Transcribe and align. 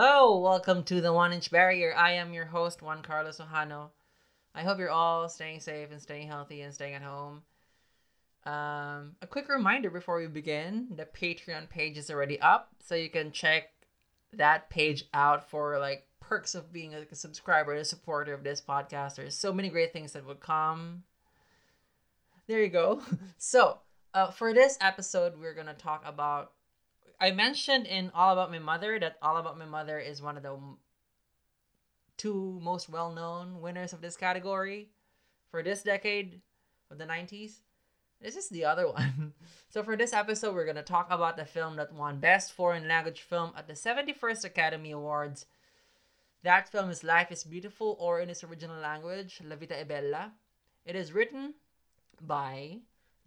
Hello, 0.00 0.38
welcome 0.38 0.84
to 0.84 1.00
the 1.00 1.12
One 1.12 1.32
Inch 1.32 1.50
Barrier. 1.50 1.92
I 1.92 2.12
am 2.12 2.32
your 2.32 2.44
host, 2.44 2.82
Juan 2.82 3.02
Carlos 3.02 3.40
Ojano. 3.40 3.90
I 4.54 4.62
hope 4.62 4.78
you're 4.78 4.92
all 4.92 5.28
staying 5.28 5.58
safe 5.58 5.90
and 5.90 6.00
staying 6.00 6.28
healthy 6.28 6.60
and 6.60 6.72
staying 6.72 6.94
at 6.94 7.02
home. 7.02 7.42
Um, 8.46 9.16
a 9.20 9.26
quick 9.28 9.48
reminder 9.48 9.90
before 9.90 10.20
we 10.20 10.28
begin 10.28 10.86
the 10.94 11.04
Patreon 11.04 11.68
page 11.68 11.98
is 11.98 12.12
already 12.12 12.40
up, 12.40 12.68
so 12.78 12.94
you 12.94 13.10
can 13.10 13.32
check 13.32 13.72
that 14.32 14.70
page 14.70 15.02
out 15.14 15.50
for 15.50 15.80
like 15.80 16.06
perks 16.20 16.54
of 16.54 16.72
being 16.72 16.92
like 16.92 17.10
a 17.10 17.16
subscriber 17.16 17.72
and 17.72 17.80
a 17.80 17.84
supporter 17.84 18.32
of 18.32 18.44
this 18.44 18.60
podcast. 18.60 19.16
There's 19.16 19.36
so 19.36 19.52
many 19.52 19.68
great 19.68 19.92
things 19.92 20.12
that 20.12 20.24
would 20.24 20.38
come. 20.38 21.02
There 22.46 22.62
you 22.62 22.68
go. 22.68 23.02
So, 23.38 23.78
uh, 24.14 24.30
for 24.30 24.54
this 24.54 24.78
episode, 24.80 25.40
we're 25.40 25.54
gonna 25.54 25.74
talk 25.74 26.04
about. 26.06 26.52
I 27.20 27.32
mentioned 27.32 27.86
in 27.86 28.12
All 28.14 28.32
About 28.32 28.50
My 28.50 28.60
Mother 28.60 28.98
that 29.00 29.16
All 29.20 29.36
About 29.38 29.58
My 29.58 29.64
Mother 29.64 29.98
is 29.98 30.22
one 30.22 30.36
of 30.36 30.44
the 30.44 30.56
two 32.16 32.60
most 32.62 32.88
well-known 32.88 33.60
winners 33.60 33.92
of 33.92 34.00
this 34.00 34.16
category 34.16 34.90
for 35.50 35.62
this 35.62 35.82
decade 35.82 36.40
of 36.90 36.98
the 36.98 37.04
90s. 37.04 37.60
This 38.20 38.36
is 38.36 38.48
the 38.48 38.64
other 38.64 38.88
one. 38.92 39.32
So 39.68 39.82
for 39.82 39.96
this 39.96 40.12
episode, 40.12 40.54
we're 40.54 40.66
gonna 40.66 40.82
talk 40.82 41.08
about 41.10 41.36
the 41.36 41.44
film 41.44 41.76
that 41.76 41.92
won 41.92 42.20
Best 42.20 42.52
Foreign 42.52 42.86
Language 42.86 43.22
Film 43.22 43.52
at 43.56 43.66
the 43.66 43.74
71st 43.74 44.44
Academy 44.44 44.92
Awards. 44.92 45.46
That 46.44 46.68
film 46.68 46.88
is 46.88 47.02
Life 47.02 47.32
is 47.32 47.42
Beautiful, 47.42 47.96
or 47.98 48.20
in 48.20 48.30
its 48.30 48.44
original 48.44 48.80
language, 48.80 49.40
La 49.44 49.56
Vita 49.56 49.74
è 49.74 49.86
Bella. 49.86 50.32
It 50.84 50.94
is 50.94 51.12
written 51.12 51.54
by, 52.20 52.78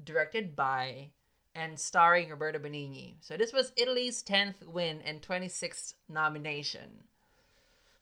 directed 0.01 0.55
by, 0.55 1.11
and 1.55 1.79
starring 1.79 2.29
Roberto 2.29 2.59
Benigni. 2.59 3.15
So 3.21 3.37
this 3.37 3.53
was 3.53 3.71
Italy's 3.75 4.23
10th 4.23 4.65
win 4.65 5.01
and 5.01 5.21
26th 5.21 5.93
nomination. 6.09 7.03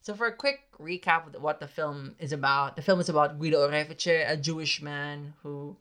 So 0.02 0.14
for 0.16 0.28
a 0.28 0.36
quick 0.36 0.62
recap 0.80 1.34
of 1.34 1.42
what 1.42 1.60
the 1.60 1.68
film 1.68 2.16
is 2.20 2.32
about, 2.32 2.76
the 2.76 2.82
film 2.82 3.00
is 3.00 3.10
about 3.10 3.40
Guido 3.40 3.68
Orefice, 3.68 4.30
a 4.30 4.38
Jewish 4.38 4.82
man 4.82 5.34
who 5.44 5.76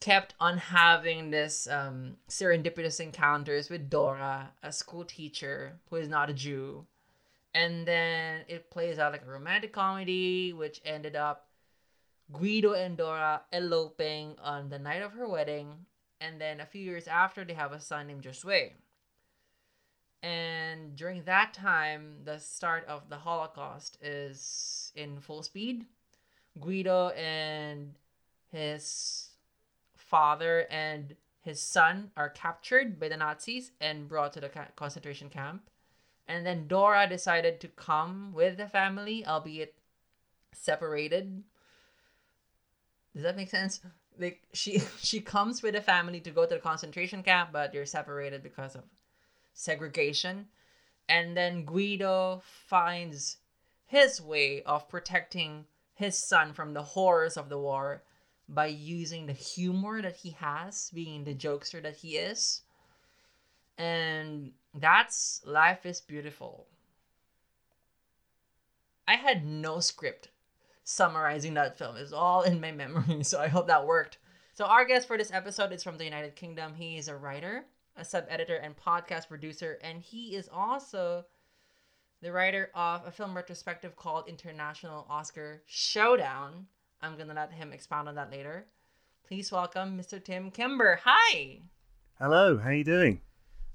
kept 0.00 0.34
on 0.40 0.58
having 0.58 1.30
this 1.30 1.68
um, 1.68 2.16
serendipitous 2.28 2.98
encounters 2.98 3.70
with 3.70 3.88
Dora, 3.88 4.50
a 4.62 4.72
school 4.72 5.04
teacher 5.04 5.78
who 5.90 5.96
is 5.96 6.08
not 6.08 6.30
a 6.30 6.34
Jew. 6.34 6.86
And 7.54 7.86
then 7.86 8.40
it 8.48 8.70
plays 8.70 8.98
out 8.98 9.12
like 9.12 9.22
a 9.26 9.30
romantic 9.30 9.72
comedy, 9.72 10.52
which 10.52 10.80
ended 10.84 11.14
up 11.14 11.46
Guido 12.32 12.72
and 12.72 12.96
Dora 12.96 13.42
eloping 13.52 14.36
on 14.42 14.70
the 14.70 14.78
night 14.78 15.02
of 15.02 15.12
her 15.12 15.28
wedding. 15.28 15.86
And 16.22 16.40
then 16.40 16.60
a 16.60 16.66
few 16.66 16.82
years 16.82 17.08
after, 17.08 17.44
they 17.44 17.54
have 17.54 17.72
a 17.72 17.80
son 17.80 18.06
named 18.06 18.22
Josue. 18.22 18.70
And 20.22 20.94
during 20.94 21.24
that 21.24 21.52
time, 21.52 22.18
the 22.24 22.38
start 22.38 22.86
of 22.86 23.08
the 23.08 23.16
Holocaust 23.16 23.98
is 24.00 24.92
in 24.94 25.20
full 25.20 25.42
speed. 25.42 25.86
Guido 26.60 27.08
and 27.08 27.94
his 28.52 29.30
father 29.96 30.66
and 30.70 31.16
his 31.40 31.60
son 31.60 32.12
are 32.16 32.28
captured 32.28 33.00
by 33.00 33.08
the 33.08 33.16
Nazis 33.16 33.72
and 33.80 34.06
brought 34.06 34.32
to 34.34 34.40
the 34.40 34.50
concentration 34.76 35.28
camp. 35.28 35.70
And 36.28 36.46
then 36.46 36.68
Dora 36.68 37.08
decided 37.08 37.58
to 37.60 37.68
come 37.68 38.32
with 38.32 38.58
the 38.58 38.68
family, 38.68 39.26
albeit 39.26 39.74
separated. 40.52 41.42
Does 43.12 43.24
that 43.24 43.36
make 43.36 43.50
sense? 43.50 43.80
Like 44.18 44.42
she 44.52 44.80
she 45.00 45.20
comes 45.20 45.62
with 45.62 45.74
a 45.74 45.80
family 45.80 46.20
to 46.20 46.30
go 46.30 46.46
to 46.46 46.54
the 46.54 46.60
concentration 46.60 47.22
camp, 47.22 47.50
but 47.52 47.74
you're 47.74 47.86
separated 47.86 48.42
because 48.42 48.74
of 48.74 48.84
segregation. 49.54 50.46
And 51.08 51.36
then 51.36 51.64
Guido 51.64 52.42
finds 52.44 53.38
his 53.86 54.20
way 54.20 54.62
of 54.62 54.88
protecting 54.88 55.66
his 55.94 56.16
son 56.26 56.52
from 56.52 56.72
the 56.72 56.82
horrors 56.82 57.36
of 57.36 57.48
the 57.48 57.58
war 57.58 58.02
by 58.48 58.66
using 58.66 59.26
the 59.26 59.32
humor 59.32 60.02
that 60.02 60.16
he 60.16 60.30
has, 60.30 60.90
being 60.94 61.24
the 61.24 61.34
jokester 61.34 61.82
that 61.82 61.96
he 61.96 62.16
is. 62.16 62.62
And 63.78 64.52
that's 64.74 65.40
Life 65.44 65.84
is 65.86 66.00
Beautiful. 66.00 66.66
I 69.06 69.16
had 69.16 69.44
no 69.44 69.80
script 69.80 70.28
summarizing 70.84 71.54
that 71.54 71.78
film. 71.78 71.96
It's 71.96 72.12
all 72.12 72.42
in 72.42 72.60
my 72.60 72.72
memory, 72.72 73.22
so 73.24 73.40
I 73.40 73.48
hope 73.48 73.66
that 73.68 73.86
worked. 73.86 74.18
So, 74.54 74.64
our 74.64 74.84
guest 74.84 75.08
for 75.08 75.16
this 75.16 75.32
episode 75.32 75.72
is 75.72 75.82
from 75.82 75.98
the 75.98 76.04
United 76.04 76.36
Kingdom. 76.36 76.74
He 76.74 76.98
is 76.98 77.08
a 77.08 77.16
writer, 77.16 77.64
a 77.96 78.04
sub 78.04 78.26
editor, 78.28 78.56
and 78.56 78.76
podcast 78.76 79.28
producer, 79.28 79.78
and 79.82 80.02
he 80.02 80.36
is 80.36 80.48
also 80.52 81.24
the 82.20 82.32
writer 82.32 82.70
of 82.74 83.06
a 83.06 83.10
film 83.10 83.34
retrospective 83.34 83.96
called 83.96 84.28
International 84.28 85.06
Oscar 85.08 85.62
Showdown. 85.66 86.66
I'm 87.00 87.16
gonna 87.16 87.34
let 87.34 87.52
him 87.52 87.72
expound 87.72 88.08
on 88.08 88.14
that 88.16 88.30
later. 88.30 88.66
Please 89.26 89.50
welcome 89.50 89.98
Mr. 89.98 90.22
Tim 90.22 90.50
Kimber. 90.50 91.00
Hi. 91.04 91.60
Hello, 92.18 92.58
how 92.58 92.70
you 92.70 92.84
doing? 92.84 93.22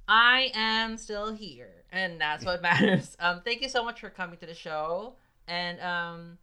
I 0.08 0.52
am 0.54 0.98
still 0.98 1.34
here, 1.34 1.84
and 1.92 2.22
that's 2.22 2.46
what 2.46 2.62
matters. 2.62 3.18
Um, 3.20 3.42
thank 3.44 3.62
you 3.62 3.70
so 3.70 3.84
much 3.84 4.00
for 4.00 4.10
coming 4.10 4.38
to 4.38 4.46
the 4.46 4.54
show, 4.54 5.16
and 5.48 5.82
um, 5.82 6.38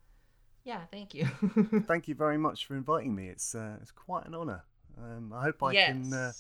yeah, 0.65 0.81
thank 0.91 1.15
you. 1.15 1.27
Thank 1.87 2.09
you 2.09 2.15
very 2.15 2.39
much 2.39 2.67
for 2.67 2.75
inviting 2.75 3.15
me. 3.15 3.29
It's 3.29 3.55
uh, 3.55 3.77
it's 3.83 3.91
quite 3.91 4.27
an 4.27 4.35
honour. 4.35 4.63
Um, 4.99 5.33
I 5.35 5.43
hope 5.43 5.63
I 5.63 5.73
yes. 5.73 5.89
can 5.89 6.13
uh, 6.13 6.33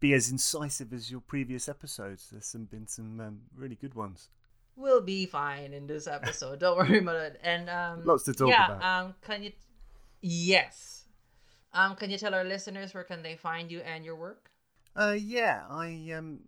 be 0.00 0.14
as 0.14 0.30
incisive 0.30 0.92
as 0.92 1.10
your 1.10 1.20
previous 1.20 1.68
episodes. 1.68 2.28
There's 2.30 2.46
some 2.46 2.64
been 2.64 2.86
some 2.86 3.20
um, 3.20 3.40
really 3.54 3.74
good 3.74 3.94
ones. 3.94 4.30
We'll 4.76 5.02
be 5.02 5.26
fine 5.26 5.72
in 5.74 5.86
this 5.86 6.06
episode. 6.06 6.60
Don't 6.60 6.76
worry 6.78 6.98
about 6.98 7.16
it. 7.16 7.40
And 7.42 7.68
um, 7.68 8.04
Lots 8.04 8.24
to 8.24 8.32
talk 8.32 8.48
yeah, 8.48 8.76
about. 8.76 9.04
um, 9.04 9.14
can 9.20 9.42
you? 9.42 9.52
Yes. 10.22 11.04
Um, 11.74 11.96
can 11.96 12.10
you 12.10 12.16
tell 12.16 12.34
our 12.34 12.44
listeners 12.44 12.94
where 12.94 13.04
can 13.04 13.22
they 13.22 13.36
find 13.36 13.70
you 13.70 13.80
and 13.80 14.04
your 14.04 14.16
work? 14.16 14.50
Uh, 14.94 15.16
yeah, 15.18 15.64
I 15.68 16.12
um, 16.16 16.40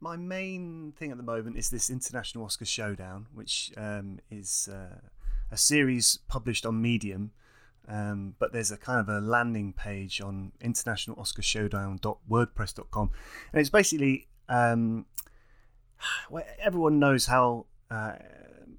my 0.00 0.16
main 0.16 0.92
thing 0.96 1.10
at 1.10 1.16
the 1.16 1.24
moment 1.24 1.56
is 1.56 1.70
this 1.70 1.90
International 1.90 2.44
Oscar 2.44 2.64
Showdown, 2.64 3.26
which 3.34 3.72
um, 3.76 4.20
is 4.30 4.68
uh, 4.72 5.00
a 5.50 5.56
series 5.56 6.18
published 6.28 6.66
on 6.66 6.82
Medium. 6.82 7.30
Um, 7.88 8.34
but 8.38 8.52
there's 8.52 8.72
a 8.72 8.76
kind 8.76 8.98
of 8.98 9.08
a 9.08 9.20
landing 9.20 9.72
page 9.72 10.20
on 10.20 10.50
internationaloscarshowdown.wordpress.com, 10.60 13.10
and 13.52 13.60
it's 13.60 13.70
basically 13.70 14.26
um, 14.48 15.06
everyone 16.58 16.98
knows 16.98 17.26
how 17.26 17.66
uh, 17.90 18.14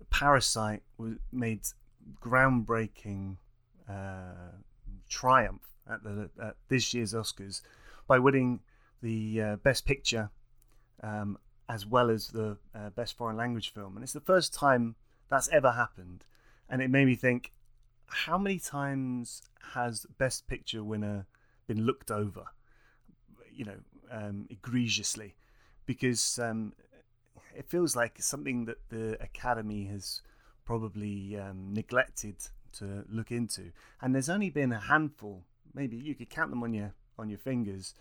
Parasite 0.09 0.83
made 1.31 1.61
groundbreaking 2.21 3.37
uh, 3.89 4.51
triumph 5.09 5.61
at 5.89 6.03
the 6.03 6.29
at 6.41 6.55
this 6.67 6.93
year's 6.93 7.13
Oscars 7.13 7.61
by 8.07 8.19
winning 8.19 8.59
the 9.01 9.41
uh, 9.41 9.55
Best 9.57 9.85
Picture 9.85 10.29
um, 11.03 11.37
as 11.69 11.85
well 11.85 12.09
as 12.09 12.29
the 12.29 12.57
uh, 12.73 12.89
Best 12.91 13.17
Foreign 13.17 13.37
Language 13.37 13.73
Film, 13.73 13.95
and 13.95 14.03
it's 14.03 14.13
the 14.13 14.21
first 14.21 14.53
time 14.53 14.95
that's 15.29 15.49
ever 15.49 15.71
happened. 15.71 16.25
And 16.69 16.81
it 16.81 16.89
made 16.89 17.05
me 17.05 17.15
think, 17.15 17.51
how 18.07 18.37
many 18.37 18.59
times 18.59 19.41
has 19.73 20.05
Best 20.17 20.47
Picture 20.47 20.83
winner 20.83 21.25
been 21.67 21.85
looked 21.85 22.11
over? 22.11 22.45
You 23.51 23.65
know, 23.65 23.79
um, 24.11 24.47
egregiously, 24.49 25.35
because 25.85 26.39
um, 26.39 26.73
it 27.55 27.69
feels 27.69 27.95
like 27.95 28.21
something 28.21 28.65
that 28.65 28.77
the 28.89 29.17
Academy 29.21 29.85
has 29.85 30.21
probably 30.65 31.37
um, 31.37 31.73
neglected 31.73 32.35
to 32.73 33.05
look 33.09 33.31
into. 33.31 33.71
And 34.01 34.13
there's 34.13 34.29
only 34.29 34.49
been 34.49 34.71
a 34.71 34.79
handful, 34.79 35.43
maybe 35.73 35.97
you 35.97 36.15
could 36.15 36.29
count 36.29 36.49
them 36.49 36.63
on 36.63 36.73
your 36.73 36.93
on 37.19 37.29
your 37.29 37.39
fingers, 37.39 37.95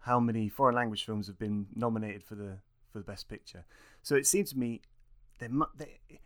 how 0.00 0.20
many 0.20 0.48
foreign 0.48 0.76
language 0.76 1.04
films 1.04 1.26
have 1.26 1.38
been 1.38 1.66
nominated 1.74 2.22
for 2.22 2.34
the 2.34 2.58
for 2.92 2.98
the 2.98 3.04
best 3.04 3.28
picture. 3.28 3.64
So 4.02 4.14
it 4.14 4.26
seems 4.26 4.50
to 4.50 4.58
me, 4.58 4.82
there, 5.38 5.48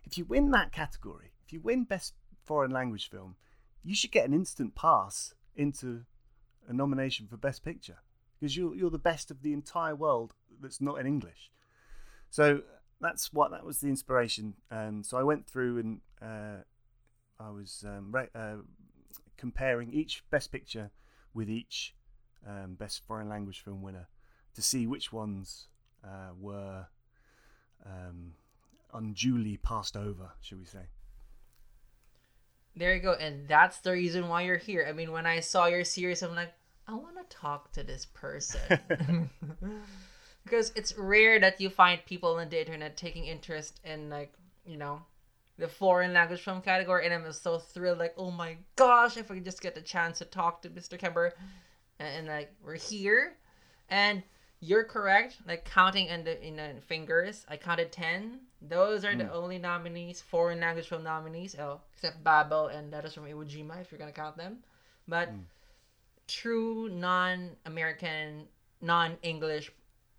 if 0.03 0.17
you 0.17 0.25
win 0.25 0.51
that 0.51 0.71
category, 0.71 1.31
if 1.45 1.53
you 1.53 1.61
win 1.61 1.83
best 1.83 2.13
foreign 2.43 2.71
language 2.71 3.09
film, 3.09 3.35
you 3.83 3.95
should 3.95 4.11
get 4.11 4.27
an 4.27 4.33
instant 4.33 4.75
pass 4.75 5.33
into 5.55 6.03
a 6.67 6.73
nomination 6.73 7.27
for 7.27 7.37
best 7.37 7.63
picture 7.63 7.97
because 8.39 8.57
you're 8.57 8.75
you're 8.75 8.89
the 8.89 8.97
best 8.97 9.31
of 9.31 9.41
the 9.41 9.53
entire 9.53 9.95
world 9.95 10.33
that's 10.61 10.81
not 10.81 10.99
in 10.99 11.05
English. 11.05 11.51
So 12.29 12.61
that's 12.99 13.31
what 13.31 13.51
that 13.51 13.65
was 13.65 13.79
the 13.79 13.89
inspiration. 13.89 14.55
Um, 14.71 15.03
so 15.03 15.17
I 15.17 15.23
went 15.23 15.45
through 15.45 15.77
and 15.79 16.01
uh, 16.21 16.63
I 17.39 17.49
was 17.49 17.83
um, 17.87 18.11
re- 18.11 18.29
uh, 18.33 18.57
comparing 19.37 19.93
each 19.93 20.23
best 20.29 20.51
picture 20.51 20.91
with 21.33 21.49
each 21.49 21.93
um, 22.47 22.75
best 22.75 23.03
foreign 23.05 23.29
language 23.29 23.61
film 23.63 23.81
winner 23.81 24.07
to 24.53 24.61
see 24.61 24.87
which 24.87 25.11
ones 25.11 25.67
uh, 26.03 26.31
were 26.39 26.87
um, 27.85 28.33
unduly 28.93 29.57
passed 29.57 29.97
over, 29.97 30.31
should 30.41 30.59
we 30.59 30.65
say? 30.65 30.87
There 32.75 32.93
you 32.93 33.01
go, 33.01 33.13
and 33.13 33.47
that's 33.47 33.79
the 33.79 33.93
reason 33.93 34.27
why 34.27 34.41
you're 34.41 34.57
here. 34.57 34.85
I 34.87 34.91
mean, 34.91 35.11
when 35.11 35.25
I 35.25 35.39
saw 35.39 35.67
your 35.67 35.85
series, 35.85 36.21
I'm 36.21 36.35
like, 36.35 36.53
I 36.87 36.93
want 36.93 37.15
to 37.17 37.35
talk 37.35 37.71
to 37.73 37.83
this 37.83 38.05
person. 38.05 39.29
because 40.45 40.71
it's 40.75 40.97
rare 40.97 41.39
that 41.39 41.59
you 41.59 41.69
find 41.69 42.05
people 42.05 42.35
on 42.35 42.49
the 42.49 42.59
internet 42.59 42.95
taking 42.95 43.25
interest 43.25 43.79
in 43.83 44.09
like 44.09 44.31
you 44.65 44.77
know 44.77 45.01
the 45.57 45.67
foreign 45.67 46.13
language 46.13 46.41
film 46.41 46.61
category, 46.61 47.05
and 47.05 47.13
I'm 47.13 47.31
so 47.31 47.57
thrilled. 47.57 47.99
Like, 47.99 48.13
oh 48.17 48.31
my 48.31 48.57
gosh, 48.75 49.17
if 49.17 49.29
we 49.29 49.39
just 49.39 49.61
get 49.61 49.73
the 49.75 49.81
chance 49.81 50.19
to 50.19 50.25
talk 50.25 50.61
to 50.61 50.69
Mr. 50.69 50.99
Kimber, 50.99 51.33
and, 51.99 52.09
and 52.09 52.27
like 52.27 52.53
we're 52.63 52.75
here, 52.75 53.33
and 53.89 54.21
you're 54.59 54.83
correct. 54.83 55.37
Like 55.47 55.65
counting 55.65 56.07
in 56.07 56.23
the 56.23 56.45
in 56.45 56.57
the 56.57 56.81
fingers, 56.87 57.45
I 57.49 57.57
counted 57.57 57.91
ten. 57.91 58.41
Those 58.61 59.05
are 59.05 59.15
the 59.15 59.31
only 59.31 59.57
nominees, 59.59 60.21
foreign 60.21 60.59
language 60.59 60.87
film 60.87 61.03
nominees. 61.03 61.55
Oh, 61.59 61.81
except 61.93 62.23
Babel 62.23 62.67
and 62.67 62.91
Letters 62.91 63.13
from 63.13 63.25
Iwo 63.25 63.45
Jima, 63.45 63.81
if 63.81 63.91
you're 63.91 63.99
gonna 63.99 64.11
count 64.11 64.37
them. 64.37 64.59
But 65.07 65.29
true 66.27 66.89
non-American, 66.89 68.47
non-English 68.81 69.71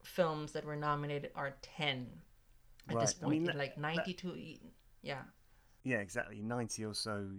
films 0.05 0.53
that 0.53 0.65
were 0.65 0.77
nominated 0.77 1.31
are 1.35 1.57
ten 1.63 2.07
at 2.89 3.01
this 3.01 3.15
Right. 3.15 3.17
I 3.17 3.21
point. 3.23 3.31
mean, 3.31 3.45
that- 3.45 3.57
like 3.57 3.77
ninety-two. 3.79 4.35
e- 4.37 4.61
Yeah. 5.03 5.23
Yeah, 5.83 5.99
exactly. 5.99 6.43
90 6.43 6.85
or 6.85 6.95
so 6.95 7.31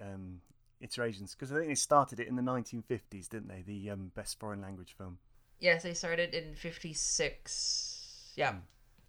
um, 0.00 0.40
iterations. 0.80 1.32
Because 1.34 1.52
I 1.52 1.56
think 1.56 1.68
they 1.68 1.74
started 1.76 2.18
it 2.18 2.26
in 2.26 2.34
the 2.34 2.42
1950s, 2.42 3.28
didn't 3.28 3.46
they? 3.48 3.62
The 3.62 3.90
um, 3.90 4.10
best 4.16 4.38
foreign 4.40 4.60
language 4.60 4.94
film. 4.98 5.18
Yes, 5.60 5.84
they 5.84 5.94
started 5.94 6.34
in 6.34 6.54
56. 6.56 8.32
Yeah. 8.36 8.52
Hmm. 8.52 8.58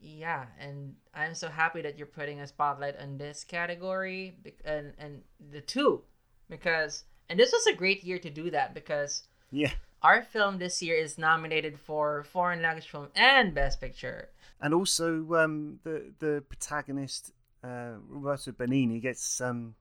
Yeah, 0.05 0.45
and 0.59 0.93
I'm 1.15 1.33
so 1.33 1.47
happy 1.49 1.81
that 1.81 1.97
you're 1.97 2.05
putting 2.05 2.39
a 2.39 2.45
spotlight 2.45 2.95
on 2.99 3.17
this 3.17 3.43
category 3.43 4.37
and 4.63 4.93
and 4.99 5.23
the 5.51 5.61
two 5.61 6.03
because 6.47 7.05
and 7.27 7.39
this 7.39 7.51
was 7.51 7.65
a 7.65 7.73
great 7.73 8.03
year 8.03 8.19
to 8.19 8.29
do 8.29 8.51
that 8.51 8.75
because 8.75 9.23
Yeah. 9.51 9.71
our 10.03 10.21
film 10.21 10.59
this 10.59 10.83
year 10.83 10.95
is 10.95 11.17
nominated 11.17 11.79
for 11.79 12.23
foreign 12.23 12.61
language 12.61 12.87
film 12.87 13.07
and 13.15 13.55
best 13.55 13.81
picture. 13.81 14.29
And 14.61 14.73
also, 14.75 15.33
um, 15.33 15.79
the 15.83 16.13
the 16.19 16.43
protagonist, 16.47 17.33
uh, 17.63 17.93
Roberto 18.07 18.51
Benigni, 18.51 19.01
gets 19.01 19.41
um, 19.41 19.73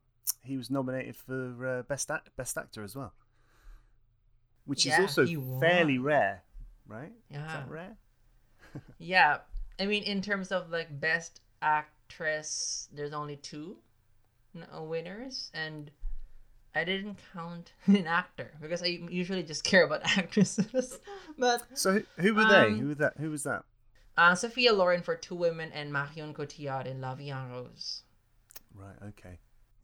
he 0.43 0.57
was 0.57 0.71
nominated 0.71 1.17
for 1.17 1.67
uh, 1.67 1.83
best 1.83 2.11
act- 2.11 2.35
best 2.37 2.57
actor 2.57 2.83
as 2.83 2.97
well, 2.97 3.13
which 4.65 4.87
Yeah, 4.87 4.95
is 4.95 5.01
also 5.19 5.27
fairly 5.61 5.99
rare, 5.99 6.43
right? 6.87 7.13
Is 7.31 7.37
Yeah. 7.37 7.53
that 7.53 7.69
rare? 7.71 7.97
Yeah, 8.99 9.39
I 9.79 9.87
mean 9.87 10.03
in 10.05 10.23
terms 10.23 10.53
of 10.53 10.71
like 10.71 11.01
best 11.01 11.41
actress, 11.63 12.89
there's 12.93 13.13
only 13.13 13.37
two 13.37 13.77
uh, 14.57 14.83
winners 14.83 15.51
and 15.55 15.91
I 16.75 16.85
didn't 16.85 17.19
count 17.33 17.73
an 17.87 18.07
actor 18.07 18.53
because 18.61 18.83
I 18.83 18.87
usually 19.09 19.43
just 19.43 19.65
care 19.71 19.85
about 19.85 20.03
actresses. 20.19 20.99
but 21.39 21.63
So 21.75 21.93
who, 21.95 22.03
who 22.23 22.35
were 22.35 22.45
they? 22.47 22.67
Um, 22.67 22.79
Who 22.81 22.89
was 22.89 22.97
that? 22.99 23.15
Who 23.19 23.31
was 23.31 23.43
that? 23.45 23.65
uh, 24.17 24.35
Sophia 24.35 24.73
Loren 24.73 25.03
for 25.03 25.17
Two 25.17 25.35
Women 25.35 25.71
and 25.73 25.93
Marion 25.93 26.33
Cotillard 26.35 26.87
in 26.87 27.01
La 27.01 27.15
Vie 27.15 27.31
en 27.31 27.51
Rose. 27.51 28.03
Right. 28.75 28.97
Okay. 29.09 29.39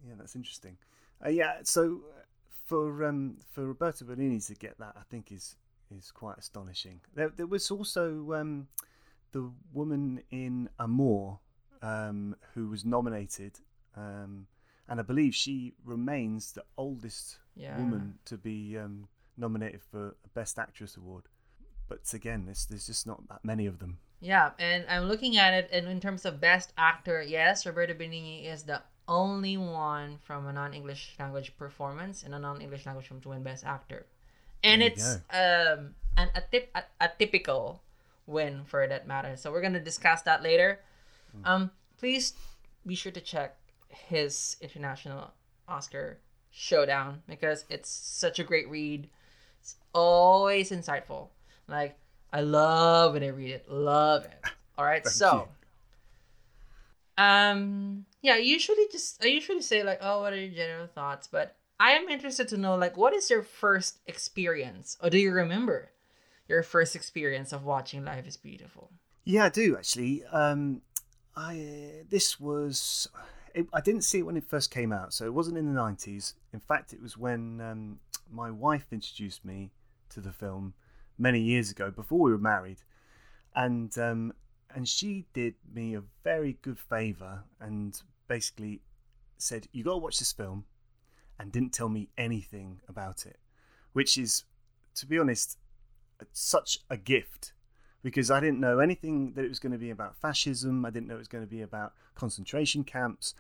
Yeah, 0.07 0.15
that's 0.17 0.37
interesting. 0.37 0.77
Uh, 1.25 1.31
yeah. 1.31 1.59
So 1.63 2.01
uh, 2.17 2.23
for 2.67 3.05
um, 3.05 3.39
for 3.53 3.67
Roberto 3.67 4.05
Benigni 4.05 4.45
to 4.47 4.55
get 4.55 4.79
that, 4.79 4.95
I 4.97 5.03
think 5.11 5.33
is 5.33 5.57
is 5.97 6.11
quite 6.13 6.39
astonishing. 6.39 7.01
There, 7.15 7.31
there 7.31 7.47
was 7.47 7.71
also 7.71 8.33
um, 8.35 8.69
the 9.33 9.51
woman 9.73 10.23
in 10.31 10.69
Amour 10.79 11.39
um, 11.83 12.37
who 12.55 12.69
was 12.69 12.85
nominated, 12.85 13.59
um, 13.97 14.47
and 14.89 15.01
I 15.01 15.03
believe 15.03 15.35
she 15.35 15.75
remains 15.85 16.53
the 16.53 16.65
oldest 16.77 17.39
Yeah. 17.57 17.79
woman 17.79 18.19
to 18.27 18.37
be 18.37 18.77
um, 18.79 19.09
nominated 19.37 19.83
for 19.83 20.09
a 20.25 20.29
Best 20.35 20.59
Actress 20.59 20.97
award. 20.97 21.25
But 21.89 22.13
again, 22.15 22.45
there's 22.47 22.67
there's 22.67 22.87
just 22.87 23.07
not 23.07 23.27
that 23.29 23.45
many 23.45 23.67
of 23.67 23.79
them. 23.79 23.99
Yeah, 24.21 24.51
and 24.59 24.85
I'm 24.89 25.05
looking 25.09 25.39
at 25.39 25.55
it, 25.55 25.71
and 25.73 25.89
in 25.89 25.99
terms 26.01 26.25
of 26.27 26.41
best 26.41 26.73
actor, 26.77 27.23
yes, 27.23 27.65
Roberto 27.65 27.95
Benigni 27.95 28.45
is 28.47 28.65
the 28.65 28.83
only 29.09 29.57
one 29.57 30.19
from 30.23 30.47
a 30.47 30.53
non-English 30.53 31.17
language 31.19 31.57
performance 31.57 32.23
in 32.23 32.35
a 32.35 32.39
non-English 32.39 32.85
language 32.87 33.09
film 33.09 33.21
to 33.23 33.31
win 33.31 33.43
best 33.43 33.65
actor, 33.65 34.07
and 34.63 34.83
it's 34.83 35.17
um 35.33 35.95
an 36.17 36.29
atyp- 36.37 36.69
a, 36.75 36.83
a 37.01 37.09
typical 37.19 37.83
win 38.31 38.65
for 38.65 38.87
that 38.87 39.07
matter. 39.07 39.37
So 39.37 39.51
we're 39.53 39.61
gonna 39.61 39.81
discuss 39.81 40.23
that 40.23 40.43
later. 40.43 40.81
Um, 41.45 41.71
please 41.99 42.35
be 42.87 42.95
sure 42.95 43.13
to 43.13 43.21
check 43.21 43.57
his 43.89 44.57
international 44.61 45.33
Oscar 45.69 46.19
showdown 46.51 47.23
because 47.29 47.65
it's 47.69 47.91
such 47.91 48.39
a 48.39 48.45
great 48.45 48.69
read. 48.69 49.09
It's 49.61 49.77
always 49.95 50.71
insightful. 50.71 51.29
Like 51.69 51.97
I 52.33 52.41
love 52.41 53.15
when 53.15 53.23
I 53.23 53.29
read 53.29 53.51
it. 53.51 53.71
Love 53.71 54.25
it. 54.25 54.45
All 54.79 54.85
right, 54.85 55.05
Thank 55.05 55.15
so 55.15 55.49
you. 57.19 57.25
um 57.25 58.07
yeah, 58.23 58.35
I 58.35 58.39
usually 58.39 58.87
just 58.91 59.23
I 59.23 59.29
usually 59.29 59.63
say 59.63 59.83
like, 59.83 59.99
oh, 60.03 60.21
what 60.23 60.33
are 60.33 60.37
your 60.41 60.55
general 60.55 60.87
thoughts? 60.87 61.27
But 61.27 61.57
I 61.79 61.93
am 61.93 62.09
interested 62.09 62.49
to 62.49 62.57
know 62.57 62.77
like 62.77 62.97
what 62.97 63.15
is 63.15 63.31
your 63.31 63.43
first 63.43 64.01
experience, 64.07 64.97
or 65.03 65.11
do 65.11 65.19
you 65.19 65.33
remember 65.33 65.91
your 66.51 66.63
first 66.65 66.97
experience 66.97 67.53
of 67.53 67.65
watching 67.65 68.05
Life 68.05 68.27
is 68.27 68.37
Beautiful? 68.37 68.91
Yeah, 69.25 69.45
I 69.45 69.49
do 69.49 69.77
actually. 69.77 70.25
Um, 70.25 70.83
I 71.37 72.03
this 72.11 72.41
was 72.41 73.09
it, 73.55 73.67
I 73.73 73.81
didn't 73.81 74.03
see 74.03 74.19
it 74.19 74.27
when 74.27 74.37
it 74.37 74.45
first 74.45 74.71
came 74.71 74.93
out, 74.93 75.15
so 75.15 75.25
it 75.25 75.33
wasn't 75.33 75.57
in 75.57 75.67
the 75.67 75.73
nineties. 75.73 76.35
In 76.53 76.61
fact, 76.61 76.93
it 76.93 77.01
was 77.01 77.17
when 77.17 77.61
um, 77.61 78.01
my 78.31 78.51
wife 78.51 78.87
introduced 78.91 79.45
me 79.45 79.71
to 80.11 80.21
the 80.21 80.33
film 80.33 80.75
many 81.17 81.41
years 81.41 81.71
ago, 81.71 81.91
before 81.91 82.19
we 82.19 82.33
were 82.33 82.39
married, 82.39 82.79
and 83.55 83.97
um, 83.97 84.33
and 84.75 84.89
she 84.89 85.27
did 85.33 85.55
me 85.73 85.95
a 85.95 86.03
very 86.25 86.59
good 86.63 86.79
favor 86.79 87.45
and 87.61 88.03
basically 88.27 88.83
said, 89.39 89.69
"You 89.73 89.85
got 89.85 89.93
to 89.93 89.99
watch 89.99 90.19
this 90.19 90.33
film," 90.33 90.65
and 91.39 91.53
didn't 91.53 91.73
tell 91.73 91.89
me 91.89 92.09
anything 92.19 92.81
about 92.89 93.25
it, 93.25 93.39
which 93.93 94.19
is, 94.19 94.45
to 94.97 95.07
be 95.07 95.19
honest, 95.19 95.59
such 96.33 96.79
a 96.89 96.97
gift 96.97 97.53
because 98.03 98.31
I 98.31 98.41
didn't 98.41 98.61
know 98.61 98.79
anything 98.79 99.33
that 99.35 99.45
it 99.45 99.49
was 99.49 99.59
going 99.59 99.73
to 99.73 99.79
be 99.79 99.91
about 99.91 100.17
fascism. 100.17 100.85
I 100.85 100.91
didn't 100.91 101.09
know 101.09 101.17
it 101.17 101.19
was 101.19 101.29
going 101.29 101.45
to 101.45 101.51
be 101.51 101.63
about 101.63 101.93
concentration 102.15 102.85
camps. 102.85 103.35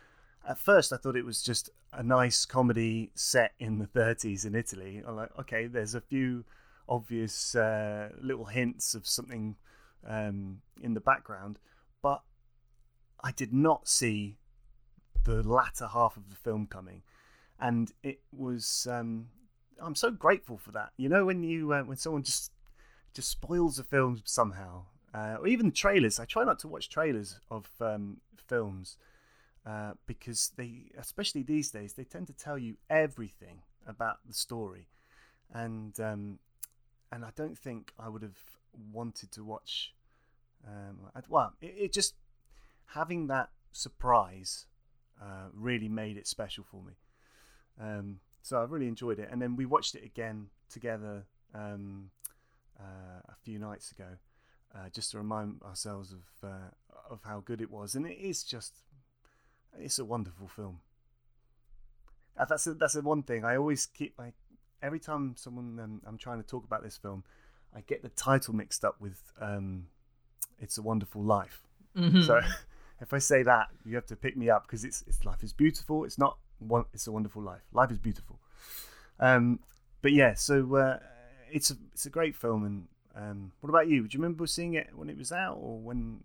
At 0.46 0.58
first, 0.58 0.92
I 0.92 0.96
thought 0.96 1.16
it 1.16 1.24
was 1.24 1.42
just 1.42 1.70
a 1.92 2.02
nice 2.02 2.44
comedy 2.44 3.10
set 3.14 3.52
in 3.58 3.78
the 3.78 3.86
30s 3.86 4.46
in 4.46 4.54
Italy. 4.54 5.02
I'm 5.06 5.16
like, 5.16 5.30
okay, 5.38 5.66
there's 5.66 5.94
a 5.94 6.00
few 6.00 6.44
obvious 6.88 7.54
uh, 7.54 8.10
little 8.20 8.46
hints 8.46 8.94
of 8.94 9.06
something 9.06 9.56
um, 10.06 10.60
in 10.82 10.94
the 10.94 11.00
background, 11.00 11.58
but 12.02 12.22
I 13.22 13.32
did 13.32 13.52
not 13.52 13.88
see 13.88 14.36
the 15.24 15.42
latter 15.42 15.86
half 15.86 16.16
of 16.16 16.30
the 16.30 16.36
film 16.36 16.66
coming, 16.66 17.02
and 17.58 17.92
it 18.02 18.20
was. 18.32 18.86
Um, 18.90 19.28
I'm 19.82 19.94
so 19.94 20.10
grateful 20.10 20.58
for 20.58 20.72
that. 20.72 20.90
You 20.96 21.08
know, 21.08 21.24
when 21.24 21.42
you 21.42 21.72
uh, 21.72 21.82
when 21.82 21.96
someone 21.96 22.22
just 22.22 22.50
just 23.14 23.30
spoils 23.30 23.76
the 23.76 23.84
film 23.84 24.20
somehow, 24.24 24.84
uh, 25.14 25.36
or 25.40 25.46
even 25.46 25.66
the 25.66 25.72
trailers. 25.72 26.20
I 26.20 26.24
try 26.24 26.44
not 26.44 26.58
to 26.60 26.68
watch 26.68 26.88
trailers 26.88 27.40
of 27.50 27.68
um, 27.80 28.18
films 28.36 28.96
uh, 29.66 29.92
because 30.06 30.52
they, 30.56 30.90
especially 30.98 31.42
these 31.42 31.70
days, 31.70 31.94
they 31.94 32.04
tend 32.04 32.26
to 32.28 32.32
tell 32.32 32.58
you 32.58 32.76
everything 32.88 33.62
about 33.86 34.18
the 34.26 34.34
story, 34.34 34.88
and 35.52 35.98
um, 36.00 36.38
and 37.12 37.24
I 37.24 37.30
don't 37.34 37.58
think 37.58 37.92
I 37.98 38.08
would 38.08 38.22
have 38.22 38.38
wanted 38.92 39.32
to 39.32 39.44
watch. 39.44 39.94
Um, 40.66 40.98
well, 41.28 41.54
it, 41.60 41.74
it 41.76 41.92
just 41.92 42.14
having 42.86 43.26
that 43.28 43.50
surprise 43.72 44.66
uh, 45.20 45.48
really 45.54 45.88
made 45.88 46.16
it 46.16 46.26
special 46.26 46.64
for 46.64 46.82
me. 46.82 46.92
Um, 47.80 48.20
so 48.42 48.58
I 48.58 48.64
really 48.64 48.88
enjoyed 48.88 49.18
it, 49.18 49.28
and 49.30 49.40
then 49.40 49.56
we 49.56 49.66
watched 49.66 49.94
it 49.94 50.04
again 50.04 50.46
together. 50.70 51.24
Um, 51.54 52.10
uh, 52.80 53.20
a 53.28 53.34
few 53.44 53.58
nights 53.58 53.92
ago, 53.92 54.08
uh, 54.74 54.88
just 54.92 55.10
to 55.12 55.18
remind 55.18 55.62
ourselves 55.62 56.12
of 56.12 56.48
uh, 56.48 56.70
of 57.10 57.20
how 57.24 57.40
good 57.40 57.60
it 57.60 57.70
was, 57.70 57.94
and 57.94 58.06
it 58.06 58.18
is 58.18 58.42
just 58.44 58.72
it's 59.78 59.98
a 59.98 60.04
wonderful 60.04 60.48
film. 60.48 60.80
Uh, 62.36 62.44
that's 62.46 62.66
a, 62.66 62.74
that's 62.74 62.94
the 62.94 63.02
one 63.02 63.22
thing 63.22 63.44
I 63.44 63.56
always 63.56 63.86
keep 63.86 64.14
like 64.18 64.34
every 64.82 65.00
time 65.00 65.34
someone 65.36 65.78
um, 65.82 66.00
I'm 66.06 66.18
trying 66.18 66.40
to 66.42 66.46
talk 66.46 66.64
about 66.64 66.82
this 66.82 66.96
film, 66.96 67.24
I 67.74 67.80
get 67.82 68.02
the 68.02 68.08
title 68.10 68.54
mixed 68.54 68.84
up 68.84 68.96
with 69.00 69.20
um, 69.40 69.86
"It's 70.58 70.78
a 70.78 70.82
Wonderful 70.82 71.22
Life." 71.22 71.62
Mhm. 71.96 72.24
So 72.26 72.40
if 73.00 73.12
I 73.12 73.18
say 73.18 73.42
that, 73.42 73.68
you 73.84 73.94
have 73.96 74.06
to 74.06 74.16
pick 74.16 74.36
me 74.36 74.48
up 74.50 74.66
because 74.66 74.84
it's 74.84 75.04
it's 75.06 75.24
life 75.24 75.42
is 75.42 75.52
beautiful. 75.52 76.04
It's 76.04 76.18
not 76.18 76.38
one. 76.58 76.84
It's 76.94 77.06
a 77.06 77.12
wonderful 77.12 77.42
life. 77.42 77.62
Life 77.72 77.90
is 77.90 77.98
beautiful. 77.98 78.38
Um, 79.18 79.60
but 80.02 80.12
yeah, 80.12 80.34
so 80.34 80.76
uh, 80.76 80.98
it's 81.52 81.70
a 81.70 81.76
it's 81.92 82.06
a 82.06 82.10
great 82.10 82.34
film. 82.34 82.64
And 82.64 82.86
um, 83.14 83.52
what 83.60 83.70
about 83.70 83.88
you? 83.88 84.06
Do 84.06 84.16
you 84.16 84.22
remember 84.22 84.46
seeing 84.46 84.74
it 84.74 84.88
when 84.94 85.10
it 85.10 85.16
was 85.16 85.32
out, 85.32 85.58
or 85.60 85.78
when 85.78 86.20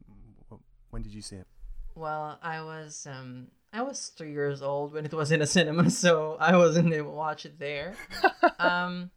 when 0.89 1.01
did 1.01 1.13
you 1.13 1.21
see 1.21 1.37
it? 1.37 1.47
Well, 1.95 2.39
I 2.41 2.61
was 2.61 3.07
um 3.09 3.47
I 3.73 3.81
was 3.81 4.07
three 4.07 4.31
years 4.31 4.61
old 4.61 4.93
when 4.93 5.05
it 5.05 5.13
was 5.13 5.31
in 5.31 5.41
a 5.41 5.47
cinema, 5.47 5.89
so 6.03 6.37
I 6.39 6.55
wasn't 6.55 6.93
able 6.93 7.11
to 7.11 7.17
watch 7.17 7.45
it 7.45 7.59
there. 7.59 7.95
um, 8.59 9.11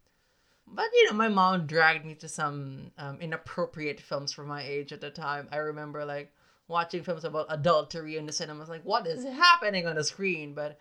but 0.67 0.85
you 0.93 1.05
know, 1.05 1.13
my 1.13 1.29
mom 1.29 1.65
dragged 1.65 2.05
me 2.05 2.15
to 2.15 2.27
some 2.27 2.91
um, 2.97 3.19
inappropriate 3.21 3.99
films 3.99 4.33
for 4.33 4.43
my 4.43 4.61
age 4.61 4.91
at 4.91 5.01
the 5.01 5.09
time. 5.09 5.47
I 5.51 5.57
remember 5.57 6.05
like 6.05 6.33
watching 6.67 7.03
films 7.03 7.23
about 7.23 7.47
adultery 7.49 8.17
in 8.17 8.25
the 8.25 8.33
cinema. 8.33 8.59
I 8.59 8.61
was 8.61 8.69
like, 8.69 8.85
what 8.85 9.07
is 9.07 9.23
happening 9.23 9.87
on 9.87 9.95
the 9.95 10.03
screen? 10.03 10.53
But 10.53 10.79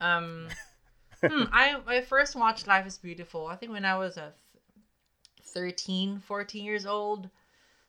um, 0.00 0.48
hmm, 1.22 1.44
I 1.52 1.80
I 1.86 2.00
first 2.02 2.36
watched 2.36 2.66
Life 2.66 2.86
is 2.86 2.98
Beautiful. 2.98 3.46
I 3.46 3.56
think 3.56 3.72
when 3.72 3.84
I 3.84 3.98
was 3.98 4.16
a 4.16 4.32
13, 5.52 6.20
14 6.20 6.64
years 6.64 6.86
old. 6.86 7.30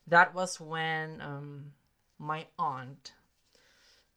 That 0.08 0.34
was 0.34 0.60
when 0.60 1.22
um, 1.22 1.74
my 2.18 2.48
aunt 2.58 3.14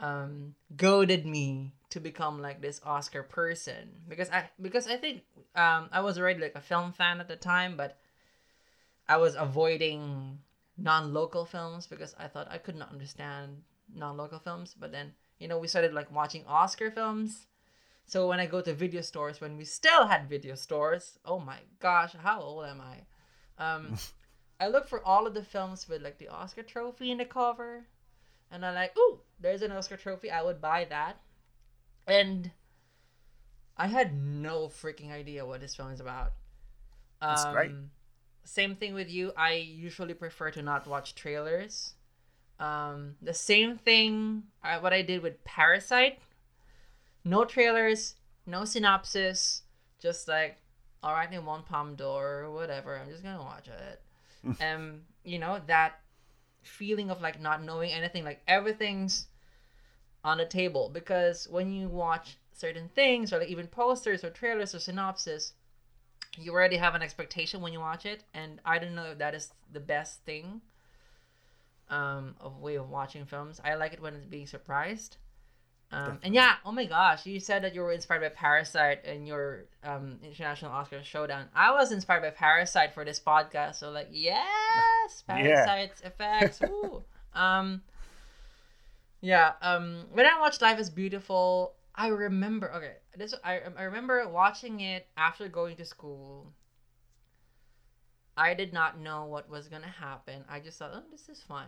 um, 0.00 0.54
goaded 0.76 1.24
me 1.24 1.72
to 1.90 2.00
become 2.00 2.40
like 2.40 2.60
this 2.60 2.80
Oscar 2.84 3.22
person 3.22 3.90
because 4.08 4.30
I 4.30 4.50
because 4.60 4.86
I 4.88 4.96
think 4.96 5.22
um, 5.54 5.88
I 5.92 6.00
was 6.00 6.18
already 6.18 6.40
like 6.40 6.54
a 6.56 6.60
film 6.60 6.92
fan 6.92 7.20
at 7.20 7.28
the 7.28 7.36
time, 7.36 7.76
but 7.76 7.98
I 9.08 9.18
was 9.18 9.36
avoiding 9.36 10.38
non-local 10.78 11.44
films 11.44 11.86
because 11.86 12.14
I 12.18 12.26
thought 12.26 12.48
I 12.50 12.58
could 12.58 12.76
not 12.76 12.90
understand 12.90 13.62
non-local 13.94 14.38
films. 14.38 14.74
But 14.78 14.90
then 14.90 15.12
you 15.38 15.48
know 15.48 15.58
we 15.58 15.68
started 15.68 15.92
like 15.92 16.10
watching 16.10 16.44
Oscar 16.46 16.90
films. 16.90 17.46
So 18.06 18.26
when 18.26 18.40
I 18.40 18.46
go 18.46 18.60
to 18.60 18.74
video 18.74 19.00
stores, 19.00 19.40
when 19.40 19.56
we 19.56 19.64
still 19.64 20.06
had 20.06 20.28
video 20.28 20.56
stores, 20.56 21.18
oh 21.24 21.38
my 21.38 21.58
gosh, 21.78 22.14
how 22.20 22.40
old 22.40 22.66
am 22.66 22.80
I? 22.80 23.02
Um, 23.58 23.96
I 24.60 24.68
look 24.68 24.88
for 24.88 25.04
all 25.04 25.26
of 25.26 25.34
the 25.34 25.44
films 25.44 25.88
with 25.88 26.02
like 26.02 26.18
the 26.18 26.28
Oscar 26.28 26.62
trophy 26.62 27.10
in 27.10 27.18
the 27.18 27.24
cover, 27.24 27.84
and 28.50 28.64
I'm 28.64 28.74
like, 28.74 28.96
ooh, 28.98 29.20
there's 29.40 29.62
an 29.62 29.72
Oscar 29.72 29.96
trophy. 29.96 30.30
I 30.30 30.42
would 30.42 30.60
buy 30.60 30.86
that, 30.88 31.20
and 32.06 32.50
I 33.76 33.86
had 33.86 34.16
no 34.16 34.68
freaking 34.68 35.10
idea 35.10 35.44
what 35.44 35.60
this 35.60 35.74
film 35.74 35.90
is 35.90 36.00
about. 36.00 36.32
That's 37.20 37.44
um, 37.44 37.54
great. 37.54 37.70
Same 38.44 38.74
thing 38.74 38.94
with 38.94 39.10
you. 39.10 39.32
I 39.36 39.54
usually 39.54 40.14
prefer 40.14 40.50
to 40.52 40.62
not 40.62 40.86
watch 40.86 41.14
trailers. 41.14 41.94
Um, 42.58 43.16
the 43.22 43.34
same 43.34 43.78
thing. 43.78 44.44
Uh, 44.62 44.78
what 44.78 44.92
I 44.92 45.02
did 45.02 45.22
with 45.22 45.42
Parasite. 45.44 46.18
No 47.24 47.44
trailers, 47.44 48.16
no 48.46 48.64
synopsis, 48.64 49.62
just 50.00 50.26
like 50.26 50.58
all 51.02 51.12
right, 51.12 51.32
in 51.32 51.44
one 51.44 51.62
Palme 51.62 51.94
d'Or 51.96 52.44
or 52.44 52.50
whatever. 52.50 52.98
I'm 52.98 53.10
just 53.10 53.22
gonna 53.22 53.42
watch 53.42 53.68
it. 53.68 54.00
um, 54.60 55.02
you 55.24 55.38
know 55.38 55.60
that 55.66 56.00
feeling 56.62 57.10
of 57.10 57.20
like 57.20 57.40
not 57.40 57.62
knowing 57.62 57.90
anything, 57.92 58.24
like 58.24 58.40
everything's 58.46 59.26
on 60.24 60.38
the 60.38 60.44
table 60.44 60.88
because 60.92 61.48
when 61.50 61.72
you 61.72 61.88
watch 61.88 62.38
certain 62.52 62.88
things 62.94 63.32
or 63.32 63.38
like 63.38 63.48
even 63.48 63.66
posters 63.66 64.22
or 64.22 64.30
trailers 64.30 64.74
or 64.74 64.78
synopsis, 64.78 65.52
you 66.38 66.52
already 66.52 66.76
have 66.76 66.94
an 66.94 67.02
expectation 67.02 67.60
when 67.60 67.72
you 67.72 67.80
watch 67.80 68.06
it, 68.06 68.22
and 68.32 68.60
I 68.64 68.78
don't 68.78 68.94
know 68.94 69.10
if 69.12 69.18
that 69.18 69.34
is 69.34 69.52
the 69.72 69.80
best 69.80 70.24
thing. 70.24 70.60
Um, 71.90 72.36
of 72.40 72.58
way 72.58 72.76
of 72.76 72.88
watching 72.88 73.26
films. 73.26 73.60
I 73.62 73.74
like 73.74 73.92
it 73.92 74.00
when 74.00 74.14
it's 74.14 74.24
being 74.24 74.46
surprised. 74.46 75.18
Um, 75.92 76.18
and 76.22 76.34
yeah, 76.34 76.54
oh 76.64 76.72
my 76.72 76.86
gosh, 76.86 77.26
you 77.26 77.38
said 77.38 77.62
that 77.64 77.74
you 77.74 77.82
were 77.82 77.92
inspired 77.92 78.22
by 78.22 78.30
Parasite 78.30 79.04
in 79.04 79.26
your 79.26 79.66
um, 79.84 80.18
International 80.24 80.72
Oscar 80.72 81.04
Showdown. 81.04 81.48
I 81.54 81.72
was 81.72 81.92
inspired 81.92 82.22
by 82.22 82.30
Parasite 82.30 82.94
for 82.94 83.04
this 83.04 83.20
podcast, 83.20 83.74
so 83.74 83.90
like, 83.90 84.08
yes, 84.10 85.22
Parasite's 85.26 86.00
yeah. 86.00 86.08
effects. 86.08 86.62
Ooh. 86.62 87.02
um, 87.34 87.82
yeah. 89.20 89.52
Um, 89.60 90.06
when 90.12 90.24
I 90.24 90.40
watched 90.40 90.62
Life 90.62 90.78
is 90.78 90.88
Beautiful, 90.88 91.74
I 91.94 92.08
remember. 92.08 92.72
Okay, 92.72 92.92
this 93.18 93.34
I 93.44 93.60
I 93.76 93.82
remember 93.82 94.26
watching 94.28 94.80
it 94.80 95.06
after 95.18 95.46
going 95.48 95.76
to 95.76 95.84
school. 95.84 96.54
I 98.34 98.54
did 98.54 98.72
not 98.72 98.98
know 98.98 99.26
what 99.26 99.50
was 99.50 99.68
gonna 99.68 99.86
happen. 99.86 100.42
I 100.48 100.60
just 100.60 100.78
thought, 100.78 100.92
oh, 100.94 101.02
this 101.12 101.28
is 101.28 101.42
fun, 101.42 101.66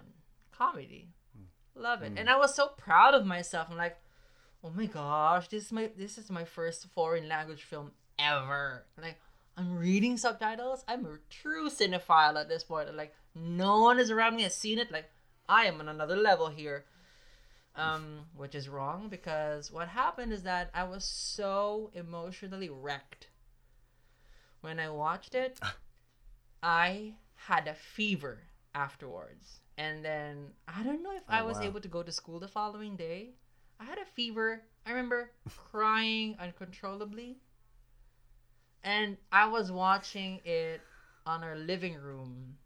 comedy, 0.51 1.11
hmm. 1.37 1.83
love 1.83 2.03
it, 2.03 2.15
mm. 2.15 2.21
and 2.21 2.31
I 2.31 2.39
was 2.39 2.55
so 2.55 2.69
proud 2.69 3.13
of 3.13 3.27
myself. 3.27 3.69
I'm 3.71 3.77
like 3.77 3.99
oh 4.65 4.73
my 4.75 4.87
gosh, 4.87 5.49
this 5.49 5.67
is 5.67 5.73
my 5.73 5.91
this 5.97 6.17
is 6.19 6.31
my 6.31 6.45
first 6.45 6.87
foreign 6.95 7.29
language 7.29 7.63
film 7.63 7.93
ever. 8.19 8.87
Like 9.01 9.21
I'm 9.57 9.77
reading 9.79 10.17
subtitles. 10.17 10.85
I'm 10.89 11.05
a 11.05 11.19
true 11.31 11.69
cinephile 11.69 12.41
at 12.41 12.49
this 12.49 12.65
point. 12.65 12.95
Like 12.97 13.15
no 13.35 13.83
one 13.83 14.01
is 14.01 14.11
around 14.11 14.37
me 14.37 14.43
has 14.45 14.57
seen 14.57 14.79
it. 14.79 14.91
Like 14.91 15.11
I 15.49 15.67
am 15.67 15.81
on 15.81 15.89
another 15.89 16.17
level 16.17 16.49
here. 16.49 16.87
Um, 17.77 18.27
which 18.37 18.55
is 18.55 18.69
wrong 18.69 19.09
because 19.09 19.73
what 19.73 19.89
happened 19.89 20.33
is 20.33 20.45
that 20.45 20.71
I 20.73 20.85
was 20.85 21.05
so 21.05 21.91
emotionally 21.93 22.71
wrecked 22.71 23.27
when 24.61 24.79
I 24.79 24.91
watched 24.91 25.35
it. 25.35 25.59
I 26.63 27.15
had 27.35 27.67
a 27.67 27.75
fever 27.75 28.39
afterwards. 28.77 29.59
And 29.77 30.05
then 30.05 30.53
I 30.69 30.85
don't 30.85 31.03
know 31.03 31.17
if 31.17 31.23
oh, 31.29 31.33
I 31.33 31.43
was 31.43 31.57
wow. 31.57 31.65
able 31.65 31.81
to 31.81 31.89
go 31.89 32.05
to 32.05 32.13
school 32.13 32.39
the 32.39 32.47
following 32.47 32.95
day 32.95 33.31
I 33.81 33.85
had 33.85 33.99
a 33.99 34.05
fever. 34.05 34.63
I 34.87 34.91
remember 34.91 35.31
crying 35.71 36.37
uncontrollably. 36.39 37.39
And 38.83 39.17
I 39.33 39.47
was 39.47 39.73
watching 39.73 40.41
it 40.45 40.81
on 41.27 41.43
our 41.43 41.57
living 41.57 41.95
room. 41.95 42.57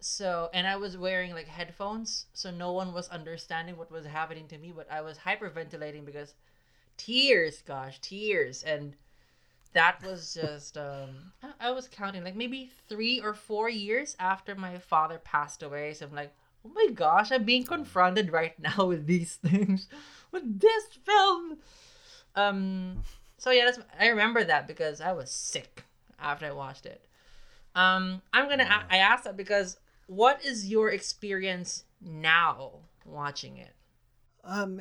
So, 0.00 0.48
and 0.52 0.66
I 0.66 0.76
was 0.76 0.96
wearing 0.96 1.32
like 1.32 1.48
headphones, 1.48 2.26
so 2.32 2.50
no 2.50 2.72
one 2.72 2.92
was 2.92 3.08
understanding 3.08 3.76
what 3.76 3.90
was 3.90 4.06
happening 4.06 4.46
to 4.48 4.58
me, 4.58 4.72
but 4.74 4.90
I 4.90 5.00
was 5.00 5.18
hyperventilating 5.18 6.04
because 6.04 6.34
tears, 6.96 7.62
gosh, 7.62 8.00
tears. 8.00 8.62
And 8.62 8.94
that 9.72 10.02
was 10.02 10.34
just, 10.34 10.78
um, 10.78 11.32
I 11.60 11.72
was 11.72 11.88
counting 11.88 12.24
like 12.24 12.36
maybe 12.36 12.70
three 12.88 13.20
or 13.20 13.34
four 13.34 13.68
years 13.68 14.16
after 14.18 14.54
my 14.54 14.78
father 14.78 15.18
passed 15.18 15.62
away. 15.62 15.94
So 15.94 16.06
I'm 16.06 16.14
like, 16.14 16.34
oh 16.64 16.70
my 16.74 16.88
gosh, 16.92 17.30
I'm 17.30 17.44
being 17.44 17.64
confronted 17.64 18.32
right 18.32 18.58
now 18.76 18.86
with 18.86 19.06
these 19.06 19.36
things, 19.36 19.88
with 20.32 20.60
this 20.60 20.84
film. 21.04 21.58
Um, 22.34 23.02
so 23.36 23.50
yeah, 23.50 23.64
that's 23.64 23.78
I 23.98 24.08
remember 24.08 24.44
that 24.44 24.66
because 24.66 25.00
I 25.00 25.12
was 25.12 25.30
sick 25.30 25.84
after 26.18 26.46
I 26.46 26.52
watched 26.52 26.86
it. 26.86 27.04
Um, 27.74 28.22
I'm 28.32 28.48
gonna 28.48 28.64
yeah. 28.64 28.82
I 28.90 28.98
asked 28.98 29.24
that 29.24 29.36
because 29.36 29.78
what 30.06 30.44
is 30.44 30.66
your 30.66 30.90
experience 30.90 31.84
now 32.00 32.72
watching 33.04 33.56
it? 33.58 33.74
Um, 34.44 34.80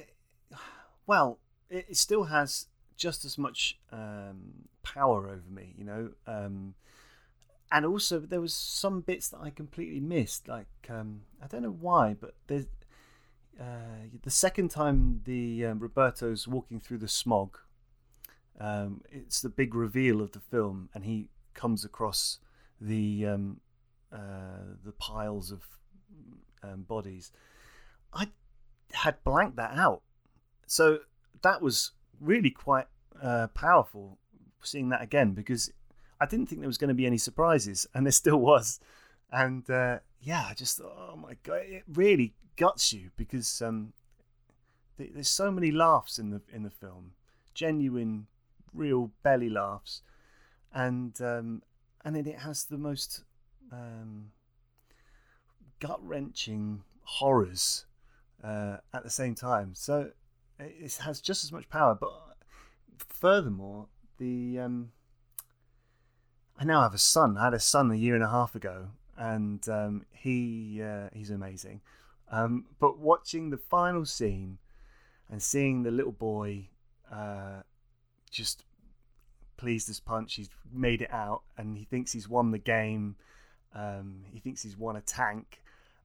well, 1.05 1.39
it, 1.69 1.85
it 1.89 1.97
still 1.97 2.23
has 2.25 2.67
just 2.95 3.25
as 3.25 3.37
much 3.37 3.77
um, 3.91 4.67
power 4.83 5.27
over 5.27 5.49
me, 5.49 5.73
you 5.77 5.83
know. 5.83 6.09
Um, 6.25 6.73
and 7.71 7.85
also 7.85 8.19
there 8.19 8.41
was 8.41 8.53
some 8.53 9.01
bits 9.01 9.29
that 9.29 9.39
I 9.41 9.49
completely 9.49 9.99
missed. 9.99 10.47
Like 10.47 10.67
um, 10.89 11.21
I 11.43 11.47
don't 11.47 11.63
know 11.63 11.77
why, 11.79 12.15
but 12.19 12.35
there's 12.47 12.65
uh, 13.59 14.07
the 14.23 14.29
second 14.29 14.69
time 14.69 15.21
the 15.25 15.65
um, 15.65 15.79
Roberto's 15.79 16.47
walking 16.47 16.79
through 16.79 16.99
the 16.99 17.07
smog. 17.07 17.57
Um, 18.59 19.01
it's 19.11 19.41
the 19.41 19.49
big 19.49 19.75
reveal 19.75 20.21
of 20.21 20.31
the 20.31 20.39
film, 20.39 20.89
and 20.93 21.05
he 21.05 21.27
comes 21.53 21.83
across 21.85 22.39
the 22.79 23.25
um, 23.25 23.59
uh, 24.11 24.75
the 24.83 24.93
piles 24.93 25.51
of 25.51 25.61
um, 26.63 26.83
bodies. 26.83 27.31
I 28.13 28.29
had 28.93 29.23
blanked 29.23 29.57
that 29.57 29.77
out, 29.77 30.01
so 30.65 30.99
that 31.41 31.61
was 31.61 31.91
really 32.19 32.49
quite 32.49 32.87
uh, 33.21 33.47
powerful 33.47 34.17
seeing 34.61 34.89
that 34.89 35.01
again 35.01 35.33
because 35.33 35.71
I 36.19 36.25
didn't 36.25 36.47
think 36.47 36.61
there 36.61 36.69
was 36.69 36.77
going 36.77 36.89
to 36.89 36.93
be 36.93 37.05
any 37.05 37.17
surprises, 37.17 37.87
and 37.93 38.05
there 38.05 38.11
still 38.11 38.37
was. 38.37 38.79
And 39.31 39.69
uh, 39.69 39.99
yeah, 40.21 40.45
I 40.49 40.53
just 40.53 40.81
oh 40.81 41.15
my 41.15 41.35
god, 41.43 41.61
it 41.65 41.83
really 41.87 42.33
guts 42.55 42.93
you 42.93 43.11
because 43.17 43.61
um, 43.61 43.93
th- 44.97 45.11
there's 45.13 45.29
so 45.29 45.51
many 45.51 45.71
laughs 45.71 46.19
in 46.19 46.29
the 46.29 46.41
in 46.51 46.63
the 46.63 46.69
film, 46.69 47.13
genuine, 47.53 48.27
real 48.73 49.11
belly 49.23 49.49
laughs, 49.49 50.01
and 50.73 51.19
um, 51.21 51.61
and 52.03 52.15
then 52.15 52.25
it 52.25 52.39
has 52.39 52.65
the 52.65 52.77
most 52.77 53.23
um, 53.71 54.31
gut 55.79 55.99
wrenching 56.01 56.83
horrors 57.03 57.85
uh, 58.43 58.77
at 58.93 59.03
the 59.03 59.09
same 59.09 59.35
time. 59.35 59.71
So 59.73 60.11
it 60.59 60.97
has 60.97 61.21
just 61.21 61.43
as 61.43 61.51
much 61.51 61.69
power, 61.69 61.95
but 61.95 62.11
furthermore, 63.09 63.87
the 64.17 64.59
um, 64.59 64.91
I 66.59 66.63
now 66.63 66.81
have 66.81 66.93
a 66.93 66.99
son. 66.99 67.37
I 67.37 67.45
had 67.45 67.53
a 67.53 67.59
son 67.59 67.91
a 67.91 67.95
year 67.95 68.15
and 68.15 68.23
a 68.23 68.29
half 68.29 68.55
ago, 68.55 68.87
and 69.15 69.67
um, 69.69 70.05
he 70.11 70.81
uh, 70.81 71.09
he's 71.13 71.29
amazing. 71.29 71.81
Um, 72.31 72.65
but 72.79 72.97
watching 72.97 73.51
the 73.51 73.57
final 73.57 74.05
scene 74.05 74.57
and 75.29 75.41
seeing 75.41 75.83
the 75.83 75.91
little 75.91 76.11
boy 76.11 76.69
uh, 77.11 77.61
just 78.31 78.63
pleased 79.55 79.89
as 79.89 79.99
punch, 79.99 80.35
he's 80.35 80.49
made 80.71 81.01
it 81.01 81.11
out, 81.11 81.43
and 81.57 81.77
he 81.77 81.85
thinks 81.85 82.11
he's 82.11 82.27
won 82.27 82.51
the 82.51 82.57
game. 82.57 83.15
Um, 83.75 84.23
he 84.31 84.39
thinks 84.39 84.63
he's 84.63 84.77
won 84.77 84.95
a 84.95 85.01
tank, 85.01 85.61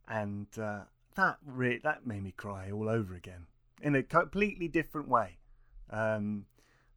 and 0.06 0.46
uh, 0.60 0.80
that 1.14 1.38
re- 1.46 1.80
that 1.82 2.06
made 2.06 2.22
me 2.22 2.32
cry 2.36 2.70
all 2.70 2.88
over 2.88 3.14
again 3.14 3.46
in 3.80 3.94
a 3.94 4.02
completely 4.02 4.68
different 4.68 5.08
way. 5.08 5.38
Um, 5.90 6.44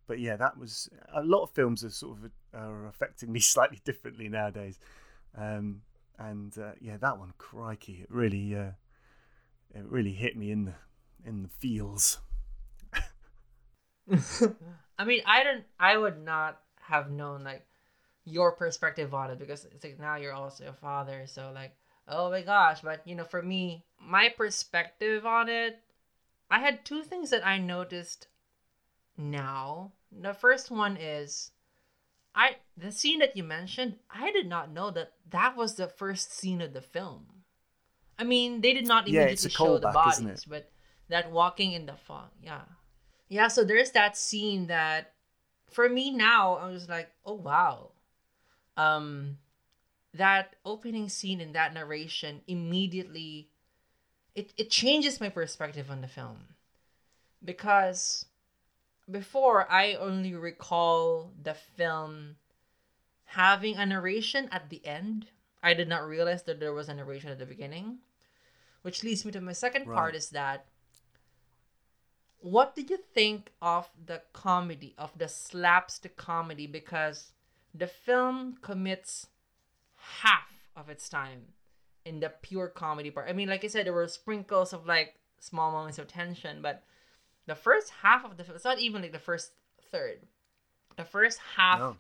but 0.07 0.19
yeah, 0.19 0.35
that 0.35 0.57
was 0.57 0.89
a 1.13 1.24
lot 1.24 1.43
of 1.43 1.51
films 1.51 1.83
are 1.83 1.89
sort 1.89 2.17
of 2.17 2.31
are 2.55 2.88
affecting 2.88 3.31
me 3.31 3.39
slightly 3.41 3.81
differently 3.83 4.29
nowadays. 4.29 4.79
Um, 5.38 5.81
and 6.17 6.57
uh, 6.57 6.71
yeah, 6.79 6.97
that 6.97 7.19
one, 7.19 7.33
crikey, 7.38 8.00
it 8.03 8.07
really, 8.09 8.55
uh, 8.55 8.71
it 9.74 9.83
really 9.85 10.13
hit 10.13 10.38
me 10.38 10.51
in 10.51 10.65
the 10.65 10.74
in 11.25 11.43
the 11.43 11.50
feels. 11.50 12.19
I 14.97 15.05
mean, 15.05 15.21
I 15.25 15.43
don't. 15.43 15.63
I 15.79 15.97
would 15.97 16.24
not 16.24 16.62
have 16.79 17.09
known 17.12 17.43
like 17.43 17.65
your 18.24 18.51
perspective 18.53 19.13
on 19.13 19.31
it 19.31 19.39
because 19.39 19.65
it's 19.65 19.83
like 19.83 20.00
now 20.00 20.15
you're 20.15 20.33
also 20.33 20.67
a 20.67 20.74
father, 20.74 21.25
so 21.27 21.51
like, 21.53 21.75
oh 22.07 22.29
my 22.29 22.41
gosh. 22.41 22.81
But 22.81 23.01
you 23.05 23.15
know, 23.15 23.25
for 23.25 23.41
me, 23.41 23.83
my 24.00 24.29
perspective 24.29 25.25
on 25.25 25.50
it, 25.50 25.79
I 26.50 26.59
had 26.59 26.85
two 26.85 27.03
things 27.03 27.31
that 27.31 27.45
I 27.45 27.57
noticed. 27.57 28.27
Now, 29.17 29.93
the 30.12 30.33
first 30.33 30.71
one 30.71 30.97
is, 30.97 31.51
I 32.35 32.57
the 32.77 32.91
scene 32.91 33.19
that 33.19 33.37
you 33.37 33.43
mentioned. 33.43 33.97
I 34.09 34.31
did 34.31 34.47
not 34.47 34.71
know 34.71 34.91
that 34.91 35.13
that 35.29 35.55
was 35.55 35.75
the 35.75 35.87
first 35.87 36.33
scene 36.33 36.61
of 36.61 36.73
the 36.73 36.81
film. 36.81 37.27
I 38.19 38.23
mean, 38.23 38.61
they 38.61 38.73
did 38.73 38.85
not 38.87 39.07
Yeah, 39.07 39.21
immediately 39.21 39.45
a 39.45 39.49
show 39.49 39.77
the 39.77 39.87
bodies, 39.87 40.45
but 40.45 40.71
that 41.09 41.31
walking 41.31 41.73
in 41.73 41.85
the 41.85 41.95
fog, 41.95 42.29
yeah. 42.41 42.61
Yeah, 43.29 43.47
so 43.47 43.63
there's 43.63 43.91
that 43.91 44.17
scene 44.17 44.67
that 44.67 45.13
for 45.71 45.89
me 45.89 46.11
now, 46.11 46.55
I 46.55 46.69
was 46.69 46.89
like, 46.89 47.09
oh 47.25 47.33
wow. 47.35 47.91
Um 48.77 49.37
that 50.13 50.55
opening 50.65 51.09
scene 51.09 51.41
and 51.41 51.55
that 51.55 51.73
narration 51.73 52.41
immediately 52.47 53.49
it, 54.35 54.53
it 54.57 54.69
changes 54.69 55.19
my 55.19 55.29
perspective 55.29 55.89
on 55.91 56.01
the 56.01 56.07
film. 56.07 56.55
Because 57.43 58.25
before 59.09 59.71
I 59.71 59.93
only 59.93 60.33
recall 60.33 61.31
the 61.41 61.53
film 61.53 62.38
having 63.25 63.75
a 63.75 63.85
narration 63.85 64.47
at 64.51 64.69
the 64.69 64.85
end. 64.85 65.27
I 65.62 65.74
did 65.74 65.88
not 65.88 66.07
realize 66.07 66.43
that 66.43 66.59
there 66.59 66.74
was 66.74 66.89
a 66.89 66.93
narration 66.93 67.29
at 67.29 67.39
the 67.39 67.45
beginning. 67.45 68.00
Which 68.81 69.03
leads 69.03 69.25
me 69.25 69.31
to 69.31 69.41
my 69.41 69.53
second 69.53 69.85
part 69.85 70.15
is 70.15 70.29
that 70.29 70.65
what 72.45 72.75
did 72.75 72.91
you 72.91 73.00
think 73.15 73.51
of 73.59 73.89
the 74.05 74.21
comedy 74.31 74.93
of 75.00 75.17
the 75.17 75.27
slapstick 75.27 76.15
comedy 76.15 76.67
because 76.67 77.31
the 77.74 77.88
film 77.88 78.55
commits 78.62 79.25
half 80.21 80.69
of 80.75 80.88
its 80.88 81.09
time 81.09 81.41
in 82.05 82.19
the 82.19 82.31
pure 82.43 82.67
comedy 82.67 83.09
part 83.09 83.27
i 83.27 83.33
mean 83.33 83.50
like 83.50 83.63
i 83.63 83.67
said 83.67 83.83
there 83.83 83.93
were 83.93 84.07
sprinkles 84.07 84.74
of 84.74 84.85
like 84.85 85.15
small 85.39 85.71
moments 85.71 85.97
of 85.97 86.07
tension 86.07 86.62
but 86.62 86.83
the 87.47 87.55
first 87.55 87.91
half 88.01 88.25
of 88.25 88.37
the 88.37 88.43
film 88.43 88.55
it's 88.55 88.65
not 88.65 88.79
even 88.79 89.01
like 89.01 89.11
the 89.11 89.19
first 89.19 89.51
third 89.91 90.19
the 90.97 91.03
first 91.05 91.39
half 91.55 91.79
No. 91.79 91.97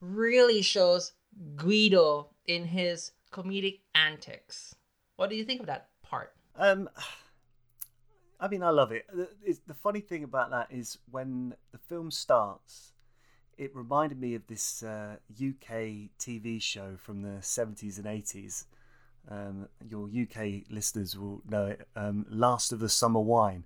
really 0.00 0.62
shows 0.62 1.12
guido 1.56 2.28
in 2.46 2.64
his 2.66 3.12
comedic 3.32 3.80
antics 3.94 4.74
what 5.16 5.30
do 5.30 5.36
you 5.36 5.44
think 5.44 5.60
of 5.60 5.66
that 5.66 5.88
part 6.02 6.32
Um, 6.56 6.88
I 8.42 8.48
mean, 8.48 8.62
I 8.62 8.70
love 8.70 8.90
it. 8.90 9.04
The, 9.12 9.28
it's, 9.44 9.58
the 9.66 9.74
funny 9.74 10.00
thing 10.00 10.24
about 10.24 10.50
that 10.50 10.68
is 10.70 10.96
when 11.10 11.54
the 11.72 11.78
film 11.78 12.10
starts, 12.10 12.94
it 13.58 13.76
reminded 13.76 14.18
me 14.18 14.34
of 14.34 14.46
this 14.46 14.82
uh, 14.82 15.16
UK 15.30 16.08
TV 16.18 16.60
show 16.62 16.96
from 16.96 17.20
the 17.20 17.40
70s 17.42 17.98
and 17.98 18.06
80s. 18.06 18.64
Um, 19.30 19.68
your 19.86 20.06
UK 20.08 20.62
listeners 20.70 21.18
will 21.18 21.42
know 21.46 21.66
it. 21.66 21.86
Um, 21.94 22.24
Last 22.30 22.72
of 22.72 22.78
the 22.80 22.88
Summer 22.88 23.20
Wine, 23.20 23.64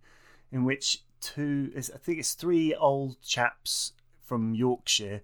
in 0.55 0.65
which 0.65 1.03
two, 1.21 1.73
is- 1.75 1.91
I 1.93 1.99
think 1.99 2.21
it's 2.21 2.35
three 2.35 2.75
old 2.75 3.21
chaps 3.21 3.93
from 4.23 4.55
Yorkshire 4.55 5.21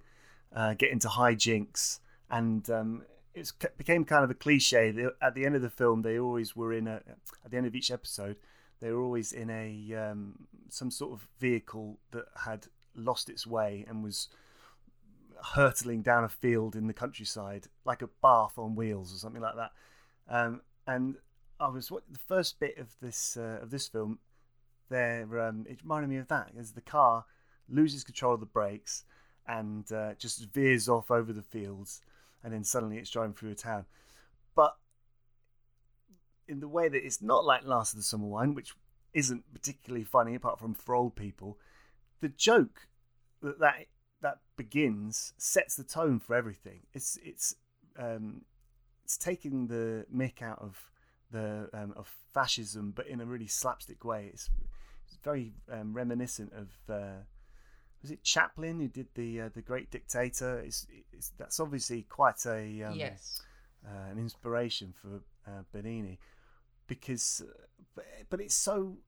uh, 0.53 0.75
get 0.75 0.91
into 0.91 1.07
hijinks, 1.09 2.01
and 2.29 2.69
um, 2.69 3.05
it 3.35 3.53
became 3.79 4.05
kind 4.05 4.25
of 4.25 4.31
a 4.31 4.35
cliche. 4.35 4.91
They, 4.91 5.07
at 5.23 5.35
the 5.37 5.47
end 5.47 5.55
of 5.55 5.63
the 5.63 5.71
film, 5.71 6.03
they 6.03 6.19
always 6.19 6.57
were 6.57 6.73
in 6.73 6.89
a. 6.89 6.97
At 7.45 7.53
the 7.53 7.57
end 7.57 7.67
of 7.69 7.77
each 7.77 7.93
episode, 7.93 8.37
they 8.81 8.91
were 8.91 9.01
always 9.01 9.33
in 9.33 9.49
a 9.51 9.95
um, 9.95 10.35
some 10.69 10.91
sort 10.91 11.13
of 11.13 11.29
vehicle 11.39 11.99
that 12.11 12.25
had 12.45 12.67
lost 12.97 13.31
its 13.31 13.47
way 13.47 13.85
and 13.89 14.03
was 14.03 14.29
hurtling 15.55 16.03
down 16.03 16.25
a 16.25 16.29
field 16.29 16.75
in 16.75 16.89
the 16.89 16.93
countryside, 16.93 17.69
like 17.85 18.03
a 18.03 18.09
bath 18.21 18.59
on 18.59 18.75
wheels 18.75 19.15
or 19.15 19.19
something 19.19 19.41
like 19.41 19.55
that. 19.55 19.71
Um, 20.29 20.63
and 20.89 21.15
I 21.61 21.69
was 21.69 21.89
what 21.89 22.03
the 22.11 22.19
first 22.19 22.59
bit 22.59 22.77
of 22.79 22.89
this 23.01 23.37
uh, 23.37 23.61
of 23.63 23.71
this 23.71 23.87
film. 23.87 24.19
There, 24.91 25.41
um, 25.41 25.65
it 25.69 25.83
reminded 25.83 26.11
me 26.11 26.17
of 26.19 26.29
that 26.29 26.51
as 26.59 26.73
the 26.73 26.81
car 26.81 27.25
loses 27.69 28.05
control 28.05 28.35
of 28.35 28.41
the 28.41 28.47
brakes 28.47 29.05
and 29.47 29.91
uh, 29.93 30.15
just 30.19 30.45
veers 30.53 30.89
off 30.89 31.11
over 31.11 31.33
the 31.33 31.43
fields, 31.43 32.03
and 32.45 32.53
then 32.53 32.65
suddenly 32.65 32.99
it's 32.99 33.11
driving 33.11 33.33
through 33.33 33.53
a 33.53 33.55
town. 33.55 33.87
But 34.55 34.77
in 36.49 36.61
the 36.61 36.69
way 36.69 36.89
that 36.89 37.05
it's 37.05 37.23
not 37.23 37.45
like 37.45 37.65
Last 37.65 37.95
of 37.95 37.99
the 37.99 38.05
Summer 38.05 38.27
Wine, 38.27 38.55
which 38.55 38.75
isn't 39.15 39.45
particularly 39.53 40.05
funny 40.05 40.35
apart 40.35 40.59
from 40.59 40.75
for 40.75 40.95
old 40.95 41.17
people, 41.17 41.59
the 42.21 42.29
joke 42.29 42.89
that 43.43 43.59
that, 43.61 43.87
that 44.23 44.39
begins 44.57 45.33
sets 45.39 45.77
the 45.77 45.85
tone 45.85 46.19
for 46.19 46.35
everything. 46.35 46.81
It's 46.93 47.19
it's 47.25 47.55
um, 47.99 48.43
it's 49.05 49.17
taking 49.17 49.69
the 49.69 50.07
mick 50.15 50.43
out 50.43 50.59
of 50.61 50.90
the 51.31 51.69
um, 51.73 51.93
of 51.97 52.13
fascism, 52.33 52.93
but 52.95 53.07
in 53.07 53.21
a 53.21 53.27
really 53.27 53.47
slapstick 53.47 54.05
way. 54.05 54.31
It's, 54.33 54.51
it's 55.07 55.19
very 55.23 55.53
um, 55.71 55.93
reminiscent 55.93 56.53
of. 56.53 56.69
Uh, 56.89 57.23
was 58.03 58.11
it 58.11 58.25
Chaplin 58.25 58.81
who 58.81 58.89
did 58.89 59.09
the 59.15 59.43
uh, 59.43 59.49
the 59.55 59.61
Great 59.61 59.91
Dictator? 59.91 60.59
It's, 60.61 60.87
it's 61.13 61.33
that's 61.39 61.61
obviously 61.61 62.03
quite 62.09 62.47
a 62.47 62.83
um, 62.83 62.95
yes 62.95 63.43
uh, 63.87 64.11
an 64.11 64.19
inspiration 64.19 64.95
for 65.01 65.23
uh, 65.47 65.63
Benigni 65.75 66.19
because, 66.87 67.43
uh, 67.45 67.53
but, 67.95 68.05
but 68.29 68.41
it's 68.41 68.55
so 68.55 68.99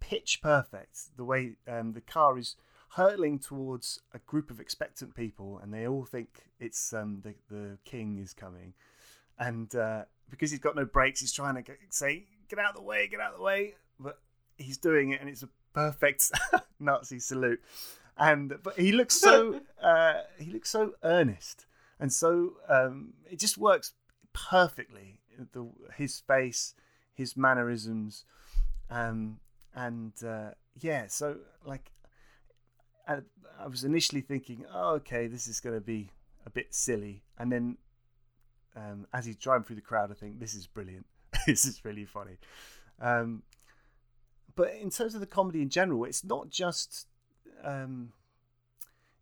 pitch 0.00 0.40
perfect 0.42 1.16
the 1.16 1.24
way 1.24 1.56
um, 1.66 1.92
the 1.92 2.00
car 2.00 2.38
is 2.38 2.56
hurtling 2.90 3.38
towards 3.38 4.00
a 4.12 4.18
group 4.20 4.50
of 4.50 4.60
expectant 4.60 5.14
people, 5.14 5.58
and 5.62 5.72
they 5.72 5.86
all 5.86 6.04
think 6.04 6.44
it's 6.60 6.92
um, 6.92 7.22
the 7.22 7.34
the 7.50 7.78
king 7.84 8.18
is 8.18 8.32
coming, 8.32 8.74
and 9.38 9.74
uh, 9.74 10.04
because 10.30 10.50
he's 10.50 10.60
got 10.60 10.76
no 10.76 10.84
brakes, 10.84 11.20
he's 11.20 11.32
trying 11.32 11.54
to 11.56 11.62
get, 11.62 11.78
say, 11.90 12.24
"Get 12.48 12.58
out 12.58 12.70
of 12.70 12.76
the 12.76 12.82
way, 12.82 13.08
get 13.08 13.20
out 13.20 13.32
of 13.32 13.38
the 13.38 13.44
way," 13.44 13.74
but 13.98 14.18
he's 14.56 14.78
doing 14.78 15.10
it, 15.10 15.20
and 15.20 15.28
it's 15.28 15.42
a 15.42 15.48
perfect 15.72 16.30
Nazi 16.80 17.18
salute. 17.18 17.60
And 18.16 18.54
but 18.62 18.78
he 18.78 18.92
looks 18.92 19.14
so 19.14 19.60
uh, 19.82 20.22
he 20.38 20.50
looks 20.50 20.70
so 20.70 20.92
earnest, 21.02 21.66
and 21.98 22.12
so 22.12 22.54
um, 22.68 23.14
it 23.30 23.38
just 23.38 23.58
works 23.58 23.94
perfectly. 24.32 25.20
The 25.52 25.68
his 25.96 26.20
face, 26.20 26.74
his 27.12 27.36
mannerisms, 27.36 28.24
um, 28.88 29.40
and 29.74 30.12
uh, 30.24 30.50
yeah. 30.80 31.06
So 31.08 31.38
like, 31.64 31.90
I, 33.08 33.18
I 33.58 33.66
was 33.66 33.82
initially 33.82 34.20
thinking, 34.20 34.64
oh, 34.72 34.94
okay, 34.94 35.26
this 35.26 35.48
is 35.48 35.58
going 35.58 35.74
to 35.74 35.80
be 35.80 36.10
a 36.46 36.50
bit 36.50 36.72
silly, 36.72 37.24
and 37.36 37.50
then 37.50 37.78
um, 38.76 39.06
as 39.12 39.26
he's 39.26 39.36
driving 39.36 39.64
through 39.64 39.76
the 39.76 39.82
crowd, 39.82 40.10
I 40.10 40.14
think 40.14 40.40
this 40.40 40.54
is 40.54 40.66
brilliant. 40.66 41.06
this 41.46 41.64
is 41.64 41.84
really 41.84 42.04
funny. 42.04 42.38
Um, 43.00 43.42
but 44.56 44.74
in 44.74 44.90
terms 44.90 45.14
of 45.14 45.20
the 45.20 45.26
comedy 45.26 45.62
in 45.62 45.68
general, 45.68 46.04
it's 46.04 46.24
not 46.24 46.48
just 46.48 47.06
um, 47.64 48.12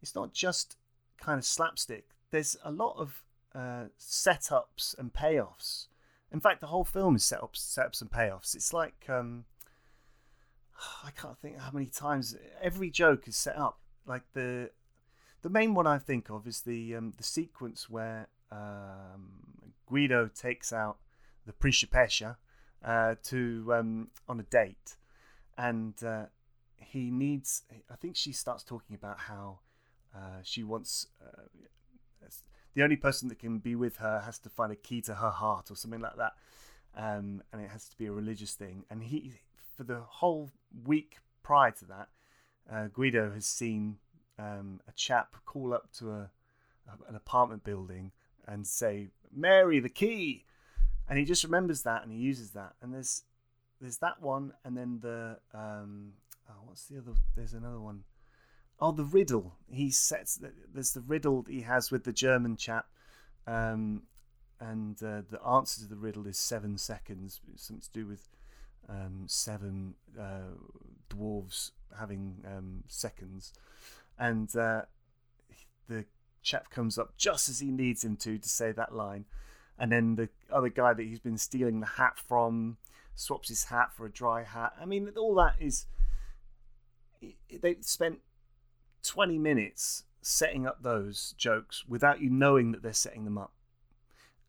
it's 0.00 0.14
not 0.14 0.32
just 0.32 0.76
kind 1.20 1.38
of 1.38 1.44
slapstick. 1.44 2.10
There's 2.30 2.56
a 2.64 2.70
lot 2.70 2.96
of 2.98 3.22
uh, 3.54 3.84
setups 3.98 4.98
and 4.98 5.12
payoffs. 5.12 5.86
In 6.32 6.40
fact, 6.40 6.60
the 6.60 6.66
whole 6.68 6.84
film 6.84 7.16
is 7.16 7.22
setups, 7.22 7.56
setups 7.56 8.00
and 8.00 8.10
payoffs. 8.10 8.54
It's 8.54 8.72
like 8.72 9.06
um, 9.08 9.44
I 11.04 11.10
can't 11.10 11.38
think 11.38 11.58
how 11.58 11.70
many 11.72 11.86
times 11.86 12.36
every 12.60 12.90
joke 12.90 13.28
is 13.28 13.36
set 13.36 13.56
up. 13.56 13.78
Like 14.06 14.22
the 14.34 14.70
the 15.42 15.50
main 15.50 15.74
one 15.74 15.86
I 15.86 15.98
think 15.98 16.30
of 16.30 16.46
is 16.46 16.62
the 16.62 16.96
um, 16.96 17.14
the 17.16 17.24
sequence 17.24 17.88
where 17.88 18.28
um, 18.52 19.72
Guido 19.86 20.28
takes 20.28 20.72
out 20.72 20.98
the 21.46 21.52
Principessa 21.52 22.36
uh, 22.84 23.14
to 23.24 23.72
um, 23.74 24.08
on 24.28 24.40
a 24.40 24.44
date, 24.44 24.96
and 25.56 25.94
uh, 26.04 26.26
he 26.76 27.10
needs. 27.10 27.62
I 27.90 27.96
think 27.96 28.16
she 28.16 28.32
starts 28.32 28.62
talking 28.62 28.94
about 28.94 29.18
how 29.18 29.60
uh, 30.14 30.40
she 30.42 30.62
wants. 30.62 31.06
Uh, 31.20 31.42
the 32.74 32.82
only 32.82 32.96
person 32.96 33.28
that 33.28 33.38
can 33.38 33.58
be 33.58 33.74
with 33.74 33.98
her 33.98 34.22
has 34.24 34.38
to 34.38 34.48
find 34.48 34.72
a 34.72 34.76
key 34.76 35.02
to 35.02 35.14
her 35.14 35.30
heart 35.30 35.70
or 35.70 35.76
something 35.76 36.00
like 36.00 36.16
that, 36.16 36.32
um, 36.96 37.42
and 37.52 37.60
it 37.60 37.70
has 37.70 37.88
to 37.88 37.98
be 37.98 38.06
a 38.06 38.12
religious 38.12 38.54
thing. 38.54 38.84
And 38.90 39.02
he, 39.02 39.32
for 39.76 39.84
the 39.84 40.00
whole 40.00 40.50
week 40.84 41.18
prior 41.42 41.70
to 41.72 41.84
that, 41.86 42.08
uh, 42.72 42.86
Guido 42.88 43.30
has 43.32 43.44
seen 43.44 43.98
um, 44.38 44.80
a 44.88 44.92
chap 44.92 45.36
call 45.44 45.74
up 45.74 45.92
to 45.98 46.12
a, 46.12 46.30
an 47.08 47.14
apartment 47.14 47.62
building 47.62 48.12
and 48.46 48.66
say, 48.66 49.08
"Mary, 49.34 49.80
the 49.80 49.88
key," 49.88 50.44
and 51.08 51.18
he 51.18 51.24
just 51.24 51.44
remembers 51.44 51.82
that 51.82 52.02
and 52.02 52.12
he 52.12 52.18
uses 52.18 52.50
that. 52.52 52.74
And 52.80 52.92
there's 52.92 53.22
there's 53.80 53.98
that 53.98 54.22
one, 54.22 54.52
and 54.64 54.76
then 54.76 55.00
the 55.00 55.38
um, 55.52 56.12
oh, 56.48 56.62
what's 56.66 56.86
the 56.86 56.98
other? 56.98 57.12
There's 57.36 57.54
another 57.54 57.80
one. 57.80 58.04
oh, 58.80 58.92
the 58.92 59.04
riddle. 59.04 59.56
He 59.70 59.90
sets. 59.90 60.40
There's 60.72 60.92
the 60.92 61.00
riddle 61.02 61.44
he 61.48 61.62
has 61.62 61.90
with 61.90 62.04
the 62.04 62.12
German 62.12 62.56
chap, 62.56 62.86
um, 63.46 64.02
and 64.60 64.96
uh, 65.02 65.22
the 65.28 65.40
answer 65.46 65.80
to 65.82 65.88
the 65.88 65.96
riddle 65.96 66.26
is 66.26 66.38
seven 66.38 66.78
seconds. 66.78 67.40
Something 67.56 67.82
to 67.82 67.90
do 67.92 68.06
with 68.06 68.28
um, 68.88 69.24
seven 69.26 69.94
uh, 70.18 70.56
dwarves 71.10 71.72
having 71.98 72.44
um, 72.46 72.84
seconds, 72.88 73.52
and 74.18 74.54
uh, 74.56 74.82
the 75.88 76.04
chap 76.42 76.70
comes 76.70 76.98
up 76.98 77.16
just 77.16 77.48
as 77.48 77.60
he 77.60 77.70
needs 77.70 78.04
him 78.04 78.16
to 78.16 78.38
to 78.38 78.48
say 78.48 78.72
that 78.72 78.94
line, 78.94 79.24
and 79.78 79.90
then 79.90 80.16
the 80.16 80.28
other 80.50 80.68
guy 80.68 80.92
that 80.92 81.02
he's 81.02 81.20
been 81.20 81.38
stealing 81.38 81.80
the 81.80 81.86
hat 81.86 82.18
from 82.18 82.76
swaps 83.14 83.48
his 83.48 83.64
hat 83.64 83.92
for 83.94 84.06
a 84.06 84.10
dry 84.10 84.42
hat. 84.42 84.72
I 84.80 84.84
mean, 84.84 85.10
all 85.16 85.34
that 85.36 85.56
is. 85.58 85.86
They 87.20 87.76
spent 87.82 88.18
20 89.04 89.38
minutes 89.38 90.04
setting 90.22 90.66
up 90.66 90.82
those 90.82 91.34
jokes 91.36 91.84
without 91.86 92.20
you 92.20 92.30
knowing 92.30 92.72
that 92.72 92.82
they're 92.82 92.92
setting 92.92 93.24
them 93.24 93.38
up. 93.38 93.52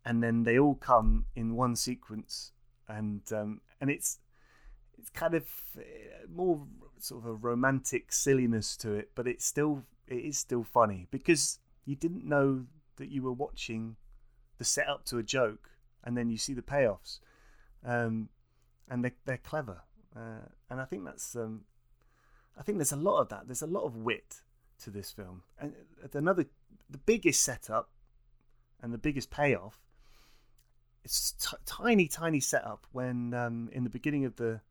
And 0.06 0.24
then 0.24 0.44
they 0.44 0.58
all 0.58 0.76
come 0.76 1.26
in 1.36 1.56
one 1.56 1.76
sequence, 1.76 2.52
and 2.90 3.22
um, 3.32 3.62
and 3.80 3.90
it's 3.90 4.20
it's 4.98 5.10
kind 5.10 5.34
of 5.34 5.46
uh, 5.78 5.82
more 6.30 6.68
sort 7.00 7.24
of 7.24 7.30
a 7.30 7.34
romantic 7.34 8.12
silliness 8.12 8.76
to 8.78 8.94
it, 8.94 9.12
but 9.16 9.28
it's 9.28 9.46
still 9.46 9.84
it 10.08 10.18
is 10.18 10.38
still 10.38 10.64
funny 10.64 11.08
because 11.10 11.60
you 11.86 11.96
didn't 11.96 12.26
know 12.26 12.66
that 12.98 13.10
you 13.10 13.22
were 13.22 13.34
watching 13.34 13.96
the 14.58 14.66
setup 14.66 15.06
to 15.06 15.18
a 15.18 15.24
joke, 15.24 15.70
and 16.04 16.18
then 16.18 16.30
you 16.30 16.38
see 16.38 16.54
the 16.54 16.62
payoffs, 16.62 17.20
um, 17.86 18.30
and 18.90 19.04
they 19.04 19.12
they're 19.26 19.38
clever, 19.38 19.82
uh, 20.16 20.48
and 20.70 20.80
I 20.80 20.86
think 20.86 21.06
that's 21.06 21.36
um, 21.36 21.62
I 22.58 22.64
think 22.64 22.78
there's 22.78 22.92
a 22.92 22.98
lot 22.98 23.20
of 23.20 23.30
that. 23.30 23.48
There's 23.48 23.62
a 23.62 23.68
lot 23.68 23.84
of 23.84 23.96
wit 23.96 24.42
to 24.84 24.90
this 24.90 25.12
film, 25.12 25.44
and 25.60 25.74
another 26.14 26.46
the 26.90 26.98
biggest 26.98 27.42
setup 27.42 27.90
and 28.82 28.94
the 28.94 28.98
biggest 28.98 29.32
payoff. 29.32 29.80
It's 31.04 31.34
t- 31.34 31.58
tiny, 31.66 32.08
tiny 32.08 32.40
setup 32.40 32.88
when 32.92 33.34
um, 33.34 33.70
in 33.74 33.84
the 33.84 33.90
beginning 33.90 34.26
of 34.26 34.36
the 34.38 34.62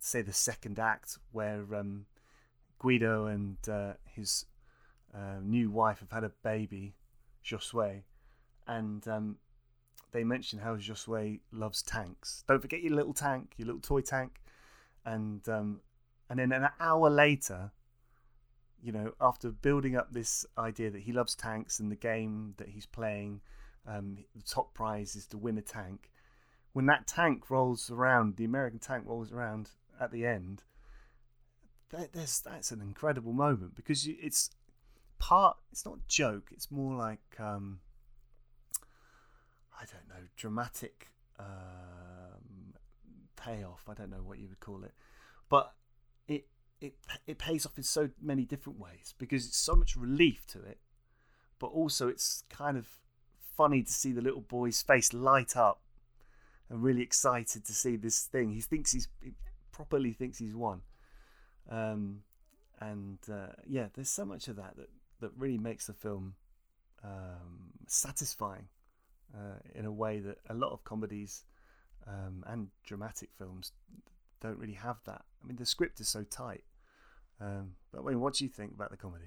say 0.00 0.22
the 0.22 0.32
second 0.32 0.78
act 0.78 1.18
where 1.32 1.64
um, 1.74 2.06
Guido 2.78 3.26
and 3.26 3.56
uh, 3.68 3.94
his 4.04 4.46
uh, 5.18 5.40
new 5.42 5.70
wife 5.70 5.98
have 6.00 6.10
had 6.10 6.24
a 6.24 6.32
baby, 6.44 6.94
Josue, 7.44 8.02
and 8.66 9.06
um, 9.08 9.36
they 10.12 10.22
mention 10.24 10.58
how 10.58 10.76
Josue 10.76 11.40
loves 11.52 11.82
tanks. 11.82 12.44
Don't 12.46 12.62
forget 12.62 12.82
your 12.82 12.94
little 12.94 13.14
tank, 13.14 13.54
your 13.56 13.66
little 13.66 13.80
toy 13.80 14.00
tank, 14.00 14.40
and 15.04 15.46
um, 15.48 15.80
and 16.30 16.38
then 16.38 16.52
an 16.52 16.68
hour 16.78 17.10
later, 17.10 17.72
you 18.82 18.92
know, 18.92 19.12
after 19.20 19.50
building 19.50 19.96
up 19.96 20.12
this 20.12 20.46
idea 20.56 20.90
that 20.90 21.02
he 21.02 21.12
loves 21.12 21.34
tanks 21.34 21.80
and 21.80 21.90
the 21.90 21.96
game 21.96 22.54
that 22.58 22.68
he's 22.68 22.86
playing, 22.86 23.40
um, 23.86 24.18
the 24.36 24.42
top 24.42 24.74
prize 24.74 25.16
is 25.16 25.26
to 25.26 25.38
win 25.38 25.58
a 25.58 25.62
tank. 25.62 26.10
When 26.72 26.86
that 26.86 27.06
tank 27.06 27.50
rolls 27.50 27.90
around, 27.90 28.36
the 28.36 28.44
American 28.44 28.78
tank 28.78 29.04
rolls 29.06 29.32
around 29.32 29.70
at 30.00 30.12
the 30.12 30.26
end. 30.26 30.62
That, 31.90 32.12
that's 32.12 32.70
an 32.70 32.82
incredible 32.82 33.32
moment 33.32 33.74
because 33.74 34.06
it's 34.06 34.50
part. 35.18 35.56
It's 35.72 35.84
not 35.84 36.06
joke. 36.08 36.48
It's 36.52 36.70
more 36.70 36.94
like 36.94 37.20
um, 37.38 37.80
I 39.78 39.84
don't 39.84 40.08
know, 40.08 40.26
dramatic 40.36 41.08
um, 41.38 42.74
payoff. 43.36 43.84
I 43.88 43.94
don't 43.94 44.10
know 44.10 44.22
what 44.24 44.38
you 44.38 44.48
would 44.48 44.60
call 44.60 44.82
it, 44.82 44.92
but 45.48 45.72
it 46.26 46.46
it 46.80 46.94
it 47.26 47.38
pays 47.38 47.64
off 47.64 47.76
in 47.76 47.84
so 47.84 48.10
many 48.20 48.44
different 48.44 48.78
ways 48.80 49.14
because 49.18 49.46
it's 49.46 49.56
so 49.56 49.76
much 49.76 49.96
relief 49.96 50.46
to 50.48 50.58
it, 50.62 50.78
but 51.58 51.68
also 51.68 52.08
it's 52.08 52.42
kind 52.50 52.76
of 52.76 52.88
funny 53.56 53.82
to 53.82 53.92
see 53.92 54.12
the 54.12 54.20
little 54.20 54.40
boy's 54.40 54.82
face 54.82 55.12
light 55.12 55.56
up 55.56 55.80
and 56.68 56.82
really 56.82 57.02
excited 57.02 57.64
to 57.64 57.72
see 57.72 57.96
this 57.96 58.22
thing. 58.22 58.52
He 58.52 58.60
thinks 58.60 58.92
he's 58.92 59.08
he 59.22 59.32
properly 59.70 60.12
thinks 60.12 60.38
he's 60.38 60.56
won, 60.56 60.82
um, 61.70 62.22
and 62.80 63.18
uh, 63.30 63.52
yeah, 63.64 63.86
there's 63.94 64.10
so 64.10 64.24
much 64.24 64.48
of 64.48 64.56
that 64.56 64.76
that 64.76 64.88
that 65.20 65.30
really 65.36 65.58
makes 65.58 65.86
the 65.86 65.92
film 65.92 66.34
um, 67.04 67.70
satisfying 67.86 68.68
uh, 69.34 69.58
in 69.74 69.84
a 69.84 69.92
way 69.92 70.20
that 70.20 70.38
a 70.48 70.54
lot 70.54 70.72
of 70.72 70.84
comedies 70.84 71.44
um, 72.06 72.44
and 72.46 72.68
dramatic 72.84 73.30
films 73.36 73.72
don't 74.40 74.58
really 74.58 74.74
have 74.74 74.98
that. 75.06 75.22
I 75.42 75.46
mean, 75.46 75.56
the 75.56 75.66
script 75.66 76.00
is 76.00 76.08
so 76.08 76.24
tight. 76.24 76.64
Um, 77.40 77.72
but 77.92 78.04
Juan, 78.04 78.20
what 78.20 78.34
do 78.34 78.44
you 78.44 78.50
think 78.50 78.72
about 78.72 78.90
the 78.90 78.96
comedy? 78.96 79.26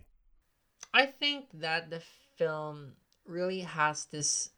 I 0.94 1.06
think 1.06 1.46
that 1.54 1.90
the 1.90 2.02
film 2.38 2.94
really 3.26 3.62
has 3.62 4.06
this. 4.06 4.50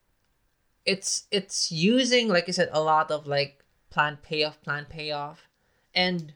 It's 0.86 1.28
it's 1.32 1.72
using 1.72 2.28
like 2.28 2.50
I 2.50 2.52
said 2.52 2.70
a 2.72 2.82
lot 2.82 3.12
of 3.12 3.28
like 3.28 3.64
plan 3.90 4.18
payoff, 4.22 4.62
plan 4.62 4.86
payoff, 4.90 5.48
and 5.94 6.34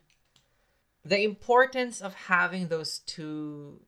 the 1.04 1.24
importance 1.24 2.02
of 2.02 2.14
having 2.14 2.68
those 2.68 3.00
two 3.00 3.82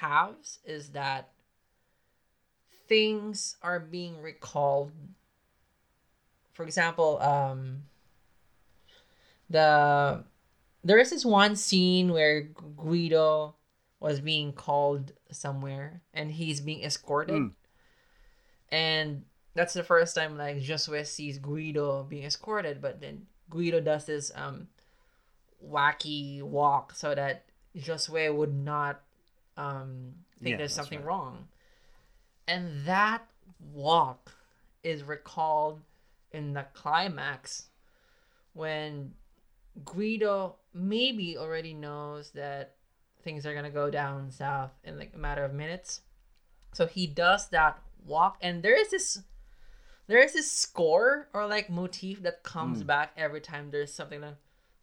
halves 0.00 0.58
is 0.64 0.90
that 0.90 1.30
things 2.88 3.56
are 3.62 3.80
being 3.80 4.20
recalled. 4.20 4.92
For 6.52 6.64
example, 6.64 7.20
um, 7.20 7.82
the 9.50 10.24
there 10.84 10.98
is 10.98 11.10
this 11.10 11.24
one 11.24 11.56
scene 11.56 12.12
where 12.12 12.42
Guido 12.76 13.56
was 14.00 14.20
being 14.20 14.52
called 14.52 15.12
somewhere 15.30 16.02
and 16.14 16.30
he's 16.30 16.60
being 16.60 16.84
escorted. 16.84 17.36
Mm. 17.36 17.52
And 18.70 19.24
that's 19.54 19.74
the 19.74 19.82
first 19.82 20.14
time 20.14 20.36
like 20.36 20.58
Josue 20.58 21.04
sees 21.06 21.38
Guido 21.38 22.04
being 22.04 22.24
escorted, 22.24 22.80
but 22.80 23.00
then 23.00 23.26
Guido 23.50 23.80
does 23.80 24.04
this 24.04 24.30
um 24.34 24.68
wacky 25.64 26.42
walk 26.42 26.94
so 26.94 27.14
that 27.14 27.46
Josue 27.76 28.34
would 28.34 28.54
not 28.54 29.02
um 29.56 30.12
think 30.42 30.52
yeah, 30.52 30.56
there's 30.58 30.74
something 30.74 30.98
right. 30.98 31.06
wrong. 31.06 31.48
And 32.48 32.84
that 32.84 33.26
walk 33.72 34.32
is 34.82 35.02
recalled 35.02 35.80
in 36.32 36.52
the 36.52 36.66
climax 36.74 37.68
when 38.52 39.12
Guido 39.84 40.56
maybe 40.72 41.36
already 41.36 41.74
knows 41.74 42.30
that 42.30 42.74
things 43.22 43.44
are 43.46 43.54
gonna 43.54 43.70
go 43.70 43.90
down 43.90 44.30
south 44.30 44.70
in 44.84 44.98
like 44.98 45.12
a 45.14 45.18
matter 45.18 45.44
of 45.44 45.52
minutes. 45.52 46.02
So 46.72 46.86
he 46.86 47.06
does 47.06 47.48
that 47.48 47.82
walk, 48.04 48.36
and 48.40 48.62
there 48.62 48.78
is 48.78 48.90
this, 48.90 49.22
there 50.06 50.22
is 50.22 50.34
this 50.34 50.50
score 50.50 51.28
or 51.32 51.46
like 51.46 51.70
motif 51.70 52.22
that 52.22 52.42
comes 52.42 52.82
mm. 52.82 52.86
back 52.86 53.12
every 53.16 53.40
time 53.40 53.70
there's 53.70 53.92
something 53.92 54.20
like 54.20 54.36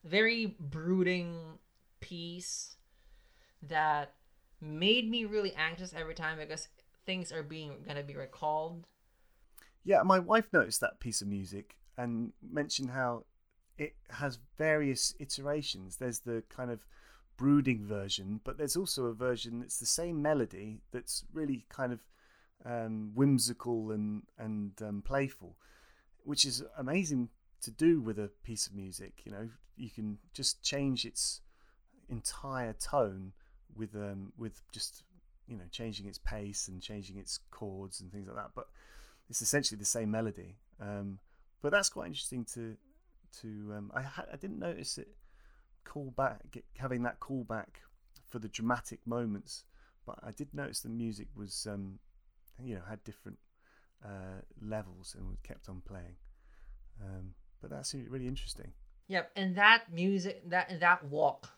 very 0.04 0.58
brooding 0.60 1.38
piece 2.02 2.76
that 3.62 4.14
made 4.64 5.10
me 5.10 5.26
really 5.26 5.54
anxious 5.56 5.94
every 5.96 6.16
time 6.16 6.38
because 6.40 6.68
things 7.06 7.32
are 7.32 7.44
being 7.44 7.84
gonna 7.88 8.04
be 8.04 8.16
recalled. 8.16 8.88
Yeah, 9.84 10.02
my 10.04 10.20
wife 10.20 10.48
noticed 10.54 10.80
that 10.82 11.00
piece 11.00 11.22
of 11.22 11.28
music 11.28 11.76
and 11.98 12.32
mentioned 12.42 12.92
how 12.92 13.26
it 13.78 13.96
has 14.10 14.40
various 14.58 15.14
iterations. 15.20 15.98
There's 15.98 16.20
the 16.20 16.44
kind 16.50 16.72
of 16.72 16.86
brooding 17.38 17.86
version, 17.86 18.40
but 18.44 18.58
there's 18.58 18.78
also 18.78 19.06
a 19.06 19.14
version 19.14 19.60
that's 19.60 19.80
the 19.80 19.86
same 19.86 20.22
melody 20.22 20.82
that's 20.92 21.26
really 21.34 21.66
kind 21.70 21.92
of 21.92 22.00
um, 22.66 23.12
whimsical 23.14 23.92
and 23.92 24.24
and 24.38 24.72
um, 24.82 25.02
playful, 25.02 25.58
which 26.24 26.46
is 26.46 26.64
amazing 26.78 27.30
to 27.62 27.72
do 27.72 28.00
with 28.00 28.20
a 28.20 28.30
piece 28.44 28.68
of 28.68 28.74
music. 28.74 29.22
You 29.26 29.32
know, 29.32 29.50
you 29.76 29.90
can 29.90 30.20
just 30.34 30.62
change 30.64 31.06
its 31.06 31.42
entire 32.10 32.74
tone 32.74 33.34
with 33.76 33.96
um, 33.96 34.34
with 34.38 34.62
just 34.72 35.04
you 35.48 35.58
know 35.58 35.66
changing 35.72 36.08
its 36.08 36.18
pace 36.18 36.68
and 36.68 36.82
changing 36.82 37.18
its 37.18 37.40
chords 37.52 38.02
and 38.02 38.12
things 38.12 38.28
like 38.28 38.38
that. 38.38 38.52
But 38.56 38.68
it's 39.30 39.42
essentially 39.42 39.78
the 39.78 39.86
same 39.86 40.12
melody. 40.12 40.58
Um, 40.82 41.20
but 41.62 41.72
that's 41.72 41.90
quite 41.90 42.08
interesting 42.08 42.46
to 42.54 42.76
to 43.42 43.48
um, 43.76 43.92
I 43.94 44.02
ha- 44.02 44.26
I 44.32 44.36
didn't 44.38 44.60
notice 44.60 44.98
it 44.98 45.10
call 45.84 46.14
back 46.16 46.58
having 46.78 47.04
that 47.04 47.20
callback 47.20 47.82
for 48.28 48.40
the 48.40 48.48
dramatic 48.48 49.00
moments, 49.06 49.64
but 50.06 50.18
I 50.24 50.32
did 50.32 50.54
notice 50.54 50.80
the 50.80 50.90
music 50.90 51.28
was 51.36 51.68
um, 51.70 52.00
you 52.64 52.76
know 52.76 52.82
had 52.88 53.04
different 53.04 53.38
uh, 54.04 54.42
levels 54.62 55.16
and 55.18 55.38
kept 55.44 55.70
on 55.70 55.82
playing. 55.86 56.16
Um, 57.02 57.34
but 57.62 57.70
that's 57.70 57.94
really 57.94 58.28
interesting. 58.28 58.74
Yep, 59.08 59.32
and 59.36 59.56
that 59.58 59.92
music 59.92 60.50
that 60.50 60.80
that 60.80 61.06
walk 61.06 61.50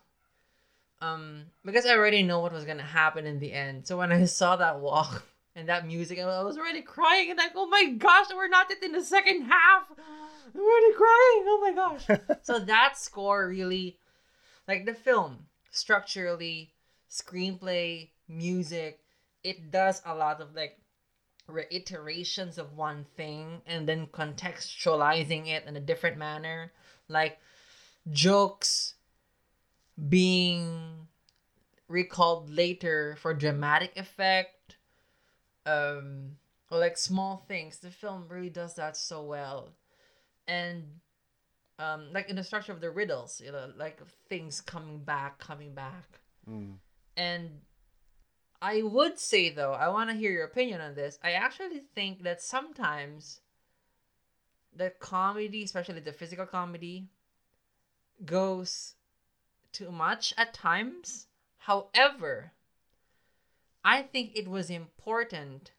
um 1.00 1.44
because 1.64 1.86
I 1.86 1.96
already 1.96 2.22
know 2.22 2.40
what 2.40 2.52
was 2.52 2.64
gonna 2.64 2.82
happen 2.82 3.26
in 3.26 3.38
the 3.38 3.52
end. 3.52 3.86
So 3.86 3.98
when 3.98 4.12
I 4.12 4.24
saw 4.24 4.56
that 4.56 4.80
walk 4.80 5.24
and 5.54 5.68
that 5.68 5.86
music, 5.86 6.18
I 6.18 6.42
was 6.42 6.58
already 6.58 6.82
crying 6.82 7.30
and 7.30 7.38
like, 7.38 7.52
oh 7.54 7.66
my 7.66 7.90
gosh, 7.98 8.26
we're 8.34 8.48
not 8.48 8.70
in 8.82 8.92
the 8.92 9.02
second 9.02 9.42
half. 9.42 9.84
I'm 10.54 10.60
already 10.60 10.94
crying. 10.94 11.44
Oh 11.46 11.58
my 11.62 11.72
gosh. 11.74 12.38
so 12.42 12.58
that 12.60 12.96
score 12.96 13.48
really, 13.48 13.98
like 14.68 14.86
the 14.86 14.94
film, 14.94 15.46
structurally 15.70 16.72
screenplay, 17.10 18.10
music, 18.28 19.00
it 19.42 19.70
does 19.70 20.02
a 20.04 20.14
lot 20.14 20.40
of 20.40 20.54
like 20.54 20.78
reiterations 21.48 22.58
of 22.58 22.76
one 22.76 23.06
thing 23.16 23.62
and 23.66 23.88
then 23.88 24.06
contextualizing 24.08 25.48
it 25.48 25.64
in 25.66 25.76
a 25.76 25.80
different 25.80 26.18
manner. 26.18 26.72
Like 27.08 27.38
jokes 28.10 28.94
being 30.08 31.08
recalled 31.88 32.50
later 32.50 33.16
for 33.20 33.34
dramatic 33.34 33.96
effect. 33.96 34.76
Um, 35.64 36.36
or 36.70 36.78
like 36.78 36.96
small 36.96 37.44
things. 37.48 37.78
The 37.78 37.90
film 37.90 38.26
really 38.28 38.50
does 38.50 38.74
that 38.74 38.96
so 38.96 39.22
well. 39.22 39.70
And 40.48 40.84
um, 41.78 42.08
like 42.12 42.28
in 42.28 42.36
the 42.36 42.44
structure 42.44 42.72
of 42.72 42.80
the 42.80 42.90
riddles, 42.90 43.40
you 43.44 43.52
know, 43.52 43.70
like 43.76 44.00
things 44.28 44.60
coming 44.60 44.98
back, 44.98 45.38
coming 45.38 45.74
back. 45.74 46.20
Mm. 46.48 46.74
And 47.16 47.50
I 48.60 48.82
would 48.82 49.18
say 49.18 49.50
though, 49.50 49.72
I 49.72 49.88
want 49.88 50.10
to 50.10 50.16
hear 50.16 50.32
your 50.32 50.44
opinion 50.44 50.80
on 50.80 50.94
this. 50.94 51.18
I 51.22 51.32
actually 51.32 51.80
think 51.94 52.22
that 52.22 52.42
sometimes 52.42 53.40
the 54.74 54.90
comedy, 54.98 55.62
especially 55.62 56.00
the 56.00 56.12
physical 56.12 56.46
comedy, 56.46 57.08
goes 58.24 58.94
too 59.76 59.90
much 59.92 60.32
at 60.36 60.54
times. 60.54 61.26
However, 61.58 62.52
I 63.84 64.02
think 64.02 64.32
it 64.34 64.48
was 64.48 64.70
important 64.70 65.72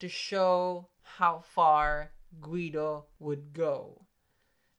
to 0.00 0.08
show 0.08 0.88
how 1.02 1.40
far 1.40 2.12
Guido 2.40 3.06
would 3.18 3.52
go 3.52 4.02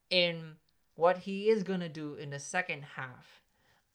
in 0.10 0.56
what 0.96 1.18
he 1.18 1.50
is 1.50 1.64
going 1.64 1.80
to 1.82 1.90
do 1.90 2.14
in 2.16 2.30
the 2.30 2.40
second 2.40 2.84
half. 2.96 3.42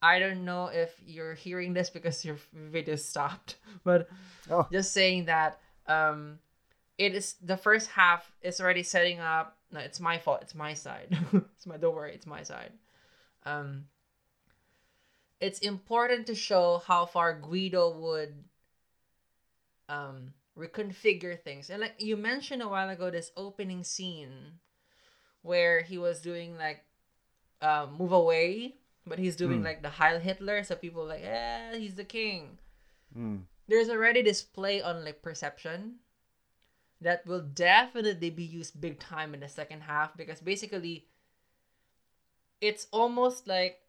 I 0.02 0.18
don't 0.18 0.44
know 0.44 0.66
if 0.66 0.90
you're 1.04 1.34
hearing 1.34 1.72
this 1.72 1.88
because 1.90 2.24
your 2.24 2.36
video 2.52 2.96
stopped, 2.96 3.56
but 3.84 4.08
Oh. 4.50 4.66
just 4.70 4.92
saying 4.92 5.24
that 5.26 5.58
um 5.86 6.38
it 6.98 7.14
is 7.14 7.36
the 7.42 7.56
first 7.56 7.88
half 7.90 8.30
is 8.42 8.60
already 8.60 8.82
setting 8.82 9.20
up 9.20 9.56
no 9.72 9.80
it's 9.80 10.00
my 10.00 10.18
fault 10.18 10.40
it's 10.42 10.54
my 10.54 10.74
side 10.74 11.08
it's 11.32 11.66
my 11.66 11.76
don't 11.78 11.94
worry 11.94 12.14
it's 12.14 12.26
my 12.26 12.42
side 12.42 12.72
um 13.46 13.84
it's 15.44 15.60
important 15.60 16.24
to 16.26 16.34
show 16.34 16.80
how 16.88 17.04
far 17.04 17.36
guido 17.36 17.92
would 17.92 18.32
um 19.92 20.32
reconfigure 20.56 21.36
things 21.36 21.68
and 21.68 21.80
like 21.84 21.92
you 21.98 22.16
mentioned 22.16 22.62
a 22.62 22.68
while 22.68 22.88
ago 22.88 23.10
this 23.10 23.30
opening 23.36 23.84
scene 23.84 24.56
where 25.42 25.82
he 25.82 25.98
was 25.98 26.22
doing 26.24 26.56
like 26.56 26.80
uh, 27.60 27.86
move 27.90 28.12
away 28.12 28.76
but 29.06 29.18
he's 29.18 29.36
doing 29.36 29.60
Mm. 29.60 29.64
like 29.68 29.82
the 29.82 29.90
heil 30.00 30.18
hitler 30.18 30.64
so 30.64 30.74
people 30.74 31.04
are 31.04 31.12
like 31.18 31.24
eh 31.24 31.76
he's 31.76 31.94
the 32.00 32.04
king 32.08 32.56
Mm. 33.12 33.44
there's 33.68 33.88
already 33.92 34.22
this 34.22 34.42
play 34.42 34.80
on 34.80 35.04
like 35.04 35.20
perception 35.22 36.00
that 37.00 37.26
will 37.28 37.42
definitely 37.44 38.30
be 38.30 38.42
used 38.42 38.80
big 38.80 38.98
time 38.98 39.34
in 39.34 39.40
the 39.44 39.48
second 39.48 39.82
half 39.84 40.16
because 40.16 40.40
basically 40.40 41.06
it's 42.60 42.86
almost 42.90 43.46
like 43.46 43.83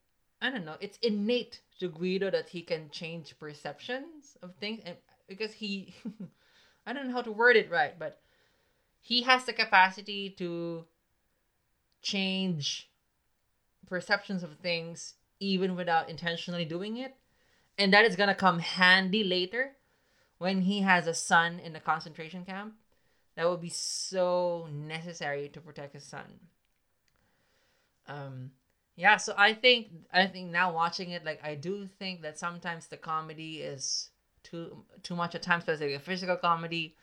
I 0.45 0.51
don't 0.51 0.65
know, 0.65 0.77
it's 0.79 0.97
innate 1.01 1.61
to 1.79 1.87
Guido 1.87 2.29
that 2.29 2.49
he 2.49 2.61
can 2.61 2.89
change 2.89 3.37
perceptions 3.39 4.37
of 4.41 4.55
things 4.55 4.81
and 4.85 4.95
because 5.27 5.53
he 5.53 5.95
I 6.85 6.93
don't 6.93 7.07
know 7.07 7.13
how 7.13 7.21
to 7.23 7.31
word 7.31 7.55
it 7.55 7.71
right, 7.71 7.97
but 7.97 8.21
he 9.01 9.23
has 9.23 9.45
the 9.45 9.53
capacity 9.53 10.29
to 10.37 10.85
change 12.01 12.89
perceptions 13.87 14.43
of 14.43 14.57
things 14.59 15.15
even 15.39 15.75
without 15.75 16.09
intentionally 16.09 16.65
doing 16.65 16.97
it 16.97 17.15
and 17.77 17.93
that 17.93 18.05
is 18.05 18.15
gonna 18.15 18.35
come 18.35 18.59
handy 18.59 19.23
later 19.23 19.75
when 20.37 20.61
he 20.61 20.81
has 20.81 21.07
a 21.07 21.13
son 21.13 21.59
in 21.59 21.73
the 21.73 21.79
concentration 21.79 22.45
camp. 22.45 22.75
That 23.35 23.49
would 23.49 23.61
be 23.61 23.69
so 23.69 24.67
necessary 24.71 25.49
to 25.49 25.61
protect 25.61 25.93
his 25.93 26.03
son. 26.03 26.39
Um, 28.07 28.51
yeah. 28.95 29.17
So 29.17 29.33
I 29.37 29.53
think 29.53 29.87
I 30.13 30.27
think 30.27 30.51
now 30.51 30.73
watching 30.73 31.11
it, 31.11 31.25
like 31.25 31.41
I 31.43 31.55
do 31.55 31.87
think 31.99 32.21
that 32.21 32.37
sometimes 32.39 32.87
the 32.87 32.97
comedy 32.97 33.61
is 33.61 34.09
too 34.43 34.85
too 35.03 35.15
much 35.15 35.35
at 35.35 35.41
times, 35.43 35.63
especially 35.63 35.93
a 35.93 35.99
physical 35.99 36.37
comedy, 36.37 36.95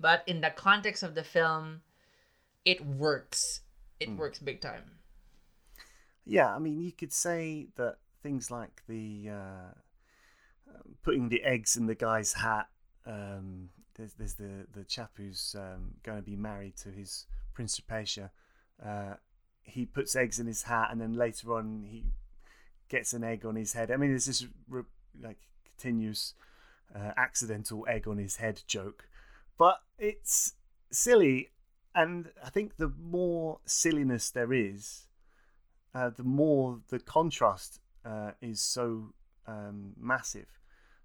but 0.00 0.22
in 0.26 0.40
the 0.40 0.50
context 0.50 1.02
of 1.02 1.14
the 1.14 1.24
film, 1.24 1.82
it 2.64 2.84
works. 2.84 3.62
It 4.00 4.08
Mm. 4.08 4.16
works 4.16 4.38
big 4.38 4.60
time. 4.60 5.00
Yeah, 6.24 6.54
I 6.54 6.58
mean, 6.58 6.80
you 6.80 6.92
could 6.92 7.12
say 7.12 7.68
that 7.76 7.96
things 8.22 8.50
like 8.50 8.82
the 8.88 9.28
uh, 9.30 9.74
um, 10.68 10.96
putting 11.02 11.28
the 11.28 11.42
eggs 11.44 11.76
in 11.76 11.86
the 11.86 11.94
guy's 11.94 12.32
hat. 12.32 12.68
Um, 13.06 13.68
there's, 13.94 14.14
there's 14.14 14.34
the 14.34 14.66
the 14.72 14.84
chap 14.84 15.12
who's 15.16 15.54
um, 15.58 15.92
going 16.02 16.18
to 16.18 16.22
be 16.22 16.36
married 16.36 16.76
to 16.78 16.90
his 16.90 17.26
principessa. 17.56 18.30
Uh, 18.84 19.14
he 19.64 19.84
puts 19.84 20.14
eggs 20.14 20.38
in 20.38 20.46
his 20.46 20.62
hat, 20.62 20.88
and 20.90 21.00
then 21.00 21.12
later 21.12 21.54
on 21.54 21.84
he 21.88 22.04
gets 22.88 23.12
an 23.12 23.24
egg 23.24 23.44
on 23.44 23.56
his 23.56 23.72
head. 23.72 23.90
I 23.90 23.96
mean, 23.96 24.10
there's 24.10 24.26
this 24.26 24.46
like 25.20 25.38
continuous 25.64 26.34
uh, 26.94 27.12
accidental 27.16 27.84
egg 27.88 28.06
on 28.06 28.18
his 28.18 28.36
head 28.36 28.62
joke, 28.66 29.08
but 29.58 29.80
it's 29.98 30.54
silly. 30.90 31.50
And 31.96 32.30
I 32.44 32.50
think 32.50 32.76
the 32.76 32.92
more 33.00 33.60
silliness 33.66 34.28
there 34.30 34.52
is, 34.52 35.06
uh, 35.94 36.10
the 36.10 36.24
more 36.24 36.80
the 36.88 36.98
contrast 36.98 37.80
uh, 38.04 38.32
is 38.40 38.60
so 38.60 39.14
um, 39.46 39.92
massive. 39.96 40.48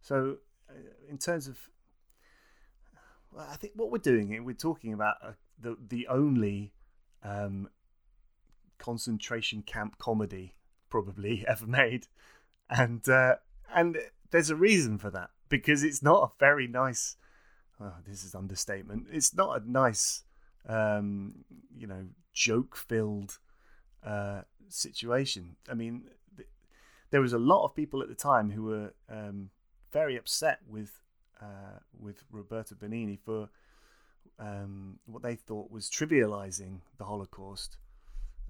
So, 0.02 0.38
uh, 0.70 0.74
in 1.08 1.18
terms 1.18 1.48
of, 1.48 1.58
well, 3.32 3.48
I 3.50 3.56
think 3.56 3.74
what 3.76 3.92
we're 3.92 4.00
doing 4.00 4.30
here, 4.30 4.42
we're 4.42 4.54
talking 4.54 4.94
about 4.94 5.16
uh, 5.24 5.32
the 5.62 5.78
the 5.88 6.08
only 6.08 6.74
um, 7.24 7.70
concentration 8.80 9.62
camp 9.62 9.98
comedy 9.98 10.56
probably 10.90 11.46
ever 11.48 11.68
made, 11.68 12.08
and 12.70 13.08
uh, 13.08 13.36
and 13.74 13.98
there's 14.32 14.50
a 14.50 14.56
reason 14.56 14.98
for 14.98 15.10
that 15.12 15.30
because 15.50 15.84
it's 15.84 16.02
not 16.02 16.24
a 16.24 16.32
very 16.40 16.68
nice. 16.68 17.16
Oh, 17.82 17.94
this 18.06 18.24
is 18.24 18.36
understatement. 18.36 19.08
It's 19.10 19.34
not 19.34 19.62
a 19.62 19.72
nice, 19.72 20.24
um, 20.68 21.46
you 21.78 21.88
know, 21.88 22.08
joke-filled 22.34 23.40
uh, 24.06 24.42
situation. 24.68 25.56
I 25.70 25.76
mean, 25.76 26.04
th- 26.36 26.50
there 27.12 27.22
was 27.22 27.32
a 27.32 27.40
lot 27.40 27.64
of 27.64 27.76
people 27.76 28.02
at 28.02 28.10
the 28.10 28.16
time 28.16 28.52
who 28.52 28.64
were 28.64 28.94
um, 29.10 29.52
very 29.94 30.18
upset 30.18 30.60
with 30.68 30.92
uh, 31.42 31.80
with 31.98 32.24
Roberto 32.32 32.76
Benigni 32.76 33.18
for 33.18 33.50
um, 34.40 35.00
what 35.06 35.24
they 35.24 35.36
thought 35.36 35.72
was 35.72 35.90
trivializing 35.90 36.80
the 36.98 37.06
Holocaust. 37.06 37.78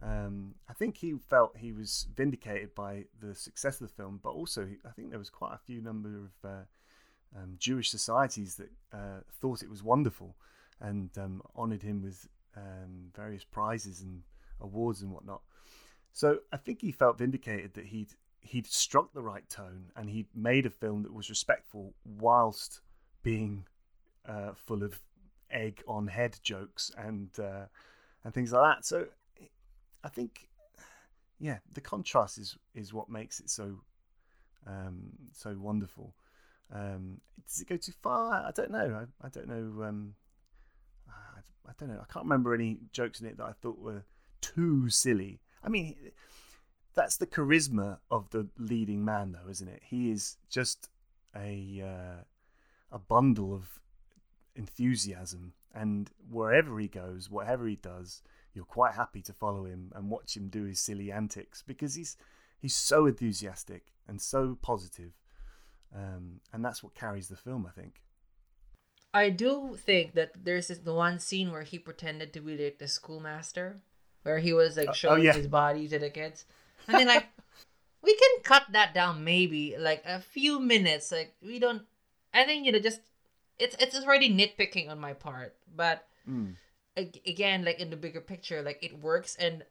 Um, 0.01 0.55
I 0.69 0.73
think 0.73 0.97
he 0.97 1.15
felt 1.29 1.57
he 1.57 1.71
was 1.71 2.07
vindicated 2.15 2.73
by 2.73 3.05
the 3.19 3.35
success 3.35 3.81
of 3.81 3.87
the 3.87 3.93
film, 3.93 4.19
but 4.23 4.29
also 4.29 4.67
I 4.85 4.89
think 4.91 5.09
there 5.09 5.19
was 5.19 5.29
quite 5.29 5.53
a 5.53 5.59
few 5.65 5.81
number 5.81 6.09
of 6.09 6.49
uh, 6.49 6.63
um, 7.35 7.55
Jewish 7.57 7.89
societies 7.89 8.55
that 8.55 8.69
uh, 8.93 9.21
thought 9.41 9.61
it 9.61 9.69
was 9.69 9.83
wonderful 9.83 10.35
and 10.79 11.09
um, 11.17 11.41
honoured 11.57 11.83
him 11.83 12.01
with 12.01 12.27
um, 12.55 13.11
various 13.15 13.43
prizes 13.43 14.01
and 14.01 14.23
awards 14.61 15.01
and 15.01 15.11
whatnot. 15.11 15.41
So 16.13 16.39
I 16.51 16.57
think 16.57 16.81
he 16.81 16.91
felt 16.91 17.17
vindicated 17.17 17.73
that 17.75 17.85
he'd 17.85 18.13
he'd 18.41 18.67
struck 18.67 19.13
the 19.13 19.21
right 19.21 19.47
tone 19.49 19.91
and 19.97 20.09
he'd 20.09 20.27
made 20.33 20.65
a 20.65 20.69
film 20.69 21.03
that 21.03 21.13
was 21.13 21.29
respectful 21.29 21.93
whilst 22.05 22.79
being 23.21 23.65
uh, 24.27 24.51
full 24.55 24.81
of 24.81 25.01
egg 25.51 25.83
on 25.87 26.07
head 26.07 26.39
jokes 26.41 26.91
and 26.97 27.29
uh, 27.39 27.65
and 28.23 28.33
things 28.33 28.51
like 28.51 28.77
that. 28.77 28.85
So 28.85 29.07
I 30.03 30.09
think 30.09 30.49
yeah, 31.39 31.59
the 31.73 31.81
contrast 31.81 32.37
is 32.37 32.57
is 32.75 32.93
what 32.93 33.09
makes 33.09 33.39
it 33.39 33.49
so 33.49 33.79
um, 34.67 35.11
so 35.31 35.55
wonderful. 35.59 36.13
Um, 36.71 37.21
does 37.47 37.61
it 37.61 37.69
go 37.69 37.77
too 37.77 37.93
far? 38.03 38.33
I 38.33 38.51
don't 38.51 38.71
know. 38.71 39.05
I, 39.23 39.25
I 39.25 39.29
don't 39.29 39.47
know. 39.47 39.83
Um, 39.83 40.13
I, 41.07 41.39
I 41.69 41.71
don't 41.77 41.89
know. 41.89 41.99
I 42.01 42.11
can't 42.11 42.25
remember 42.25 42.53
any 42.53 42.77
jokes 42.91 43.21
in 43.21 43.27
it 43.27 43.37
that 43.37 43.45
I 43.45 43.53
thought 43.53 43.79
were 43.79 44.03
too 44.41 44.89
silly. 44.89 45.39
I 45.63 45.69
mean, 45.69 45.95
that's 46.93 47.17
the 47.17 47.27
charisma 47.27 47.99
of 48.11 48.29
the 48.29 48.47
leading 48.57 49.03
man, 49.03 49.31
though, 49.31 49.49
isn't 49.49 49.67
it? 49.67 49.81
He 49.83 50.11
is 50.11 50.37
just 50.49 50.89
a 51.35 51.81
uh, 51.83 52.23
a 52.91 52.99
bundle 52.99 53.53
of 53.53 53.79
enthusiasm, 54.55 55.53
and 55.73 56.11
wherever 56.29 56.79
he 56.79 56.87
goes, 56.87 57.29
whatever 57.29 57.67
he 57.67 57.77
does, 57.77 58.21
you're 58.59 58.65
quite 58.65 58.95
happy 58.95 59.21
to 59.21 59.31
follow 59.31 59.63
him 59.63 59.89
and 59.95 60.09
watch 60.09 60.35
him 60.35 60.49
do 60.49 60.63
his 60.65 60.81
silly 60.81 61.13
antics 61.13 61.63
because 61.65 61.95
he's 61.95 62.17
he's 62.59 62.75
so 62.75 63.05
enthusiastic 63.05 63.85
and 64.05 64.19
so 64.19 64.57
positive, 64.61 65.13
um, 65.95 66.41
and 66.51 66.65
that's 66.65 66.83
what 66.83 66.93
carries 66.93 67.29
the 67.29 67.37
film, 67.37 67.65
I 67.65 67.71
think. 67.71 68.01
I 69.13 69.29
do 69.29 69.77
think 69.79 70.13
that 70.15 70.31
there's 70.43 70.67
this 70.67 70.79
the 70.79 70.93
one 70.93 71.19
scene 71.19 71.53
where 71.53 71.63
he 71.63 71.79
pretended 71.79 72.33
to 72.33 72.41
be 72.41 72.57
like 72.57 72.79
the 72.79 72.87
schoolmaster, 72.89 73.77
where 74.23 74.39
he 74.39 74.51
was 74.51 74.75
like 74.75 74.89
Oh, 74.89 74.91
oh, 74.91 74.93
showing 74.93 75.23
yeah. 75.23 75.33
his 75.33 75.47
body 75.47 75.87
to 75.87 75.97
the 75.97 76.09
kids, 76.09 76.43
and 76.87 76.97
then 76.99 77.07
like, 77.07 77.27
we 78.03 78.13
can 78.13 78.43
cut 78.43 78.63
that 78.73 78.93
down 78.93 79.23
maybe 79.23 79.77
like 79.79 80.03
a 80.05 80.19
few 80.19 80.59
minutes. 80.59 81.13
Like 81.13 81.33
we 81.41 81.59
don't. 81.59 81.83
I 82.33 82.43
think 82.43 82.65
you 82.65 82.73
know 82.73 82.79
just 82.79 82.99
it's 83.57 83.77
it's 83.79 83.95
already 83.95 84.29
nitpicking 84.29 84.89
on 84.89 84.99
my 84.99 85.13
part, 85.13 85.55
but 85.73 86.05
Mm. 86.29 86.55
Ag- 86.99 87.21
again, 87.25 87.63
like 87.65 87.79
in 87.79 87.89
the 87.89 87.95
bigger 87.97 88.21
picture, 88.21 88.61
like 88.61 88.79
it 88.83 88.99
works, 89.01 89.35
and 89.35 89.63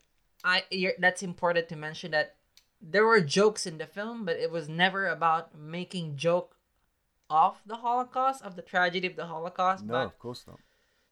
I 0.45 0.65
that's 0.99 1.23
important 1.23 1.69
to 1.69 1.77
mention 1.77 2.11
that 2.13 2.37
there 2.81 3.05
were 3.07 3.21
jokes 3.21 3.67
in 3.67 3.79
the 3.79 3.87
film, 3.87 4.25
but 4.25 4.37
it 4.37 4.51
was 4.51 4.69
never 4.69 5.07
about 5.09 5.57
making 5.59 6.17
joke 6.17 6.57
of 7.31 7.61
the 7.67 7.77
Holocaust 7.77 8.43
of 8.43 8.57
the 8.57 8.63
tragedy 8.63 9.07
of 9.07 9.17
the 9.17 9.27
Holocaust. 9.27 9.85
No, 9.85 9.93
but 9.95 10.05
of 10.07 10.19
course 10.19 10.45
not. 10.47 10.59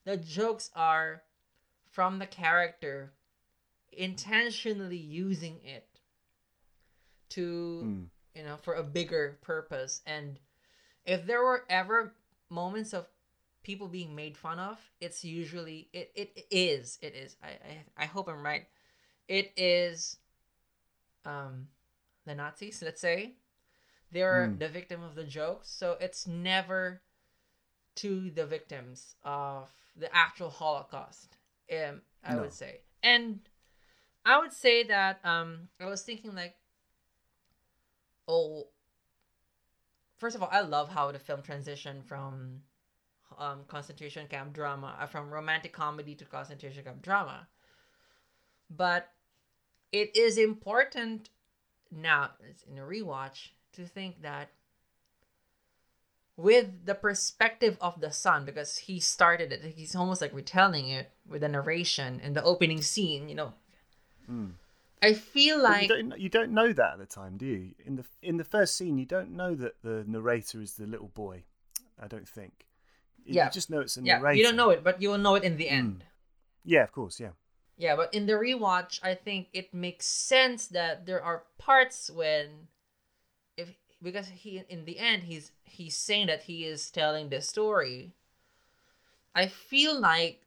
the 0.05 0.17
jokes 0.17 0.71
are 0.75 1.23
from 1.91 2.19
the 2.19 2.27
character 2.27 3.13
intentionally 3.93 4.97
using 4.99 5.61
it 5.65 5.89
to 7.31 7.83
Mm. 7.85 8.09
you 8.35 8.43
know 8.45 8.57
for 8.63 8.75
a 8.75 8.83
bigger 8.83 9.39
purpose 9.41 10.03
and 10.07 10.39
if 11.05 11.25
there 11.27 11.43
were 11.43 11.65
ever 11.69 12.15
moments 12.51 12.93
of 12.93 13.07
people 13.67 13.89
being 13.89 14.15
made 14.15 14.37
fun 14.37 14.61
of 14.61 14.79
it's 15.01 15.25
usually 15.25 15.89
it, 15.93 16.13
it 16.15 16.47
is 16.53 16.99
it 17.03 17.15
is 17.17 17.35
I, 17.43 17.49
I 17.49 18.05
i 18.05 18.07
hope 18.07 18.29
i'm 18.29 18.45
right 18.45 18.65
it 19.27 19.53
is 19.57 20.19
um 21.25 21.67
the 22.27 22.35
nazis 22.37 22.81
let's 22.81 23.01
say 23.01 23.35
they're 24.13 24.51
Mm. 24.55 24.59
the 24.61 24.69
victim 24.69 25.03
of 25.03 25.17
the 25.17 25.25
jokes 25.25 25.69
so 25.69 25.97
it's 26.01 26.29
never 26.29 27.03
to 27.97 28.31
the 28.31 28.47
victims 28.47 29.17
of 29.25 29.69
the 29.97 30.15
actual 30.15 30.51
holocaust 30.51 31.37
um 31.73 32.03
i 32.23 32.37
No. 32.37 32.43
would 32.43 32.53
say 32.53 32.83
and 33.03 33.41
i 34.25 34.39
would 34.39 34.53
say 34.53 34.85
that 34.85 35.19
um 35.25 35.69
i 35.81 35.87
was 35.87 36.03
thinking 36.03 36.37
like 36.37 36.55
oh 38.29 38.69
first 40.19 40.37
of 40.37 40.43
all 40.43 40.51
i 40.53 40.61
love 40.61 40.89
how 40.89 41.11
the 41.11 41.19
film 41.19 41.43
transitioned 41.43 42.05
from 42.05 42.61
um 43.39 43.61
concentration 43.69 44.27
camp 44.27 44.53
drama 44.53 44.97
uh, 45.01 45.07
from 45.07 45.31
romantic 45.31 45.73
comedy 45.73 46.15
to 46.15 46.25
concentration 46.25 46.83
camp 46.85 47.03
drama 47.03 47.47
but 48.71 49.13
it 49.93 50.17
is 50.17 50.37
important 50.39 51.31
now 51.91 52.31
in 52.71 52.79
a 52.79 52.83
rewatch 52.83 53.49
to 53.73 53.85
think 53.87 54.23
that 54.23 54.51
with 56.37 56.85
the 56.85 56.95
perspective 56.95 57.79
of 57.81 58.01
the 58.01 58.11
son 58.11 58.45
because 58.45 58.77
he 58.79 59.01
started 59.01 59.53
it 59.53 59.63
he's 59.77 59.95
almost 59.97 60.21
like 60.21 60.35
retelling 60.35 60.89
it 60.89 61.11
with 61.29 61.43
a 61.43 61.49
narration 61.49 62.21
in 62.21 62.33
the 62.35 62.43
opening 62.43 62.83
scene 62.83 63.29
you 63.29 63.35
know 63.35 63.53
Mm. 64.29 64.55
i 65.01 65.13
feel 65.13 65.63
like 65.63 65.83
you 65.83 65.89
don't 65.89 66.19
you 66.19 66.29
don't 66.29 66.51
know 66.51 66.73
that 66.73 66.95
at 66.95 66.99
the 66.99 67.07
time, 67.07 67.37
do 67.37 67.47
you? 67.47 67.75
In 67.85 67.95
the 67.95 68.05
in 68.23 68.39
the 68.39 68.45
first 68.45 68.75
scene, 68.75 68.99
you 68.99 69.07
don't 69.07 69.31
know 69.31 69.55
that 69.55 69.81
the 69.83 70.03
narrator 70.05 70.61
is 70.61 70.73
the 70.75 70.87
little 70.87 71.13
boy. 71.15 71.45
I 72.03 72.09
don't 72.09 72.29
think. 72.29 72.67
You 73.27 73.35
Yeah. 73.35 73.51
just 73.51 73.71
know 73.71 73.81
it's 73.81 73.97
a 73.97 74.03
yeah 74.03 74.19
narrator. 74.19 74.39
you 74.39 74.45
don't 74.45 74.57
know 74.57 74.71
it 74.71 74.83
but 74.85 75.03
you 75.03 75.11
will 75.11 75.19
know 75.19 75.35
it 75.35 75.45
in 75.45 75.57
the 75.57 75.69
hmm. 75.69 75.75
end 75.75 76.05
Yeah, 76.65 76.83
of 76.83 76.93
course. 76.93 77.21
Yeah. 77.21 77.33
Yeah, 77.79 77.95
but 77.95 78.13
in 78.15 78.27
the 78.27 78.33
rewatch, 78.33 78.99
I 79.03 79.15
think 79.15 79.49
it 79.53 79.75
makes 79.75 80.07
sense 80.07 80.67
that 80.69 81.05
there 81.05 81.23
are 81.23 81.45
parts 81.59 82.11
when, 82.11 82.69
if 83.57 83.69
because 84.03 84.29
he 84.29 84.63
in 84.69 84.85
the 84.85 84.99
end 84.99 85.25
he's 85.25 85.53
he's 85.65 85.97
saying 85.97 86.27
that 86.29 86.43
he 86.45 86.65
is 86.65 86.91
telling 86.91 87.29
the 87.29 87.41
story. 87.41 88.13
I 89.35 89.47
feel 89.47 90.01
like 90.01 90.41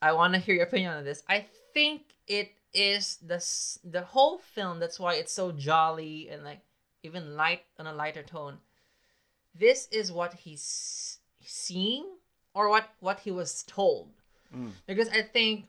I 0.00 0.12
want 0.12 0.34
to 0.34 0.40
hear 0.40 0.54
your 0.54 0.64
opinion 0.64 0.92
on 0.92 1.04
this. 1.04 1.22
I 1.28 1.46
think 1.72 2.02
it 2.28 2.52
is 2.72 3.16
the 3.16 3.42
the 3.82 4.02
whole 4.02 4.38
film. 4.38 4.78
That's 4.78 5.00
why 5.00 5.14
it's 5.14 5.32
so 5.32 5.50
jolly 5.50 6.28
and 6.30 6.44
like 6.44 6.60
even 7.02 7.36
light 7.36 7.62
on 7.78 7.86
a 7.86 7.92
lighter 7.92 8.22
tone. 8.22 8.58
This 9.54 9.88
is 9.92 10.10
what 10.10 10.34
he's 10.34 11.18
seeing 11.44 12.06
or 12.54 12.68
what 12.68 12.88
what 13.00 13.20
he 13.20 13.30
was 13.30 13.62
told 13.62 14.10
Mm. 14.54 14.70
because 14.86 15.08
I 15.08 15.22
think 15.22 15.66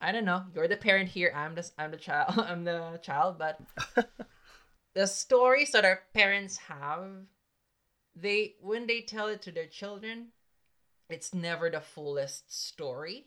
I 0.00 0.12
don't 0.12 0.24
know. 0.24 0.44
You're 0.54 0.68
the 0.68 0.76
parent 0.76 1.08
here. 1.10 1.32
I'm 1.34 1.54
the 1.54 1.68
I'm 1.76 1.90
the 1.90 1.96
child. 1.96 2.38
I'm 2.38 2.64
the 2.64 2.98
child. 3.02 3.38
But 3.38 3.60
the 4.94 5.06
stories 5.06 5.72
that 5.72 5.84
our 5.84 6.00
parents 6.14 6.56
have, 6.68 7.04
they 8.14 8.54
when 8.60 8.86
they 8.86 9.00
tell 9.02 9.26
it 9.28 9.42
to 9.42 9.52
their 9.52 9.66
children, 9.66 10.28
it's 11.08 11.34
never 11.34 11.68
the 11.70 11.80
fullest 11.80 12.52
story. 12.52 13.26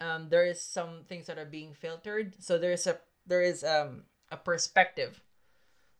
Um, 0.00 0.28
there 0.28 0.46
is 0.46 0.60
some 0.62 1.04
things 1.08 1.26
that 1.26 1.38
are 1.38 1.44
being 1.44 1.74
filtered. 1.74 2.34
So 2.42 2.58
there 2.58 2.72
is 2.72 2.86
a 2.86 2.98
there 3.26 3.42
is 3.42 3.62
um 3.62 4.04
a 4.30 4.36
perspective 4.36 5.20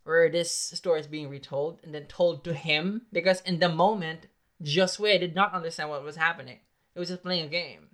where 0.08 0.30
this 0.30 0.50
story 0.50 1.00
is 1.00 1.06
being 1.06 1.28
retold 1.28 1.80
and 1.84 1.94
then 1.94 2.06
told 2.06 2.42
to 2.42 2.54
him 2.54 3.02
because 3.12 3.42
in 3.42 3.58
the 3.58 3.68
moment 3.68 4.26
Josue 4.62 5.20
did 5.20 5.34
not 5.34 5.52
understand 5.52 5.90
what 5.90 6.02
was 6.02 6.16
happening. 6.16 6.60
It 6.94 6.98
was 6.98 7.10
just 7.10 7.22
playing 7.22 7.44
a 7.44 7.48
game. 7.48 7.88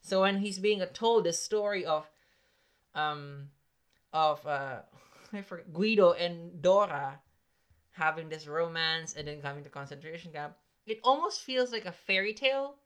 So 0.00 0.22
when 0.22 0.38
he's 0.38 0.58
being 0.58 0.82
told 0.92 1.24
the 1.24 1.32
story 1.32 1.84
of, 1.84 2.10
um, 2.94 3.50
of 4.12 4.44
uh, 4.46 4.80
I 5.32 5.42
forget 5.42 5.72
Guido 5.72 6.12
and 6.12 6.60
Dora 6.60 7.20
having 7.92 8.28
this 8.28 8.48
romance 8.48 9.14
and 9.14 9.28
then 9.28 9.40
coming 9.40 9.62
to 9.62 9.70
concentration 9.70 10.32
camp, 10.32 10.54
it 10.86 10.98
almost 11.04 11.42
feels 11.42 11.70
like 11.70 11.84
a 11.84 11.92
fairy 11.92 12.34
tale, 12.34 12.76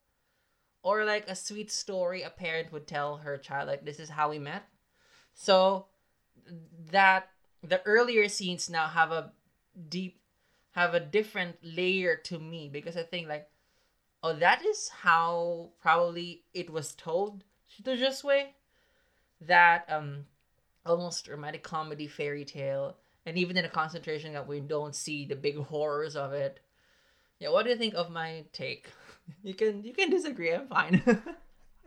or 0.83 1.05
like 1.05 1.27
a 1.29 1.37
sweet 1.37 1.71
story 1.71 2.23
a 2.23 2.31
parent 2.31 2.73
would 2.73 2.87
tell 2.87 3.17
her 3.19 3.39
child, 3.39 3.69
like 3.69 3.85
this 3.85 4.01
is 4.01 4.11
how 4.11 4.29
we 4.31 4.39
met. 4.39 4.65
So 5.35 5.87
that 6.91 7.29
the 7.63 7.83
earlier 7.85 8.29
scenes 8.29 8.69
now 8.69 8.89
have 8.89 9.13
a 9.13 9.33
deep, 9.89 10.21
have 10.73 10.95
a 10.95 11.01
different 11.01 11.57
layer 11.63 12.17
to 12.17 12.39
me 12.39 12.69
because 12.73 12.97
I 12.97 13.03
think 13.03 13.29
like 13.29 13.49
oh, 14.23 14.35
that 14.35 14.65
is 14.65 14.89
how 14.89 15.71
probably 15.81 16.45
it 16.55 16.71
was 16.71 16.95
told 16.95 17.45
to 17.85 17.97
Josue. 17.97 18.47
That 19.41 19.85
um, 19.89 20.27
almost 20.87 21.27
romantic 21.29 21.65
comedy 21.65 22.07
fairy 22.07 22.45
tale, 22.45 22.97
and 23.27 23.37
even 23.37 23.57
in 23.57 23.65
a 23.65 23.69
concentration 23.69 24.33
that 24.35 24.47
we 24.47 24.61
don't 24.61 24.95
see 24.95 25.25
the 25.27 25.35
big 25.35 25.57
horrors 25.57 26.15
of 26.15 26.33
it. 26.33 26.61
Yeah, 27.41 27.51
what 27.51 27.65
do 27.65 27.71
you 27.71 27.77
think 27.77 27.95
of 27.95 28.11
my 28.11 28.45
take? 28.53 28.89
You 29.45 29.55
can 29.55 29.85
you 29.85 29.93
can 29.95 30.11
disagree. 30.11 30.53
I'm 30.53 30.67
fine. 30.67 31.01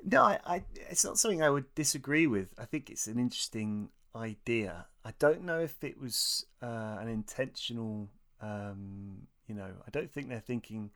No, 0.07 0.21
I, 0.21 0.39
I, 0.45 0.63
it's 0.89 1.03
not 1.03 1.17
something 1.17 1.41
I 1.41 1.49
would 1.49 1.73
disagree 1.73 2.27
with. 2.27 2.49
I 2.59 2.65
think 2.65 2.91
it's 2.91 3.07
an 3.07 3.17
interesting 3.17 3.89
idea. 4.15 4.85
I 5.05 5.13
don't 5.19 5.43
know 5.43 5.59
if 5.59 5.83
it 5.83 6.01
was 6.01 6.47
uh, 6.63 6.97
an 6.99 7.07
intentional. 7.07 8.09
Um, 8.41 9.27
you 9.47 9.53
know, 9.53 9.69
I 9.85 9.91
don't 9.91 10.11
think 10.11 10.29
they're 10.29 10.39
thinking. 10.39 10.89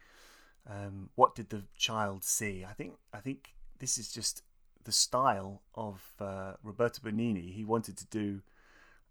Um, 0.69 1.09
what 1.15 1.35
did 1.35 1.49
the 1.49 1.63
child 1.77 2.23
see? 2.23 2.65
I 2.67 2.73
think. 2.73 2.93
I 3.13 3.19
think 3.19 3.53
this 3.77 3.99
is 3.99 4.11
just 4.11 4.41
the 4.83 4.91
style 4.91 5.61
of 5.75 6.01
uh, 6.19 6.53
Roberto 6.63 7.01
Benigni. 7.01 7.53
He 7.53 7.63
wanted 7.63 7.97
to 7.97 8.05
do 8.07 8.41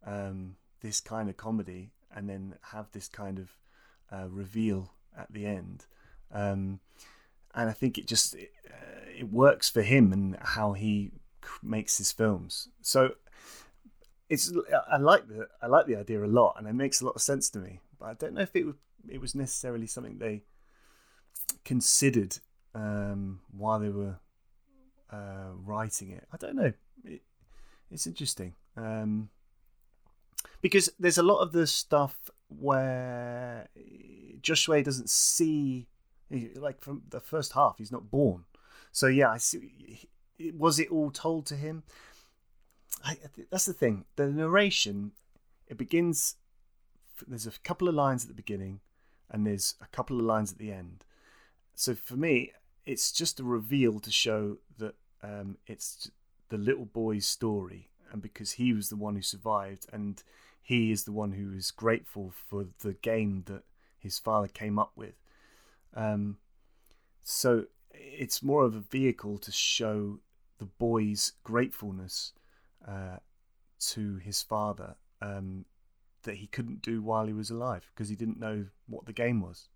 um, 0.04 0.56
this 0.80 1.00
kind 1.00 1.28
of 1.28 1.36
comedy 1.36 1.92
and 2.14 2.28
then 2.28 2.56
have 2.72 2.90
this 2.90 3.06
kind 3.06 3.38
of 3.38 3.56
uh, 4.12 4.28
reveal 4.28 4.92
at 5.16 5.32
the 5.32 5.46
end. 5.46 5.86
Um, 6.32 6.80
and 7.54 7.70
I 7.70 7.72
think 7.72 7.98
it 7.98 8.06
just 8.06 8.34
it, 8.34 8.50
uh, 8.68 9.10
it 9.16 9.32
works 9.32 9.70
for 9.70 9.82
him 9.82 10.12
and 10.12 10.36
how 10.40 10.72
he 10.72 11.12
makes 11.62 11.98
his 11.98 12.10
films. 12.10 12.68
So 12.82 13.12
it's 14.28 14.52
I 14.90 14.98
like 14.98 15.26
the 15.28 15.48
I 15.62 15.66
like 15.66 15.86
the 15.86 15.96
idea 15.96 16.24
a 16.24 16.26
lot, 16.26 16.56
and 16.58 16.66
it 16.66 16.74
makes 16.74 17.00
a 17.00 17.06
lot 17.06 17.14
of 17.14 17.22
sense 17.22 17.50
to 17.50 17.58
me. 17.58 17.80
But 17.98 18.06
I 18.06 18.14
don't 18.14 18.34
know 18.34 18.42
if 18.42 18.54
it 18.54 18.64
would, 18.64 18.76
it 19.08 19.20
was 19.20 19.34
necessarily 19.34 19.86
something 19.86 20.18
they 20.18 20.42
considered 21.64 22.38
um, 22.74 23.40
while 23.50 23.78
they 23.78 23.88
were 23.88 24.16
uh, 25.10 25.52
writing 25.64 26.10
it. 26.10 26.26
I 26.32 26.36
don't 26.36 26.56
know. 26.56 26.72
It, 27.04 27.22
it's 27.90 28.06
interesting 28.06 28.54
um, 28.76 29.30
because 30.60 30.90
there's 30.98 31.18
a 31.18 31.22
lot 31.22 31.40
of 31.40 31.52
the 31.52 31.66
stuff 31.66 32.30
where 32.48 33.68
Joshua 34.42 34.82
doesn't 34.82 35.08
see 35.08 35.88
like 36.56 36.80
from 36.80 37.02
the 37.08 37.20
first 37.20 37.52
half 37.52 37.76
he's 37.78 37.92
not 37.92 38.10
born 38.10 38.44
so 38.92 39.06
yeah 39.06 39.30
i 39.30 39.36
see 39.38 40.08
was 40.54 40.78
it 40.78 40.90
all 40.90 41.10
told 41.10 41.46
to 41.46 41.56
him 41.56 41.82
I, 43.04 43.16
that's 43.50 43.66
the 43.66 43.72
thing. 43.72 44.04
The 44.16 44.26
narration 44.26 45.12
it 45.66 45.76
begins 45.76 46.36
there's 47.26 47.46
a 47.46 47.52
couple 47.64 47.88
of 47.88 47.94
lines 47.94 48.24
at 48.24 48.28
the 48.28 48.34
beginning 48.34 48.80
and 49.30 49.46
there's 49.46 49.74
a 49.80 49.86
couple 49.88 50.18
of 50.18 50.24
lines 50.24 50.52
at 50.52 50.58
the 50.58 50.72
end. 50.72 51.04
So 51.74 51.94
for 51.94 52.16
me 52.16 52.52
it's 52.86 53.12
just 53.12 53.40
a 53.40 53.44
reveal 53.44 54.00
to 54.00 54.10
show 54.10 54.58
that 54.78 54.94
um, 55.22 55.58
it's 55.66 56.10
the 56.48 56.56
little 56.56 56.86
boy's 56.86 57.26
story 57.26 57.90
and 58.10 58.22
because 58.22 58.52
he 58.52 58.72
was 58.72 58.88
the 58.88 58.96
one 58.96 59.14
who 59.14 59.22
survived 59.22 59.86
and 59.92 60.22
he 60.62 60.90
is 60.90 61.04
the 61.04 61.12
one 61.12 61.32
who 61.32 61.52
is 61.52 61.70
grateful 61.70 62.32
for 62.48 62.66
the 62.80 62.94
game 62.94 63.42
that 63.46 63.62
his 63.98 64.18
father 64.18 64.48
came 64.48 64.78
up 64.78 64.92
with. 64.96 65.14
Um, 65.94 66.38
so 67.22 67.64
it's 67.92 68.42
more 68.42 68.64
of 68.64 68.74
a 68.74 68.80
vehicle 68.80 69.38
to 69.38 69.52
show 69.52 70.20
the 70.58 70.66
boy's 70.66 71.32
gratefulness 71.44 72.32
uh, 72.88 73.18
to 73.78 74.16
his 74.16 74.42
father 74.42 74.96
um, 75.20 75.64
that 76.22 76.36
he 76.36 76.46
couldn't 76.46 76.82
do 76.82 77.02
while 77.02 77.26
he 77.26 77.32
was 77.32 77.50
alive 77.50 77.88
because 77.94 78.08
he 78.08 78.16
didn't 78.16 78.40
know 78.40 78.66
what 78.86 79.06
the 79.06 79.12
game 79.12 79.40
was. 79.40 79.68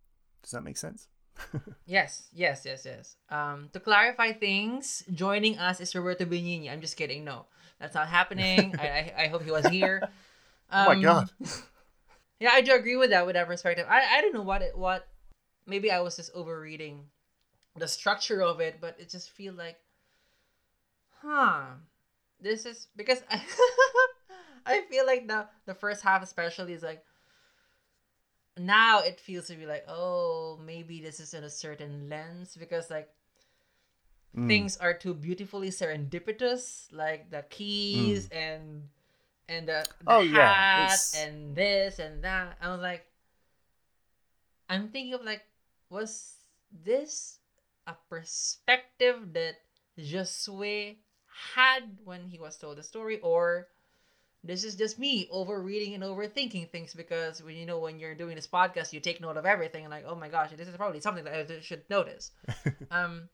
Does 0.42 0.52
that 0.52 0.64
make 0.64 0.76
sense? 0.76 1.08
yes, 1.86 2.28
yes, 2.32 2.62
yes, 2.64 2.84
yes. 2.84 3.16
Um, 3.30 3.68
to 3.72 3.80
clarify 3.80 4.32
things, 4.32 5.02
joining 5.12 5.58
us 5.58 5.80
is 5.80 5.94
Roberto 5.94 6.24
Benigni. 6.24 6.70
I'm 6.70 6.80
just 6.80 6.96
kidding. 6.96 7.24
No, 7.24 7.46
that's 7.78 7.94
not 7.94 8.08
happening. 8.08 8.74
I, 8.78 8.86
I, 8.86 9.14
I 9.24 9.26
hope 9.28 9.42
he 9.44 9.50
was 9.50 9.66
here. 9.66 10.00
Um, 10.02 10.10
oh 10.88 10.94
my 10.94 11.02
god. 11.02 11.30
yeah, 12.40 12.50
I 12.52 12.60
do 12.60 12.74
agree 12.74 12.96
with 12.96 13.10
that. 13.10 13.26
With 13.26 13.34
that 13.34 13.46
perspective, 13.46 13.86
I 13.88 14.18
I 14.18 14.20
don't 14.20 14.34
know 14.34 14.42
what 14.42 14.62
it 14.62 14.76
what. 14.76 15.06
Maybe 15.66 15.90
I 15.90 16.00
was 16.00 16.16
just 16.16 16.32
overreading 16.34 17.04
the 17.76 17.88
structure 17.88 18.42
of 18.42 18.60
it, 18.60 18.78
but 18.80 18.96
it 18.98 19.08
just 19.08 19.30
feel 19.30 19.54
like, 19.54 19.76
huh, 21.22 21.64
this 22.42 22.66
is 22.66 22.88
because 22.96 23.22
I, 23.30 23.40
I 24.66 24.80
feel 24.90 25.06
like 25.06 25.28
the 25.28 25.46
the 25.66 25.74
first 25.74 26.02
half 26.02 26.22
especially 26.22 26.72
is 26.72 26.82
like 26.82 27.04
now 28.58 29.00
it 29.00 29.20
feels 29.20 29.46
to 29.46 29.54
be 29.54 29.66
like 29.66 29.84
oh 29.88 30.58
maybe 30.64 31.00
this 31.00 31.20
is 31.20 31.32
in 31.32 31.44
a 31.44 31.50
certain 31.50 32.08
lens 32.10 32.56
because 32.58 32.90
like 32.90 33.08
mm. 34.36 34.46
things 34.46 34.76
are 34.76 34.92
too 34.92 35.14
beautifully 35.14 35.70
serendipitous 35.70 36.86
like 36.92 37.30
the 37.30 37.42
keys 37.48 38.28
mm. 38.28 38.36
and 38.36 38.82
and 39.48 39.68
the, 39.68 39.86
the 40.04 40.10
oh, 40.10 40.28
hat 40.28 40.98
yeah. 41.14 41.24
and 41.24 41.56
this 41.56 41.98
and 41.98 42.22
that 42.22 42.56
i 42.60 42.70
was 42.70 42.80
like 42.80 43.06
i'm 44.68 44.88
thinking 44.88 45.14
of 45.14 45.24
like 45.24 45.42
was 45.88 46.34
this 46.84 47.38
a 47.86 47.94
perspective 48.08 49.32
that 49.32 49.56
Josue 49.98 50.96
had 51.54 51.82
when 52.04 52.28
he 52.28 52.38
was 52.38 52.56
told 52.56 52.78
the 52.78 52.82
story 52.82 53.18
or 53.20 53.68
this 54.44 54.64
is 54.64 54.74
just 54.74 54.98
me 54.98 55.28
overreading 55.30 55.94
and 55.94 56.02
overthinking 56.02 56.70
things 56.70 56.94
because 56.94 57.42
when 57.42 57.54
you 57.56 57.66
know 57.66 57.78
when 57.78 57.98
you're 57.98 58.14
doing 58.14 58.34
this 58.34 58.46
podcast 58.46 58.92
you 58.92 59.00
take 59.00 59.20
note 59.20 59.36
of 59.36 59.46
everything 59.46 59.84
and 59.84 59.90
like 59.90 60.04
oh 60.06 60.14
my 60.14 60.28
gosh 60.28 60.50
this 60.56 60.68
is 60.68 60.76
probably 60.76 61.00
something 61.00 61.24
that 61.24 61.34
i 61.34 61.60
should 61.60 61.82
notice. 61.88 62.30
Um 62.90 63.28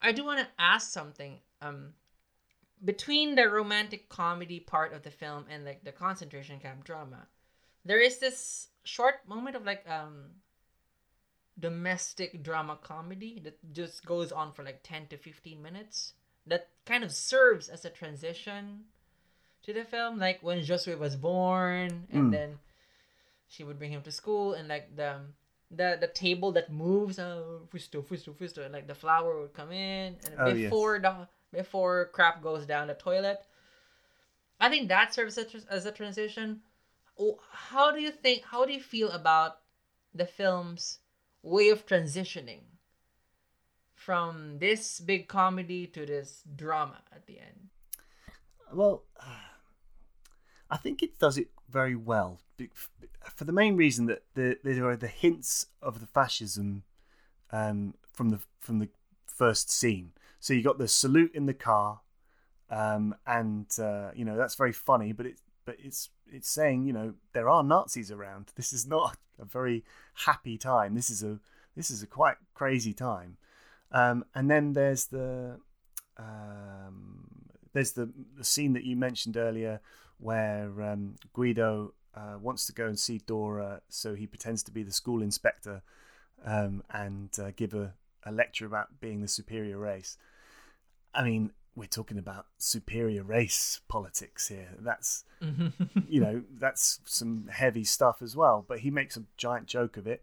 i 0.00 0.12
do 0.12 0.24
want 0.24 0.40
to 0.40 0.48
ask 0.58 0.90
something 0.90 1.38
um 1.60 1.92
between 2.84 3.34
the 3.34 3.48
romantic 3.48 4.08
comedy 4.08 4.60
part 4.60 4.92
of 4.92 5.02
the 5.02 5.10
film 5.10 5.44
and 5.48 5.64
like 5.64 5.84
the 5.84 5.92
concentration 5.92 6.58
camp 6.58 6.84
drama 6.84 7.26
there 7.84 8.00
is 8.00 8.18
this 8.18 8.68
short 8.84 9.16
moment 9.26 9.56
of 9.56 9.64
like 9.64 9.84
um 9.88 10.24
domestic 11.58 12.42
drama 12.42 12.78
comedy 12.82 13.40
that 13.44 13.58
just 13.72 14.04
goes 14.06 14.32
on 14.32 14.52
for 14.52 14.64
like 14.64 14.82
10 14.82 15.08
to 15.08 15.16
15 15.16 15.62
minutes 15.62 16.14
that 16.46 16.68
kind 16.86 17.04
of 17.04 17.12
serves 17.12 17.68
as 17.68 17.84
a 17.84 17.90
transition 17.90 18.84
to 19.62 19.72
the 19.72 19.84
film. 19.84 20.18
Like 20.18 20.42
when 20.42 20.60
Josue 20.60 20.98
was 20.98 21.16
born, 21.16 22.06
and 22.12 22.28
mm. 22.28 22.30
then 22.30 22.58
she 23.48 23.64
would 23.64 23.78
bring 23.78 23.92
him 23.92 24.02
to 24.02 24.12
school, 24.12 24.54
and 24.54 24.68
like 24.68 24.96
the 24.96 25.20
the 25.70 25.98
the 26.00 26.08
table 26.08 26.52
that 26.52 26.72
moves, 26.72 27.18
oh, 27.18 27.62
fusto, 27.70 28.02
fusto, 28.02 28.32
fusto, 28.32 28.62
and 28.62 28.72
like 28.72 28.86
the 28.86 28.94
flower 28.94 29.40
would 29.40 29.54
come 29.54 29.72
in, 29.72 30.16
and 30.24 30.34
oh, 30.38 30.52
before 30.52 30.96
yes. 30.96 31.02
the 31.02 31.58
before 31.58 32.10
crap 32.12 32.42
goes 32.42 32.66
down 32.66 32.88
the 32.88 32.94
toilet. 32.94 33.40
I 34.60 34.68
think 34.68 34.88
that 34.88 35.12
serves 35.12 35.38
as 35.38 35.86
a 35.86 35.92
transition. 35.92 36.60
How 37.50 37.92
do 37.92 38.00
you 38.00 38.10
think? 38.10 38.44
How 38.44 38.64
do 38.64 38.72
you 38.72 38.80
feel 38.80 39.10
about 39.10 39.58
the 40.14 40.26
film's 40.26 40.98
way 41.42 41.70
of 41.70 41.86
transitioning 41.86 42.60
from 44.04 44.58
this 44.58 45.00
big 45.00 45.28
comedy 45.28 45.86
to 45.86 46.06
this 46.06 46.42
drama 46.56 46.98
at 47.14 47.26
the 47.26 47.38
end? 47.38 47.68
Well, 48.72 49.04
I 50.70 50.76
think 50.76 51.02
it 51.02 51.18
does 51.18 51.36
it 51.36 51.48
very 51.70 51.96
well 51.96 52.40
for 53.34 53.44
the 53.44 53.52
main 53.52 53.76
reason 53.76 54.06
that 54.06 54.22
the, 54.34 54.58
there 54.62 54.88
are 54.88 54.96
the 54.96 55.08
hints 55.08 55.66
of 55.80 56.00
the 56.00 56.06
fascism 56.06 56.82
um, 57.50 57.94
from 58.12 58.30
the 58.30 58.40
from 58.60 58.78
the 58.78 58.88
first 59.26 59.70
scene. 59.70 60.12
So 60.40 60.54
you 60.54 60.62
got 60.62 60.78
the 60.78 60.88
salute 60.88 61.34
in 61.34 61.46
the 61.46 61.54
car, 61.54 62.00
um, 62.70 63.14
and 63.26 63.66
uh, 63.78 64.10
you 64.14 64.24
know 64.24 64.36
that's 64.36 64.54
very 64.54 64.72
funny, 64.72 65.12
but 65.12 65.26
it's 65.26 65.42
but 65.64 65.76
it's 65.78 66.10
it's 66.30 66.48
saying 66.48 66.84
you 66.84 66.92
know 66.92 67.14
there 67.32 67.48
are 67.48 67.62
Nazis 67.62 68.10
around. 68.10 68.52
This 68.56 68.72
is 68.72 68.86
not 68.86 69.16
a 69.38 69.44
very 69.44 69.84
happy 70.14 70.58
time. 70.58 70.94
This 70.94 71.10
is 71.10 71.22
a 71.22 71.38
this 71.76 71.90
is 71.90 72.02
a 72.02 72.06
quite 72.06 72.36
crazy 72.54 72.92
time. 72.92 73.36
Um, 73.92 74.24
and 74.34 74.50
then 74.50 74.72
there's 74.72 75.06
the 75.06 75.58
um, 76.16 77.28
there's 77.72 77.92
the 77.92 78.10
the 78.36 78.44
scene 78.44 78.72
that 78.72 78.84
you 78.84 78.96
mentioned 78.96 79.36
earlier 79.36 79.80
where 80.18 80.70
um, 80.82 81.16
Guido 81.32 81.94
uh, 82.14 82.38
wants 82.40 82.66
to 82.66 82.72
go 82.72 82.86
and 82.86 82.98
see 82.98 83.18
Dora, 83.26 83.82
so 83.88 84.14
he 84.14 84.26
pretends 84.26 84.62
to 84.64 84.70
be 84.70 84.82
the 84.82 84.92
school 84.92 85.22
inspector 85.22 85.82
um, 86.44 86.82
and 86.90 87.30
uh, 87.38 87.50
give 87.56 87.74
a, 87.74 87.94
a 88.24 88.32
lecture 88.32 88.66
about 88.66 89.00
being 89.00 89.20
the 89.20 89.28
superior 89.28 89.78
race. 89.78 90.16
I 91.14 91.24
mean, 91.24 91.52
we're 91.74 91.86
talking 91.86 92.18
about 92.18 92.46
superior 92.58 93.22
race 93.22 93.80
politics 93.88 94.48
here. 94.48 94.68
That's 94.78 95.24
you 96.08 96.20
know 96.20 96.42
that's 96.58 97.00
some 97.04 97.48
heavy 97.50 97.84
stuff 97.84 98.22
as 98.22 98.36
well. 98.36 98.64
But 98.66 98.80
he 98.80 98.90
makes 98.90 99.16
a 99.16 99.24
giant 99.36 99.66
joke 99.66 99.96
of 99.96 100.06
it, 100.06 100.22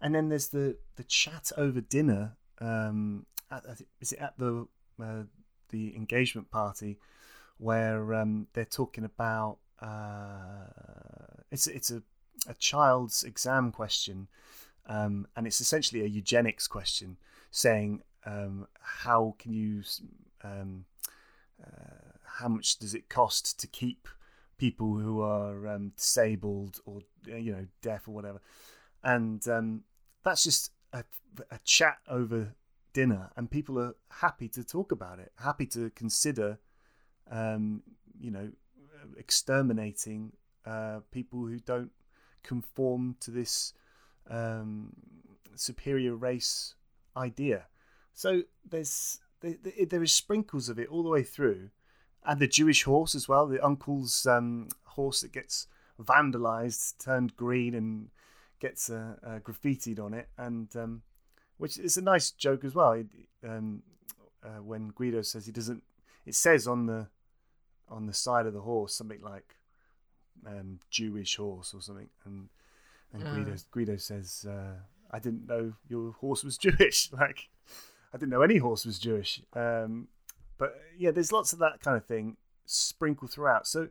and 0.00 0.14
then 0.14 0.28
there's 0.28 0.48
the 0.48 0.76
the 0.96 1.04
chat 1.04 1.52
over 1.56 1.80
dinner. 1.80 2.36
Um, 2.60 3.26
at, 3.50 3.64
is 4.00 4.12
it 4.12 4.18
at 4.18 4.38
the 4.38 4.66
uh, 5.02 5.22
the 5.70 5.94
engagement 5.96 6.50
party 6.50 6.98
where 7.58 8.14
um, 8.14 8.46
they're 8.52 8.64
talking 8.64 9.04
about 9.04 9.58
uh, 9.80 11.42
it's 11.50 11.66
it's 11.66 11.90
a 11.90 12.02
a 12.48 12.54
child's 12.54 13.24
exam 13.24 13.72
question, 13.72 14.28
um, 14.86 15.26
and 15.36 15.46
it's 15.46 15.60
essentially 15.60 16.02
a 16.02 16.06
eugenics 16.06 16.66
question, 16.68 17.16
saying 17.50 18.02
um, 18.24 18.66
how 18.80 19.34
can 19.38 19.52
you 19.52 19.82
um, 20.42 20.84
uh, 21.62 22.16
how 22.38 22.48
much 22.48 22.78
does 22.78 22.94
it 22.94 23.08
cost 23.08 23.58
to 23.60 23.66
keep 23.66 24.08
people 24.56 24.96
who 24.96 25.20
are 25.20 25.66
um, 25.68 25.92
disabled 25.96 26.80
or 26.86 27.00
you 27.26 27.52
know 27.52 27.66
deaf 27.82 28.06
or 28.06 28.12
whatever, 28.12 28.40
and 29.02 29.46
um, 29.48 29.82
that's 30.24 30.44
just 30.44 30.72
a, 30.92 31.04
a 31.50 31.58
chat 31.64 31.98
over 32.08 32.54
dinner, 32.92 33.30
and 33.36 33.50
people 33.50 33.78
are 33.78 33.94
happy 34.10 34.48
to 34.48 34.64
talk 34.64 34.92
about 34.92 35.18
it, 35.18 35.32
happy 35.36 35.66
to 35.66 35.90
consider 35.90 36.58
um, 37.30 37.82
you 38.20 38.30
know, 38.30 38.50
exterminating 39.16 40.32
uh, 40.66 41.00
people 41.10 41.40
who 41.40 41.58
don't 41.58 41.90
conform 42.42 43.16
to 43.20 43.30
this 43.30 43.72
um, 44.30 44.92
superior 45.54 46.14
race 46.14 46.74
idea. 47.16 47.66
So 48.14 48.42
there's 48.68 49.20
there, 49.40 49.56
there 49.88 50.02
is 50.02 50.12
sprinkles 50.12 50.68
of 50.68 50.78
it 50.78 50.88
all 50.88 51.02
the 51.02 51.08
way 51.08 51.22
through, 51.22 51.70
and 52.24 52.40
the 52.40 52.48
Jewish 52.48 52.84
horse 52.84 53.14
as 53.14 53.28
well. 53.28 53.46
The 53.46 53.64
uncle's 53.64 54.26
um, 54.26 54.68
horse 54.84 55.20
that 55.20 55.32
gets 55.32 55.66
vandalized, 56.00 56.98
turned 56.98 57.36
green, 57.36 57.74
and 57.74 58.08
gets 58.60 58.90
uh, 58.90 59.14
uh, 59.24 59.38
graffitied 59.38 60.00
on 60.00 60.14
it, 60.14 60.28
and 60.36 60.74
um, 60.76 61.02
which 61.58 61.78
is 61.78 61.96
a 61.96 62.02
nice 62.02 62.30
joke 62.30 62.64
as 62.64 62.74
well. 62.74 63.02
Um, 63.46 63.82
uh, 64.42 64.62
when 64.62 64.88
Guido 64.88 65.22
says 65.22 65.46
he 65.46 65.52
doesn't, 65.52 65.82
it 66.26 66.34
says 66.34 66.66
on 66.66 66.86
the 66.86 67.08
on 67.88 68.06
the 68.06 68.12
side 68.12 68.46
of 68.46 68.52
the 68.52 68.60
horse 68.60 68.94
something 68.94 69.22
like 69.22 69.56
um, 70.46 70.78
Jewish 70.90 71.36
horse 71.36 71.74
or 71.74 71.80
something, 71.80 72.08
and 72.24 72.48
and 73.12 73.26
uh. 73.26 73.34
Guido 73.34 73.56
Guido 73.70 73.96
says, 73.96 74.46
uh, 74.48 74.76
"I 75.10 75.18
didn't 75.18 75.46
know 75.46 75.74
your 75.88 76.12
horse 76.12 76.44
was 76.44 76.58
Jewish. 76.58 77.10
like, 77.12 77.48
I 78.12 78.18
didn't 78.18 78.30
know 78.30 78.42
any 78.42 78.58
horse 78.58 78.84
was 78.84 78.98
Jewish." 78.98 79.42
Um, 79.54 80.08
but 80.56 80.74
yeah, 80.98 81.10
there's 81.10 81.32
lots 81.32 81.52
of 81.52 81.58
that 81.60 81.80
kind 81.80 81.96
of 81.96 82.04
thing 82.04 82.36
sprinkled 82.66 83.30
throughout. 83.30 83.66
So 83.66 83.88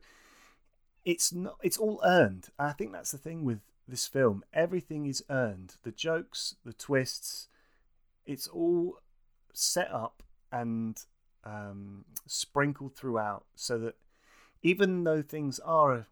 it's 1.06 1.34
not 1.34 1.58
it's 1.64 1.78
all 1.78 2.02
earned. 2.06 2.50
I 2.60 2.74
think 2.74 2.92
that's 2.92 3.12
the 3.12 3.18
thing 3.18 3.44
with 3.44 3.62
this 3.88 4.08
film. 4.08 4.44
Everything 4.54 5.06
is 5.06 5.24
earned. 5.30 5.76
The 5.84 5.92
jokes, 5.92 6.56
the 6.66 6.74
twists, 6.74 7.48
it's 8.26 8.48
all 8.48 9.00
set 9.54 9.92
up 9.92 10.24
and 10.52 11.02
um, 11.44 12.06
sprinkled 12.26 12.96
throughout 12.96 13.46
so 13.56 13.78
that 13.80 13.96
even 14.62 15.04
though 15.04 15.22
things 15.22 15.60
are 15.60 15.94
a, 15.94 16.08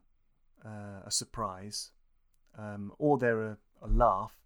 uh, 0.65 1.01
a 1.05 1.11
surprise 1.11 1.91
um, 2.57 2.93
or 2.97 3.17
they're 3.17 3.43
a, 3.43 3.57
a, 3.82 3.88
laugh, 3.88 4.38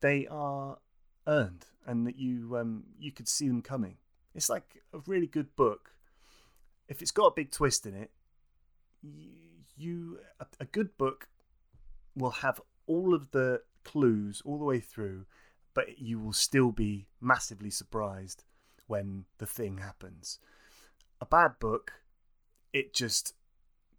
they 0.00 0.26
are 0.26 0.78
earned 1.26 1.66
and 1.86 2.06
that 2.06 2.18
you 2.18 2.56
um, 2.56 2.84
you 2.98 3.12
could 3.12 3.28
see 3.28 3.46
them 3.46 3.62
coming. 3.62 3.96
It's 4.34 4.48
like 4.48 4.82
a 4.92 4.98
really 5.06 5.26
good 5.26 5.54
book. 5.54 5.90
If 6.88 7.02
it's 7.02 7.10
got 7.10 7.26
a 7.26 7.34
big 7.34 7.50
twist 7.50 7.86
in 7.86 7.94
it, 7.94 8.10
you, 9.02 9.30
you 9.76 10.18
a, 10.40 10.46
a 10.60 10.64
good 10.64 10.96
book 10.96 11.28
will 12.16 12.30
have 12.30 12.60
all 12.86 13.14
of 13.14 13.30
the 13.30 13.62
clues 13.84 14.42
all 14.44 14.58
the 14.58 14.64
way 14.64 14.80
through, 14.80 15.26
but 15.74 15.98
you 15.98 16.18
will 16.18 16.32
still 16.32 16.72
be 16.72 17.06
massively 17.20 17.70
surprised 17.70 18.44
when 18.86 19.24
the 19.38 19.46
thing 19.46 19.78
happens. 19.78 20.38
A 21.20 21.26
bad 21.26 21.58
book, 21.58 21.92
it 22.72 22.94
just 22.94 23.34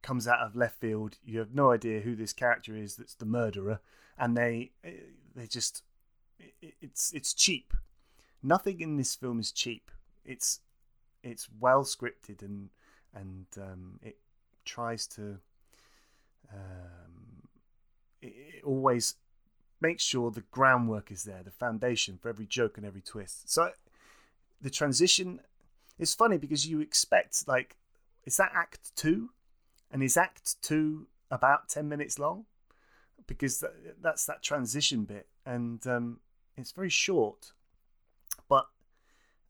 comes 0.02 0.28
out 0.28 0.40
of 0.40 0.56
left 0.56 0.80
field. 0.80 1.18
You 1.24 1.40
have 1.40 1.54
no 1.54 1.72
idea 1.72 2.02
who 2.02 2.16
this 2.16 2.34
character 2.34 2.76
is 2.76 2.96
that's 2.96 3.16
the 3.16 3.26
murderer, 3.26 3.80
and 4.18 4.38
they 4.38 4.72
they 5.36 5.48
just 5.48 5.84
it's 6.62 7.14
it's 7.14 7.34
cheap. 7.34 7.74
Nothing 8.44 8.82
in 8.82 8.98
this 8.98 9.16
film 9.16 9.40
is 9.40 9.52
cheap. 9.52 9.90
It's 10.24 10.60
it's 11.24 11.48
well 11.60 11.84
scripted 11.84 12.42
and 12.42 12.70
and 13.14 13.46
um, 13.58 14.00
it 14.04 14.18
tries 14.66 15.08
to 15.08 15.40
um, 16.54 17.25
it, 18.26 18.34
it 18.58 18.64
always 18.64 19.16
makes 19.82 20.04
sure 20.04 20.32
the 20.32 20.44
groundwork 20.52 21.12
is 21.12 21.24
there, 21.24 21.44
the 21.44 21.52
foundation 21.52 22.18
for 22.18 22.30
every 22.30 22.46
joke 22.46 22.78
and 22.78 22.86
every 22.86 23.02
twist. 23.02 23.52
So 23.52 23.72
the 24.62 24.70
transition 24.70 25.42
is 26.00 26.14
funny 26.14 26.38
because 26.38 26.68
you 26.68 26.82
expect 26.82 27.48
like 27.48 27.78
is 28.26 28.38
that 28.38 28.52
act 28.56 28.96
two? 28.96 29.30
And 29.92 30.02
is 30.02 30.18
act 30.18 30.62
two 30.62 31.08
about 31.30 31.70
10 31.70 31.88
minutes 31.88 32.18
long? 32.18 32.46
Because 33.28 33.64
that's 34.02 34.26
that 34.26 34.42
transition 34.42 35.04
bit. 35.04 35.28
And 35.46 35.86
um, 35.86 36.20
it's 36.58 36.72
very 36.72 36.90
short 36.90 37.52
but 38.48 38.68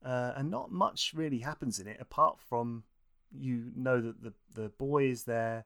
uh, 0.05 0.33
and 0.35 0.51
not 0.51 0.71
much 0.71 1.13
really 1.15 1.39
happens 1.39 1.79
in 1.79 1.87
it 1.87 1.97
apart 1.99 2.37
from 2.39 2.83
you 3.31 3.71
know 3.75 3.99
that 3.99 4.21
the, 4.21 4.33
the 4.53 4.69
boy 4.69 5.05
is 5.05 5.23
there 5.23 5.65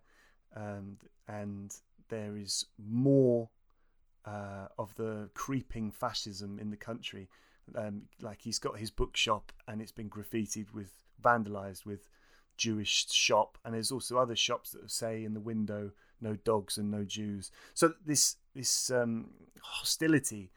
um, 0.55 0.97
and 1.27 1.75
there 2.09 2.35
is 2.35 2.65
more 2.77 3.49
uh, 4.25 4.67
of 4.77 4.93
the 4.95 5.29
creeping 5.33 5.91
fascism 5.91 6.59
in 6.59 6.69
the 6.69 6.77
country 6.77 7.29
um, 7.75 8.03
like 8.21 8.41
he's 8.41 8.59
got 8.59 8.77
his 8.77 8.91
bookshop 8.91 9.51
and 9.67 9.81
it's 9.81 9.91
been 9.91 10.09
graffitied 10.09 10.73
with 10.73 10.91
vandalized 11.23 11.85
with 11.85 12.07
Jewish 12.59 13.09
shop, 13.09 13.57
and 13.63 13.73
there's 13.73 13.91
also 13.91 14.17
other 14.17 14.35
shops 14.35 14.71
that 14.71 14.91
say 14.91 15.23
in 15.23 15.33
the 15.33 15.39
window 15.39 15.91
no 16.21 16.35
dogs 16.35 16.77
and 16.77 16.91
no 16.91 17.05
Jews. 17.05 17.51
So 17.73 17.93
this 18.05 18.35
this 18.53 18.91
um, 18.91 19.29
hostility 19.61 20.51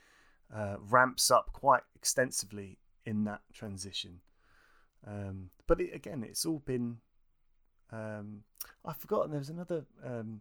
uh, 0.55 0.77
ramps 0.91 1.31
up 1.31 1.53
quite 1.53 1.85
extensively 1.95 2.79
in 3.07 3.25
that 3.25 3.41
transition. 3.55 4.21
Um, 5.07 5.51
but 5.67 5.81
it, 5.81 5.95
again, 5.95 6.25
it's 6.29 6.45
all 6.45 6.59
been. 6.59 6.99
Um, 7.93 8.43
I've 8.85 8.97
forgotten 8.97 9.31
there 9.31 9.39
was 9.39 9.51
another 9.51 9.85
um, 10.05 10.41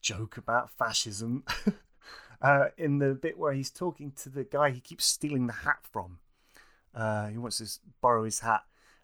joke 0.00 0.36
about 0.36 0.70
fascism 0.70 1.44
uh, 2.42 2.66
in 2.76 2.98
the 2.98 3.14
bit 3.14 3.38
where 3.38 3.52
he's 3.52 3.70
talking 3.70 4.12
to 4.12 4.28
the 4.28 4.44
guy 4.44 4.70
he 4.70 4.80
keeps 4.80 5.04
stealing 5.04 5.46
the 5.46 5.52
hat 5.52 5.78
from. 5.82 6.18
Uh, 6.94 7.28
he 7.28 7.38
wants 7.38 7.58
to 7.58 7.80
borrow 8.00 8.24
his 8.24 8.40
hat, 8.40 8.62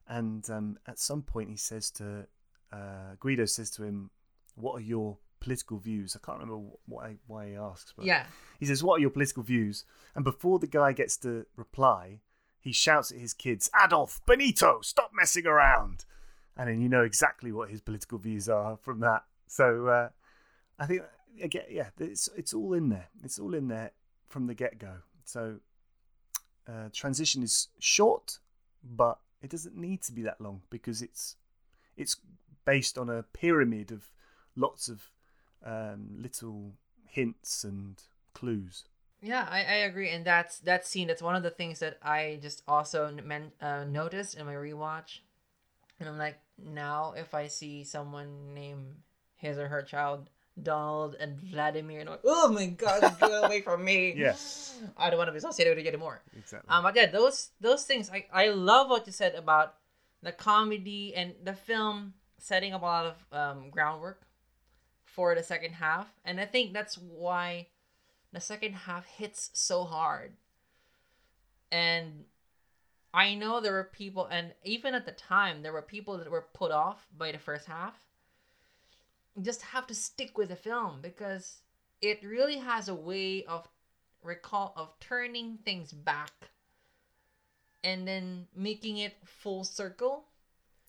and 0.08 0.48
um, 0.50 0.78
at 0.86 0.98
some 0.98 1.22
point, 1.22 1.50
he 1.50 1.56
says 1.56 1.90
to 1.90 2.26
uh, 2.72 3.14
Guido 3.20 3.44
says 3.44 3.70
to 3.70 3.84
him, 3.84 4.10
"What 4.56 4.74
are 4.74 4.84
your 4.84 5.18
political 5.38 5.78
views?" 5.78 6.16
I 6.16 6.24
can't 6.24 6.40
remember 6.40 6.68
why 6.86 7.16
why 7.26 7.50
he 7.50 7.54
asks, 7.54 7.92
but 7.96 8.04
yeah, 8.04 8.26
he 8.58 8.66
says, 8.66 8.82
"What 8.82 8.98
are 8.98 9.00
your 9.00 9.10
political 9.10 9.44
views?" 9.44 9.84
And 10.16 10.24
before 10.24 10.58
the 10.58 10.66
guy 10.66 10.92
gets 10.92 11.16
to 11.18 11.46
reply, 11.54 12.20
he 12.58 12.72
shouts 12.72 13.12
at 13.12 13.18
his 13.18 13.34
kids, 13.34 13.70
"Adolf 13.84 14.20
Benito, 14.26 14.80
stop 14.82 15.12
messing 15.14 15.46
around!" 15.46 16.04
And 16.56 16.68
then 16.68 16.80
you 16.80 16.88
know 16.88 17.04
exactly 17.04 17.52
what 17.52 17.70
his 17.70 17.80
political 17.80 18.18
views 18.18 18.48
are 18.48 18.78
from 18.78 19.00
that. 19.00 19.24
So 19.46 19.86
uh, 19.86 20.08
I 20.78 20.86
think 20.86 21.02
again, 21.42 21.64
yeah, 21.70 21.88
it's 21.98 22.28
it's 22.36 22.54
all 22.54 22.74
in 22.74 22.88
there. 22.88 23.08
It's 23.24 23.38
all 23.38 23.54
in 23.54 23.68
there 23.68 23.92
from 24.28 24.46
the 24.46 24.54
get 24.54 24.78
go. 24.78 24.98
So 25.24 25.56
uh, 26.68 26.88
transition 26.92 27.42
is 27.42 27.68
short, 27.78 28.38
but 28.82 29.18
it 29.42 29.50
doesn't 29.50 29.76
need 29.76 30.02
to 30.02 30.12
be 30.12 30.22
that 30.22 30.40
long 30.40 30.62
because 30.70 31.02
it's 31.02 31.36
it's 31.96 32.16
based 32.64 32.98
on 32.98 33.08
a 33.08 33.22
pyramid 33.22 33.92
of 33.92 34.10
lots 34.56 34.88
of 34.88 35.10
um, 35.64 36.08
little 36.18 36.72
hints 37.06 37.64
and 37.64 38.02
clues. 38.34 38.84
Yeah, 39.22 39.46
I, 39.50 39.58
I 39.60 39.74
agree, 39.86 40.10
and 40.10 40.24
that's 40.24 40.58
that 40.60 40.86
scene. 40.86 41.08
That's 41.08 41.22
one 41.22 41.36
of 41.36 41.42
the 41.42 41.50
things 41.50 41.78
that 41.78 41.98
I 42.02 42.38
just 42.42 42.62
also 42.68 43.10
men, 43.24 43.52
uh, 43.60 43.84
noticed 43.84 44.36
in 44.36 44.46
my 44.46 44.52
rewatch, 44.52 45.20
and 45.98 46.08
I'm 46.08 46.18
like, 46.18 46.38
now 46.62 47.14
if 47.16 47.34
I 47.34 47.46
see 47.46 47.84
someone 47.84 48.54
name 48.54 48.96
his 49.36 49.58
or 49.58 49.68
her 49.68 49.82
child 49.82 50.30
Donald 50.60 51.16
and 51.20 51.38
Vladimir, 51.38 52.00
and 52.00 52.10
like, 52.10 52.20
oh 52.24 52.50
my 52.50 52.66
god, 52.66 53.16
get 53.20 53.44
away 53.44 53.60
from 53.60 53.84
me. 53.84 54.14
Yes. 54.16 54.78
I 54.96 55.10
don't 55.10 55.18
want 55.18 55.28
to 55.28 55.32
be 55.32 55.38
associated 55.38 55.76
with 55.76 55.84
it 55.84 55.88
anymore. 55.88 56.22
Exactly. 56.36 56.68
Um, 56.68 56.82
but 56.82 56.96
yeah, 56.96 57.06
those 57.06 57.50
those 57.60 57.84
things. 57.84 58.10
I 58.10 58.26
I 58.32 58.48
love 58.48 58.88
what 58.88 59.06
you 59.06 59.12
said 59.12 59.34
about 59.34 59.74
the 60.22 60.32
comedy 60.32 61.14
and 61.14 61.34
the 61.44 61.52
film 61.52 62.14
setting 62.38 62.72
up 62.72 62.82
a 62.82 62.84
lot 62.84 63.06
of 63.06 63.16
um, 63.32 63.70
groundwork 63.70 64.22
for 65.04 65.34
the 65.34 65.42
second 65.42 65.74
half, 65.74 66.08
and 66.24 66.40
I 66.40 66.46
think 66.46 66.72
that's 66.72 66.96
why 66.96 67.66
the 68.32 68.40
second 68.40 68.74
half 68.74 69.06
hits 69.06 69.50
so 69.52 69.84
hard. 69.84 70.32
And 71.70 72.24
I 73.12 73.34
know 73.34 73.60
there 73.60 73.72
were 73.72 73.90
people, 73.92 74.26
and 74.26 74.52
even 74.62 74.94
at 74.94 75.06
the 75.06 75.12
time, 75.12 75.62
there 75.62 75.72
were 75.72 75.82
people 75.82 76.18
that 76.18 76.30
were 76.30 76.46
put 76.54 76.70
off 76.70 77.06
by 77.16 77.32
the 77.32 77.38
first 77.38 77.66
half 77.66 77.94
just 79.42 79.62
have 79.62 79.86
to 79.86 79.94
stick 79.94 80.38
with 80.38 80.48
the 80.48 80.56
film 80.56 81.00
because 81.02 81.60
it 82.00 82.22
really 82.24 82.56
has 82.56 82.88
a 82.88 82.94
way 82.94 83.44
of 83.44 83.68
recall 84.22 84.72
of 84.76 84.98
turning 85.00 85.58
things 85.64 85.92
back 85.92 86.32
and 87.84 88.06
then 88.06 88.46
making 88.54 88.98
it 88.98 89.14
full 89.24 89.64
circle. 89.64 90.24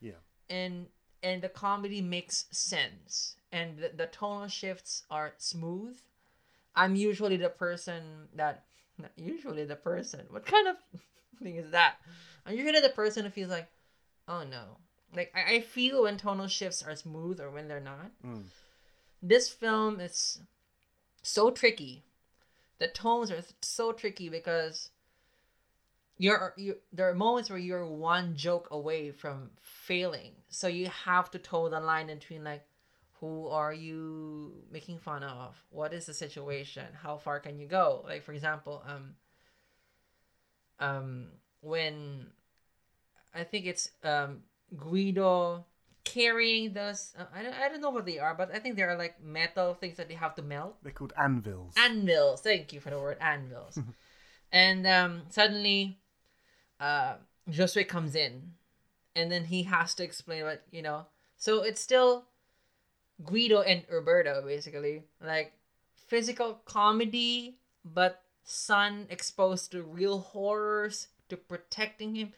Yeah. 0.02 0.20
And 0.50 0.88
and 1.24 1.41
the 1.41 1.50
comedy 1.50 2.02
makes 2.02 2.45
sense 2.52 3.36
and 3.52 3.78
the, 3.78 3.91
the 3.95 4.06
tonal 4.08 4.48
shifts 4.48 5.04
are 5.10 5.34
smooth. 5.38 5.98
I'm 6.76 6.95
usually 6.95 7.38
the 7.38 7.50
person 7.50 8.28
that 8.36 8.66
not 8.98 9.12
usually 9.16 9.66
the 9.66 9.76
person 9.76 10.22
what 10.30 10.45
kind 10.45 10.68
of 10.68 10.76
thing 11.43 11.58
is 11.58 11.72
that? 11.72 11.95
I'm 12.45 12.56
usually 12.56 12.82
the 12.82 12.89
person 12.89 13.26
who 13.26 13.32
feels 13.32 13.52
like 13.52 13.68
oh 14.28 14.43
no 14.50 14.78
like 15.16 15.32
I, 15.36 15.55
I 15.55 15.60
feel 15.62 16.03
when 16.03 16.18
tonal 16.18 16.47
shifts 16.47 16.84
are 16.84 16.95
smooth 16.95 17.39
or 17.39 17.49
when 17.49 17.68
they're 17.68 17.80
not. 17.80 18.12
Mm. 18.26 18.43
This 19.22 19.49
film 19.49 19.99
is 19.99 20.39
so 21.24 21.49
tricky. 21.51 22.03
The 22.80 22.88
tones 22.88 23.32
are 23.32 23.41
so 23.62 23.91
tricky 23.91 24.30
because 24.30 24.91
you're 26.18 26.53
you 26.58 26.78
there 26.91 27.10
are 27.10 27.16
moments 27.16 27.49
where 27.49 27.60
you're 27.60 27.86
one 27.86 28.36
joke 28.36 28.68
away 28.72 29.12
from 29.12 29.51
failing. 29.62 30.34
So 30.49 30.68
you 30.68 30.88
have 30.88 31.32
to 31.32 31.39
toe 31.39 31.70
the 31.70 31.80
line 31.80 32.08
between 32.08 32.43
like 32.43 32.64
who 33.20 33.47
are 33.47 33.74
you 33.74 34.53
making 34.72 34.99
fun 34.99 35.24
of? 35.24 35.55
What 35.70 35.93
is 35.93 36.05
the 36.05 36.14
situation? 36.14 36.86
How 37.01 37.18
far 37.18 37.39
can 37.39 37.58
you 37.58 37.68
go? 37.68 38.03
Like 38.05 38.24
for 38.24 38.34
example, 38.34 38.84
um 38.88 39.16
um 40.80 41.28
when 41.62 42.28
I 43.34 43.43
think 43.43 43.66
it's 43.66 43.89
um 44.03 44.43
Guido 44.76 45.65
carrying 46.03 46.74
those. 46.74 47.13
Uh, 47.18 47.26
I, 47.34 47.43
don't, 47.43 47.53
I 47.53 47.70
don't 47.70 47.82
know 47.82 47.89
what 47.89 48.05
they 48.05 48.20
are, 48.20 48.34
but 48.34 48.53
I 48.53 48.59
think 48.59 48.76
they 48.76 48.84
are 48.84 48.97
like 48.97 49.24
metal 49.24 49.74
things 49.74 49.97
that 49.97 50.07
they 50.07 50.15
have 50.15 50.36
to 50.36 50.41
melt. 50.41 50.78
They're 50.84 50.91
called 50.91 51.13
anvils. 51.18 51.74
Anvils. 51.78 52.41
Thank 52.41 52.74
you 52.74 52.80
for 52.80 52.89
the 52.89 52.99
word 52.99 53.18
anvils. 53.20 53.80
and 54.51 54.88
um, 54.88 55.24
suddenly, 55.30 55.99
uh, 56.80 57.15
Josue 57.49 57.88
comes 57.88 58.15
in, 58.15 58.53
and 59.15 59.32
then 59.32 59.45
he 59.45 59.63
has 59.63 59.93
to 59.95 60.03
explain 60.03 60.43
what 60.43 60.63
you 60.72 60.82
know. 60.82 61.05
So 61.38 61.61
it's 61.61 61.82
still 61.82 62.26
Guido 63.24 63.61
and 63.61 63.84
Roberto 63.91 64.41
basically 64.45 65.03
like 65.24 65.53
physical 66.07 66.61
comedy, 66.65 67.57
but 67.84 68.24
son 68.43 69.07
exposed 69.09 69.72
to 69.72 69.84
real 69.84 70.20
horrors 70.20 71.07
to 71.30 71.38
protecting 71.38 72.15
him 72.15 72.34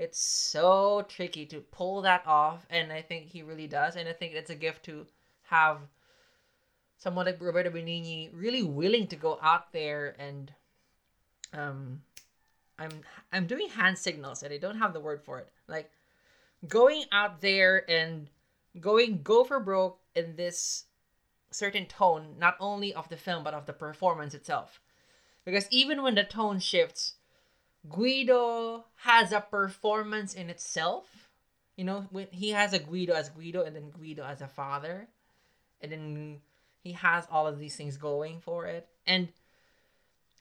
it's 0.00 0.18
so 0.18 1.04
tricky 1.10 1.44
to 1.44 1.60
pull 1.60 2.00
that 2.02 2.26
off, 2.26 2.66
and 2.70 2.90
I 2.90 3.02
think 3.02 3.26
he 3.28 3.42
really 3.42 3.66
does. 3.66 3.96
And 3.96 4.08
I 4.08 4.14
think 4.14 4.32
it's 4.32 4.48
a 4.48 4.54
gift 4.54 4.82
to 4.86 5.06
have 5.50 5.76
someone 6.96 7.26
like 7.26 7.38
Roberto 7.38 7.68
Benigni 7.68 8.30
really 8.32 8.62
willing 8.62 9.08
to 9.08 9.16
go 9.16 9.38
out 9.42 9.72
there 9.72 10.14
and 10.18 10.52
um 11.52 12.02
I'm 12.78 13.02
I'm 13.32 13.46
doing 13.46 13.68
hand 13.68 13.98
signals 13.98 14.42
and 14.42 14.52
I 14.52 14.58
don't 14.58 14.78
have 14.78 14.92
the 14.92 15.00
word 15.00 15.22
for 15.22 15.38
it. 15.38 15.48
Like 15.66 15.90
going 16.66 17.04
out 17.12 17.40
there 17.40 17.84
and 17.90 18.28
going 18.80 19.22
go 19.22 19.44
for 19.44 19.60
broke 19.60 19.98
in 20.14 20.36
this 20.36 20.84
certain 21.50 21.86
tone, 21.86 22.36
not 22.38 22.56
only 22.58 22.94
of 22.94 23.08
the 23.08 23.16
film 23.16 23.44
but 23.44 23.54
of 23.54 23.66
the 23.66 23.72
performance 23.72 24.34
itself. 24.34 24.80
Because 25.44 25.66
even 25.70 26.02
when 26.02 26.14
the 26.14 26.24
tone 26.24 26.58
shifts, 26.58 27.14
Guido 27.88 28.84
has 28.96 29.32
a 29.32 29.40
performance 29.40 30.34
in 30.34 30.50
itself. 30.50 31.28
You 31.76 31.84
know, 31.84 32.06
when 32.10 32.26
he 32.30 32.50
has 32.50 32.72
a 32.72 32.78
Guido 32.78 33.14
as 33.14 33.30
Guido 33.30 33.62
and 33.62 33.74
then 33.74 33.90
Guido 33.90 34.24
as 34.24 34.42
a 34.42 34.48
father. 34.48 35.08
And 35.80 35.90
then 35.90 36.40
he 36.82 36.92
has 36.92 37.26
all 37.30 37.46
of 37.46 37.58
these 37.58 37.76
things 37.76 37.96
going 37.96 38.40
for 38.40 38.66
it. 38.66 38.86
And 39.06 39.28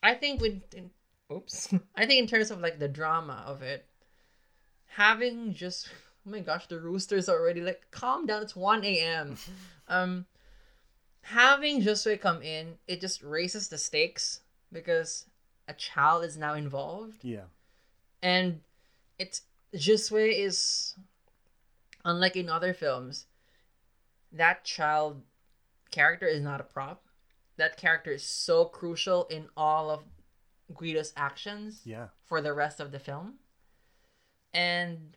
I 0.04 0.16
think 0.16 0.42
with 0.42 0.62
in, 0.74 0.90
oops. 1.32 1.74
I 1.96 2.06
think 2.06 2.22
in 2.22 2.28
terms 2.28 2.52
of 2.52 2.60
like 2.60 2.80
the 2.80 2.88
drama 2.88 3.44
of 3.46 3.62
it, 3.62 3.86
having 4.88 5.54
just 5.54 5.90
oh 6.26 6.32
my 6.32 6.40
gosh, 6.40 6.68
the 6.68 6.80
rooster's 6.80 7.30
already 7.30 7.62
like, 7.62 7.88
calm 7.92 8.26
down, 8.26 8.42
it's 8.44 8.56
1 8.56 8.84
a.m. 8.84 9.38
um, 9.88 10.26
having 11.22 11.82
Josue 11.82 12.20
come 12.20 12.42
in, 12.42 12.76
it 12.88 13.02
just 13.02 13.24
raises 13.24 13.68
the 13.70 13.78
stakes 13.78 14.42
because 14.72 15.26
a 15.70 15.74
child 15.74 16.24
is 16.26 16.38
now 16.38 16.54
involved. 16.56 17.24
Yeah. 17.24 17.46
And 18.22 18.62
it's 19.18 19.42
Josue 19.76 20.34
is 20.46 20.96
unlike 22.04 22.36
in 22.36 22.50
other 22.50 22.74
films, 22.74 23.26
that 24.32 24.64
child 24.66 25.22
character 25.92 26.26
is 26.28 26.42
not 26.42 26.60
a 26.60 26.64
prop. 26.64 27.04
That 27.58 27.78
character 27.78 28.12
is 28.12 28.24
so 28.24 28.66
crucial 28.66 29.26
in 29.26 29.48
all 29.56 29.90
of 29.90 30.04
Guido's 30.76 31.14
actions 31.18 31.82
Yeah. 31.86 32.08
for 32.26 32.42
the 32.42 32.54
rest 32.54 32.80
of 32.80 32.92
the 32.92 33.00
film. 33.00 33.36
And 34.54 35.16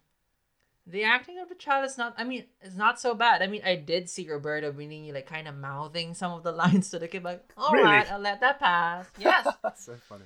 the 0.87 1.05
acting 1.05 1.39
of 1.39 1.49
the 1.49 1.55
child 1.55 1.85
is 1.87 1.97
not 1.97 2.15
I 2.19 2.25
mean, 2.25 2.45
it's 2.61 2.75
not 2.77 3.01
so 3.01 3.15
bad. 3.15 3.41
I 3.43 3.47
mean, 3.47 3.63
I 3.65 3.77
did 3.77 4.11
see 4.11 4.29
Roberto 4.29 4.73
Benigni 4.73 5.13
like 5.15 5.27
kind 5.27 5.47
of 5.47 5.57
mouthing 5.57 6.15
some 6.15 6.33
of 6.33 6.43
the 6.43 6.53
lines 6.53 6.91
to 6.91 6.99
the 6.99 7.07
kid 7.09 7.23
like, 7.23 7.43
"All 7.57 7.73
right, 7.73 8.01
Really? 8.01 8.09
I'll 8.11 8.19
let 8.19 8.41
that 8.41 8.59
pass." 8.59 9.07
Yes. 9.19 9.47
That's 9.63 9.85
so 9.87 9.95
funny. 10.09 10.25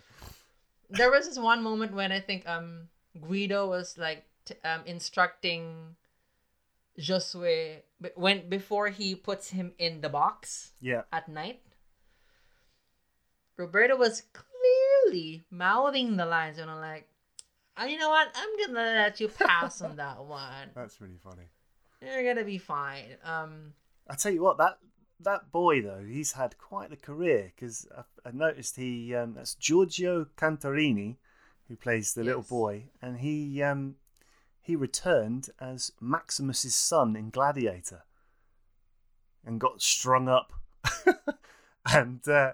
There 0.90 1.10
was 1.10 1.26
this 1.28 1.38
one 1.38 1.62
moment 1.62 1.92
when 1.94 2.12
I 2.12 2.20
think 2.20 2.48
um 2.48 2.88
Guido 3.20 3.66
was 3.68 3.96
like 3.98 4.24
t- 4.44 4.54
um 4.64 4.82
instructing 4.86 5.96
Josue 6.98 7.82
when 8.14 8.48
before 8.48 8.88
he 8.88 9.14
puts 9.14 9.50
him 9.50 9.72
in 9.78 10.00
the 10.00 10.08
box 10.08 10.72
Yeah. 10.80 11.02
at 11.12 11.28
night. 11.28 11.60
Roberto 13.56 13.96
was 13.96 14.22
clearly 14.32 15.46
mouthing 15.50 16.16
the 16.16 16.26
lines, 16.26 16.58
and 16.58 16.70
I'm 16.70 16.80
like, 16.80 17.08
"Ah, 17.76 17.84
you 17.84 17.96
know 17.98 18.10
what? 18.10 18.28
I'm 18.34 18.66
gonna 18.66 18.80
let 19.06 19.18
you 19.20 19.28
pass 19.28 19.80
on 19.80 19.96
that 19.96 20.22
one. 20.24 20.70
That's 20.74 21.00
really 21.00 21.16
funny. 21.22 21.48
You're 22.02 22.22
gonna 22.34 22.44
be 22.44 22.58
fine. 22.58 23.16
Um, 23.24 23.72
I 24.08 24.14
tell 24.14 24.32
you 24.32 24.42
what, 24.42 24.58
that 24.58 24.78
that 25.20 25.52
boy 25.52 25.82
though, 25.82 26.04
he's 26.06 26.32
had 26.32 26.58
quite 26.58 26.90
the 26.90 26.96
career 26.96 27.52
because 27.54 27.86
I, 27.96 28.28
I 28.28 28.32
noticed 28.32 28.76
he 28.76 29.14
um, 29.14 29.34
that's 29.34 29.54
Giorgio 29.54 30.26
Cantarini, 30.36 31.16
who 31.68 31.76
plays 31.76 32.14
the 32.14 32.24
little 32.24 32.42
boy, 32.42 32.84
and 33.00 33.18
he 33.18 33.62
um, 33.62 33.96
he 34.60 34.76
returned 34.76 35.50
as 35.60 35.92
Maximus's 36.00 36.74
son 36.74 37.16
in 37.16 37.30
Gladiator, 37.30 38.02
and 39.44 39.60
got 39.60 39.80
strung 39.80 40.28
up, 40.28 40.52
and 41.92 42.26
uh, 42.28 42.52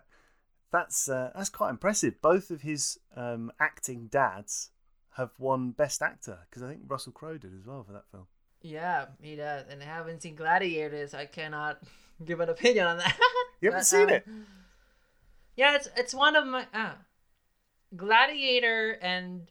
that's 0.71 1.09
uh, 1.09 1.31
that's 1.35 1.51
quite 1.51 1.71
impressive. 1.71 2.21
Both 2.23 2.51
of 2.51 2.63
his 2.63 2.99
um, 3.17 3.53
acting 3.61 4.07
dads 4.07 4.71
have 5.17 5.31
won 5.39 5.73
Best 5.73 6.01
Actor 6.01 6.39
because 6.49 6.63
I 6.63 6.69
think 6.69 6.83
Russell 6.87 7.13
Crowe 7.13 7.39
did 7.39 7.55
as 7.55 7.67
well 7.67 7.83
for 7.83 7.93
that 7.93 8.09
film. 8.11 8.27
yeah, 8.63 9.07
he 9.21 9.37
does, 9.37 9.65
and 9.69 9.83
I 9.83 9.87
haven't 9.87 10.23
seen 10.23 10.37
Gladiators. 10.37 11.13
I 11.13 11.27
cannot 11.27 11.83
give 12.27 12.41
an 12.41 12.49
opinion 12.49 12.87
on 12.87 12.99
that. 12.99 13.17
You 13.61 13.71
haven't 13.71 13.81
But, 13.81 13.87
seen 13.87 14.03
um, 14.03 14.11
it? 14.11 14.27
Yeah, 15.57 15.77
it's 15.77 15.89
it's 15.97 16.13
one 16.13 16.35
of 16.35 16.45
my 16.47 16.67
uh, 16.75 16.95
Gladiator 17.97 18.99
and 19.01 19.51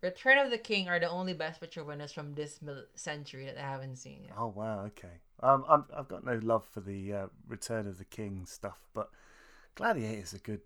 Return 0.00 0.38
of 0.38 0.50
the 0.50 0.58
King 0.58 0.88
are 0.88 1.00
the 1.00 1.10
only 1.10 1.32
Best 1.32 1.60
Picture 1.60 1.82
winners 1.82 2.12
from 2.12 2.34
this 2.34 2.62
mil- 2.62 2.84
century 2.94 3.46
that 3.46 3.58
I 3.58 3.62
haven't 3.62 3.96
seen 3.96 4.22
yet. 4.24 4.34
Oh 4.38 4.46
wow, 4.46 4.84
okay. 4.86 5.20
Um, 5.42 5.64
I'm, 5.68 5.84
I've 5.96 6.06
got 6.08 6.24
no 6.24 6.38
love 6.42 6.64
for 6.66 6.80
the 6.80 7.12
uh, 7.12 7.26
Return 7.48 7.88
of 7.88 7.98
the 7.98 8.04
King 8.04 8.46
stuff, 8.46 8.78
but 8.94 9.10
Gladiator 9.74 10.20
is 10.22 10.32
a 10.34 10.38
good 10.38 10.60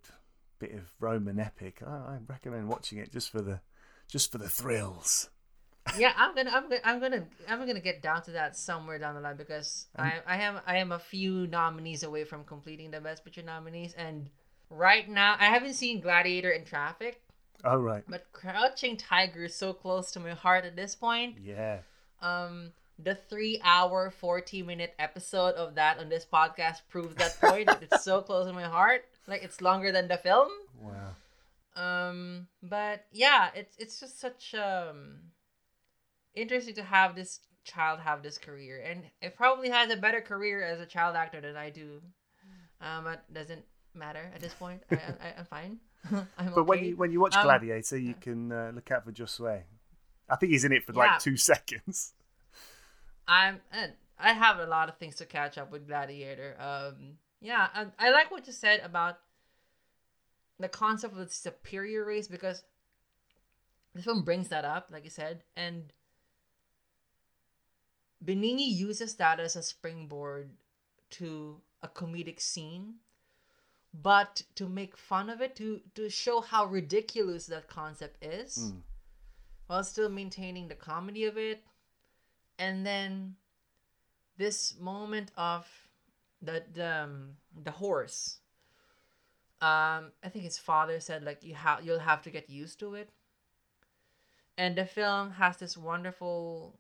bit 0.59 0.73
of 0.73 0.93
Roman 1.01 1.41
epic. 1.41 1.83
I, 1.87 1.91
I 1.91 2.19
recommend 2.29 2.69
watching 2.69 2.99
it 2.99 3.11
just 3.11 3.31
for 3.31 3.41
the 3.41 3.61
just 4.07 4.31
for 4.31 4.37
the 4.39 4.51
thrills. 4.51 5.31
Yeah, 5.99 6.13
I'm 6.17 6.35
gonna, 6.35 6.51
I'm 6.51 6.63
gonna, 6.69 6.81
I'm 6.85 7.01
gonna, 7.01 7.25
I'm 7.49 7.67
gonna 7.67 7.81
get 7.81 8.03
down 8.03 8.23
to 8.23 8.33
that 8.33 8.57
somewhere 8.57 8.99
down 8.99 9.15
the 9.15 9.21
line 9.21 9.37
because 9.37 9.87
I, 9.97 10.15
I 10.27 10.37
am, 10.43 10.61
I 10.67 10.77
am 10.79 10.93
a 10.93 10.99
few 10.99 11.47
nominees 11.47 12.03
away 12.03 12.25
from 12.25 12.45
completing 12.45 12.91
the 12.91 13.01
Best 13.01 13.25
Picture 13.25 13.43
nominees, 13.43 13.93
and 13.95 14.31
right 14.71 15.09
now 15.09 15.37
I 15.39 15.47
haven't 15.47 15.75
seen 15.75 16.01
Gladiator 16.01 16.51
in 16.51 16.65
Traffic, 16.65 17.21
Oh 17.65 17.77
right, 17.77 18.05
but 18.09 18.31
Crouching 18.33 18.97
Tiger 18.97 19.45
is 19.45 19.55
so 19.55 19.73
close 19.73 20.13
to 20.13 20.21
my 20.21 20.31
heart 20.31 20.65
at 20.65 20.77
this 20.77 20.95
point. 20.95 21.37
yeah. 21.43 21.79
Um, 22.21 22.73
the 22.99 23.17
three-hour, 23.17 24.11
forty-minute 24.11 24.95
episode 25.01 25.55
of 25.57 25.75
that 25.75 25.99
on 25.99 26.09
this 26.09 26.25
podcast 26.25 26.83
proves 26.89 27.17
that 27.17 27.37
point. 27.41 27.69
it's 27.81 28.05
so 28.05 28.21
close 28.23 28.47
to 28.47 28.53
my 28.53 28.63
heart, 28.63 29.05
like 29.27 29.43
it's 29.43 29.61
longer 29.61 29.91
than 29.91 30.07
the 30.07 30.17
film. 30.17 30.49
Wow. 30.81 31.17
Um, 31.75 32.47
but 32.63 33.07
yeah, 33.13 33.49
it's 33.57 33.77
it's 33.79 33.99
just 33.99 34.21
such 34.21 34.55
um 34.55 35.17
interesting 36.35 36.75
to 36.77 36.83
have 36.83 37.15
this 37.15 37.41
child 37.65 38.01
have 38.01 38.23
this 38.23 38.39
career, 38.39 38.83
and 38.85 39.05
it 39.21 39.37
probably 39.37 39.71
has 39.71 39.91
a 39.91 39.97
better 39.97 40.21
career 40.21 40.63
as 40.63 40.81
a 40.81 40.87
child 40.87 41.17
actor 41.17 41.41
than 41.41 41.57
I 41.57 41.71
do. 41.71 42.01
Um, 42.81 43.05
but 43.05 43.33
doesn't 43.33 43.65
matter 43.95 44.31
at 44.35 44.41
this 44.41 44.55
point. 44.55 44.83
I, 44.91 44.97
I 44.97 45.35
I'm 45.39 45.45
fine. 45.47 45.79
I'm 46.39 46.53
But 46.55 46.65
when 46.65 46.85
you 46.85 46.97
when 46.97 47.13
you 47.13 47.21
watch 47.21 47.37
Um, 47.37 47.45
Gladiator, 47.45 47.99
you 47.99 48.15
can 48.15 48.51
uh, 48.51 48.73
look 48.75 48.91
out 48.91 49.05
for 49.05 49.13
Josue. 49.13 49.63
I 50.29 50.37
think 50.37 50.51
he's 50.53 50.65
in 50.65 50.73
it 50.73 50.85
for 50.85 50.93
Yeah. 50.93 50.99
like 50.99 51.21
two 51.21 51.37
seconds. 51.53 52.15
I'm 53.29 53.61
and 53.71 53.93
I 54.19 54.33
have 54.33 54.59
a 54.59 54.67
lot 54.67 54.89
of 54.89 54.99
things 54.99 55.17
to 55.17 55.27
catch 55.27 55.59
up 55.59 55.71
with 55.71 55.87
Gladiator. 55.87 56.57
Um, 56.59 57.19
yeah, 57.41 57.69
I, 57.75 57.87
I 57.99 58.11
like 58.11 58.31
what 58.31 58.47
you 58.47 58.53
said 58.53 58.81
about 58.81 59.19
the 60.59 60.69
concept 60.69 61.13
of 61.15 61.19
the 61.19 61.29
superior 61.33 62.05
race 62.05 62.29
because 62.29 62.63
this 63.95 64.05
film 64.05 64.23
brings 64.23 64.49
that 64.49 64.65
up, 64.65 64.89
like 64.93 65.05
you 65.05 65.11
said, 65.11 65.43
and 65.57 65.93
Benigni 68.25 68.69
uses 68.69 69.15
that 69.15 69.41
as 69.41 69.57
a 69.57 69.63
springboard 69.63 70.51
to 71.11 71.61
a 71.83 71.89
comedic 71.89 72.41
scene, 72.41 72.95
but 73.93 74.43
to 74.55 74.69
make 74.69 74.97
fun 74.97 75.29
of 75.29 75.41
it, 75.41 75.57
to 75.57 75.81
to 75.95 76.09
show 76.09 76.41
how 76.41 76.65
ridiculous 76.67 77.47
that 77.47 77.69
concept 77.69 78.23
is, 78.25 78.59
Mm. 78.59 78.83
while 79.67 79.85
still 79.85 80.09
maintaining 80.09 80.69
the 80.69 80.75
comedy 80.75 81.25
of 81.25 81.37
it 81.39 81.65
and 82.59 82.87
then 82.87 83.37
this 84.37 84.77
moment 84.79 85.31
of 85.37 85.67
the 86.43 86.63
the, 86.73 87.03
um, 87.05 87.37
the 87.65 87.71
horse 87.71 88.39
um 89.61 90.13
i 90.23 90.29
think 90.29 90.45
his 90.45 90.59
father 90.59 91.01
said 91.01 91.23
like 91.23 91.43
you 91.43 91.55
have 91.55 91.85
you'll 91.85 91.99
have 92.01 92.21
to 92.23 92.31
get 92.31 92.51
used 92.51 92.79
to 92.81 92.95
it 92.95 93.11
and 94.59 94.77
the 94.77 94.85
film 94.85 95.31
has 95.33 95.57
this 95.57 95.77
wonderful 95.77 96.79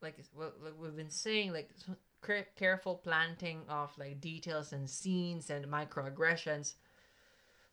like 0.00 0.14
it's- 0.18 0.30
what 0.34 0.60
what 0.60 0.76
we've 0.76 0.96
been 0.96 1.10
saying 1.10 1.52
like 1.52 1.70
careful 2.56 2.96
planting 2.96 3.62
of 3.68 3.96
like 3.98 4.20
details 4.20 4.72
and 4.72 4.88
scenes 4.88 5.50
and 5.50 5.66
microaggressions 5.66 6.74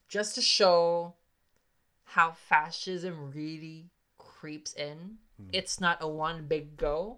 just 0.07 0.35
to 0.35 0.41
show 0.41 1.13
how 2.03 2.31
fascism 2.31 3.31
really 3.33 3.89
creeps 4.17 4.73
in. 4.73 5.17
Hmm. 5.37 5.49
It's 5.51 5.81
not 5.81 5.97
a 6.01 6.07
one 6.07 6.45
big 6.47 6.77
go. 6.77 7.17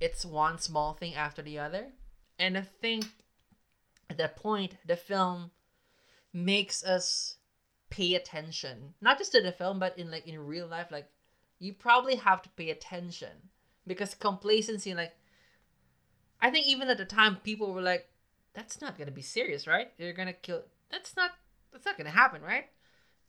It's 0.00 0.24
one 0.24 0.58
small 0.58 0.94
thing 0.94 1.14
after 1.14 1.42
the 1.42 1.58
other. 1.58 1.88
And 2.38 2.56
i 2.56 2.62
think 2.62 3.06
at 4.10 4.18
that 4.18 4.36
point 4.36 4.76
the 4.86 4.96
film 4.96 5.50
makes 6.32 6.84
us 6.84 7.36
pay 7.90 8.14
attention. 8.14 8.94
Not 9.00 9.18
just 9.18 9.32
to 9.32 9.42
the 9.42 9.52
film 9.52 9.78
but 9.78 9.98
in 9.98 10.10
like 10.10 10.26
in 10.26 10.38
real 10.38 10.66
life 10.66 10.90
like 10.90 11.08
you 11.58 11.72
probably 11.72 12.16
have 12.16 12.42
to 12.42 12.48
pay 12.50 12.70
attention 12.70 13.30
because 13.86 14.14
complacency 14.14 14.94
like 14.94 15.14
i 16.40 16.50
think 16.50 16.66
even 16.66 16.88
at 16.88 16.98
the 16.98 17.04
time 17.04 17.36
people 17.36 17.72
were 17.72 17.82
like 17.82 18.08
that's 18.56 18.80
not 18.80 18.98
gonna 18.98 19.10
be 19.10 19.22
serious 19.22 19.66
right? 19.68 19.92
You're 19.98 20.14
gonna 20.14 20.32
kill 20.32 20.62
that's 20.90 21.14
not 21.14 21.30
that's 21.72 21.84
not 21.84 21.96
gonna 21.98 22.10
happen 22.10 22.42
right? 22.42 22.64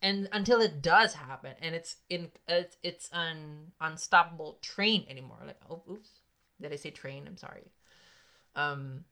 And 0.00 0.28
until 0.32 0.60
it 0.60 0.80
does 0.80 1.14
happen 1.14 1.52
and 1.60 1.74
it's 1.74 1.96
in 2.08 2.30
it's, 2.48 2.76
it's 2.82 3.10
an 3.12 3.72
unstoppable 3.80 4.58
train 4.62 5.04
anymore 5.08 5.38
like 5.46 5.60
oh 5.70 5.82
oops. 5.88 6.10
Did 6.60 6.72
i 6.72 6.76
say 6.76 6.90
train? 6.90 7.26
I'm 7.28 7.36
sorry. 7.36 7.70
Um 8.56 9.04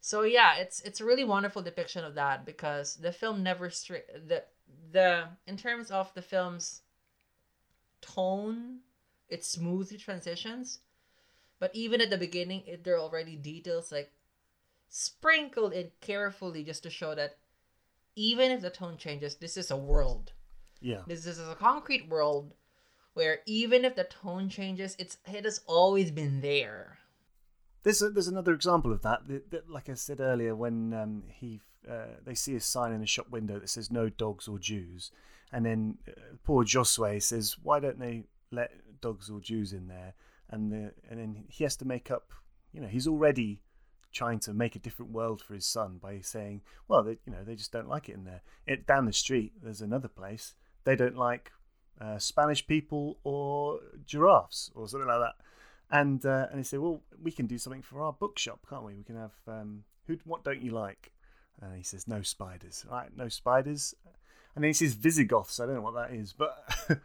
so 0.00 0.22
yeah 0.22 0.56
it's 0.58 0.80
it's 0.82 1.00
a 1.00 1.04
really 1.04 1.24
wonderful 1.24 1.60
depiction 1.60 2.04
of 2.04 2.14
that 2.14 2.46
because 2.46 2.94
the 2.94 3.12
film 3.12 3.42
never 3.42 3.68
stray 3.68 4.02
the 4.28 4.44
the 4.92 5.24
in 5.46 5.56
terms 5.56 5.90
of 5.90 6.14
the 6.14 6.22
film's 6.22 6.82
tone 8.00 8.78
it 9.28 9.44
smoothly 9.44 9.96
transitions 9.98 10.80
but 11.60 11.70
even 11.74 12.00
at 12.00 12.10
the 12.10 12.18
beginning 12.18 12.62
it, 12.66 12.84
there 12.84 12.94
are 12.94 13.00
already 13.00 13.36
details 13.36 13.90
like 13.92 14.12
sprinkled 14.88 15.72
in 15.72 15.90
carefully 16.00 16.64
just 16.64 16.82
to 16.82 16.90
show 16.90 17.14
that 17.14 17.36
even 18.16 18.50
if 18.50 18.60
the 18.60 18.70
tone 18.70 18.96
changes 18.96 19.36
this 19.36 19.56
is 19.56 19.70
a 19.70 19.76
world 19.76 20.32
Yeah. 20.80 21.02
this 21.06 21.26
is 21.26 21.38
a 21.38 21.54
concrete 21.54 22.08
world 22.08 22.54
where 23.14 23.40
even 23.46 23.84
if 23.84 23.96
the 23.96 24.04
tone 24.04 24.48
changes 24.48 24.96
it's 24.98 25.18
it 25.26 25.44
has 25.44 25.60
always 25.66 26.10
been 26.10 26.40
there 26.40 26.98
There's 27.82 28.02
a, 28.02 28.10
there's 28.10 28.28
another 28.28 28.52
example 28.54 28.92
of 28.92 29.02
that. 29.02 29.26
That- 29.28 29.50
that- 29.50 29.70
Like 29.70 29.88
I 29.88 29.94
said 29.94 30.20
earlier, 30.20 30.54
when 30.54 30.92
um, 30.92 31.22
he 31.28 31.60
uh, 31.88 32.16
they 32.24 32.34
see 32.34 32.54
a 32.56 32.60
sign 32.60 32.92
in 32.92 33.02
a 33.02 33.06
shop 33.06 33.30
window 33.30 33.58
that 33.60 33.70
says 33.70 33.90
"No 33.90 34.08
dogs 34.10 34.48
or 34.48 34.58
Jews," 34.58 35.10
and 35.52 35.64
then 35.64 35.98
uh, 36.06 36.10
poor 36.44 36.64
Josue 36.64 37.22
says, 37.22 37.56
"Why 37.62 37.78
don't 37.80 37.98
they 37.98 38.24
let 38.50 38.70
dogs 39.00 39.30
or 39.30 39.40
Jews 39.40 39.72
in 39.72 39.88
there?" 39.88 40.14
and 40.50 40.72
the 40.72 40.92
and 41.08 41.18
then 41.18 41.44
he 41.48 41.64
has 41.64 41.76
to 41.76 41.84
make 41.84 42.10
up. 42.10 42.32
You 42.72 42.80
know, 42.80 42.88
he's 42.88 43.06
already 43.06 43.62
trying 44.12 44.38
to 44.40 44.54
make 44.54 44.76
a 44.76 44.78
different 44.78 45.12
world 45.12 45.42
for 45.42 45.54
his 45.54 45.66
son 45.66 45.98
by 46.00 46.20
saying, 46.20 46.62
well, 46.86 47.02
they, 47.02 47.18
you 47.26 47.32
know, 47.32 47.44
they 47.44 47.54
just 47.54 47.72
don't 47.72 47.88
like 47.88 48.08
it 48.08 48.14
in 48.14 48.24
there. 48.24 48.40
It, 48.66 48.86
down 48.86 49.04
the 49.04 49.12
street, 49.12 49.52
there's 49.62 49.82
another 49.82 50.08
place. 50.08 50.54
They 50.84 50.96
don't 50.96 51.16
like 51.16 51.52
uh, 52.00 52.18
Spanish 52.18 52.66
people 52.66 53.18
or 53.24 53.80
giraffes 54.06 54.70
or 54.74 54.88
something 54.88 55.08
like 55.08 55.20
that. 55.20 55.34
And 55.90 56.24
uh, 56.24 56.46
and 56.50 56.58
he 56.58 56.64
said, 56.64 56.80
well, 56.80 57.02
we 57.22 57.30
can 57.30 57.46
do 57.46 57.58
something 57.58 57.82
for 57.82 58.02
our 58.02 58.12
bookshop, 58.12 58.66
can't 58.68 58.84
we? 58.84 58.94
We 58.94 59.04
can 59.04 59.16
have 59.16 59.32
um, 59.46 59.84
who? 60.06 60.18
What 60.24 60.44
don't 60.44 60.60
you 60.60 60.72
like? 60.72 61.12
And 61.60 61.74
he 61.76 61.82
says, 61.82 62.06
no 62.06 62.22
spiders. 62.22 62.84
Right, 62.88 63.08
no 63.16 63.28
spiders. 63.28 63.94
And 64.54 64.62
then 64.62 64.68
he 64.68 64.74
says 64.74 64.94
Visigoths. 64.94 65.58
I 65.60 65.66
don't 65.66 65.74
know 65.76 65.80
what 65.80 65.94
that 65.94 66.12
is, 66.12 66.32
but 66.32 66.64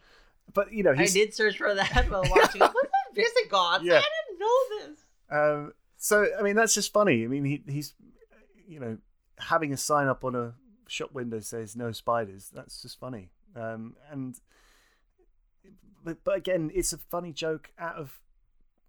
but 0.54 0.74
you 0.74 0.84
know, 0.84 0.94
I 0.98 1.06
did 1.06 1.34
search 1.34 1.58
for 1.58 1.74
that 1.74 2.06
while 2.10 2.24
watching. 2.30 2.62
What's 2.62 2.74
that 2.74 3.16
Visigoths? 3.16 3.84
Yeah. 3.84 4.00
I 4.00 4.10
didn't 4.28 4.40
know 4.40 4.88
this. 4.88 5.00
Um, 5.30 5.74
so 5.98 6.28
I 6.38 6.42
mean, 6.42 6.56
that's 6.56 6.74
just 6.74 6.92
funny. 6.92 7.24
I 7.24 7.28
mean, 7.28 7.46
he, 7.46 7.64
he's 7.68 7.94
you 8.68 8.80
know 8.80 8.98
having 9.40 9.74
a 9.74 9.78
sign 9.78 10.08
up 10.08 10.24
on 10.24 10.36
a 10.36 10.54
shop 10.88 11.14
window 11.14 11.40
says 11.40 11.76
no 11.76 11.92
spiders. 11.92 12.52
That's 12.54 12.82
just 12.82 13.00
funny. 13.00 13.30
Um, 13.56 13.96
and 14.12 14.36
but, 16.04 16.24
but 16.24 16.36
again, 16.36 16.72
it's 16.74 16.94
a 16.94 16.98
funny 16.98 17.32
joke 17.32 17.72
out 17.80 17.96
of 17.96 18.20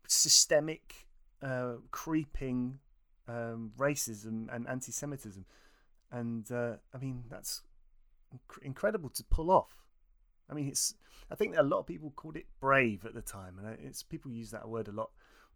systemic, 0.09 1.07
uh, 1.43 1.75
creeping 1.91 2.79
um, 3.29 3.73
racism 3.79 4.55
and 4.55 4.69
anti-Semitism, 4.69 5.45
and 6.11 6.51
uh, 6.51 6.75
I 6.95 6.99
mean 6.99 7.25
that's 7.31 7.63
inc- 8.35 8.63
incredible 8.63 9.11
to 9.11 9.25
pull 9.25 9.51
off. 9.51 9.84
I 10.51 10.55
mean, 10.55 10.68
it's 10.68 10.95
I 11.30 11.34
think 11.34 11.57
a 11.57 11.62
lot 11.62 11.80
of 11.80 11.86
people 11.86 12.12
called 12.14 12.36
it 12.36 12.47
brave 12.61 13.05
at 13.05 13.14
the 13.14 13.22
time, 13.22 13.59
and 13.59 13.78
it's 13.82 14.03
people 14.03 14.30
use 14.30 14.51
that 14.51 14.68
word 14.68 14.88
a 14.88 14.92
lot. 14.92 15.11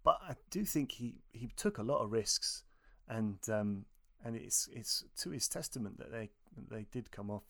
But 0.05 0.18
I 0.26 0.34
do 0.51 0.64
think 0.64 0.93
he, 0.93 1.16
he 1.32 1.51
took 1.57 1.78
a 1.78 1.82
lot 1.82 2.03
of 2.03 2.12
risks, 2.12 2.64
and 3.09 3.39
um, 3.51 3.84
and 4.24 4.36
it's 4.36 4.68
it's 4.72 5.05
to 5.22 5.30
his 5.30 5.49
testament 5.49 5.99
that 5.99 6.11
they 6.11 6.30
they 6.70 6.86
did 6.91 7.11
come 7.11 7.30
off 7.30 7.45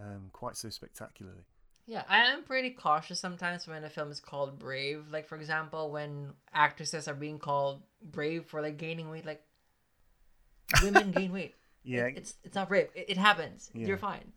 um, 0.00 0.30
quite 0.32 0.56
so 0.56 0.70
spectacularly. 0.70 1.44
Yeah, 1.86 2.04
I 2.08 2.18
am 2.32 2.44
pretty 2.44 2.70
cautious 2.70 3.20
sometimes 3.20 3.66
when 3.66 3.84
a 3.84 3.90
film 3.90 4.10
is 4.10 4.20
called 4.20 4.58
brave. 4.58 5.04
Like 5.10 5.28
for 5.28 5.36
example, 5.36 5.90
when 5.90 6.32
actresses 6.52 7.08
are 7.08 7.14
being 7.14 7.38
called 7.38 7.82
brave 8.02 8.46
for 8.46 8.62
like 8.62 8.78
gaining 8.78 9.10
weight, 9.10 9.26
like 9.26 9.42
women 10.82 11.10
gain 11.10 11.32
weight. 11.38 11.54
Yeah, 11.82 12.06
it, 12.06 12.16
it's 12.16 12.34
it's 12.42 12.54
not 12.54 12.68
brave. 12.68 12.88
It, 12.94 13.10
it 13.10 13.18
happens. 13.18 13.70
Yeah. 13.74 13.88
You're 13.88 13.98
fine. 13.98 14.32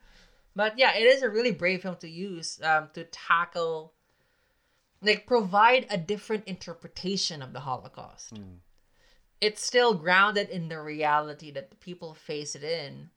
But 0.58 0.80
yeah, 0.80 0.96
it 0.96 1.04
is 1.04 1.22
a 1.22 1.30
really 1.30 1.52
brave 1.52 1.84
film 1.84 1.98
to 1.98 2.10
use 2.10 2.60
um, 2.64 2.90
to 2.96 3.04
tackle, 3.04 3.94
like 5.04 5.28
provide 5.28 5.86
a 5.92 6.00
different 6.00 6.46
interpretation 6.46 7.44
of 7.44 7.54
the 7.54 7.60
Holocaust. 7.60 8.34
Mm. 8.34 8.58
It's 9.40 9.64
still 9.64 9.94
grounded 9.94 10.50
in 10.50 10.68
the 10.68 10.82
reality 10.82 11.52
that 11.52 11.70
the 11.70 11.76
people 11.76 12.16
face 12.16 12.56
it 12.56 12.64
in. 12.64 13.12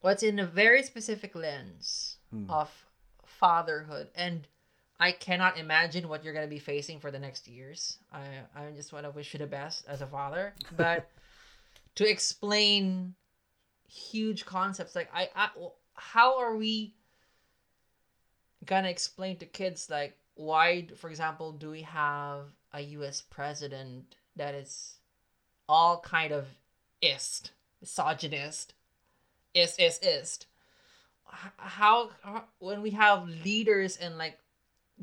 What's 0.00 0.24
in 0.24 0.40
a 0.40 0.44
very 0.44 0.82
specific 0.82 1.36
lens 1.36 2.16
mm. 2.34 2.50
of 2.50 2.68
fatherhood 3.24 4.08
and 4.16 4.48
I 4.98 5.12
cannot 5.12 5.56
imagine 5.56 6.08
what 6.08 6.24
you're 6.24 6.34
going 6.34 6.46
to 6.46 6.50
be 6.50 6.58
facing 6.58 6.98
for 6.98 7.12
the 7.12 7.18
next 7.20 7.46
years. 7.46 7.98
I 8.12 8.24
I 8.56 8.70
just 8.74 8.92
want 8.92 9.04
to 9.04 9.12
wish 9.12 9.34
you 9.34 9.38
the 9.38 9.46
best 9.46 9.84
as 9.86 10.02
a 10.02 10.06
father, 10.08 10.52
but 10.76 11.08
to 11.94 12.10
explain 12.10 13.14
huge 13.88 14.44
concepts 14.44 14.96
like 14.96 15.08
I, 15.14 15.28
I 15.36 15.50
how 15.94 16.38
are 16.38 16.56
we 16.56 16.94
gonna 18.64 18.88
explain 18.88 19.36
to 19.38 19.46
kids 19.46 19.88
like 19.90 20.16
why 20.34 20.86
for 20.96 21.10
example 21.10 21.52
do 21.52 21.70
we 21.70 21.82
have 21.82 22.46
a 22.72 22.80
US 22.80 23.22
president 23.22 24.16
that 24.36 24.54
is 24.54 24.98
all 25.68 26.00
kind 26.00 26.32
of 26.32 26.46
ist 27.00 27.52
misogynist 27.80 28.74
ist 29.54 29.78
ist 29.78 30.02
ist 30.02 30.46
how, 31.58 32.10
how 32.22 32.44
when 32.58 32.82
we 32.82 32.90
have 32.90 33.28
leaders 33.44 33.96
and 33.96 34.18
like 34.18 34.38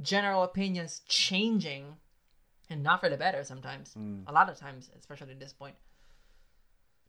general 0.02 0.44
opinions 0.44 1.02
changing 1.08 1.86
and 2.70 2.84
not 2.84 3.00
for 3.02 3.10
the 3.10 3.18
better 3.18 3.44
sometimes 3.44 3.94
mm. 3.98 4.24
a 4.28 4.32
lot 4.32 4.50
of 4.50 4.58
times 4.58 4.90
especially 4.98 5.32
at 5.32 5.40
this 5.40 5.54
point 5.54 5.76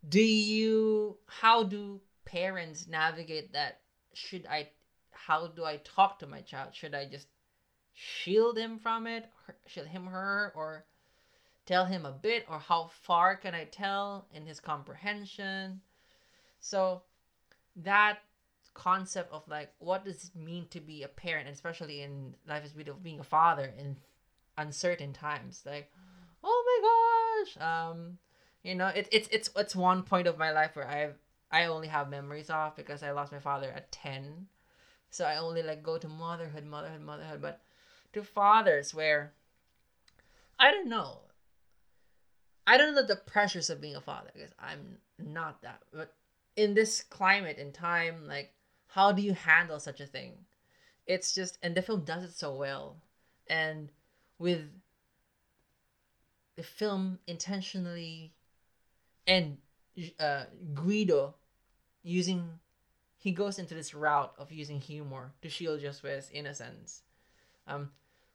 do 0.07 0.21
you 0.21 1.17
how 1.27 1.63
do 1.63 1.99
parents 2.25 2.87
navigate 2.87 3.53
that 3.53 3.81
should 4.13 4.45
i 4.47 4.67
how 5.11 5.47
do 5.47 5.63
i 5.63 5.77
talk 5.77 6.19
to 6.19 6.27
my 6.27 6.41
child? 6.41 6.69
Should 6.73 6.95
i 6.95 7.05
just 7.05 7.27
shield 7.93 8.57
him 8.57 8.79
from 8.79 9.07
it 9.07 9.25
shield 9.67 9.87
him 9.87 10.07
her 10.07 10.51
or 10.55 10.85
tell 11.65 11.85
him 11.85 12.05
a 12.05 12.11
bit? 12.11 12.45
Or 12.49 12.59
how 12.59 12.89
far 13.03 13.35
can 13.35 13.53
i 13.53 13.65
tell 13.65 14.27
in 14.33 14.45
his 14.45 14.59
comprehension? 14.59 15.81
So 16.59 17.03
that 17.77 18.19
concept 18.73 19.31
of 19.31 19.47
like 19.47 19.71
what 19.79 20.03
does 20.03 20.25
it 20.25 20.35
mean 20.35 20.67
to 20.71 20.79
be 20.79 21.03
a 21.03 21.07
parent? 21.07 21.49
Especially 21.49 22.01
in 22.01 22.35
life 22.47 22.65
is 22.65 22.73
beautiful 22.73 22.99
being 23.01 23.19
a 23.19 23.23
father 23.23 23.73
in 23.77 23.97
uncertain 24.57 25.13
times. 25.13 25.63
Like 25.65 25.91
oh 26.43 27.43
my 27.55 27.57
gosh! 27.57 27.91
Um 27.91 28.17
you 28.63 28.75
know 28.75 28.87
it, 28.87 29.07
it's 29.11 29.27
it's 29.31 29.49
it's 29.55 29.75
one 29.75 30.03
point 30.03 30.27
of 30.27 30.37
my 30.37 30.51
life 30.51 30.75
where 30.75 30.87
i've 30.87 31.17
i 31.53 31.65
only 31.65 31.87
have 31.87 32.09
memories 32.09 32.49
of 32.49 32.75
because 32.75 33.03
i 33.03 33.11
lost 33.11 33.31
my 33.31 33.39
father 33.39 33.71
at 33.71 33.91
10 33.91 34.47
so 35.09 35.23
i 35.23 35.37
only 35.37 35.63
like 35.63 35.81
go 35.81 35.97
to 35.97 36.09
motherhood 36.09 36.65
motherhood 36.65 37.01
motherhood 37.01 37.41
but 37.41 37.61
to 38.11 38.21
fathers 38.23 38.93
where 38.93 39.31
i 40.59 40.69
don't 40.69 40.89
know 40.89 41.21
i 42.67 42.77
don't 42.77 42.93
know 42.93 43.05
the 43.05 43.15
pressures 43.15 43.69
of 43.69 43.79
being 43.79 43.95
a 43.95 44.01
father 44.01 44.29
because 44.33 44.51
i'm 44.59 44.97
not 45.17 45.61
that 45.61 45.79
but 45.93 46.13
in 46.57 46.73
this 46.73 47.01
climate 47.01 47.57
and 47.57 47.73
time 47.73 48.27
like 48.27 48.51
how 48.93 49.11
do 49.11 49.23
you 49.23 49.33
handle 49.33 49.79
such 49.79 49.99
a 49.99 50.05
thing? 50.05 50.33
It's 51.07 51.33
just, 51.33 51.57
and 51.63 51.73
the 51.73 51.81
film 51.81 52.03
does 52.05 52.23
it 52.23 52.33
so 52.33 52.53
well. 52.53 52.97
And 53.47 53.91
with 54.37 54.69
the 56.55 56.63
film 56.63 57.17
intentionally 57.25 58.33
and 59.25 59.57
uh, 60.19 60.43
Guido 60.75 61.33
using, 62.03 62.59
he 63.17 63.31
goes 63.31 63.59
into 63.59 63.73
this 63.73 63.93
route 63.93 64.33
of 64.37 64.51
using 64.51 64.79
humor 64.79 65.33
to 65.41 65.49
shield 65.49 65.81
Josue's 65.81 66.29
innocence. 66.31 67.03
Um, 67.67 67.89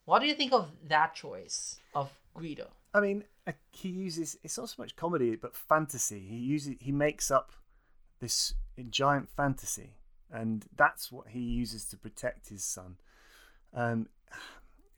what 0.04 0.20
do 0.20 0.26
you 0.26 0.34
think 0.34 0.52
of 0.52 0.70
that 0.88 1.14
choice 1.14 1.78
of 1.94 2.10
Guido? 2.34 2.68
I 2.94 3.00
mean, 3.00 3.24
uh, 3.46 3.52
he 3.70 3.90
uses 3.90 4.38
it's 4.42 4.56
not 4.56 4.70
so 4.70 4.82
much 4.82 4.96
comedy 4.96 5.36
but 5.36 5.54
fantasy. 5.54 6.20
He 6.20 6.36
uses 6.36 6.76
he 6.80 6.92
makes 6.92 7.30
up 7.30 7.52
this 8.20 8.54
giant 8.90 9.28
fantasy 9.28 9.92
and 10.30 10.66
that's 10.76 11.12
what 11.12 11.28
he 11.28 11.40
uses 11.40 11.84
to 11.86 11.96
protect 11.96 12.48
his 12.48 12.64
son. 12.64 12.96
Um, 13.74 14.08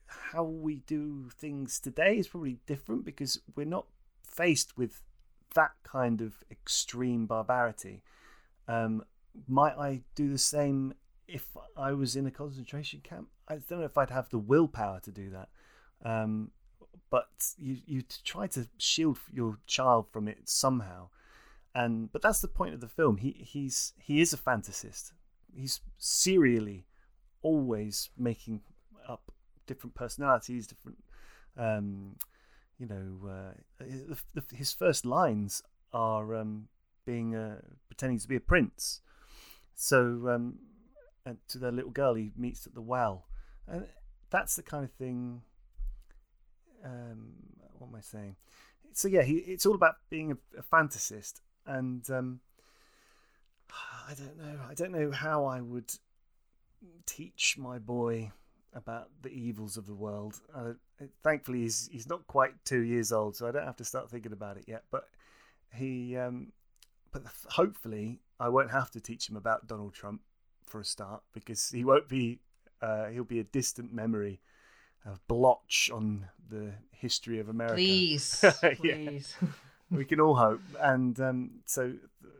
how 0.06 0.44
we 0.44 0.76
do 0.86 1.28
things 1.30 1.80
today 1.80 2.16
is 2.16 2.28
probably 2.28 2.58
different 2.66 3.04
because 3.04 3.40
we're 3.54 3.64
not 3.64 3.86
faced 4.24 4.76
with 4.76 5.02
that 5.54 5.72
kind 5.82 6.20
of 6.20 6.44
extreme 6.50 7.26
barbarity. 7.26 8.02
Um, 8.70 9.02
might 9.48 9.76
I 9.76 10.02
do 10.14 10.30
the 10.30 10.38
same 10.38 10.94
if 11.26 11.46
I 11.76 11.92
was 11.92 12.14
in 12.14 12.26
a 12.26 12.30
concentration 12.30 13.00
camp? 13.02 13.28
I 13.48 13.54
don't 13.54 13.80
know 13.80 13.84
if 13.84 13.98
I'd 13.98 14.10
have 14.10 14.28
the 14.28 14.38
willpower 14.38 15.00
to 15.00 15.10
do 15.10 15.30
that. 15.30 15.48
Um, 16.04 16.52
but 17.10 17.28
you 17.58 17.78
you 17.86 18.02
try 18.24 18.46
to 18.48 18.68
shield 18.78 19.18
your 19.32 19.58
child 19.66 20.06
from 20.12 20.28
it 20.28 20.48
somehow, 20.48 21.08
and 21.74 22.12
but 22.12 22.22
that's 22.22 22.40
the 22.40 22.48
point 22.48 22.74
of 22.74 22.80
the 22.80 22.88
film. 22.88 23.16
He 23.16 23.32
he's 23.32 23.92
he 23.98 24.20
is 24.20 24.32
a 24.32 24.38
fantasist, 24.38 25.12
he's 25.52 25.80
serially 25.98 26.86
always 27.42 28.10
making 28.16 28.60
up 29.08 29.32
different 29.66 29.94
personalities, 29.94 30.66
different, 30.66 30.98
um, 31.56 32.16
you 32.78 32.86
know, 32.86 33.28
uh, 33.28 33.84
his 34.54 34.72
first 34.72 35.04
lines 35.04 35.62
are 35.92 36.36
um, 36.36 36.68
being 37.10 37.28
pretending 37.88 38.18
to 38.18 38.28
be 38.28 38.36
a 38.36 38.40
prince. 38.52 39.00
So, 39.74 39.98
um, 40.28 40.58
and 41.24 41.38
to 41.48 41.58
the 41.58 41.72
little 41.72 41.90
girl 41.90 42.14
he 42.14 42.30
meets 42.36 42.66
at 42.66 42.74
the 42.74 42.80
well, 42.94 43.26
and 43.66 43.86
that's 44.30 44.56
the 44.56 44.62
kind 44.62 44.84
of 44.84 44.92
thing. 44.92 45.42
Um, 46.84 47.32
what 47.78 47.88
am 47.88 47.94
I 47.96 48.00
saying? 48.00 48.36
So 48.92 49.08
yeah, 49.08 49.22
he, 49.22 49.34
it's 49.34 49.66
all 49.66 49.74
about 49.74 49.96
being 50.08 50.32
a, 50.32 50.58
a 50.58 50.62
fantasist, 50.62 51.40
and 51.66 52.08
um, 52.10 52.40
I 54.08 54.14
don't 54.14 54.38
know. 54.38 54.58
I 54.68 54.74
don't 54.74 54.92
know 54.92 55.10
how 55.10 55.46
I 55.46 55.60
would 55.60 55.92
teach 57.06 57.56
my 57.58 57.78
boy 57.78 58.32
about 58.72 59.08
the 59.22 59.30
evils 59.30 59.76
of 59.76 59.86
the 59.86 59.94
world. 59.94 60.40
Uh, 60.54 60.72
thankfully, 61.22 61.62
he's 61.62 61.88
he's 61.92 62.08
not 62.08 62.26
quite 62.26 62.52
two 62.64 62.82
years 62.82 63.12
old, 63.12 63.36
so 63.36 63.46
I 63.46 63.52
don't 63.52 63.66
have 63.66 63.76
to 63.76 63.84
start 63.84 64.10
thinking 64.10 64.32
about 64.32 64.56
it 64.56 64.64
yet. 64.66 64.84
But 64.90 65.04
he, 65.72 66.16
um, 66.16 66.52
but 67.12 67.22
hopefully, 67.48 68.20
I 68.38 68.48
won't 68.48 68.70
have 68.70 68.90
to 68.92 69.00
teach 69.00 69.28
him 69.28 69.36
about 69.36 69.66
Donald 69.66 69.94
Trump 69.94 70.22
for 70.64 70.80
a 70.80 70.84
start 70.84 71.22
because 71.32 71.70
he 71.70 71.84
won't 71.84 72.08
be. 72.08 72.40
Uh, 72.82 73.08
he'll 73.08 73.24
be 73.24 73.40
a 73.40 73.44
distant 73.44 73.92
memory 73.92 74.40
a 75.06 75.18
blotch 75.28 75.90
on 75.92 76.26
the 76.48 76.72
history 76.92 77.38
of 77.38 77.48
America. 77.48 77.76
Please, 77.76 78.44
please. 78.76 79.34
we 79.90 80.04
can 80.04 80.20
all 80.20 80.34
hope. 80.34 80.60
And 80.80 81.18
um, 81.20 81.50
so, 81.66 81.94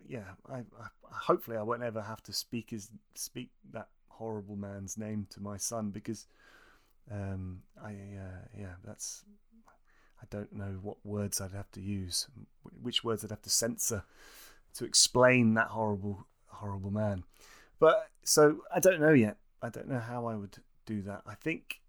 yeah, 0.09 0.25
I, 0.49 0.59
I 0.59 0.89
hopefully 1.11 1.57
I 1.57 1.63
won't 1.63 1.83
ever 1.83 2.03
have 2.03 2.23
to 2.25 2.33
speak 2.33 2.71
his 2.71 2.91
speak 3.15 3.51
that 3.73 3.89
horrible 4.09 4.57
man's 4.57 4.99
name 4.99 5.27
to 5.31 5.41
my 5.41 5.57
son 5.57 5.91
because 5.91 6.27
um, 7.11 7.63
I 7.83 7.91
uh, 7.91 8.47
yeah 8.59 8.75
that's 8.85 9.25
I 10.23 10.27
don't 10.29 10.53
know 10.53 10.79
what 10.83 10.99
words 11.05 11.41
I'd 11.41 11.53
have 11.53 11.71
to 11.73 11.81
use, 11.81 12.29
which 12.83 13.03
words 13.03 13.25
I'd 13.25 13.31
have 13.31 13.43
to 13.43 13.51
censor 13.51 14.05
to 14.75 14.85
explain 14.85 15.55
that 15.55 15.69
horrible 15.69 16.27
horrible 16.47 16.91
man. 16.91 17.25
But 17.79 18.09
so 18.25 18.61
I 18.75 18.81
don't 18.81 19.01
know 19.01 19.13
yet. 19.13 19.37
I 19.63 19.69
don't 19.69 19.89
know 19.89 19.99
how 19.99 20.27
I 20.27 20.37
would 20.37 20.59
do 20.87 21.03
that. 21.03 21.23
I 21.27 21.35
think 21.35 21.81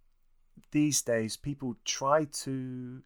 these 0.72 1.02
days 1.02 1.38
people 1.38 1.76
try 1.86 2.26
to 2.26 3.02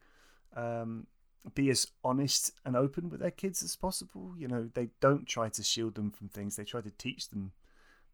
um, 0.56 1.08
be 1.54 1.70
as 1.70 1.88
honest 2.04 2.52
and 2.66 2.76
open 2.76 3.10
with 3.10 3.20
their 3.20 3.32
kids 3.32 3.64
as 3.64 3.76
possible. 3.76 4.34
You 4.38 4.48
know, 4.48 4.70
they 4.74 4.90
don't 5.00 5.28
try 5.28 5.50
to 5.50 5.64
shield 5.64 5.96
them 5.96 6.12
from 6.12 6.30
things. 6.30 6.56
They 6.56 6.64
try 6.64 6.82
to 6.82 6.92
teach 6.92 7.30
them 7.30 7.52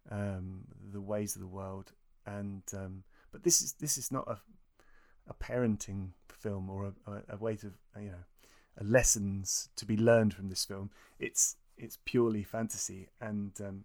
um, 0.09 0.65
the 0.91 1.01
ways 1.01 1.35
of 1.35 1.41
the 1.41 1.47
world. 1.47 1.91
And 2.25 2.63
um, 2.73 3.03
but 3.31 3.43
this 3.43 3.61
is 3.61 3.73
this 3.73 3.97
is 3.97 4.11
not 4.11 4.27
a 4.27 4.37
a 5.27 5.33
parenting 5.33 6.09
film 6.29 6.69
or 6.69 6.85
a, 6.85 7.11
a, 7.11 7.21
a 7.35 7.37
way 7.37 7.55
to 7.55 7.71
you 7.99 8.09
know 8.09 8.23
lessons 8.83 9.69
to 9.75 9.85
be 9.85 9.97
learned 9.97 10.33
from 10.33 10.49
this 10.49 10.65
film. 10.65 10.89
It's 11.19 11.55
it's 11.77 11.97
purely 12.05 12.43
fantasy, 12.43 13.09
and 13.19 13.51
um, 13.59 13.83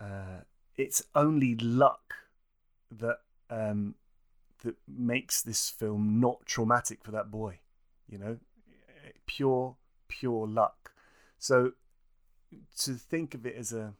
uh, 0.00 0.42
it's 0.76 1.02
only 1.14 1.56
luck 1.56 2.14
that 2.90 3.18
um, 3.50 3.94
that 4.62 4.76
makes 4.86 5.42
this 5.42 5.70
film 5.70 6.20
not 6.20 6.46
traumatic 6.46 7.02
for 7.02 7.10
that 7.12 7.30
boy. 7.30 7.58
You 8.08 8.18
know, 8.18 8.38
pure 9.26 9.76
pure 10.08 10.46
luck. 10.46 10.92
So 11.38 11.72
to 12.78 12.94
think 12.94 13.34
of 13.34 13.44
it 13.44 13.56
as 13.56 13.72
a, 13.72 13.92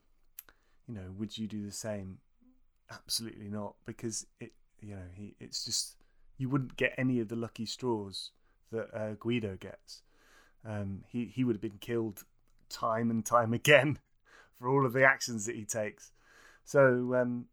you 0.86 0.94
know, 0.94 1.12
would 1.18 1.36
you 1.36 1.46
do 1.46 1.64
the 1.64 1.72
same? 1.72 2.18
Absolutely 2.90 3.48
not, 3.48 3.74
because 3.84 4.26
it, 4.40 4.52
you 4.80 4.94
know, 4.94 5.02
he, 5.14 5.34
it's 5.40 5.64
just 5.64 5.96
you 6.38 6.48
wouldn't 6.48 6.76
get 6.76 6.94
any 6.96 7.20
of 7.20 7.28
the 7.28 7.36
lucky 7.36 7.66
straws 7.66 8.30
that 8.72 8.88
uh, 8.94 9.14
Guido 9.18 9.56
gets. 9.56 10.02
Um, 10.64 11.04
he 11.08 11.26
he 11.26 11.44
would 11.44 11.54
have 11.54 11.62
been 11.62 11.78
killed 11.80 12.24
time 12.68 13.10
and 13.10 13.24
time 13.24 13.52
again 13.52 13.98
for 14.58 14.68
all 14.68 14.84
of 14.84 14.92
the 14.92 15.04
actions 15.04 15.46
that 15.46 15.54
he 15.54 15.64
takes. 15.64 16.12
So 16.64 17.14
um, 17.14 17.46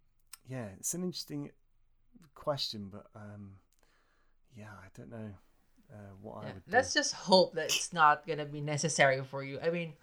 yeah, 0.49 0.67
it's 0.77 0.93
an 0.93 1.03
interesting 1.03 1.51
question, 2.33 2.89
but 2.91 3.05
um, 3.15 3.51
yeah, 4.57 4.71
I 4.81 4.87
don't 4.97 5.11
know 5.11 5.29
uh, 5.91 6.13
what 6.21 6.37
I 6.37 6.45
Yeah, 6.45 6.53
would. 6.53 6.63
Let's 6.71 6.93
do. 6.93 6.99
just 6.99 7.13
hope 7.13 7.53
that 7.55 7.65
it's 7.65 7.93
not 7.93 8.25
gonna 8.27 8.45
be 8.45 8.61
necessary 8.61 9.21
for 9.23 9.43
you. 9.43 9.59
I 9.61 9.69
mean, 9.69 9.93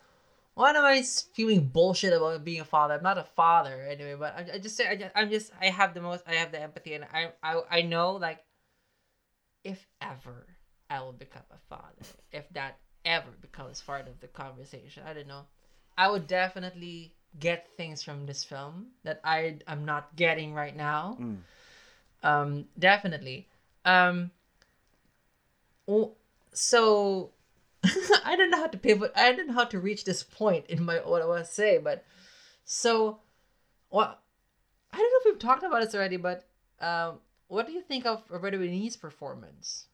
why 0.55 0.71
am 0.71 0.85
I 0.85 1.03
feeling 1.03 1.67
bullshit 1.67 2.13
about 2.13 2.45
being 2.45 2.61
a 2.61 2.65
father? 2.65 2.95
I'm 2.95 3.03
not 3.03 3.19
a 3.19 3.25
father 3.25 3.83
anyway, 3.83 4.15
but 4.19 4.35
I, 4.37 4.55
I 4.55 4.59
just 4.59 4.77
say 4.77 4.87
I 4.87 4.97
just, 4.97 5.11
I'm 5.15 5.31
just 5.31 5.53
I 5.61 5.67
have 5.67 5.95
the 5.95 6.01
most 6.01 6.25
I 6.27 6.35
have 6.35 6.53
the 6.53 6.61
empathy, 6.61 6.95
and 6.95 7.05
I 7.13 7.33
I 7.43 7.63
I 7.71 7.83
know 7.83 8.13
like 8.13 8.39
if 9.65 9.87
ever 10.01 10.47
I 10.91 11.01
will 11.01 11.13
become 11.13 11.43
a 11.53 11.59
father, 11.69 12.05
if 12.33 12.49
that 12.51 12.77
ever 13.05 13.31
becomes 13.41 13.81
part 13.81 14.09
of 14.09 14.21
the 14.21 14.27
conversation, 14.27 15.05
I 15.07 15.15
don't 15.15 15.29
know. 15.29 15.47
I 15.97 16.11
would 16.11 16.27
definitely 16.27 17.15
get 17.39 17.69
things 17.77 18.03
from 18.03 18.27
this 18.27 18.43
film 18.43 18.89
that 19.05 19.21
I 19.25 19.59
I'm 19.67 19.85
not 19.85 20.17
getting 20.17 20.53
right 20.53 20.77
now. 20.77 21.17
Mm. 21.21 21.37
Um, 22.23 22.65
definitely. 22.79 23.49
Um, 23.85 24.31
so 26.53 27.31
I 28.25 28.37
don't 28.37 28.51
know 28.51 28.59
how 28.59 28.67
to 28.67 28.79
pivot. 28.79 29.13
I 29.15 29.33
don't 29.33 29.49
know 29.49 29.55
how 29.55 29.65
to 29.65 29.79
reach 29.79 30.05
this 30.05 30.23
point 30.23 30.67
in 30.67 30.85
my 30.85 30.97
what 30.97 31.23
I 31.23 31.27
want 31.27 31.45
to 31.45 31.51
say, 31.51 31.79
but 31.79 32.05
so 32.65 33.21
what? 33.89 34.21
I 34.93 34.97
don't 34.97 35.11
know 35.11 35.31
if 35.31 35.35
we've 35.35 35.39
talked 35.39 35.63
about 35.63 35.83
this 35.83 35.95
already, 35.95 36.17
but 36.17 36.45
um, 36.81 37.21
what 37.49 37.67
do 37.67 37.73
you 37.73 37.81
think 37.81 38.07
of 38.07 38.23
Roberto 38.29 38.59
Benigni's 38.59 38.97
performance? 38.97 39.87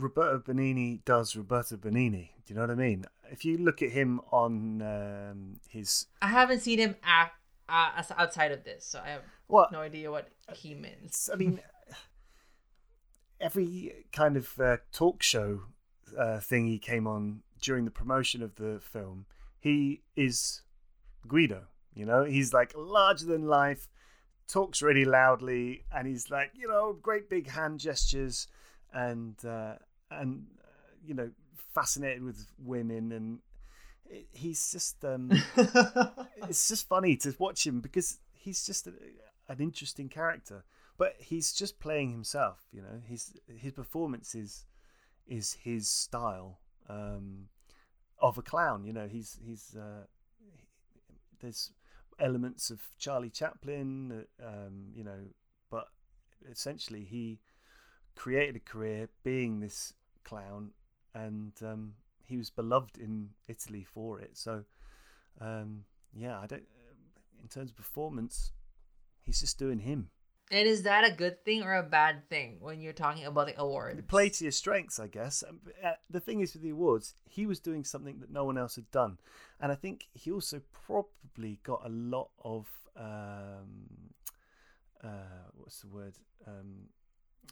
Roberto 0.00 0.38
Benigni 0.38 1.04
does 1.04 1.36
Roberto 1.36 1.76
Benigni. 1.76 2.30
Do 2.46 2.52
you 2.52 2.54
know 2.54 2.62
what 2.62 2.70
I 2.70 2.74
mean? 2.74 3.04
If 3.30 3.44
you 3.44 3.58
look 3.58 3.82
at 3.82 3.90
him 3.90 4.20
on 4.32 4.82
um, 4.82 5.60
his 5.68 6.06
I 6.20 6.28
haven't 6.28 6.60
seen 6.60 6.78
him 6.78 6.96
act 7.02 7.34
uh, 7.68 8.02
outside 8.16 8.52
of 8.52 8.64
this, 8.64 8.84
so 8.84 9.00
I 9.04 9.10
have 9.10 9.22
well, 9.48 9.68
no 9.72 9.80
idea 9.80 10.10
what 10.10 10.28
he 10.54 10.74
means. 10.74 11.30
I 11.32 11.36
mean, 11.36 11.60
every 13.40 14.06
kind 14.12 14.36
of 14.36 14.58
uh, 14.58 14.78
talk 14.92 15.22
show 15.22 15.62
uh, 16.18 16.40
thing 16.40 16.66
he 16.66 16.78
came 16.78 17.06
on 17.06 17.42
during 17.60 17.84
the 17.84 17.90
promotion 17.90 18.42
of 18.42 18.56
the 18.56 18.80
film, 18.80 19.26
he 19.58 20.02
is 20.16 20.62
Guido. 21.26 21.64
You 21.94 22.06
know, 22.06 22.24
he's 22.24 22.52
like 22.52 22.72
larger 22.76 23.26
than 23.26 23.46
life, 23.46 23.88
talks 24.48 24.82
really 24.82 25.04
loudly, 25.04 25.84
and 25.94 26.06
he's 26.06 26.30
like, 26.30 26.52
you 26.54 26.68
know, 26.68 26.96
great 27.00 27.28
big 27.28 27.48
hand 27.48 27.80
gestures, 27.80 28.46
and 28.92 29.36
uh, 29.44 29.74
and 30.10 30.46
uh, 30.62 30.66
you 31.06 31.14
know, 31.14 31.30
fascinated 31.74 32.22
with 32.22 32.46
women, 32.58 33.12
and 33.12 33.38
it, 34.08 34.26
he's 34.32 34.72
just 34.72 35.04
um, 35.04 35.30
it's 36.48 36.68
just 36.68 36.88
funny 36.88 37.16
to 37.16 37.34
watch 37.38 37.66
him 37.66 37.80
because 37.80 38.18
he's 38.32 38.64
just 38.64 38.86
a, 38.86 38.92
an 39.48 39.58
interesting 39.60 40.08
character 40.08 40.64
but 41.00 41.16
he's 41.18 41.52
just 41.52 41.80
playing 41.80 42.12
himself 42.12 42.58
you 42.72 42.82
know? 42.82 43.00
His 43.08 43.32
his 43.56 43.72
performance 43.72 44.34
is 44.34 44.66
is 45.26 45.56
his 45.64 45.88
style 45.88 46.60
um 46.88 47.48
of 48.18 48.36
a 48.36 48.42
clown 48.42 48.84
you 48.84 48.92
know? 48.92 49.08
He's 49.08 49.38
he's 49.42 49.74
uh 49.74 50.04
there's 51.40 51.72
elements 52.18 52.68
of 52.68 52.82
charlie 52.98 53.30
chaplin 53.30 54.26
um 54.46 54.92
you 54.94 55.02
know 55.02 55.20
but 55.70 55.88
essentially 56.50 57.02
he 57.02 57.40
created 58.14 58.56
a 58.56 58.60
career 58.60 59.08
being 59.24 59.60
this 59.60 59.94
clown 60.24 60.70
and 61.14 61.52
um 61.62 61.94
he 62.24 62.36
was 62.36 62.50
beloved 62.50 62.98
in 62.98 63.30
italy 63.48 63.84
for 63.84 64.20
it 64.20 64.36
so 64.36 64.64
um 65.40 65.84
yeah 66.14 66.38
i 66.38 66.46
don't 66.46 66.64
in 67.42 67.48
terms 67.48 67.70
of 67.70 67.76
performance 67.76 68.52
he's 69.22 69.40
just 69.40 69.58
doing 69.58 69.80
him 69.80 70.10
and 70.52 70.66
is 70.66 70.82
that 70.82 71.04
a 71.04 71.14
good 71.14 71.44
thing 71.44 71.62
or 71.62 71.74
a 71.74 71.82
bad 71.82 72.28
thing 72.28 72.56
when 72.60 72.80
you're 72.80 72.92
talking 72.92 73.24
about 73.24 73.46
the 73.46 73.60
awards? 73.60 74.02
play 74.08 74.28
to 74.30 74.44
your 74.44 74.50
strengths, 74.50 74.98
I 74.98 75.06
guess. 75.06 75.44
Um, 75.48 75.60
uh, 75.82 75.92
The 76.10 76.18
thing 76.18 76.40
is 76.40 76.54
with 76.54 76.62
the 76.62 76.70
awards, 76.70 77.14
he 77.24 77.46
was 77.46 77.60
doing 77.60 77.84
something 77.84 78.18
that 78.18 78.32
no 78.32 78.44
one 78.44 78.58
else 78.58 78.74
had 78.74 78.90
done, 78.90 79.18
and 79.60 79.70
I 79.70 79.76
think 79.76 80.08
he 80.12 80.32
also 80.32 80.60
probably 80.72 81.60
got 81.62 81.82
a 81.86 81.88
lot 81.88 82.30
of 82.42 82.66
um, 82.96 84.10
uh, 85.02 85.46
what's 85.54 85.80
the 85.82 85.88
word? 85.88 86.14
Um, 86.46 86.88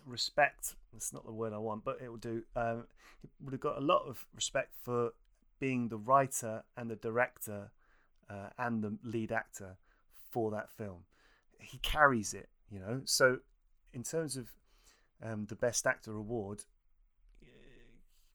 respect. 0.07 0.75
That's 0.93 1.13
not 1.13 1.25
the 1.25 1.33
word 1.33 1.53
I 1.53 1.59
want, 1.59 1.85
but 1.85 1.99
it 2.03 2.09
will 2.09 2.17
do. 2.17 2.43
Um, 2.57 2.85
he 3.21 3.29
would 3.41 3.53
have 3.53 3.61
got 3.61 3.79
a 3.79 3.85
lot 3.85 4.05
of 4.07 4.27
respect 4.35 4.75
for 4.83 5.13
being 5.61 5.89
the 5.89 5.97
writer 5.97 6.63
and 6.77 6.91
the 6.91 6.97
director 6.97 7.71
uh, 8.31 8.51
and 8.59 8.83
the 8.83 8.99
lead 9.03 9.33
actor 9.33 9.77
for 10.31 10.51
that 10.53 10.71
film. 10.71 11.05
He 11.61 11.79
carries 11.79 12.35
it, 12.35 12.49
you 12.71 12.79
know. 12.79 13.03
So, 13.05 13.39
in 13.93 14.03
terms 14.03 14.37
of 14.37 14.49
um, 15.23 15.47
the 15.47 15.57
Best 15.57 15.87
Actor 15.87 16.15
award, 16.15 16.65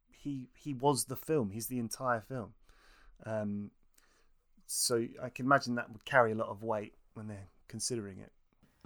he 0.10 0.50
he 0.56 0.74
was 0.74 1.06
the 1.06 1.16
film. 1.16 1.52
He's 1.52 1.68
the 1.68 1.80
entire 1.80 2.22
film. 2.22 2.54
Um, 3.26 3.72
so 4.66 5.06
I 5.22 5.30
can 5.30 5.46
imagine 5.46 5.76
that 5.76 5.92
would 5.92 6.06
carry 6.06 6.32
a 6.32 6.36
lot 6.36 6.50
of 6.50 6.64
weight 6.64 6.94
when 7.14 7.28
they're 7.28 7.50
considering 7.68 8.20
it. 8.20 8.32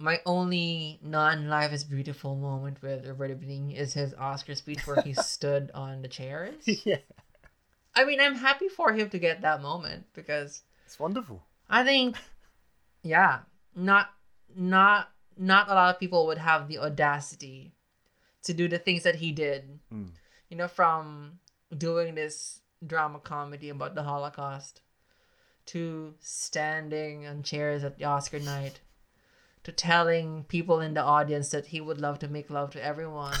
My 0.00 0.20
only 0.24 1.00
non-life 1.02 1.72
is 1.72 1.82
beautiful 1.82 2.36
moment 2.36 2.80
with 2.82 3.04
Roberto 3.04 3.34
Benigni 3.34 3.76
is 3.76 3.94
his 3.94 4.14
Oscar 4.14 4.54
speech 4.54 4.86
where 4.86 5.02
he 5.02 5.12
stood 5.14 5.72
on 5.74 6.02
the 6.02 6.08
chairs. 6.08 6.54
yeah, 6.84 6.98
I 7.94 8.04
mean, 8.04 8.20
I'm 8.20 8.36
happy 8.36 8.68
for 8.68 8.92
him 8.92 9.10
to 9.10 9.18
get 9.18 9.42
that 9.42 9.60
moment 9.60 10.06
because 10.14 10.62
it's 10.86 11.00
wonderful. 11.00 11.42
I 11.68 11.82
think, 11.82 12.16
yeah, 13.02 13.40
not 13.74 14.10
not 14.54 15.08
not 15.36 15.68
a 15.68 15.74
lot 15.74 15.94
of 15.94 16.00
people 16.00 16.26
would 16.26 16.38
have 16.38 16.68
the 16.68 16.78
audacity 16.78 17.74
to 18.44 18.54
do 18.54 18.68
the 18.68 18.78
things 18.78 19.02
that 19.02 19.16
he 19.16 19.32
did. 19.32 19.80
Mm. 19.92 20.10
You 20.48 20.56
know, 20.56 20.68
from 20.68 21.40
doing 21.76 22.14
this 22.14 22.60
drama 22.86 23.18
comedy 23.18 23.68
about 23.68 23.96
the 23.96 24.04
Holocaust 24.04 24.80
to 25.66 26.14
standing 26.20 27.26
on 27.26 27.42
chairs 27.42 27.82
at 27.82 27.98
the 27.98 28.04
Oscar 28.04 28.38
night 28.38 28.80
to 29.68 29.72
telling 29.72 30.44
people 30.44 30.80
in 30.80 30.94
the 30.94 31.02
audience 31.02 31.50
that 31.50 31.66
he 31.66 31.80
would 31.80 32.00
love 32.00 32.18
to 32.20 32.28
make 32.28 32.48
love 32.50 32.70
to 32.70 32.82
everyone. 32.82 33.34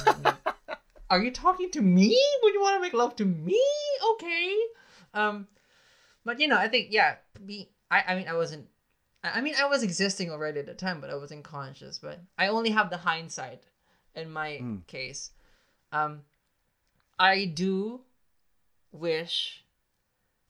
Are 1.10 1.22
you 1.22 1.30
talking 1.30 1.70
to 1.70 1.80
me? 1.80 2.16
Would 2.42 2.52
you 2.54 2.60
want 2.60 2.76
to 2.76 2.82
make 2.82 2.92
love 2.92 3.16
to 3.16 3.24
me? 3.24 3.62
Okay. 4.12 4.54
Um, 5.14 5.46
but 6.24 6.38
you 6.38 6.46
know, 6.48 6.58
I 6.58 6.68
think 6.68 6.88
yeah. 6.90 7.16
Be 7.44 7.70
I 7.90 8.04
I 8.08 8.14
mean 8.14 8.28
I 8.28 8.34
wasn't 8.34 8.66
I 9.24 9.38
I 9.38 9.40
mean, 9.40 9.54
I 9.58 9.64
was 9.66 9.82
existing 9.82 10.30
already 10.30 10.60
at 10.60 10.66
the 10.66 10.74
time, 10.74 11.00
but 11.00 11.08
I 11.08 11.14
wasn't 11.16 11.44
conscious. 11.44 11.98
But 11.98 12.20
I 12.36 12.48
only 12.48 12.70
have 12.70 12.90
the 12.90 12.98
hindsight 12.98 13.62
in 14.14 14.30
my 14.30 14.58
Mm. 14.60 14.86
case. 14.86 15.30
Um, 15.92 16.24
I 17.18 17.46
do 17.46 18.02
wish 18.92 19.64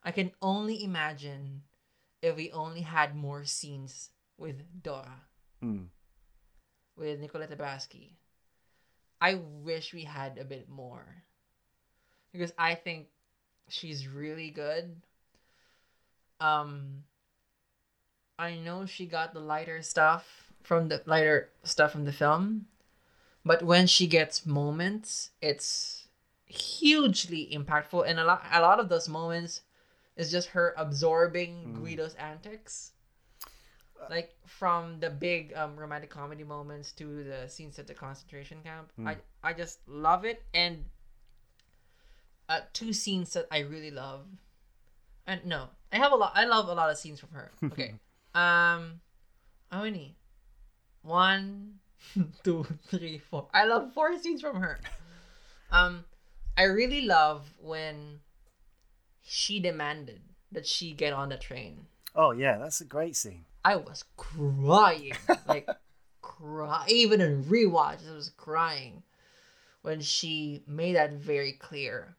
I 0.02 0.10
can 0.10 0.32
only 0.42 0.82
imagine 0.82 1.62
if 2.20 2.34
we 2.34 2.50
only 2.50 2.80
had 2.80 3.14
more 3.14 3.44
scenes 3.44 4.10
with 4.36 4.82
Dora, 4.82 5.22
Mm. 5.62 5.86
with 6.96 7.20
Nicoletta 7.20 7.56
Braschi. 7.56 8.10
I 9.20 9.34
wish 9.34 9.92
we 9.92 10.04
had 10.04 10.38
a 10.38 10.44
bit 10.44 10.68
more 10.68 11.24
because 12.32 12.52
I 12.56 12.74
think 12.74 13.08
she's 13.68 14.06
really 14.06 14.50
good. 14.50 15.02
Um, 16.40 17.04
I 18.38 18.54
know 18.54 18.86
she 18.86 19.06
got 19.06 19.34
the 19.34 19.40
lighter 19.40 19.82
stuff 19.82 20.52
from 20.62 20.88
the 20.88 21.02
lighter 21.06 21.50
stuff 21.64 21.90
from 21.92 22.04
the 22.04 22.12
film, 22.12 22.66
but 23.44 23.62
when 23.62 23.86
she 23.86 24.06
gets 24.06 24.46
moments, 24.46 25.30
it's 25.42 26.06
hugely 26.46 27.48
impactful, 27.52 28.08
and 28.08 28.20
a 28.20 28.24
lot 28.24 28.44
a 28.52 28.60
lot 28.60 28.78
of 28.78 28.88
those 28.88 29.08
moments 29.08 29.62
is 30.16 30.30
just 30.30 30.48
her 30.48 30.74
absorbing 30.76 31.74
Mm. 31.74 31.84
Guido's 31.84 32.14
antics. 32.14 32.92
Like 34.10 34.34
from 34.46 35.00
the 35.00 35.10
big 35.10 35.52
um, 35.54 35.76
romantic 35.76 36.10
comedy 36.10 36.44
moments 36.44 36.92
to 36.92 37.24
the 37.24 37.48
scenes 37.48 37.78
at 37.78 37.86
the 37.86 37.94
concentration 37.94 38.58
camp, 38.62 38.92
Mm. 38.98 39.08
I 39.08 39.16
I 39.42 39.52
just 39.52 39.80
love 39.88 40.24
it. 40.24 40.42
And 40.54 40.84
uh, 42.48 42.60
two 42.72 42.92
scenes 42.92 43.32
that 43.34 43.46
I 43.50 43.58
really 43.60 43.90
love, 43.90 44.24
and 45.26 45.44
no, 45.44 45.68
I 45.92 45.96
have 45.96 46.12
a 46.12 46.16
lot. 46.16 46.32
I 46.34 46.44
love 46.44 46.68
a 46.68 46.74
lot 46.74 46.90
of 46.90 46.96
scenes 46.98 47.20
from 47.20 47.30
her. 47.32 47.50
Okay, 47.64 47.94
um, 48.34 49.00
how 49.70 49.82
many? 49.82 50.16
One, 51.02 51.78
two, 52.44 52.66
three, 52.88 53.18
four. 53.18 53.48
I 53.52 53.64
love 53.64 53.92
four 53.92 54.16
scenes 54.18 54.40
from 54.40 54.60
her. 54.60 54.80
Um, 55.70 56.04
I 56.56 56.64
really 56.64 57.02
love 57.02 57.52
when 57.60 58.20
she 59.22 59.60
demanded 59.60 60.22
that 60.52 60.66
she 60.66 60.92
get 60.92 61.12
on 61.12 61.28
the 61.28 61.36
train. 61.36 61.86
Oh 62.14 62.32
yeah, 62.32 62.56
that's 62.58 62.80
a 62.80 62.84
great 62.86 63.14
scene. 63.16 63.44
I 63.64 63.76
was 63.76 64.04
crying, 64.16 65.12
like 65.46 65.68
cry. 66.22 66.86
Even 66.88 67.20
in 67.20 67.44
rewatch, 67.44 68.08
I 68.08 68.14
was 68.14 68.30
crying 68.30 69.02
when 69.82 70.00
she 70.00 70.62
made 70.66 70.96
that 70.96 71.12
very 71.12 71.52
clear. 71.52 72.16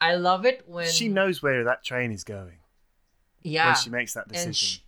I 0.00 0.14
love 0.14 0.46
it 0.46 0.64
when 0.66 0.88
she 0.90 1.08
knows 1.08 1.42
where 1.42 1.64
that 1.64 1.84
train 1.84 2.12
is 2.12 2.22
going 2.22 2.58
yeah, 3.42 3.66
when 3.66 3.76
she 3.76 3.90
makes 3.90 4.14
that 4.14 4.28
decision. 4.28 4.48
and 4.48 4.56
she, 4.56 4.82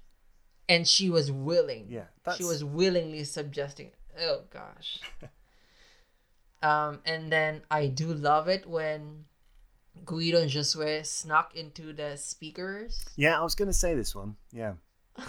and 0.69 0.89
she 0.89 1.11
was 1.11 1.31
willing. 1.31 1.87
yeah, 1.89 2.05
she 2.37 2.45
was 2.45 2.65
willingly 2.65 3.25
suggesting. 3.25 3.91
Oh 4.19 4.43
gosh. 4.51 5.01
um, 6.63 7.01
and 7.05 7.31
then 7.31 7.63
I 7.71 7.87
do 7.87 8.13
love 8.13 8.49
it 8.49 8.67
when 8.67 9.25
Guido 10.05 10.41
and 10.43 10.51
Josue 10.51 11.05
snuck 11.07 11.55
into 11.55 11.93
the 11.93 12.17
speakers. 12.17 13.05
Yeah, 13.17 13.39
I 13.39 13.43
was 13.43 13.55
going 13.55 13.69
to 13.69 13.75
say 13.75 13.95
this 13.95 14.15
one. 14.15 14.37
Yeah. 14.53 14.75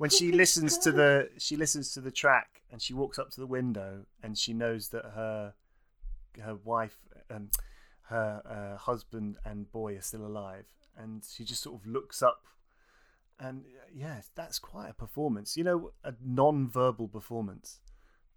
When 0.00 0.08
she 0.08 0.32
listens 0.32 0.78
to 0.78 0.92
the 0.92 1.28
she 1.36 1.56
listens 1.56 1.92
to 1.92 2.00
the 2.00 2.10
track 2.10 2.62
and 2.72 2.80
she 2.80 2.94
walks 2.94 3.18
up 3.18 3.28
to 3.32 3.40
the 3.40 3.46
window 3.46 4.06
and 4.22 4.38
she 4.38 4.54
knows 4.54 4.88
that 4.88 5.04
her 5.04 5.52
her 6.42 6.54
wife 6.54 6.96
um, 7.30 7.50
her 8.04 8.40
uh, 8.48 8.78
husband 8.78 9.36
and 9.44 9.70
boy 9.70 9.96
are 9.96 10.00
still 10.00 10.24
alive 10.24 10.64
and 10.96 11.22
she 11.30 11.44
just 11.44 11.62
sort 11.62 11.78
of 11.78 11.86
looks 11.86 12.22
up 12.22 12.46
and 13.38 13.64
yeah, 13.94 14.22
that's 14.34 14.58
quite 14.58 14.88
a 14.88 14.94
performance. 14.94 15.54
You 15.54 15.64
know, 15.64 15.92
a 16.02 16.14
non-verbal 16.24 17.08
performance 17.08 17.80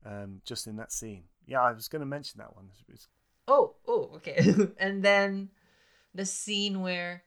um, 0.06 0.42
just 0.44 0.68
in 0.68 0.76
that 0.76 0.92
scene. 0.92 1.24
Yeah, 1.46 1.62
I 1.62 1.72
was 1.72 1.88
going 1.88 2.02
to 2.02 2.06
mention 2.06 2.40
that 2.40 2.58
one. 2.58 2.72
Oh, 3.48 3.76
oh, 3.88 4.12
okay. 4.16 4.54
and 4.78 5.02
then 5.02 5.50
the 6.14 6.26
scene 6.26 6.82
where 6.82 7.24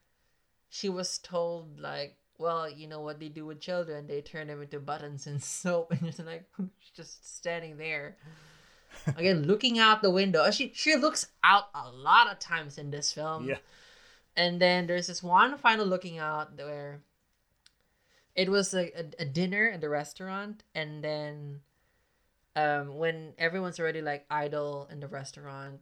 she 0.68 0.90
was 0.90 1.16
told 1.16 1.80
like, 1.80 2.16
well, 2.38 2.70
you 2.70 2.86
know 2.86 3.00
what 3.00 3.20
they 3.20 3.28
do 3.28 3.46
with 3.46 3.60
children? 3.60 4.06
They 4.06 4.20
turn 4.20 4.48
them 4.48 4.62
into 4.62 4.80
buttons 4.80 5.26
and 5.26 5.42
soap, 5.42 5.92
and 5.92 6.02
you're 6.02 6.26
like, 6.26 6.44
just 6.94 7.36
standing 7.38 7.76
there. 7.76 8.16
Again, 9.16 9.46
looking 9.46 9.78
out 9.78 10.02
the 10.02 10.10
window. 10.10 10.50
She 10.50 10.72
she 10.74 10.96
looks 10.96 11.26
out 11.44 11.64
a 11.74 11.90
lot 11.90 12.30
of 12.30 12.38
times 12.38 12.78
in 12.78 12.90
this 12.90 13.12
film. 13.12 13.48
yeah. 13.48 13.58
And 14.36 14.60
then 14.60 14.86
there's 14.86 15.06
this 15.06 15.22
one 15.22 15.56
final 15.56 15.86
looking 15.86 16.18
out 16.18 16.56
where 16.58 17.00
it 18.34 18.50
was 18.50 18.74
a, 18.74 18.90
a, 18.98 19.04
a 19.20 19.24
dinner 19.24 19.70
at 19.70 19.80
the 19.80 19.88
restaurant, 19.88 20.62
and 20.74 21.02
then 21.02 21.60
um, 22.54 22.96
when 22.96 23.32
everyone's 23.38 23.80
already 23.80 24.02
like 24.02 24.26
idle 24.30 24.88
in 24.90 25.00
the 25.00 25.08
restaurant, 25.08 25.80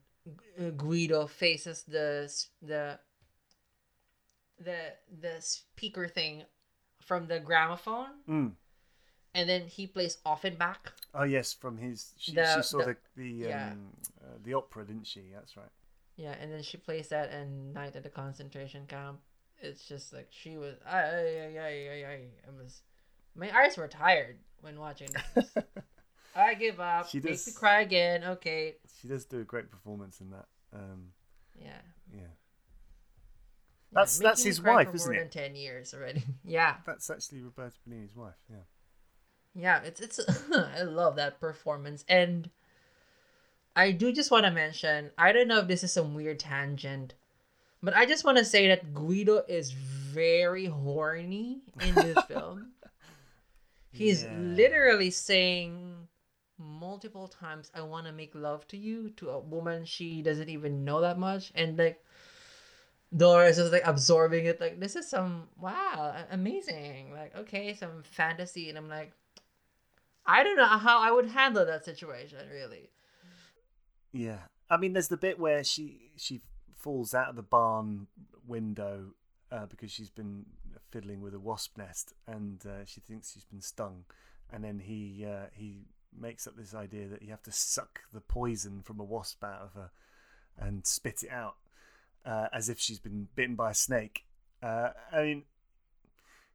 Guido 0.76 1.26
faces 1.26 1.82
the 1.82 2.32
the 2.62 2.98
the 4.59 4.94
the 5.20 5.40
speaker 5.40 6.09
thing 6.09 6.44
from 7.02 7.26
the 7.26 7.40
gramophone, 7.40 8.11
Mm. 8.28 8.52
and 9.34 9.48
then 9.48 9.66
he 9.66 9.86
plays 9.86 10.18
Offenbach. 10.24 10.92
Oh 11.14 11.24
yes, 11.24 11.52
from 11.52 11.78
his 11.78 12.14
she, 12.18 12.32
The- 12.34 12.57
she 12.57 12.62
saw 12.62 12.78
the- 12.78 12.84
the 12.84 12.96
the 13.22 13.28
yeah. 13.48 13.72
um, 13.72 13.90
uh, 14.22 14.38
the 14.42 14.55
opera, 14.55 14.84
didn't 14.84 15.07
she? 15.07 15.30
That's 15.32 15.57
right. 15.57 15.70
Yeah, 16.16 16.32
and 16.40 16.52
then 16.52 16.62
she 16.62 16.76
plays 16.76 17.09
that 17.09 17.32
in 17.32 17.72
Night 17.72 17.96
at 17.96 18.02
the 18.05 18.09
Concentration 18.11 18.86
Camp. 18.86 19.20
It's 19.59 19.86
just 19.88 20.12
like 20.12 20.28
she 20.30 20.57
was. 20.57 20.76
I, 20.86 20.98
I, 20.98 21.59
I, 21.59 22.07
I, 22.48 22.50
was. 22.57 22.82
My 23.34 23.50
eyes 23.57 23.76
were 23.76 23.88
tired 23.88 24.38
when 24.61 24.78
watching 24.78 25.09
this. 25.34 25.55
I 26.36 26.55
give 26.55 26.78
up. 26.80 27.09
She 27.09 27.18
Make 27.18 27.32
does- 27.32 27.46
me 27.48 27.52
cry 27.52 27.80
again. 27.80 28.24
Okay. 28.24 28.76
she 29.00 29.09
does 29.09 29.24
do 29.24 29.40
a 29.40 29.44
great 29.44 29.70
performance 29.70 30.20
in 30.20 30.30
that. 30.30 30.46
Um, 30.72 31.09
yeah, 31.61 31.80
Yeah, 32.12 32.20
That's- 33.95 34.18
making 34.18 34.28
that's 34.30 34.42
his 34.42 34.61
wife, 34.62 34.88
for 34.90 34.95
isn't 34.97 35.12
more 35.12 35.20
it? 35.20 35.30
than 35.32 35.42
ten 35.45 35.55
years 35.57 35.95
already. 35.95 36.22
yeah, 36.45 36.76
that's 36.86 37.09
actually 37.11 37.42
Roberto 37.42 37.76
Benigni's 37.88 38.14
wife. 38.16 38.34
Yeah. 38.51 38.57
yeah. 39.55 39.82
It's 39.84 40.01
it's. 40.01 40.20
I 40.53 40.82
love 40.82 41.16
that 41.16 41.40
performance, 41.40 42.05
and 42.09 42.51
I 43.76 43.92
do 43.92 44.12
just 44.12 44.30
want 44.30 44.45
to 44.47 44.51
mention. 44.51 45.11
I 45.18 45.32
don't 45.32 45.49
know 45.49 45.59
if 45.61 45.68
this 45.68 45.82
is 45.84 45.92
some 45.92 46.14
weird 46.14 46.38
tangent, 46.38 47.14
but 47.82 47.95
I 47.97 48.07
just 48.07 48.24
want 48.24 48.38
to 48.38 48.45
say 48.45 48.68
that 48.68 48.95
Guido 48.95 49.42
is 49.49 49.72
very 49.72 50.66
horny 50.66 51.62
in 51.80 51.95
this 51.95 52.18
film. 52.28 52.72
He's 53.90 54.24
Yeah. 54.24 54.36
literally 54.38 55.11
saying 55.11 56.09
multiple 56.59 57.28
times, 57.28 57.70
"I 57.74 57.82
want 57.82 58.07
to 58.07 58.12
make 58.12 58.34
love 58.34 58.66
to 58.68 58.76
you" 58.76 59.11
to 59.16 59.30
a 59.30 59.38
woman 59.38 59.84
she 59.84 60.22
doesn't 60.22 60.49
even 60.49 60.84
know 60.84 61.01
that 61.01 61.18
much, 61.18 61.53
and 61.55 61.76
like 61.78 62.03
Dora 63.17 63.49
is 63.49 63.59
like 63.59 63.87
absorbing 63.87 64.47
it. 64.47 64.61
Like 64.61 64.81
this 64.81 64.97
is 64.97 65.09
some 65.09 65.49
wow, 65.61 66.15
amazing. 66.31 67.12
Like 67.12 67.37
okay, 67.37 67.75
some 67.75 68.03
fantasy, 68.03 68.69
and 68.69 68.79
I'm 68.79 68.89
like, 68.89 69.12
I 70.27 70.43
don't 70.43 70.57
know 70.57 70.67
how 70.67 71.01
I 71.01 71.11
would 71.11 71.27
handle 71.27 71.65
that 71.65 71.85
situation. 71.85 72.39
Really, 72.51 72.91
Yeah. 74.12 74.39
I 74.71 74.79
mean, 74.79 74.95
there's 74.95 75.09
the 75.09 75.17
bit 75.17 75.39
where 75.39 75.62
she 75.62 76.12
she 76.17 76.41
falls 76.77 77.15
out 77.15 77.29
of 77.29 77.37
the 77.37 77.43
barn 77.43 78.07
window 78.47 79.15
uh, 79.53 79.67
because 79.67 79.91
she's 79.91 80.11
been 80.11 80.47
fiddling 80.91 81.21
with 81.21 81.35
a 81.35 81.41
wasp 81.41 81.77
nest, 81.79 82.15
and 82.27 82.65
uh, 82.67 82.85
she 82.85 83.01
thinks 83.01 83.33
she's 83.33 83.45
been 83.45 83.61
stung, 83.61 84.05
and 84.51 84.65
then 84.65 84.79
he 84.81 85.25
uh, 85.29 85.47
he 85.53 85.87
makes 86.19 86.47
up 86.47 86.57
this 86.57 86.75
idea 86.75 87.09
that 87.09 87.23
you 87.23 87.31
have 87.31 87.43
to 87.43 87.53
suck 87.53 88.01
the 88.12 88.21
poison 88.21 88.81
from 88.83 89.01
a 89.01 89.05
wasp 89.05 89.43
out 89.45 89.61
of 89.61 89.75
her 89.75 89.91
and 90.57 90.87
spit 90.87 91.25
it 91.25 91.31
out 91.31 91.57
uh, 92.25 92.49
as 92.53 92.68
if 92.68 92.79
she's 92.79 92.99
been 92.99 93.29
bitten 93.35 93.55
by 93.55 93.70
a 93.70 93.75
snake. 93.75 94.25
Uh, 94.62 94.91
I 95.12 95.22
mean, 95.22 95.43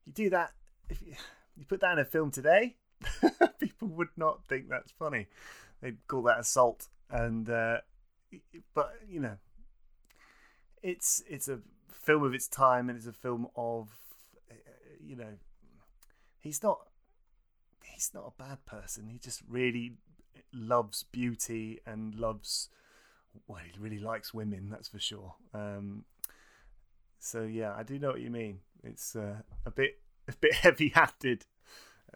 you 0.06 0.14
do 0.14 0.30
that 0.32 0.54
if 0.90 1.02
you, 1.02 1.14
you 1.56 1.66
put 1.66 1.82
that 1.82 1.94
in 1.94 2.00
a 2.00 2.06
film 2.06 2.32
today, 2.32 2.76
people 3.60 3.88
would 3.90 4.10
not 4.18 4.46
think 4.46 4.70
that's 4.70 4.92
funny. 4.92 5.28
They'd 5.82 5.98
call 6.08 6.24
that 6.24 6.40
assault, 6.40 6.88
and 7.10 7.50
uh, 7.50 7.78
but 8.74 8.94
you 9.08 9.20
know, 9.20 9.38
it's 10.84 11.24
it's 11.30 11.48
a 11.48 11.60
film 11.94 12.24
of 12.24 12.34
its 12.34 12.48
time, 12.48 12.90
and 12.90 12.98
it's 12.98 13.08
a 13.08 13.14
film 13.14 13.48
of 13.56 13.90
you 15.10 15.16
know, 15.16 15.38
he's 16.40 16.62
not 16.62 16.80
he's 17.84 18.12
not 18.14 18.34
a 18.34 18.42
bad 18.42 18.66
person. 18.66 19.08
He 19.08 19.18
just 19.18 19.42
really 19.48 19.94
loves 20.54 21.04
beauty 21.04 21.80
and 21.86 22.16
loves 22.16 22.70
well, 23.48 23.62
he 23.64 23.80
really 23.80 24.00
likes 24.00 24.34
women, 24.34 24.70
that's 24.70 24.88
for 24.88 25.00
sure. 25.00 25.36
Um, 25.54 26.06
so 27.20 27.44
yeah, 27.44 27.74
I 27.76 27.84
do 27.84 28.00
know 28.00 28.10
what 28.10 28.22
you 28.22 28.30
mean. 28.30 28.60
It's 28.84 29.16
uh, 29.16 29.42
a 29.66 29.72
bit 29.72 30.00
a 30.28 30.34
bit 30.34 30.54
heavy-handed 30.66 31.46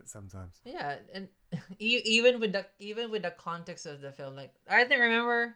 sometimes. 0.05 0.59
yeah, 0.65 0.97
and 1.13 1.27
even 1.79 2.39
with 2.39 2.53
the 2.53 2.65
even 2.79 3.11
with 3.11 3.23
the 3.23 3.31
context 3.31 3.85
of 3.85 4.01
the 4.01 4.11
film, 4.11 4.35
like 4.35 4.53
I 4.69 4.83
think 4.85 5.01
remember, 5.01 5.55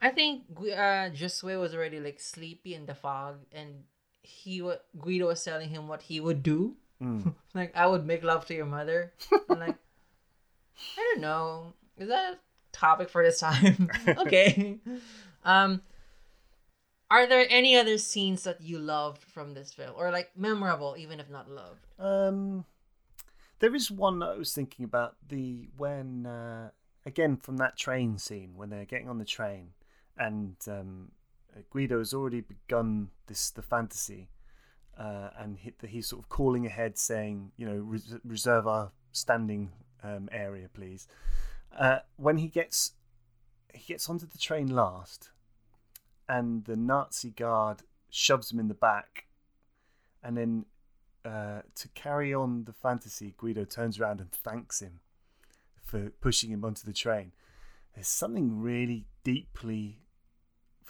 I 0.00 0.10
think 0.10 0.44
uh, 0.58 1.10
Josue 1.14 1.60
was 1.60 1.74
already 1.74 2.00
like 2.00 2.20
sleepy 2.20 2.74
in 2.74 2.86
the 2.86 2.94
fog, 2.94 3.36
and 3.52 3.84
he 4.22 4.62
wa- 4.62 4.82
Guido 4.98 5.26
was 5.28 5.42
telling 5.42 5.68
him 5.68 5.88
what 5.88 6.02
he 6.02 6.20
would 6.20 6.42
do 6.42 6.76
Mm. 7.02 7.34
like 7.54 7.74
I 7.74 7.86
would 7.88 8.06
make 8.06 8.22
love 8.22 8.46
to 8.46 8.54
your 8.54 8.66
mother. 8.66 9.12
I'm 9.50 9.58
like, 9.58 9.74
I 10.96 11.00
don't 11.12 11.20
know. 11.20 11.72
Is 11.98 12.06
that 12.08 12.38
topic 12.72 13.08
for 13.08 13.22
this 13.22 13.40
time? 13.40 13.90
okay. 14.08 14.78
Um, 15.44 15.82
are 17.10 17.26
there 17.26 17.46
any 17.50 17.76
other 17.76 17.98
scenes 17.98 18.44
that 18.44 18.60
you 18.60 18.78
loved 18.78 19.22
from 19.22 19.54
this 19.54 19.72
film, 19.72 19.92
or 19.96 20.10
like 20.10 20.30
memorable, 20.36 20.94
even 20.98 21.20
if 21.20 21.28
not 21.28 21.50
loved? 21.50 21.86
Um, 21.98 22.64
there 23.58 23.74
is 23.74 23.90
one 23.90 24.18
that 24.20 24.30
I 24.30 24.36
was 24.36 24.52
thinking 24.52 24.84
about 24.84 25.16
the 25.28 25.68
when 25.76 26.26
uh, 26.26 26.70
again 27.04 27.36
from 27.36 27.58
that 27.58 27.76
train 27.76 28.18
scene 28.18 28.52
when 28.56 28.70
they're 28.70 28.84
getting 28.84 29.08
on 29.08 29.18
the 29.18 29.24
train 29.24 29.70
and 30.16 30.56
um, 30.68 31.10
Guido 31.70 31.98
has 31.98 32.14
already 32.14 32.40
begun 32.40 33.08
this 33.26 33.50
the 33.50 33.62
fantasy, 33.62 34.28
uh, 34.98 35.30
and 35.38 35.58
he, 35.58 35.72
he's 35.86 36.08
sort 36.08 36.22
of 36.22 36.28
calling 36.28 36.66
ahead, 36.66 36.98
saying, 36.98 37.52
you 37.56 37.66
know, 37.66 37.76
res- 37.76 38.16
reserve 38.24 38.66
our 38.66 38.92
standing 39.12 39.72
um, 40.02 40.28
area, 40.32 40.68
please. 40.72 41.06
Uh, 41.78 41.98
when 42.16 42.38
he 42.38 42.48
gets 42.48 42.92
he 43.72 43.92
gets 43.92 44.08
onto 44.08 44.26
the 44.26 44.38
train 44.38 44.68
last, 44.68 45.30
and 46.28 46.64
the 46.64 46.76
Nazi 46.76 47.30
guard 47.30 47.82
shoves 48.10 48.52
him 48.52 48.60
in 48.60 48.68
the 48.68 48.74
back, 48.74 49.26
and 50.22 50.36
then 50.36 50.66
uh, 51.24 51.62
to 51.74 51.88
carry 51.88 52.34
on 52.34 52.64
the 52.64 52.72
fantasy, 52.72 53.34
Guido 53.36 53.64
turns 53.64 53.98
around 53.98 54.20
and 54.20 54.30
thanks 54.30 54.80
him 54.80 55.00
for 55.82 56.10
pushing 56.20 56.50
him 56.50 56.64
onto 56.64 56.84
the 56.84 56.92
train. 56.92 57.32
There's 57.94 58.08
something 58.08 58.60
really 58.60 59.06
deeply 59.24 60.00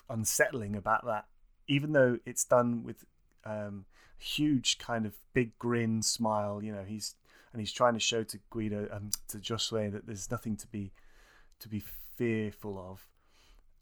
unsettling 0.09 0.77
about 0.77 1.05
that, 1.07 1.27
even 1.67 1.93
though 1.93 2.19
it's 2.25 2.45
done 2.45 2.83
with 2.85 3.05
um, 3.45 3.85
huge 4.19 4.79
kind 4.79 5.05
of 5.07 5.15
big 5.33 5.59
grin, 5.59 6.03
smile. 6.03 6.63
You 6.63 6.73
know, 6.73 6.85
he's 6.87 7.15
and 7.53 7.61
he's 7.61 7.73
trying 7.73 7.95
to 7.95 8.01
show 8.01 8.23
to 8.25 8.39
Guido 8.51 8.89
um, 8.93 9.11
to 9.29 9.39
Josue 9.39 9.93
that 9.93 10.07
there's 10.07 10.31
nothing 10.31 10.57
to 10.57 10.67
be 10.67 10.93
to 11.61 11.69
be 11.69 11.83
fearful 12.17 12.79
of. 12.79 13.09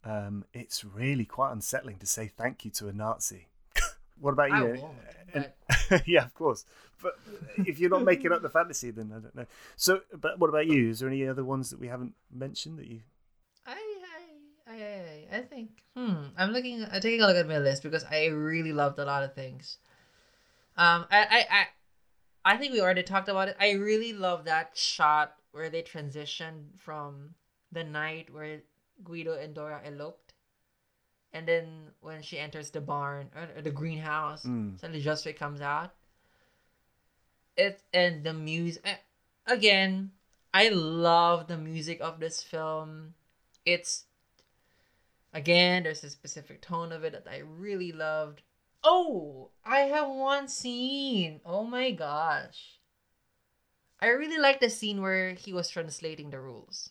Um, 0.03 0.45
it's 0.53 0.83
really 0.83 1.25
quite 1.25 1.51
unsettling 1.51 1.97
to 1.97 2.05
say 2.05 2.27
thank 2.27 2.65
you 2.65 2.71
to 2.71 2.87
a 2.87 2.93
Nazi. 2.93 3.47
what 4.19 4.31
about 4.31 4.49
you? 4.49 4.89
And- 5.33 5.51
yeah, 6.05 6.25
of 6.25 6.33
course. 6.33 6.65
But 7.01 7.17
if 7.57 7.79
you're 7.79 7.89
not 7.89 8.03
making 8.03 8.31
up 8.31 8.41
the 8.41 8.49
fantasy, 8.49 8.91
then 8.91 9.11
I 9.15 9.19
don't 9.19 9.35
know. 9.35 9.45
So, 9.75 10.01
but 10.19 10.37
what 10.39 10.49
about 10.49 10.67
you? 10.67 10.89
Is 10.89 10.99
there 10.99 11.09
any 11.09 11.27
other 11.27 11.43
ones 11.43 11.69
that 11.71 11.79
we 11.79 11.87
haven't 11.87 12.13
mentioned 12.31 12.77
that 12.79 12.87
you? 12.87 13.01
I, 13.65 13.73
I, 14.67 14.71
I, 14.71 14.75
I, 14.75 15.37
I 15.37 15.41
think. 15.41 15.69
Hmm. 15.95 16.25
I'm 16.37 16.51
looking. 16.51 16.83
I'm 16.91 17.01
taking 17.01 17.21
a 17.21 17.27
look 17.27 17.37
at 17.37 17.47
my 17.47 17.57
list 17.57 17.81
because 17.83 18.03
I 18.03 18.27
really 18.27 18.73
loved 18.73 18.99
a 18.99 19.05
lot 19.05 19.23
of 19.23 19.33
things. 19.33 19.77
Um. 20.77 21.05
I, 21.09 21.19
I, 21.21 21.45
I, 21.49 21.67
I 22.43 22.57
think 22.57 22.73
we 22.73 22.81
already 22.81 23.03
talked 23.03 23.29
about 23.29 23.47
it. 23.49 23.55
I 23.59 23.71
really 23.73 24.13
love 24.13 24.45
that 24.45 24.71
shot 24.75 25.35
where 25.51 25.69
they 25.69 25.83
transitioned 25.83 26.79
from 26.79 27.35
the 27.71 27.83
night 27.83 28.33
where 28.33 28.61
Guido 29.03 29.33
and 29.37 29.53
Dora 29.53 29.81
eloped, 29.85 30.33
and 31.33 31.47
then 31.47 31.91
when 32.01 32.21
she 32.21 32.37
enters 32.39 32.71
the 32.71 32.81
barn 32.81 33.29
or, 33.35 33.61
the 33.61 33.71
greenhouse, 33.71 34.43
Mm. 34.45 34.79
suddenly 34.79 35.03
Josue 35.03 35.35
comes 35.35 35.61
out. 35.61 35.93
It 37.57 37.81
and 37.93 38.23
the 38.23 38.33
music 38.33 38.83
again. 39.45 40.11
I 40.53 40.67
love 40.69 41.47
the 41.47 41.57
music 41.57 42.01
of 42.01 42.19
this 42.19 42.43
film. 42.43 43.13
It's 43.65 44.05
again, 45.33 45.83
there's 45.83 46.03
a 46.03 46.09
specific 46.09 46.61
tone 46.61 46.91
of 46.91 47.03
it 47.03 47.13
that 47.13 47.27
I 47.29 47.39
really 47.39 47.91
loved. 47.91 48.41
Oh, 48.83 49.49
I 49.63 49.81
have 49.81 50.09
one 50.09 50.47
scene. 50.47 51.41
Oh 51.45 51.63
my 51.63 51.91
gosh. 51.91 52.79
I 53.99 54.07
really 54.07 54.39
like 54.39 54.59
the 54.59 54.69
scene 54.69 55.01
where 55.01 55.33
he 55.33 55.53
was 55.53 55.69
translating 55.69 56.31
the 56.31 56.39
rules. 56.39 56.89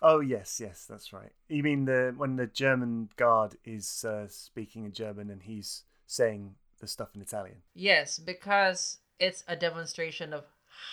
Oh 0.00 0.20
yes, 0.20 0.60
yes, 0.60 0.86
that's 0.88 1.12
right. 1.12 1.32
You 1.48 1.62
mean 1.62 1.84
the 1.84 2.14
when 2.16 2.36
the 2.36 2.46
German 2.46 3.08
guard 3.16 3.56
is 3.64 4.04
uh, 4.04 4.26
speaking 4.28 4.84
in 4.84 4.92
German 4.92 5.30
and 5.30 5.42
he's 5.42 5.84
saying 6.06 6.54
the 6.80 6.86
stuff 6.86 7.14
in 7.14 7.22
Italian? 7.22 7.62
Yes, 7.74 8.18
because 8.18 8.98
it's 9.18 9.44
a 9.46 9.56
demonstration 9.56 10.32
of 10.32 10.44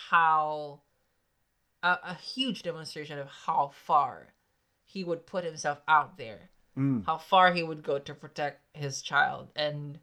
how 0.10 0.82
a, 1.84 1.97
a 2.04 2.14
huge 2.16 2.64
demonstration 2.64 3.20
of 3.20 3.28
how 3.45 3.72
far 3.86 4.34
he 4.86 5.04
would 5.04 5.26
put 5.26 5.43
himself 5.43 5.82
out 5.88 6.18
there 6.18 6.50
Mm. 6.78 7.04
how 7.06 7.18
far 7.18 7.52
he 7.52 7.64
would 7.64 7.84
go 7.84 8.00
to 8.00 8.14
protect 8.14 8.62
his 8.78 9.02
child 9.02 9.50
and 9.56 10.00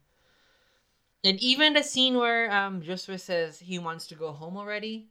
and 1.23 1.39
even 1.41 1.73
the 1.73 1.83
scene 1.83 2.15
where 2.17 2.51
um 2.51 2.81
Joshua 2.81 3.17
says 3.17 3.59
he 3.59 3.79
wants 3.79 4.07
to 4.07 4.15
go 4.15 4.31
home 4.31 4.57
already 4.57 5.07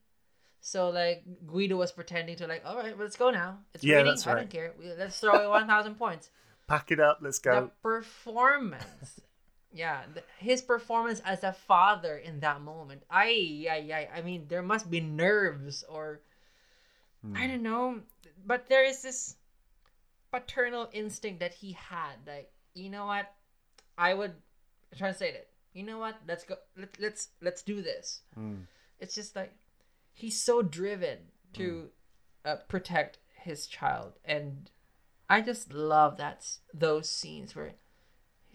so 0.61 0.89
like 0.91 1.25
Guido 1.47 1.77
was 1.77 1.93
pretending 1.93 2.37
to 2.37 2.47
like 2.47 2.63
all 2.65 2.77
right 2.77 2.99
let's 2.99 3.17
go 3.17 3.31
now 3.31 3.59
it's 3.75 3.85
Yeah, 3.85 3.97
raining 3.97 4.13
that's 4.15 4.27
I 4.27 4.35
don't 4.35 4.51
care 4.51 4.73
We- 4.79 4.93
let's 4.95 5.19
throw 5.21 5.35
away 5.35 5.47
1000 5.49 5.95
points 5.99 6.31
Pack 6.67 6.91
it 6.91 6.99
up, 7.01 7.19
let's 7.23 7.39
go. 7.39 7.61
the 7.61 7.71
performance 7.83 9.21
yeah 9.73 10.03
his 10.39 10.63
performance 10.63 11.21
as 11.25 11.45
a 11.45 11.53
father 11.53 12.17
in 12.17 12.41
that 12.41 12.61
moment 12.61 13.03
I 13.11 13.67
I 13.71 13.77
I 13.93 14.19
I 14.19 14.23
mean 14.23 14.47
there 14.49 14.63
must 14.63 14.91
be 14.91 15.01
nerves 15.01 15.85
or 15.89 16.21
Hmm. 17.23 17.35
I 17.35 17.47
don't 17.49 17.63
know, 17.63 18.01
but 18.45 18.69
there 18.69 18.85
is 18.85 19.01
this 19.03 19.37
paternal 20.31 20.89
instinct 20.93 21.41
that 21.41 21.55
he 21.55 21.73
had. 21.73 22.17
Like, 22.27 22.53
you 22.75 22.91
know 22.91 23.07
what? 23.07 23.33
I 23.97 24.13
would 24.15 24.35
translate 24.97 25.35
it. 25.35 25.49
You 25.77 25.83
know 25.85 25.99
what? 25.99 26.17
Let's 26.27 26.45
go. 26.45 26.55
Let, 26.77 26.97
let's 26.99 27.29
let's 27.43 27.63
do 27.63 27.83
this. 27.83 28.23
Mm. 28.39 28.63
It's 28.99 29.15
just 29.15 29.37
like 29.37 29.53
he's 30.15 30.41
so 30.43 30.63
driven 30.63 31.19
to 31.53 31.89
uh, 32.47 32.57
protect 32.67 33.19
his 33.43 33.67
child, 33.67 34.15
and 34.25 34.71
I 35.29 35.43
just 35.43 35.73
love 35.75 36.17
that 36.17 36.49
those 36.73 37.11
scenes 37.11 37.55
where 37.55 37.67
it 37.67 37.79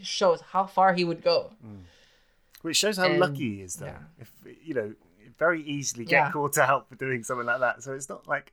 shows 0.01 0.41
how 0.51 0.65
far 0.65 0.93
he 0.93 1.03
would 1.03 1.22
go. 1.24 1.51
Which 2.63 2.78
shows 2.78 2.97
how 2.97 3.05
And- 3.05 3.19
lucky 3.19 3.57
he 3.57 3.61
is, 3.61 3.76
though. 3.76 3.86
yeah. 3.86 3.99
If 4.19 4.32
you 4.63 4.74
know, 4.74 4.95
very 5.37 5.62
easily 5.62 6.05
get 6.05 6.25
Yeah. 6.25 6.32
caught 6.32 6.58
out 6.58 6.89
for 6.89 6.95
doing 6.95 7.24
something 7.24 7.45
like 7.45 7.59
that. 7.59 7.83
So 7.83 7.93
it's 7.93 8.09
not 8.09 8.28
like 8.28 8.51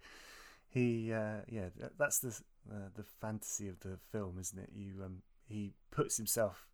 he, 0.69 1.11
uh, 1.13 1.41
yeah, 1.49 1.69
that's 1.99 2.19
the 2.19 2.39
uh, 2.71 2.89
the 2.97 3.05
fantasy 3.23 3.67
of 3.69 3.81
the 3.81 3.99
film, 4.13 4.37
isn't 4.39 4.59
it? 4.59 4.69
You, 4.77 5.03
um, 5.05 5.23
he 5.47 5.73
puts 5.91 6.19
himself 6.19 6.67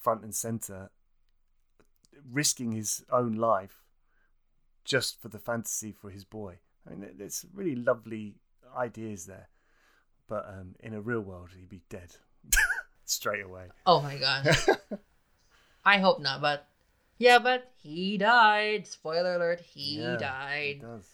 front 0.00 0.22
and 0.22 0.32
center, 0.32 0.90
risking 2.30 2.72
his 2.72 3.04
own 3.10 3.32
life 3.34 3.82
just 4.84 5.20
for 5.20 5.28
the 5.28 5.38
fantasy 5.38 5.92
for 5.92 6.10
his 6.10 6.24
boy. 6.24 6.58
I 6.86 6.90
mean, 6.90 7.00
there- 7.00 7.12
there's 7.14 7.44
really 7.52 7.76
lovely 7.76 8.36
ideas 8.76 9.26
there, 9.26 9.48
but 10.26 10.46
um, 10.48 10.74
in 10.80 10.94
a 10.94 11.00
real 11.00 11.20
world, 11.20 11.50
he'd 11.56 11.68
be 11.68 11.82
dead 11.88 12.16
straight 13.04 13.44
away. 13.44 13.68
Oh 13.86 14.00
my 14.00 14.16
gosh. 14.16 14.66
I 15.84 15.98
hope 15.98 16.20
not, 16.20 16.40
but 16.40 16.68
yeah, 17.18 17.38
but 17.38 17.70
he 17.82 18.16
died. 18.18 18.86
Spoiler 18.86 19.34
alert: 19.36 19.60
he 19.60 19.96
Yeah, 19.98 20.16
died. 20.16 20.74
He 20.76 20.80
does. 20.80 21.06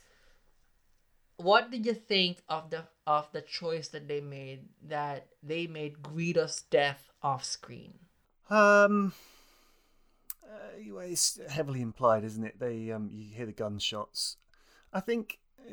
what 1.37 1.71
did 1.71 1.85
you 1.87 1.95
think 1.95 2.39
of 2.49 2.71
the 2.71 2.85
of 3.07 3.31
the 3.33 3.41
choice 3.43 3.89
that 3.89 4.09
they 4.09 4.21
made 4.21 4.67
that 4.89 5.27
they 5.43 5.67
made 5.67 6.03
Guido's 6.03 6.63
death 6.71 7.11
off 7.23 7.45
screen? 7.45 7.95
Um, 8.51 9.13
uh, 10.55 11.01
it's 11.01 11.41
heavily 11.49 11.81
implied, 11.81 12.25
isn't 12.25 12.45
it? 12.45 12.59
They 12.59 12.91
um, 12.91 13.11
you 13.13 13.35
hear 13.35 13.47
the 13.47 13.53
gunshots. 13.53 14.37
I 14.93 15.01
think, 15.01 15.39
uh, 15.59 15.73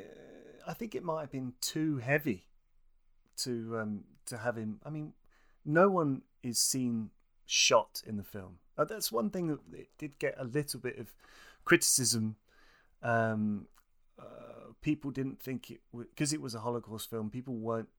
I 0.68 0.74
think 0.74 0.96
it 0.96 1.04
might 1.04 1.22
have 1.22 1.32
been 1.32 1.54
too 1.62 1.98
heavy 1.98 2.48
to 3.38 3.78
um 3.80 4.04
to 4.26 4.38
have 4.38 4.58
him. 4.58 4.80
I 4.86 4.90
mean, 4.90 5.14
no 5.66 5.90
one 5.90 6.24
is 6.44 6.60
seen 6.60 7.12
shot 7.46 8.02
in 8.06 8.18
the 8.18 8.24
film. 8.24 8.60
Uh, 8.78 8.86
that's 8.86 9.12
one 9.12 9.30
thing 9.30 9.48
that 9.48 9.60
it 9.74 9.90
did 9.98 10.18
get 10.20 10.36
a 10.38 10.44
little 10.44 10.80
bit 10.80 10.98
of 10.98 11.14
criticism. 11.66 12.36
Um, 13.04 13.68
uh, 14.20 14.74
people 14.82 15.12
didn't 15.12 15.42
think 15.42 15.70
it 15.72 15.82
because 15.94 16.34
it 16.34 16.42
was 16.42 16.56
a 16.56 16.60
Holocaust 16.60 17.10
film. 17.10 17.30
People 17.30 17.56
weren't. 17.56 17.90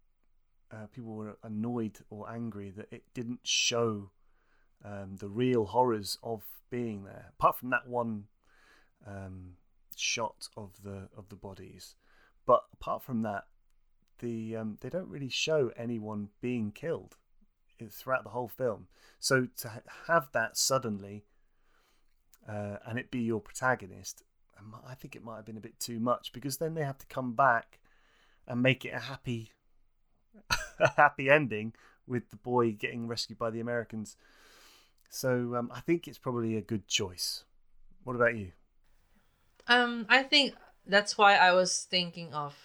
Uh, 0.70 0.86
people 0.86 1.14
were 1.14 1.36
annoyed 1.42 1.98
or 2.08 2.30
angry 2.30 2.70
that 2.70 2.88
it 2.90 3.02
didn't 3.12 3.40
show 3.42 4.10
um, 4.84 5.16
the 5.18 5.28
real 5.28 5.66
horrors 5.66 6.18
of 6.22 6.42
being 6.70 7.04
there. 7.04 7.32
Apart 7.38 7.58
from 7.58 7.70
that 7.70 7.86
one 7.86 8.24
um, 9.06 9.54
shot 9.96 10.48
of 10.56 10.70
the 10.82 11.08
of 11.16 11.28
the 11.28 11.36
bodies, 11.36 11.94
but 12.46 12.64
apart 12.72 13.02
from 13.02 13.22
that, 13.22 13.44
the 14.18 14.56
um, 14.56 14.78
they 14.80 14.88
don't 14.88 15.08
really 15.08 15.28
show 15.28 15.70
anyone 15.76 16.28
being 16.40 16.72
killed 16.72 17.16
throughout 17.90 18.24
the 18.24 18.30
whole 18.30 18.48
film. 18.48 18.86
So 19.18 19.48
to 19.58 19.82
have 20.06 20.28
that 20.32 20.56
suddenly 20.56 21.24
uh, 22.48 22.76
and 22.86 22.98
it 22.98 23.10
be 23.10 23.20
your 23.20 23.40
protagonist, 23.40 24.22
I 24.56 24.92
I 24.92 24.94
think 24.94 25.16
it 25.16 25.24
might 25.24 25.36
have 25.36 25.46
been 25.46 25.56
a 25.56 25.60
bit 25.60 25.78
too 25.78 26.00
much 26.00 26.32
because 26.32 26.58
then 26.58 26.74
they 26.74 26.84
have 26.84 26.98
to 26.98 27.06
come 27.06 27.32
back 27.34 27.80
and 28.46 28.62
make 28.62 28.84
it 28.84 28.94
a 28.94 29.00
happy 29.00 29.52
a 30.78 30.88
happy 30.96 31.30
ending 31.30 31.74
with 32.06 32.30
the 32.30 32.36
boy 32.36 32.72
getting 32.72 33.06
rescued 33.06 33.38
by 33.38 33.50
the 33.50 33.60
Americans. 33.60 34.16
So 35.12 35.56
um, 35.56 35.70
I 35.74 35.80
think 35.80 36.08
it's 36.08 36.16
probably 36.16 36.56
a 36.56 36.62
good 36.62 36.88
choice. 36.88 37.44
What 38.02 38.16
about 38.16 38.34
you? 38.34 38.52
Um, 39.68 40.06
I 40.08 40.22
think 40.22 40.54
that's 40.86 41.18
why 41.18 41.36
I 41.36 41.52
was 41.52 41.86
thinking 41.88 42.32
of 42.32 42.56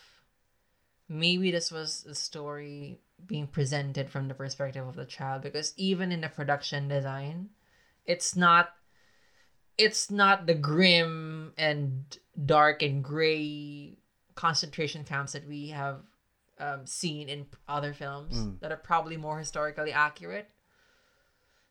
maybe 1.10 1.52
this 1.52 1.72
was 1.72 2.06
a 2.10 2.15
story 2.15 3.02
being 3.26 3.48
presented 3.48 4.10
from 4.10 4.30
the 4.30 4.34
perspective 4.34 4.88
of 4.88 4.95
the 4.95 5.06
child 5.06 5.41
because 5.41 5.74
even 5.76 6.14
in 6.14 6.22
the 6.22 6.30
production 6.30 6.88
design, 6.88 7.49
it's 8.06 8.34
not 8.36 8.69
it's 9.78 10.10
not 10.10 10.45
the 10.48 10.56
grim 10.56 11.53
and 11.57 12.18
dark 12.45 12.82
and 12.82 13.03
gray 13.03 13.98
concentration 14.36 15.03
camps 15.03 15.34
that 15.34 15.45
we 15.45 15.68
have 15.68 15.99
um, 16.60 16.88
seen 16.88 17.28
in 17.28 17.45
other 17.68 17.94
films 17.94 18.38
Mm. 18.38 18.60
that 18.61 18.72
are 18.72 18.78
probably 18.78 19.18
more 19.18 19.38
historically 19.38 19.91
accurate. 19.91 20.49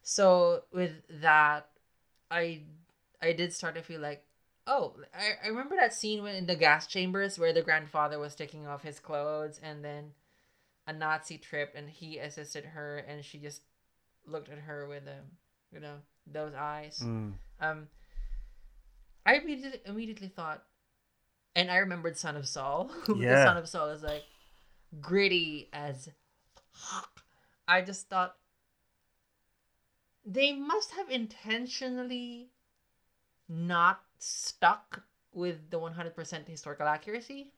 So 0.09 0.63
with 0.73 0.93
that, 1.21 1.67
I 2.31 2.61
I 3.21 3.33
did 3.33 3.53
start 3.53 3.75
to 3.75 3.83
feel 3.83 4.01
like, 4.01 4.23
oh, 4.65 4.95
I, 5.13 5.47
I 5.47 5.49
remember 5.49 5.75
that 5.75 5.93
scene 5.93 6.23
when 6.23 6.37
in 6.37 6.47
the 6.47 6.55
gas 6.55 6.87
chambers 6.87 7.41
where 7.41 7.53
the 7.53 7.61
grandfather 7.61 8.21
was 8.21 8.37
taking 8.37 8.69
off 8.69 8.85
his 8.85 9.01
clothes 9.01 9.59
and 9.61 9.85
then 9.85 10.13
a 10.87 10.93
Nazi 10.93 11.39
tripped 11.39 11.75
and 11.75 11.91
he 11.91 12.19
assisted 12.19 12.65
her 12.65 12.99
and 12.99 13.25
she 13.25 13.39
just 13.39 13.63
looked 14.29 14.49
at 14.49 14.59
her 14.59 14.87
with 14.87 15.03
um 15.09 15.25
you 15.73 15.81
know 15.81 15.97
those 16.25 16.55
eyes. 16.55 17.01
Mm. 17.03 17.33
Um, 17.61 17.89
I 19.27 19.35
immediately 19.35 19.81
immediately 19.87 20.29
thought, 20.29 20.63
and 21.57 21.69
I 21.69 21.79
remembered 21.79 22.17
Son 22.17 22.37
of 22.37 22.47
Saul. 22.47 22.93
Yeah. 23.17 23.45
Son 23.45 23.57
of 23.57 23.69
Saul 23.69 23.89
is 23.89 24.05
like 24.05 24.23
gritty 25.01 25.69
as. 25.73 26.09
I 27.67 27.83
just 27.83 28.09
thought 28.09 28.37
they 30.27 30.53
must 30.53 30.91
have 30.93 31.09
intentionally 31.09 32.51
not 33.49 34.01
stuck 34.19 35.05
with 35.33 35.71
the 35.71 35.79
100% 35.79 36.49
historical 36.49 36.87
accuracy. 36.87 37.53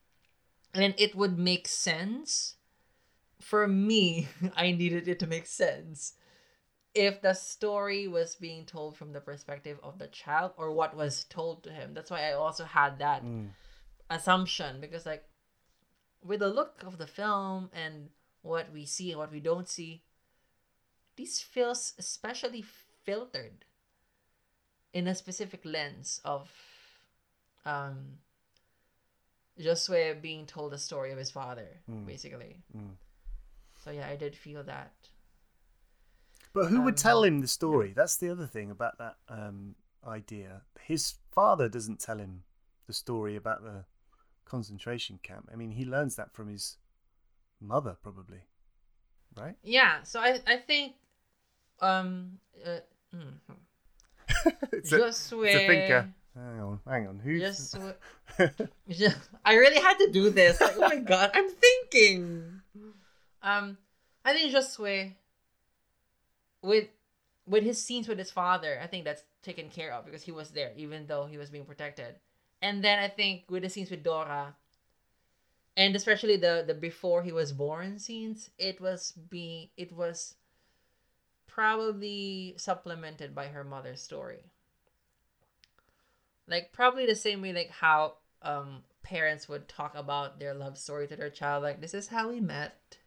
And 0.74 0.94
it 0.98 1.14
would 1.14 1.38
make 1.38 1.66
sense. 1.66 2.56
For 3.40 3.66
me, 3.66 4.28
I 4.56 4.72
needed 4.72 5.08
it 5.08 5.18
to 5.20 5.26
make 5.26 5.46
sense 5.46 6.14
if 6.94 7.20
the 7.22 7.34
story 7.34 8.08
was 8.08 8.34
being 8.34 8.64
told 8.64 8.96
from 8.96 9.12
the 9.12 9.20
perspective 9.20 9.78
of 9.82 9.98
the 9.98 10.08
child 10.08 10.52
or 10.56 10.72
what 10.72 10.96
was 10.96 11.24
told 11.24 11.62
to 11.62 11.70
him. 11.70 11.94
That's 11.94 12.10
why 12.10 12.28
I 12.28 12.32
also 12.32 12.64
had 12.64 12.98
that 12.98 13.22
Mm. 13.22 13.50
assumption 14.10 14.80
because 14.80 15.06
like 15.06 15.24
with 16.24 16.40
the 16.40 16.48
look 16.48 16.82
of 16.82 16.98
the 16.98 17.06
film 17.06 17.70
and 17.72 18.10
what 18.42 18.72
we 18.72 18.86
see 18.86 19.10
and 19.10 19.18
what 19.18 19.30
we 19.30 19.40
don't 19.40 19.68
see, 19.68 20.02
these 21.18 21.40
feels 21.54 21.94
especially 21.98 22.62
filtered 23.04 23.64
in 24.92 25.06
a 25.08 25.14
specific 25.14 25.60
lens 25.64 26.20
of 26.24 26.48
um 27.66 28.18
Josue 29.58 30.22
being 30.22 30.46
told 30.46 30.70
the 30.72 30.78
story 30.78 31.10
of 31.12 31.18
his 31.18 31.32
father, 31.32 31.68
Mm. 31.90 32.06
basically. 32.06 32.62
Mm. 32.74 32.94
So 33.82 33.90
yeah, 33.90 34.06
I 34.08 34.16
did 34.16 34.36
feel 34.36 34.62
that. 34.64 34.92
But 36.52 36.68
who 36.70 36.80
would 36.82 36.94
Um, 36.94 37.02
tell 37.08 37.24
him 37.24 37.40
the 37.40 37.48
story? 37.48 37.92
That's 37.92 38.16
the 38.16 38.30
other 38.30 38.46
thing 38.46 38.70
about 38.70 38.98
that 38.98 39.16
um, 39.28 39.74
idea. 40.04 40.62
His 40.80 41.18
father 41.32 41.68
doesn't 41.68 42.00
tell 42.00 42.18
him 42.18 42.44
the 42.86 42.92
story 42.92 43.34
about 43.36 43.62
the 43.62 43.84
concentration 44.44 45.18
camp. 45.18 45.48
I 45.52 45.56
mean, 45.56 45.72
he 45.72 45.84
learns 45.84 46.14
that 46.16 46.32
from 46.32 46.48
his 46.48 46.78
mother, 47.60 47.96
probably, 48.00 48.42
right? 49.36 49.56
Yeah, 49.62 50.04
so 50.04 50.20
I 50.20 50.40
I 50.46 50.56
think 50.56 50.94
um 51.80 52.38
uh, 52.64 52.78
mm, 53.14 53.32
it's, 54.72 54.92
a, 54.92 54.98
Josue 54.98 55.46
it's 55.46 55.54
a 55.54 55.66
thinker. 55.66 56.08
Hang 56.34 56.60
on, 56.60 56.80
hang 56.86 57.06
on. 57.08 57.18
Who's 57.18 57.42
Josue 57.42 57.94
Ju- 58.88 59.08
I 59.44 59.54
really 59.54 59.80
had 59.80 59.98
to 59.98 60.10
do 60.10 60.30
this. 60.30 60.60
Like, 60.60 60.76
oh 60.76 60.80
my 60.80 60.96
god, 60.96 61.30
I'm 61.34 61.48
thinking. 61.48 62.60
Um, 63.42 63.78
I 64.24 64.32
think 64.32 64.54
Josue 64.54 65.12
with 66.62 66.88
with 67.46 67.64
his 67.64 67.82
scenes 67.82 68.08
with 68.08 68.18
his 68.18 68.30
father, 68.30 68.78
I 68.82 68.86
think 68.86 69.04
that's 69.04 69.22
taken 69.42 69.70
care 69.70 69.92
of 69.92 70.04
because 70.04 70.22
he 70.22 70.32
was 70.32 70.50
there, 70.50 70.72
even 70.76 71.06
though 71.06 71.26
he 71.26 71.38
was 71.38 71.50
being 71.50 71.64
protected. 71.64 72.16
And 72.60 72.84
then 72.84 72.98
I 72.98 73.08
think 73.08 73.44
with 73.48 73.62
the 73.62 73.70
scenes 73.70 73.90
with 73.90 74.02
Dora, 74.02 74.54
and 75.76 75.94
especially 75.96 76.36
the 76.36 76.64
the 76.66 76.74
before 76.74 77.22
he 77.22 77.32
was 77.32 77.52
born 77.52 77.98
scenes, 77.98 78.50
it 78.58 78.80
was 78.80 79.12
being 79.30 79.68
it 79.76 79.92
was 79.92 80.34
probably 81.58 82.54
supplemented 82.56 83.34
by 83.34 83.48
her 83.48 83.64
mother's 83.64 84.00
story. 84.00 84.44
Like 86.46 86.72
probably 86.72 87.04
the 87.04 87.16
same 87.16 87.42
way 87.42 87.52
like 87.52 87.70
how 87.70 88.14
um 88.42 88.84
parents 89.02 89.48
would 89.48 89.68
talk 89.68 89.96
about 89.96 90.38
their 90.38 90.54
love 90.54 90.78
story 90.78 91.08
to 91.08 91.16
their 91.16 91.30
child, 91.30 91.64
like 91.64 91.80
this 91.80 91.94
is 91.94 92.06
how 92.06 92.28
we 92.28 92.40
met. 92.40 92.98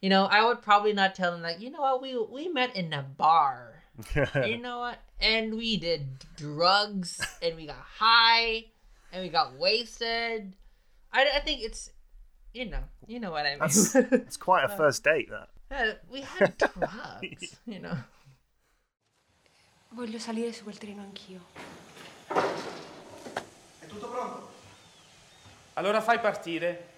You 0.00 0.10
know, 0.10 0.26
I 0.26 0.44
would 0.44 0.62
probably 0.62 0.92
not 0.92 1.16
tell 1.16 1.32
them 1.32 1.42
like, 1.42 1.60
you 1.60 1.70
know 1.72 1.80
what, 1.80 2.00
we 2.00 2.16
we 2.16 2.46
met 2.46 2.76
in 2.76 2.92
a 2.92 3.02
bar. 3.02 3.82
you 4.44 4.58
know 4.58 4.78
what? 4.78 4.98
And 5.20 5.56
we 5.56 5.76
did 5.76 6.06
drugs 6.36 7.20
and 7.42 7.56
we 7.56 7.66
got 7.66 7.84
high 7.98 8.66
and 9.12 9.24
we 9.24 9.28
got 9.28 9.58
wasted. 9.58 10.54
I, 11.12 11.26
I 11.34 11.40
think 11.40 11.62
it's 11.62 11.90
you 12.52 12.66
know, 12.66 12.84
you 13.08 13.18
know 13.18 13.32
what 13.32 13.44
I 13.44 13.50
mean. 13.50 13.58
That's, 13.58 13.94
it's 13.96 14.36
quite 14.36 14.62
a 14.64 14.68
first 14.76 15.02
date, 15.02 15.30
that. 15.30 15.48
Yeah, 15.70 15.94
we 16.08 16.22
had 16.22 16.56
drugs, 16.58 17.60
you 17.64 17.80
know. 17.80 17.96
Voglio 19.90 20.18
salire 20.18 20.52
su 20.52 20.62
quel 20.62 20.78
treno 20.78 21.02
anch'io. 21.02 21.40
È 22.28 23.86
tutto 23.86 24.08
pronto? 24.08 24.52
Allora 25.74 26.00
fai 26.00 26.20
partire. 26.20 26.94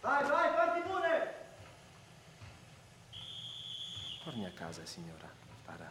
Vai, 0.00 0.24
vai, 0.24 0.54
parti 0.54 0.80
pure! 0.88 1.34
Torni 4.24 4.44
a 4.46 4.50
casa, 4.50 4.84
signora. 4.84 5.28
Para. 5.64 5.90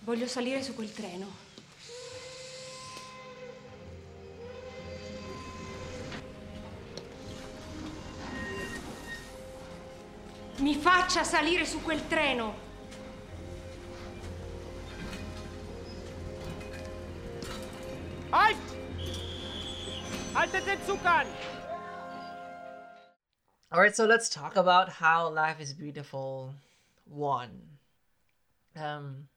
Voglio 0.00 0.26
salire 0.26 0.62
su 0.62 0.74
quel 0.74 0.92
treno. 0.92 1.45
Mi 10.58 10.74
faccia 10.74 11.22
salire 11.22 11.66
su 11.66 11.82
quel 11.82 12.00
treno. 12.08 12.54
Halt! 18.30 18.56
Haltet 20.32 20.64
den 20.64 20.78
Zug 20.86 21.04
an! 21.04 21.26
All 23.70 23.80
right, 23.80 23.94
so 23.94 24.06
let's 24.06 24.28
talk 24.28 24.56
about 24.56 24.88
how 24.88 25.28
life 25.28 25.60
is 25.60 25.74
beautiful. 25.74 26.54
One, 27.04 27.78
um, 28.74 29.28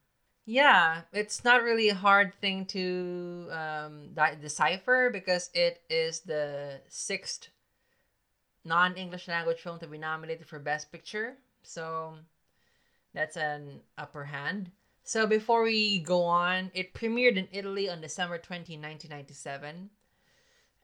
yeah, 0.46 1.02
it's 1.12 1.44
not 1.44 1.64
really 1.64 1.90
a 1.90 1.96
hard 1.96 2.34
thing 2.42 2.66
to 2.68 3.48
um 3.52 4.10
di- 4.14 4.38
decipher 4.42 5.10
because 5.12 5.50
it 5.54 5.82
is 5.90 6.22
the 6.22 6.82
sixth 6.88 7.50
non-English 8.70 9.28
language 9.28 9.60
film 9.60 9.80
to 9.80 9.88
be 9.88 9.98
nominated 9.98 10.48
for 10.48 10.60
Best 10.60 10.92
Picture. 10.92 11.36
So 11.64 12.14
that's 13.14 13.36
an 13.36 13.82
upper 13.98 14.24
hand. 14.24 14.72
So 15.04 15.28
before 15.28 15.64
we 15.64 16.00
go 16.00 16.24
on, 16.24 16.72
it 16.74 16.94
premiered 16.94 17.36
in 17.36 17.48
Italy 17.52 17.90
on 17.90 18.00
December 18.00 18.38
20, 18.38 18.78
1997. 18.78 19.90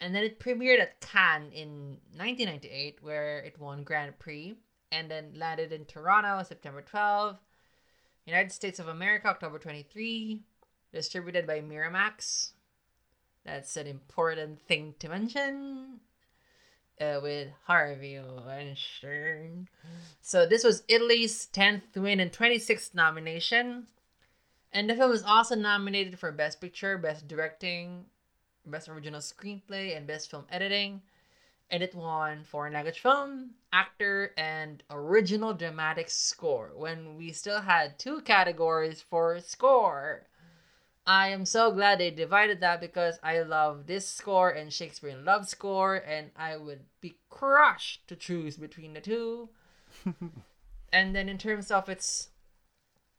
And 0.01 0.13
then 0.13 0.23
it 0.23 0.39
premiered 0.39 0.81
at 0.81 0.99
Cannes 0.99 1.51
in 1.53 1.97
1998, 2.17 2.97
where 3.01 3.39
it 3.39 3.59
won 3.59 3.83
Grand 3.83 4.17
Prix, 4.19 4.55
and 4.91 5.09
then 5.09 5.33
landed 5.35 5.71
in 5.71 5.85
Toronto 5.85 6.43
September 6.43 6.81
12, 6.81 7.37
United 8.25 8.51
States 8.51 8.79
of 8.79 8.87
America 8.87 9.27
October 9.27 9.59
23, 9.59 10.41
distributed 10.91 11.47
by 11.47 11.61
Miramax. 11.61 12.51
That's 13.45 13.77
an 13.77 13.87
important 13.87 14.59
thing 14.59 14.95
to 14.99 15.07
mention. 15.07 15.99
Uh, 16.99 17.19
with 17.21 17.49
Harvey 17.65 18.17
Weinstein. 18.19 19.67
So 20.21 20.45
this 20.45 20.63
was 20.63 20.83
Italy's 20.87 21.47
10th 21.51 21.97
win 21.97 22.21
and 22.21 22.31
26th 22.31 22.93
nomination. 22.93 23.87
And 24.71 24.89
the 24.89 24.95
film 24.95 25.11
was 25.11 25.23
also 25.23 25.55
nominated 25.55 26.17
for 26.17 26.31
Best 26.31 26.61
Picture, 26.61 26.97
Best 26.97 27.27
Directing, 27.27 28.05
Best 28.65 28.87
Original 28.87 29.19
Screenplay, 29.19 29.95
and 29.95 30.07
Best 30.07 30.31
Film 30.31 30.45
Editing. 30.49 31.01
And 31.69 31.83
it 31.83 31.95
won 31.95 32.43
Foreign 32.45 32.73
Language 32.73 32.99
Film, 32.99 33.51
Actor, 33.73 34.31
and 34.37 34.81
Original 34.89 35.53
Dramatic 35.53 36.09
Score 36.09 36.71
when 36.75 37.17
we 37.17 37.31
still 37.31 37.59
had 37.61 37.99
two 37.99 38.21
categories 38.21 39.01
for 39.01 39.39
score. 39.41 40.27
I 41.07 41.29
am 41.29 41.45
so 41.45 41.71
glad 41.71 41.99
they 41.99 42.09
divided 42.09 42.61
that 42.61 42.81
because 42.81 43.19
I 43.21 43.41
love 43.41 43.85
this 43.85 44.07
score 44.07 44.49
and 44.49 44.73
Shakespeare 44.73 45.11
in 45.11 45.23
Love 45.23 45.47
score, 45.47 45.95
and 45.95 46.31
I 46.35 46.57
would 46.57 46.81
be 46.99 47.17
crushed 47.29 48.07
to 48.07 48.15
choose 48.15 48.57
between 48.57 48.93
the 48.93 49.01
two. 49.01 49.49
and 50.93 51.15
then 51.15 51.29
in 51.29 51.37
terms 51.37 51.69
of 51.69 51.89
its 51.89 52.29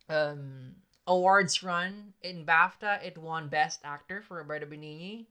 um 0.09 0.77
awards 1.07 1.63
run 1.63 2.15
in 2.23 2.45
BAFTA, 2.45 3.05
it 3.05 3.17
won 3.17 3.49
Best 3.49 3.81
Actor 3.85 4.23
for 4.23 4.39
Roberto 4.39 4.67
Benigni, 4.67 5.27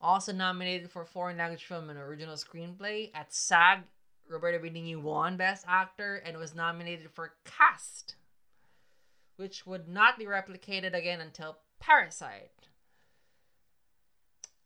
Also 0.00 0.32
nominated 0.32 0.90
for 0.90 1.04
foreign 1.04 1.36
language 1.36 1.64
film 1.64 1.90
and 1.90 1.98
original 1.98 2.34
screenplay. 2.34 3.10
At 3.14 3.32
SAG, 3.32 3.82
Roberto 4.28 4.58
Benigni 4.58 5.00
won 5.00 5.36
Best 5.36 5.64
Actor 5.68 6.16
and 6.26 6.36
was 6.36 6.56
nominated 6.56 7.10
for 7.12 7.34
Cast, 7.44 8.16
which 9.36 9.64
would 9.64 9.88
not 9.88 10.18
be 10.18 10.24
replicated 10.24 10.94
again 10.94 11.20
until 11.20 11.58
Parasite. 11.86 12.50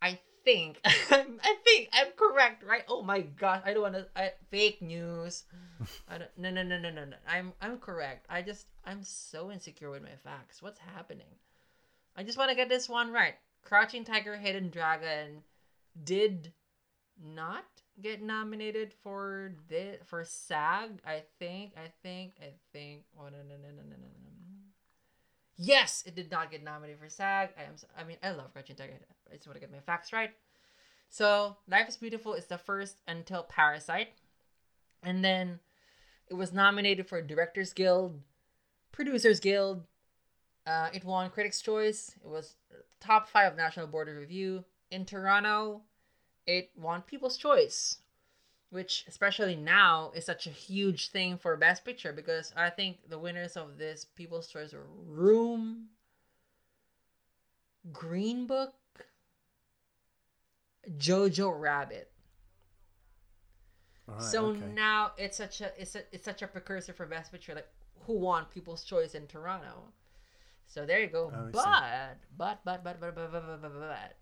I 0.00 0.18
think 0.44 0.78
I 0.84 1.56
think 1.64 1.88
I'm 1.92 2.12
correct, 2.16 2.62
right? 2.62 2.84
Oh 2.88 3.02
my 3.02 3.20
gosh, 3.20 3.62
I 3.64 3.72
don't 3.72 3.82
want 3.82 3.94
to 3.94 4.06
I, 4.14 4.32
fake 4.50 4.80
news. 4.80 5.44
I 6.08 6.18
don't, 6.18 6.30
no, 6.36 6.50
no, 6.50 6.62
no, 6.62 6.78
no, 6.78 6.90
no, 6.90 7.04
no. 7.04 7.16
I'm 7.28 7.52
I'm 7.60 7.78
correct. 7.78 8.26
I 8.30 8.42
just 8.42 8.66
I'm 8.84 9.02
so 9.02 9.50
insecure 9.50 9.90
with 9.90 10.02
my 10.02 10.16
facts. 10.22 10.62
What's 10.62 10.78
happening? 10.78 11.26
I 12.16 12.22
just 12.22 12.38
want 12.38 12.50
to 12.50 12.56
get 12.56 12.68
this 12.68 12.88
one 12.88 13.12
right. 13.12 13.34
Crouching 13.64 14.04
Tiger, 14.04 14.36
Hidden 14.36 14.70
Dragon 14.70 15.42
did 16.04 16.52
not 17.20 17.64
get 18.00 18.22
nominated 18.22 18.92
for 19.02 19.52
this 19.68 19.98
for 20.06 20.24
SAG. 20.24 21.00
I 21.04 21.24
think. 21.38 21.72
I 21.76 21.90
think. 22.02 22.34
I 22.40 22.52
think. 22.72 23.02
Oh 23.18 23.24
no 23.24 23.38
no 23.38 23.56
no 23.56 23.68
no 23.70 23.82
no 23.82 23.96
no 23.96 23.96
no. 23.96 24.37
Yes, 25.60 26.04
it 26.06 26.14
did 26.14 26.30
not 26.30 26.52
get 26.52 26.62
nominated 26.62 27.00
for 27.00 27.08
SAG. 27.08 27.50
I 27.58 27.64
am. 27.64 27.74
I 27.98 28.04
mean, 28.04 28.16
I 28.22 28.30
love 28.30 28.52
Crouching 28.52 28.76
Tiger. 28.76 28.92
I 29.30 29.34
just 29.34 29.46
want 29.46 29.56
to 29.56 29.60
get 29.60 29.72
my 29.72 29.80
facts 29.80 30.12
right. 30.12 30.30
So, 31.10 31.56
Life 31.68 31.88
is 31.88 31.96
Beautiful 31.96 32.34
is 32.34 32.46
the 32.46 32.58
first 32.58 32.96
until 33.08 33.42
Parasite, 33.42 34.10
and 35.02 35.24
then 35.24 35.58
it 36.28 36.34
was 36.34 36.52
nominated 36.52 37.08
for 37.08 37.20
Directors 37.20 37.72
Guild, 37.72 38.20
Producers 38.92 39.40
Guild. 39.40 39.82
Uh, 40.64 40.90
it 40.92 41.04
won 41.04 41.30
Critics' 41.30 41.60
Choice. 41.60 42.14
It 42.22 42.28
was 42.28 42.54
top 43.00 43.28
five 43.28 43.52
of 43.52 43.58
National 43.58 43.86
Board 43.86 44.08
of 44.08 44.16
Review 44.16 44.64
in 44.90 45.06
Toronto. 45.06 45.82
It 46.46 46.70
won 46.76 47.02
People's 47.02 47.36
Choice, 47.36 47.98
which 48.70 49.04
especially 49.08 49.56
now 49.56 50.12
is 50.14 50.24
such 50.24 50.46
a 50.46 50.50
huge 50.50 51.08
thing 51.08 51.38
for 51.38 51.56
Best 51.56 51.84
Picture 51.84 52.12
because 52.12 52.52
I 52.56 52.70
think 52.70 52.98
the 53.08 53.18
winners 53.18 53.56
of 53.56 53.78
this 53.78 54.04
People's 54.04 54.48
Choice 54.48 54.72
were 54.72 54.86
Room, 55.06 55.86
Green 57.92 58.46
Book, 58.46 58.74
Jojo 60.98 61.58
Rabbit. 61.58 62.10
Right, 64.06 64.22
so 64.22 64.46
okay. 64.46 64.60
now 64.74 65.12
it's 65.16 65.36
such 65.36 65.60
a 65.60 65.70
it's 65.80 65.94
a, 65.94 66.02
it's 66.12 66.24
such 66.24 66.42
a 66.42 66.46
precursor 66.46 66.92
for 66.92 67.06
Best 67.06 67.32
Picture. 67.32 67.54
Like 67.54 67.68
who 68.06 68.14
won 68.18 68.46
People's 68.52 68.84
Choice 68.84 69.14
in 69.14 69.26
Toronto? 69.26 69.92
So 70.66 70.84
there 70.84 71.00
you 71.00 71.08
go. 71.08 71.32
Oh, 71.34 71.48
but, 71.50 72.18
but, 72.36 72.60
but 72.64 72.82
but 72.84 73.00
but 73.00 73.00
but 73.00 73.32
but 73.32 73.62
but 73.62 73.72
but 73.80 74.16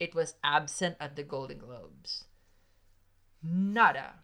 it 0.00 0.14
was 0.16 0.34
absent 0.42 0.96
at 0.98 1.14
the 1.14 1.22
Golden 1.22 1.58
Globes. 1.58 2.24
Nada. 3.42 4.14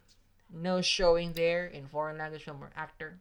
No 0.51 0.81
showing 0.81 1.33
there 1.33 1.67
in 1.67 1.87
foreign 1.87 2.17
language 2.17 2.43
film 2.43 2.63
or 2.63 2.71
actor. 2.75 3.19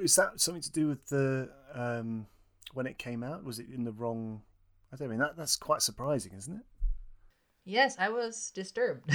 Is 0.00 0.16
that 0.16 0.40
something 0.40 0.62
to 0.62 0.72
do 0.72 0.88
with 0.88 1.06
the 1.06 1.48
um, 1.72 2.26
when 2.74 2.86
it 2.86 2.98
came 2.98 3.22
out? 3.22 3.44
Was 3.44 3.58
it 3.58 3.66
in 3.72 3.84
the 3.84 3.92
wrong? 3.92 4.42
I 4.92 4.96
don't 4.96 5.08
mean 5.08 5.20
that. 5.20 5.36
That's 5.36 5.56
quite 5.56 5.82
surprising, 5.82 6.32
isn't 6.36 6.54
it? 6.54 6.64
Yes, 7.64 7.96
I 7.98 8.08
was 8.08 8.50
disturbed. 8.54 9.10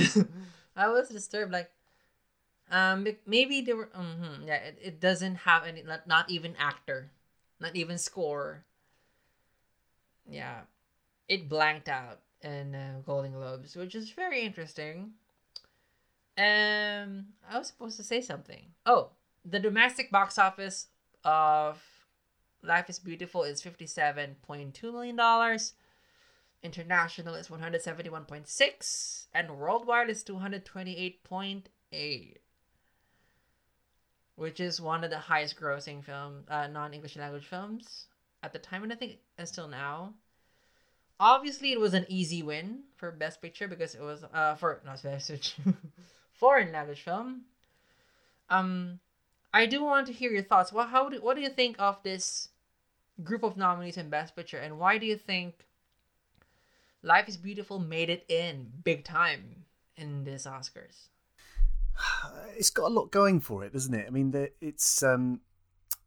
I 0.75 0.87
was 0.87 1.09
disturbed. 1.09 1.51
Like, 1.51 1.71
um, 2.69 3.07
maybe 3.25 3.61
there 3.61 3.75
were. 3.75 3.89
mhm, 3.97 4.47
yeah, 4.47 4.55
it, 4.55 4.79
it 4.81 4.99
doesn't 4.99 5.35
have 5.35 5.65
any. 5.65 5.83
Not, 5.83 6.07
not 6.07 6.29
even 6.29 6.55
actor, 6.57 7.11
not 7.59 7.75
even 7.75 7.97
score. 7.97 8.63
Yeah, 10.29 10.61
it 11.27 11.49
blanked 11.49 11.89
out 11.89 12.19
in 12.41 12.75
uh, 12.75 13.01
Golden 13.05 13.33
Globes, 13.33 13.75
which 13.75 13.95
is 13.95 14.11
very 14.11 14.41
interesting. 14.41 15.11
Um, 16.37 17.27
I 17.49 17.57
was 17.57 17.67
supposed 17.67 17.97
to 17.97 18.03
say 18.03 18.21
something. 18.21 18.67
Oh, 18.85 19.09
the 19.45 19.59
domestic 19.59 20.11
box 20.11 20.37
office 20.37 20.87
of 21.23 21.81
Life 22.63 22.89
is 22.89 22.99
Beautiful 22.99 23.43
is 23.43 23.61
fifty-seven 23.61 24.35
point 24.41 24.73
two 24.73 24.91
million 24.91 25.15
dollars. 25.15 25.73
International 26.63 27.33
is 27.33 27.47
171.6 27.47 29.25
and 29.33 29.57
worldwide 29.57 30.11
is 30.11 30.23
228.8 30.23 32.35
which 34.35 34.59
is 34.59 34.79
one 34.79 35.03
of 35.03 35.09
the 35.09 35.17
highest 35.17 35.59
grossing 35.59 36.03
film 36.03 36.43
uh, 36.47 36.67
non-English 36.67 37.15
language 37.15 37.45
films 37.45 38.05
at 38.43 38.53
the 38.53 38.59
time 38.59 38.83
and 38.83 38.93
I 38.93 38.95
think 38.95 39.17
until 39.39 39.67
now. 39.67 40.13
Obviously 41.19 41.71
it 41.71 41.79
was 41.79 41.95
an 41.95 42.05
easy 42.07 42.43
win 42.43 42.83
for 42.95 43.11
best 43.11 43.41
picture 43.41 43.67
because 43.67 43.95
it 43.95 44.01
was 44.01 44.23
uh 44.31 44.53
for 44.55 44.81
not 44.85 45.01
best 45.01 45.29
picture 45.29 45.63
foreign 46.41 46.71
language 46.71 47.03
film. 47.09 47.29
Um 48.49 48.99
I 49.53 49.65
do 49.65 49.83
want 49.83 50.07
to 50.07 50.13
hear 50.13 50.31
your 50.31 50.43
thoughts. 50.43 50.71
Well, 50.73 50.87
how 50.87 51.09
do, 51.09 51.21
what 51.21 51.35
do 51.35 51.41
you 51.41 51.49
think 51.49 51.75
of 51.79 52.01
this 52.03 52.49
group 53.23 53.43
of 53.43 53.57
nominees 53.57 53.97
in 53.97 54.09
best 54.09 54.35
picture 54.35 54.57
and 54.57 54.79
why 54.79 54.97
do 54.97 55.05
you 55.05 55.17
think 55.17 55.65
Life 57.03 57.27
is 57.27 57.37
Beautiful 57.37 57.79
made 57.79 58.09
it 58.09 58.25
in 58.29 58.71
big 58.83 59.03
time 59.03 59.65
in 59.95 60.23
this 60.23 60.45
Oscars. 60.45 61.07
It's 62.57 62.69
got 62.69 62.91
a 62.91 62.93
lot 62.93 63.11
going 63.11 63.39
for 63.39 63.63
it, 63.63 63.73
doesn't 63.73 63.93
it? 63.93 64.05
I 64.05 64.11
mean, 64.11 64.31
the, 64.31 64.51
it's. 64.61 65.01
Um, 65.01 65.41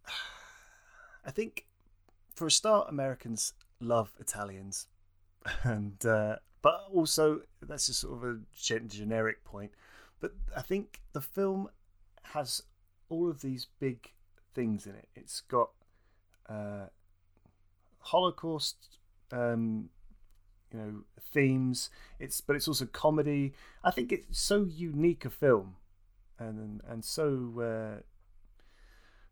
I 1.26 1.30
think, 1.30 1.66
for 2.34 2.46
a 2.46 2.50
start, 2.50 2.88
Americans 2.88 3.54
love 3.80 4.12
Italians, 4.20 4.86
and 5.64 6.04
uh, 6.06 6.36
but 6.62 6.84
also 6.92 7.40
that's 7.60 7.86
just 7.86 8.00
sort 8.00 8.22
of 8.22 8.24
a 8.24 8.38
generic 8.88 9.42
point. 9.42 9.72
But 10.20 10.32
I 10.56 10.62
think 10.62 11.00
the 11.12 11.20
film 11.20 11.68
has 12.22 12.62
all 13.08 13.30
of 13.30 13.40
these 13.40 13.66
big 13.78 14.12
things 14.54 14.86
in 14.86 14.94
it. 14.94 15.08
It's 15.14 15.40
got 15.40 15.70
uh, 16.48 16.86
Holocaust, 17.98 18.98
um, 19.32 19.90
you 20.72 20.78
know, 20.78 20.92
themes. 21.32 21.90
It's 22.18 22.40
but 22.40 22.56
it's 22.56 22.68
also 22.68 22.86
comedy. 22.86 23.52
I 23.82 23.90
think 23.90 24.12
it's 24.12 24.38
so 24.38 24.64
unique 24.64 25.24
a 25.24 25.30
film, 25.30 25.76
and 26.38 26.80
and 26.88 27.04
so 27.04 27.60
uh, 27.60 28.02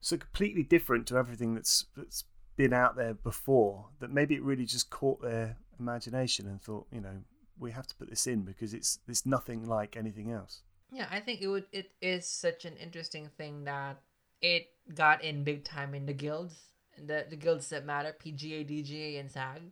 so 0.00 0.16
completely 0.16 0.62
different 0.62 1.06
to 1.08 1.16
everything 1.16 1.54
that's 1.54 1.86
that's 1.96 2.24
been 2.56 2.72
out 2.72 2.96
there 2.96 3.14
before. 3.14 3.86
That 4.00 4.10
maybe 4.10 4.34
it 4.34 4.42
really 4.42 4.66
just 4.66 4.90
caught 4.90 5.22
their 5.22 5.56
imagination 5.78 6.46
and 6.46 6.60
thought, 6.60 6.86
you 6.92 7.00
know, 7.00 7.22
we 7.58 7.72
have 7.72 7.86
to 7.86 7.94
put 7.94 8.10
this 8.10 8.26
in 8.26 8.42
because 8.42 8.74
it's 8.74 8.98
it's 9.08 9.26
nothing 9.26 9.66
like 9.66 9.96
anything 9.96 10.30
else. 10.30 10.62
Yeah, 10.92 11.06
I 11.10 11.20
think 11.20 11.40
it 11.40 11.48
would 11.48 11.64
it 11.72 11.90
is 12.02 12.26
such 12.26 12.66
an 12.66 12.76
interesting 12.76 13.30
thing 13.38 13.64
that 13.64 14.02
it 14.42 14.68
got 14.94 15.24
in 15.24 15.42
big 15.42 15.64
time 15.64 15.94
in 15.94 16.04
the 16.04 16.12
guilds, 16.12 16.54
the 16.98 17.24
the 17.28 17.36
guilds 17.36 17.70
that 17.70 17.86
matter, 17.86 18.14
PGA, 18.22 18.68
DGA, 18.68 19.18
and 19.18 19.30
SAG. 19.30 19.62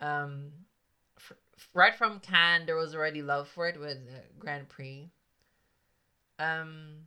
Um, 0.00 0.52
f- 1.16 1.32
right 1.72 1.94
from 1.94 2.20
Cannes, 2.20 2.66
there 2.66 2.76
was 2.76 2.94
already 2.94 3.22
love 3.22 3.48
for 3.48 3.66
it 3.66 3.80
with 3.80 3.96
uh, 3.96 4.20
Grand 4.38 4.68
Prix. 4.68 5.08
Um, 6.38 7.06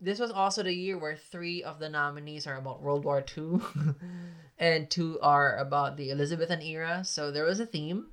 this 0.00 0.18
was 0.18 0.32
also 0.32 0.64
the 0.64 0.74
year 0.74 0.98
where 0.98 1.14
three 1.16 1.62
of 1.62 1.78
the 1.78 1.88
nominees 1.88 2.48
are 2.48 2.56
about 2.56 2.82
World 2.82 3.04
War 3.04 3.24
II, 3.38 3.60
and 4.58 4.90
two 4.90 5.20
are 5.20 5.56
about 5.58 5.96
the 5.96 6.10
Elizabethan 6.10 6.60
era. 6.60 7.04
So 7.04 7.30
there 7.30 7.44
was 7.44 7.60
a 7.60 7.66
theme. 7.66 8.06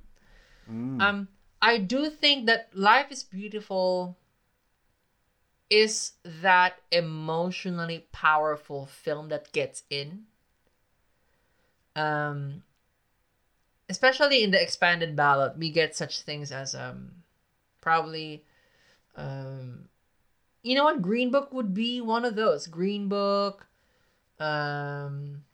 Mm. 0.70 1.02
Um, 1.02 1.28
I 1.62 1.78
do 1.78 2.08
think 2.08 2.46
that 2.46 2.68
Life 2.74 3.10
is 3.10 3.22
Beautiful 3.22 4.16
is 5.68 6.12
that 6.24 6.80
emotionally 6.90 8.06
powerful 8.12 8.86
film 8.86 9.28
that 9.28 9.52
gets 9.52 9.84
in. 9.88 10.24
Um, 11.94 12.62
especially 13.88 14.42
in 14.42 14.50
the 14.50 14.60
expanded 14.60 15.14
ballot, 15.14 15.56
we 15.56 15.70
get 15.70 15.94
such 15.94 16.22
things 16.22 16.50
as 16.50 16.74
um, 16.74 17.10
probably, 17.80 18.44
um, 19.16 19.88
you 20.62 20.74
know 20.74 20.84
what, 20.84 21.02
Green 21.02 21.30
Book 21.30 21.52
would 21.52 21.72
be 21.72 22.00
one 22.00 22.24
of 22.24 22.34
those. 22.34 22.66
Green 22.66 23.08
Book, 23.08 23.66
um, 24.40 25.44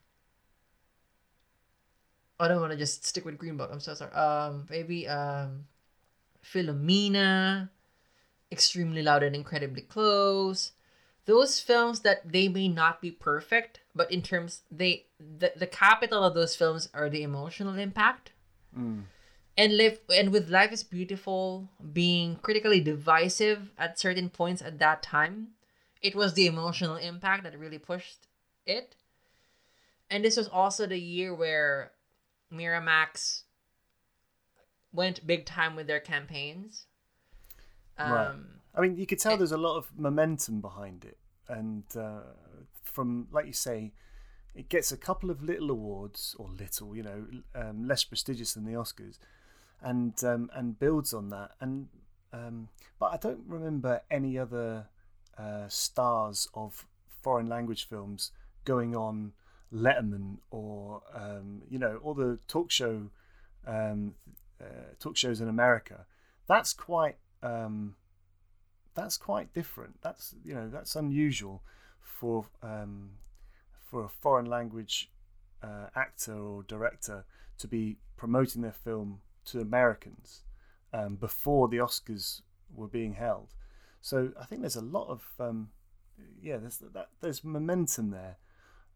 I 2.39 2.49
don't 2.49 2.61
want 2.61 2.73
to 2.73 2.79
just 2.79 3.05
stick 3.05 3.25
with 3.25 3.39
Green 3.39 3.57
Book. 3.57 3.71
I'm 3.73 3.81
so 3.81 3.95
sorry. 3.95 4.13
Um, 4.13 4.67
maybe 4.71 5.09
um, 5.09 5.65
Philomena, 6.53 7.71
Extremely 8.51 9.03
Loud 9.03 9.23
and 9.23 9.35
Incredibly 9.35 9.83
Close. 9.83 10.73
Those 11.25 11.61
films 11.61 12.01
that 12.01 12.31
they 12.31 12.49
may 12.49 12.69
not 12.69 13.01
be 13.01 13.11
perfect, 13.11 13.81
but 13.95 14.11
in 14.13 14.23
terms 14.23 14.63
they 14.71 15.07
the, 15.19 15.53
the 15.57 15.67
capital 15.67 16.23
of 16.23 16.35
those 16.35 16.55
films 16.55 16.89
are 16.95 17.11
the 17.11 17.23
emotional 17.23 17.75
impact. 17.75 18.33
Mm. 18.79 19.05
And 19.59 19.77
live 19.77 19.99
and 20.15 20.31
with 20.31 20.51
Life 20.51 20.73
is 20.73 20.85
Beautiful 20.85 21.69
being 21.93 22.37
critically 22.37 22.81
divisive 22.81 23.73
at 23.79 23.99
certain 23.99 24.29
points 24.29 24.63
at 24.63 24.79
that 24.79 25.03
time, 25.03 25.49
it 26.03 26.15
was 26.15 26.35
the 26.35 26.47
emotional 26.47 26.97
impact 26.97 27.43
that 27.43 27.59
really 27.59 27.79
pushed 27.79 28.29
it. 28.67 28.95
And 30.09 30.25
this 30.25 30.37
was 30.37 30.47
also 30.47 30.87
the 30.87 31.01
year 31.01 31.35
where 31.35 31.91
Miramax 32.53 33.43
went 34.97 35.27
big 35.27 35.45
time 35.47 35.77
with 35.77 35.87
their 35.87 36.01
campaigns. 36.01 36.87
Um, 37.99 38.11
Right. 38.11 38.37
I 38.75 38.81
mean, 38.81 38.97
you 38.99 39.07
could 39.07 39.19
tell 39.19 39.37
there's 39.37 39.53
a 39.53 39.57
lot 39.57 39.77
of 39.77 39.91
momentum 39.97 40.61
behind 40.61 41.05
it, 41.05 41.19
and 41.49 41.85
uh, 41.97 42.21
from 42.83 43.29
like 43.31 43.47
you 43.47 43.53
say, 43.53 43.93
it 44.55 44.69
gets 44.69 44.93
a 44.93 44.97
couple 44.97 45.31
of 45.31 45.43
little 45.43 45.71
awards 45.71 46.35
or 46.39 46.49
little, 46.49 46.95
you 46.95 47.03
know, 47.03 47.27
um, 47.55 47.87
less 47.87 48.05
prestigious 48.05 48.55
than 48.55 48.65
the 48.65 48.73
Oscars, 48.73 49.19
and 49.81 50.23
um, 50.25 50.51
and 50.55 50.79
builds 50.79 51.15
on 51.15 51.31
that. 51.31 51.53
And 51.61 51.89
um, 52.33 52.69
but 52.99 53.13
I 53.13 53.17
don't 53.17 53.45
remember 53.47 54.03
any 54.11 54.39
other 54.39 54.89
uh, 55.39 55.69
stars 55.69 56.49
of 56.55 56.87
foreign 57.23 57.47
language 57.49 57.89
films 57.89 58.33
going 58.65 58.95
on 58.95 59.33
Letterman 59.73 60.39
or 60.51 61.03
um, 61.15 61.63
you 61.71 61.79
know 61.79 61.99
all 62.03 62.15
the 62.15 62.39
talk 62.47 62.71
show 62.71 63.11
um, 63.67 64.15
uh, 64.61 64.95
talk 64.99 65.17
shows 65.17 65.41
in 65.41 65.49
America. 65.49 66.07
That's 66.47 66.73
quite 66.73 67.17
um, 67.43 67.97
that's 68.95 69.17
quite 69.17 69.53
different. 69.53 70.01
That's 70.03 70.35
you 70.45 70.55
know 70.55 70.69
that's 70.69 70.97
unusual 70.97 71.63
for 72.01 72.47
um, 72.63 73.11
for 73.91 74.05
a 74.05 74.09
foreign 74.09 74.47
language 74.47 75.11
uh, 75.63 75.89
actor 75.95 76.37
or 76.37 76.63
director 76.63 77.25
to 77.59 77.69
be 77.69 77.99
promoting 78.17 78.63
their 78.63 78.73
film 78.73 79.21
to 79.47 79.61
Americans 79.61 80.43
um, 80.93 81.17
before 81.17 81.69
the 81.69 81.77
Oscars 81.77 82.43
were 82.75 82.89
being 82.89 83.15
held. 83.15 83.55
So 84.01 84.31
I 84.41 84.45
think 84.45 84.63
there's 84.63 84.77
a 84.77 84.81
lot 84.81 85.09
of 85.09 85.23
um, 85.39 85.71
yeah 86.41 86.57
there's 86.57 86.79
that 86.79 87.09
there's 87.21 87.45
momentum 87.45 88.11
there. 88.11 88.39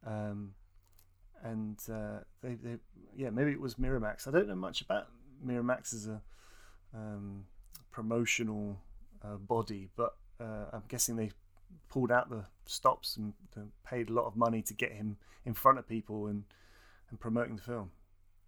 Um, 0.07 0.55
and 1.43 1.78
uh, 1.91 2.20
they, 2.43 2.55
they, 2.55 2.77
yeah, 3.16 3.31
maybe 3.31 3.51
it 3.51 3.61
was 3.61 3.77
Miramax. 3.77 4.28
I 4.28 4.31
don't 4.31 4.49
know 4.49 4.55
much 4.55 4.82
about 4.82 5.09
Miramax 5.45 5.93
is 5.95 6.07
a 6.07 6.21
um, 6.95 7.45
promotional 7.91 8.79
uh, 9.25 9.37
body, 9.37 9.89
but 9.97 10.17
uh, 10.41 10.67
I'm 10.73 10.83
guessing 10.89 11.17
they 11.17 11.31
pulled 11.89 12.11
out 12.11 12.31
the 12.31 12.45
stops 12.67 13.17
and 13.17 13.33
paid 13.85 14.11
a 14.11 14.12
lot 14.12 14.27
of 14.27 14.37
money 14.37 14.62
to 14.62 14.75
get 14.75 14.93
him 14.93 15.17
in 15.45 15.55
front 15.55 15.79
of 15.79 15.89
people 15.89 16.27
and 16.27 16.45
and 17.11 17.19
promoting 17.19 17.57
the 17.57 17.62
film, 17.62 17.91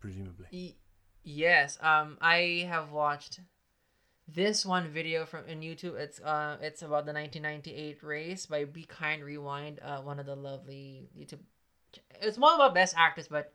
presumably. 0.00 0.46
Y- 0.52 0.74
yes. 1.24 1.78
Um, 1.80 2.16
I 2.20 2.66
have 2.68 2.92
watched 2.92 3.40
this 4.28 4.64
one 4.64 4.88
video 4.88 5.26
from 5.26 5.46
in 5.46 5.60
YouTube. 5.60 5.96
It's 5.96 6.20
uh, 6.20 6.56
it's 6.60 6.82
about 6.82 7.06
the 7.06 7.12
1998 7.12 8.02
race 8.02 8.46
by 8.46 8.64
Be 8.64 8.84
Kind 8.84 9.22
Rewind. 9.24 9.80
Uh, 9.82 9.98
one 9.98 10.18
of 10.18 10.26
the 10.26 10.36
lovely 10.36 11.08
YouTube. 11.18 11.40
It's 12.20 12.38
more 12.38 12.54
about 12.54 12.74
best 12.74 12.94
actors, 12.96 13.28
but 13.28 13.52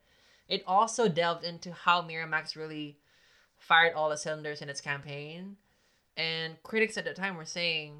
it 0.47 0.63
also 0.67 1.07
delved 1.07 1.43
into 1.43 1.71
how 1.71 2.01
Miramax 2.01 2.55
really 2.55 2.99
fired 3.57 3.93
all 3.93 4.09
the 4.09 4.17
cylinders 4.17 4.61
in 4.61 4.69
its 4.69 4.81
campaign. 4.81 5.57
And 6.15 6.61
critics 6.63 6.97
at 6.97 7.05
the 7.05 7.13
time 7.13 7.37
were 7.37 7.45
saying, 7.45 7.93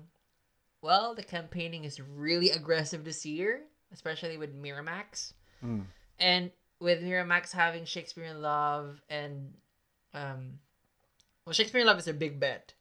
well, 0.81 1.15
the 1.15 1.23
campaigning 1.23 1.83
is 1.83 1.99
really 1.99 2.49
aggressive 2.49 3.03
this 3.03 3.25
year, 3.25 3.61
especially 3.91 4.37
with 4.37 4.55
Miramax. 4.55 5.33
Mm. 5.63 5.83
And 6.19 6.51
with 6.79 7.01
Miramax 7.01 7.51
having 7.51 7.85
Shakespeare 7.85 8.25
in 8.25 8.41
Love 8.41 9.01
and 9.09 9.53
um 10.13 10.59
well 11.45 11.53
Shakespeare 11.53 11.81
in 11.81 11.87
Love 11.87 11.99
is 11.99 12.07
a 12.07 12.13
big 12.13 12.39
bet. 12.39 12.73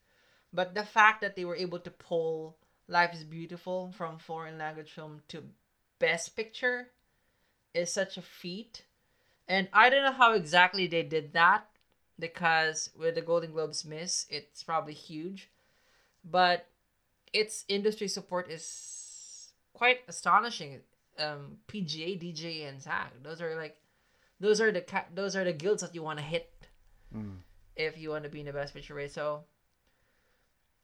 But 0.53 0.75
the 0.75 0.83
fact 0.83 1.21
that 1.21 1.35
they 1.35 1.45
were 1.45 1.55
able 1.55 1.79
to 1.79 1.91
pull 1.91 2.57
Life 2.87 3.13
is 3.13 3.23
Beautiful 3.23 3.91
from 3.97 4.17
foreign 4.17 4.57
language 4.57 4.91
film 4.91 5.21
to 5.29 5.43
best 5.99 6.35
picture 6.35 6.87
is 7.73 7.91
such 7.91 8.17
a 8.17 8.21
feat. 8.21 8.83
And 9.47 9.67
I 9.73 9.89
don't 9.89 10.03
know 10.03 10.11
how 10.11 10.33
exactly 10.33 10.87
they 10.87 11.03
did 11.03 11.33
that 11.33 11.67
because 12.19 12.89
with 12.97 13.15
the 13.15 13.21
Golden 13.21 13.51
Globes 13.51 13.85
miss, 13.85 14.25
it's 14.29 14.63
probably 14.63 14.93
huge. 14.93 15.49
But 16.23 16.67
its 17.33 17.63
industry 17.67 18.07
support 18.07 18.49
is 18.49 19.51
quite 19.73 19.99
astonishing. 20.07 20.81
Um, 21.19 21.57
PGA, 21.67 22.19
DGA, 22.19 22.69
and 22.69 22.81
SAG. 22.81 23.07
Those 23.23 23.41
are 23.41 23.55
like, 23.55 23.77
those 24.39 24.61
are 24.61 24.71
the 24.71 24.81
ca- 24.81 25.05
those 25.13 25.35
are 25.35 25.43
the 25.43 25.53
guilds 25.53 25.81
that 25.81 25.95
you 25.95 26.03
want 26.03 26.19
to 26.19 26.25
hit 26.25 26.51
Mm. 27.15 27.37
if 27.75 27.97
you 27.97 28.09
want 28.09 28.23
to 28.25 28.29
be 28.29 28.41
in 28.41 28.45
the 28.45 28.53
best 28.53 28.73
picture 28.73 28.93
race. 28.93 29.13
So, 29.13 29.45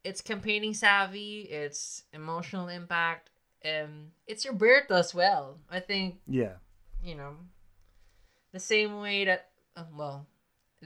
it's 0.03 0.22
campaigning 0.22 0.73
savvy. 0.73 1.41
It's 1.41 2.03
emotional 2.14 2.68
impact. 2.68 3.30
Um, 3.65 4.11
it's 4.27 4.43
your 4.45 4.53
Roberto 4.53 4.95
as 4.95 5.14
well. 5.14 5.60
I 5.69 5.80
think 5.80 6.19
Yeah, 6.27 6.55
you 7.03 7.15
know, 7.15 7.35
the 8.51 8.60
same 8.60 8.99
way 8.99 9.26
that, 9.26 9.49
uh, 9.76 9.84
well, 9.93 10.26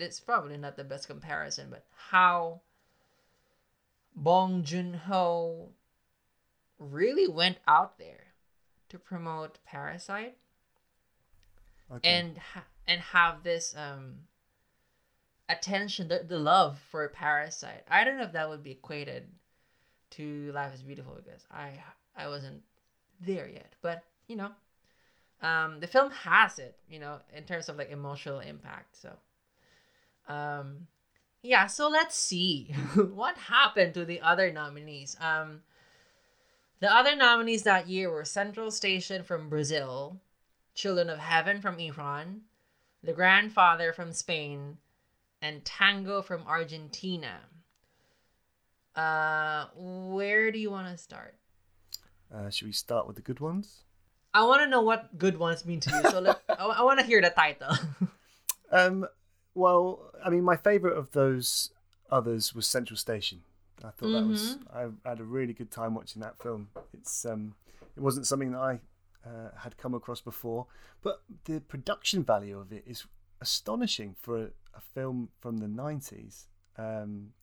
it's 0.02 0.20
probably 0.20 0.58
not 0.58 0.76
the 0.76 0.84
best 0.84 1.08
comparison, 1.08 1.68
but 1.70 1.86
how 2.10 2.62
Bong 4.16 4.64
Joon 4.64 4.94
Ho 4.94 5.70
really 6.80 7.28
went 7.28 7.58
out 7.68 7.98
there 7.98 8.34
to 8.90 9.00
promote 9.00 9.60
Parasite 9.66 10.38
okay. 11.92 12.10
and 12.10 12.38
ha- 12.38 12.66
and 12.88 13.02
have 13.02 13.44
this 13.44 13.76
um 13.76 14.16
attention, 15.50 16.08
the, 16.08 16.26
the 16.28 16.40
love 16.40 16.80
for 16.92 17.08
Parasite. 17.10 17.84
I 17.90 18.04
don't 18.04 18.18
know 18.18 18.24
if 18.24 18.34
that 18.34 18.50
would 18.50 18.64
be 18.64 18.72
equated 18.72 19.28
to 20.12 20.52
Life 20.54 20.74
is 20.74 20.84
Beautiful 20.84 21.16
because 21.16 21.46
I 21.52 21.72
I 22.16 22.28
wasn't 22.28 22.64
there 23.22 23.48
yet, 23.48 23.74
but 23.82 24.04
you 24.28 24.36
know, 24.36 24.52
um, 25.42 25.80
the 25.80 25.88
film 25.88 26.12
has 26.12 26.60
it, 26.60 26.78
you 26.90 27.00
know, 27.00 27.20
in 27.36 27.44
terms 27.44 27.70
of 27.70 27.78
like 27.78 27.92
emotional 27.92 28.40
impact. 28.40 28.98
So, 28.98 29.10
um, 30.28 30.88
yeah. 31.42 31.68
So 31.68 31.88
let's 31.88 32.16
see 32.16 32.74
what 32.96 33.38
happened 33.38 33.94
to 33.96 34.06
the 34.06 34.22
other 34.22 34.52
nominees. 34.52 35.16
Um, 35.20 35.62
the 36.80 36.94
other 36.94 37.16
nominees 37.16 37.64
that 37.64 37.88
year 37.88 38.12
were 38.12 38.26
Central 38.26 38.70
Station 38.70 39.24
from 39.24 39.50
Brazil, 39.50 40.20
Children 40.76 41.10
of 41.10 41.20
Heaven 41.20 41.60
from 41.62 41.80
Iran, 41.80 42.42
The 43.04 43.14
Grandfather 43.14 43.94
from 43.94 44.14
Spain, 44.14 44.78
and 45.42 45.66
Tango 45.66 46.22
from 46.22 46.44
Argentina. 46.48 47.40
Uh, 48.96 49.68
where 49.76 50.52
do 50.52 50.60
you 50.60 50.72
want 50.72 50.88
to 50.92 50.98
start? 50.98 51.36
uh, 52.34 52.50
should 52.50 52.68
we 52.68 52.74
start 52.74 53.08
with 53.08 53.16
the 53.16 53.22
good 53.22 53.40
ones? 53.40 53.84
I 54.34 54.46
want 54.46 54.62
to 54.62 54.68
know 54.68 54.82
what 54.82 55.18
good 55.18 55.38
ones 55.38 55.66
mean 55.66 55.80
to 55.82 55.90
you. 55.90 56.10
So 56.12 56.20
let, 56.20 56.42
I, 56.50 56.66
I 56.66 56.82
want 56.84 57.00
to 57.00 57.06
hear 57.06 57.22
the 57.22 57.30
title. 57.30 57.70
Um, 58.70 59.08
well, 59.58 60.14
I 60.24 60.30
mean, 60.30 60.44
my 60.44 60.56
favourite 60.56 60.96
of 60.96 61.12
those 61.12 61.72
others 62.12 62.54
was 62.54 62.68
Central 62.68 62.96
Station. 62.96 63.42
I 63.84 63.90
thought 63.90 64.12
that 64.12 64.26
was 64.28 64.58
I 64.74 65.10
had 65.10 65.20
a 65.20 65.24
really 65.24 65.54
good 65.54 65.72
time 65.72 65.96
watching 65.96 66.22
that 66.22 66.42
film. 66.42 66.70
It's 66.94 67.26
um, 67.26 67.56
it 67.96 68.02
wasn't 68.02 68.28
something 68.28 68.52
that 68.52 68.60
I 68.60 68.80
uh, 69.26 69.50
had 69.58 69.78
come 69.78 69.96
across 69.96 70.22
before, 70.22 70.68
but 71.02 71.24
the 71.46 71.60
production 71.60 72.24
value 72.24 72.60
of 72.60 72.72
it 72.72 72.84
is 72.88 73.06
astonishing 73.42 74.16
for 74.20 74.38
a, 74.38 74.46
a 74.76 74.82
film 74.94 75.30
from 75.40 75.58
the 75.58 75.68
nineties. 75.68 76.48
Um, 76.78 77.34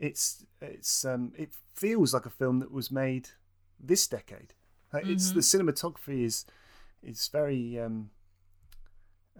it's 0.00 0.44
it's 0.60 1.04
um, 1.04 1.32
it 1.36 1.54
feels 1.74 2.12
like 2.12 2.26
a 2.26 2.30
film 2.30 2.58
that 2.58 2.72
was 2.72 2.90
made 2.90 3.30
this 3.78 4.06
decade. 4.08 4.54
Like, 4.92 5.06
It's 5.06 5.30
the 5.30 5.40
cinematography 5.40 6.24
is 6.24 6.44
is 7.02 7.28
very. 7.28 7.78
Um, 7.78 8.10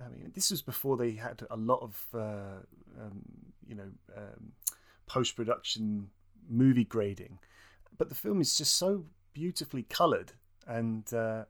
I 0.05 0.09
mean, 0.09 0.33
this 0.35 0.51
was 0.51 0.63
before 0.63 0.97
they 0.97 1.13
had 1.13 1.43
a 1.51 1.57
lot 1.57 1.81
of 1.83 2.07
uh, 2.15 2.61
um, 3.01 3.23
you 3.67 3.75
know 3.75 3.91
um, 4.17 4.53
post 5.07 5.37
production 5.37 6.09
movie 6.49 6.85
grading, 6.85 7.39
but 7.97 8.09
the 8.09 8.15
film 8.15 8.41
is 8.41 8.57
just 8.57 8.77
so 8.77 9.05
beautifully 9.33 9.83
coloured 9.83 10.33
and 10.67 11.13
uh, 11.13 11.45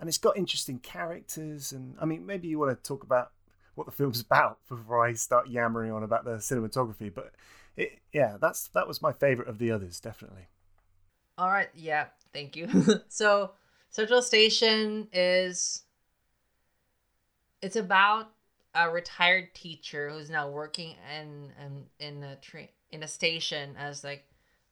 and 0.00 0.08
it's 0.08 0.18
got 0.18 0.36
interesting 0.36 0.78
characters. 0.78 1.72
And 1.72 1.96
I 2.00 2.04
mean, 2.04 2.26
maybe 2.26 2.48
you 2.48 2.58
want 2.58 2.76
to 2.76 2.88
talk 2.88 3.04
about 3.04 3.32
what 3.74 3.86
the 3.86 3.92
film's 3.92 4.20
about 4.28 4.58
before 4.68 5.04
I 5.04 5.14
start 5.14 5.48
yammering 5.48 5.92
on 5.92 6.02
about 6.02 6.24
the 6.24 6.36
cinematography. 6.36 7.12
But 7.14 7.32
it, 7.76 8.00
yeah, 8.12 8.36
that's 8.40 8.68
that 8.68 8.88
was 8.88 9.02
my 9.02 9.12
favourite 9.12 9.48
of 9.48 9.58
the 9.58 9.70
others, 9.70 10.00
definitely. 10.00 10.48
All 11.38 11.50
right. 11.50 11.68
Yeah. 11.74 12.06
Thank 12.32 12.56
you. 12.56 12.68
so, 13.08 13.52
Central 13.90 14.22
Station 14.22 15.08
is. 15.12 15.82
It's 17.64 17.76
about 17.76 18.30
a 18.74 18.90
retired 18.90 19.54
teacher 19.54 20.10
who's 20.10 20.28
now 20.28 20.50
working 20.50 20.96
in 21.18 21.50
in 21.64 21.86
in 21.98 22.22
a 22.22 22.36
train 22.36 22.68
in 22.90 23.02
a 23.02 23.08
station 23.08 23.74
as 23.78 24.04
like 24.04 24.26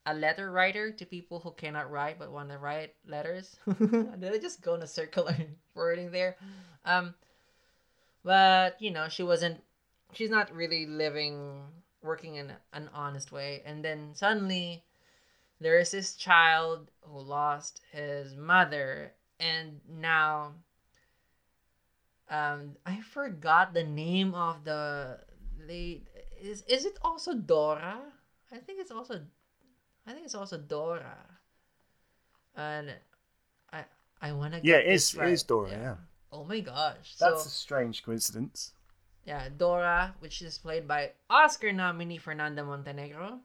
a 0.04 0.12
letter 0.12 0.52
writer 0.52 0.90
to 0.90 1.06
people 1.06 1.40
who 1.40 1.52
cannot 1.52 1.90
write 1.90 2.18
but 2.18 2.30
want 2.30 2.50
to 2.50 2.58
write 2.58 2.94
letters. 3.06 3.56
Did 3.78 4.34
I 4.34 4.38
just 4.38 4.60
go 4.60 4.74
in 4.74 4.82
a 4.82 4.86
circular 4.86 5.34
wording 5.74 6.10
there? 6.10 6.36
Um, 6.84 7.14
but 8.22 8.76
you 8.78 8.90
know 8.90 9.08
she 9.08 9.22
wasn't. 9.22 9.62
She's 10.12 10.28
not 10.28 10.54
really 10.54 10.84
living 10.84 11.62
working 12.02 12.34
in 12.34 12.52
an 12.74 12.90
honest 12.92 13.32
way, 13.32 13.62
and 13.64 13.82
then 13.82 14.10
suddenly 14.12 14.84
there 15.62 15.78
is 15.78 15.92
this 15.92 16.14
child 16.14 16.90
who 17.00 17.20
lost 17.20 17.80
his 17.90 18.36
mother 18.36 19.14
and 19.40 19.80
now 19.88 20.52
um 22.32 22.76
i 22.86 23.00
forgot 23.00 23.74
the 23.74 23.84
name 23.84 24.34
of 24.34 24.64
the 24.64 25.18
they 25.68 26.02
is 26.42 26.64
is 26.66 26.84
it 26.84 26.98
also 27.02 27.34
Dora? 27.34 28.00
I 28.50 28.58
think 28.58 28.80
it's 28.80 28.90
also 28.90 29.20
I 30.06 30.12
think 30.12 30.24
it's 30.26 30.34
also 30.34 30.58
Dora. 30.58 31.16
And 32.56 32.92
I 33.72 33.84
I 34.20 34.32
want 34.32 34.54
to 34.54 34.60
Yeah, 34.62 34.78
it 34.78 34.86
is 34.88 35.08
is- 35.10 35.14
it 35.14 35.20
right. 35.20 35.32
is 35.32 35.42
Dora, 35.44 35.70
yeah. 35.70 35.96
Oh 36.32 36.44
my 36.44 36.60
gosh. 36.60 37.14
That's 37.20 37.42
so 37.44 37.48
a 37.48 37.50
strange 37.50 38.02
coincidence. 38.02 38.72
yeah, 39.24 39.48
Dora, 39.56 40.14
which 40.20 40.42
is 40.42 40.58
played 40.58 40.88
by 40.88 41.12
Oscar 41.30 41.72
nominee 41.72 42.18
Fernanda 42.18 42.64
Montenegro. 42.64 43.38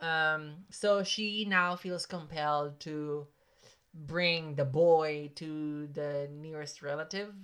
Um, 0.00 0.64
so 0.70 1.02
she 1.02 1.44
now 1.46 1.76
feels 1.76 2.06
compelled 2.06 2.78
to 2.80 3.26
bring 3.94 4.54
the 4.54 4.64
boy 4.64 5.30
to 5.36 5.88
the 5.88 6.28
nearest 6.30 6.82
relative, 6.82 7.34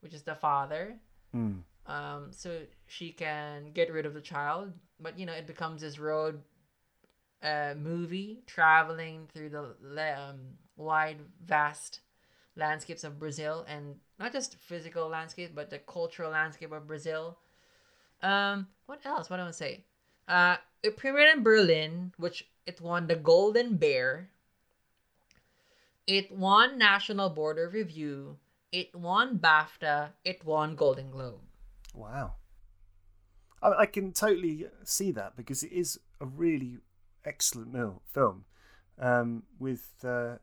which 0.00 0.14
is 0.14 0.22
the 0.22 0.34
father. 0.34 0.96
Mm. 1.34 1.62
Um, 1.86 2.28
so 2.30 2.60
she 2.86 3.12
can 3.12 3.72
get 3.72 3.92
rid 3.92 4.06
of 4.06 4.14
the 4.14 4.20
child, 4.20 4.72
but 4.98 5.18
you 5.18 5.26
know 5.26 5.32
it 5.32 5.46
becomes 5.46 5.80
this 5.80 5.98
road 5.98 6.40
uh, 7.42 7.74
movie 7.76 8.42
traveling 8.46 9.28
through 9.32 9.50
the 9.50 10.18
um, 10.18 10.40
wide, 10.76 11.18
vast 11.44 12.00
landscapes 12.56 13.04
of 13.04 13.18
Brazil, 13.18 13.64
and 13.68 13.96
not 14.18 14.32
just 14.32 14.56
physical 14.56 15.08
landscape, 15.08 15.52
but 15.54 15.70
the 15.70 15.78
cultural 15.78 16.30
landscape 16.30 16.72
of 16.72 16.86
Brazil. 16.86 17.38
Um, 18.22 18.68
what 18.86 19.04
else? 19.04 19.30
What 19.30 19.36
do 19.36 19.42
I 19.42 19.44
want 19.46 19.54
to 19.54 19.58
say? 19.58 19.84
Uh, 20.28 20.56
it 20.82 20.96
premiered 20.96 21.34
in 21.34 21.42
Berlin, 21.42 22.12
which 22.16 22.46
it 22.66 22.80
won 22.80 23.06
the 23.06 23.16
Golden 23.16 23.76
Bear. 23.76 24.30
It 26.06 26.30
won 26.30 26.78
National 26.78 27.30
Board 27.30 27.58
of 27.58 27.72
Review. 27.72 28.36
It 28.72 28.94
won 28.94 29.38
BAFTA. 29.38 30.10
It 30.24 30.44
won 30.44 30.76
Golden 30.76 31.10
Globe. 31.10 31.40
Wow. 31.94 32.34
I, 33.62 33.70
I 33.80 33.86
can 33.86 34.12
totally 34.12 34.66
see 34.84 35.10
that 35.12 35.36
because 35.36 35.62
it 35.62 35.72
is 35.72 35.98
a 36.20 36.26
really 36.26 36.78
excellent 37.24 37.72
mil- 37.72 38.02
film 38.12 38.44
um, 38.98 39.42
with 39.58 39.90
uh, 40.04 40.36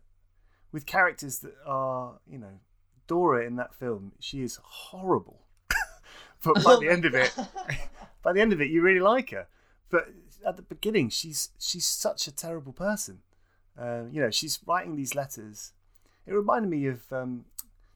with 0.71 0.85
characters 0.85 1.39
that 1.39 1.53
are, 1.65 2.19
you 2.29 2.37
know, 2.37 2.59
Dora 3.07 3.45
in 3.45 3.55
that 3.55 3.73
film. 3.73 4.11
She 4.19 4.41
is 4.41 4.59
horrible, 4.61 5.43
but 6.43 6.55
by 6.55 6.73
Oh 6.73 6.79
the 6.79 6.89
end 6.89 7.05
of 7.05 7.15
it, 7.15 7.33
by 8.23 8.33
the 8.33 8.41
end 8.41 8.51
of 8.51 8.61
it, 8.61 8.69
you 8.69 8.81
really 8.81 8.99
like 8.99 9.31
her. 9.31 9.47
But 9.89 10.09
at 10.45 10.57
the 10.57 10.63
beginning, 10.63 11.09
she's 11.09 11.49
she's 11.59 11.85
such 11.85 12.27
a 12.27 12.31
terrible 12.31 12.73
person. 12.73 13.19
Um, 13.77 14.09
you 14.11 14.21
know, 14.21 14.31
she's 14.31 14.59
writing 14.65 14.95
these 14.95 15.15
letters. 15.15 15.71
It 16.25 16.33
reminded 16.33 16.69
me 16.69 16.87
of. 16.87 17.11
Um, 17.11 17.45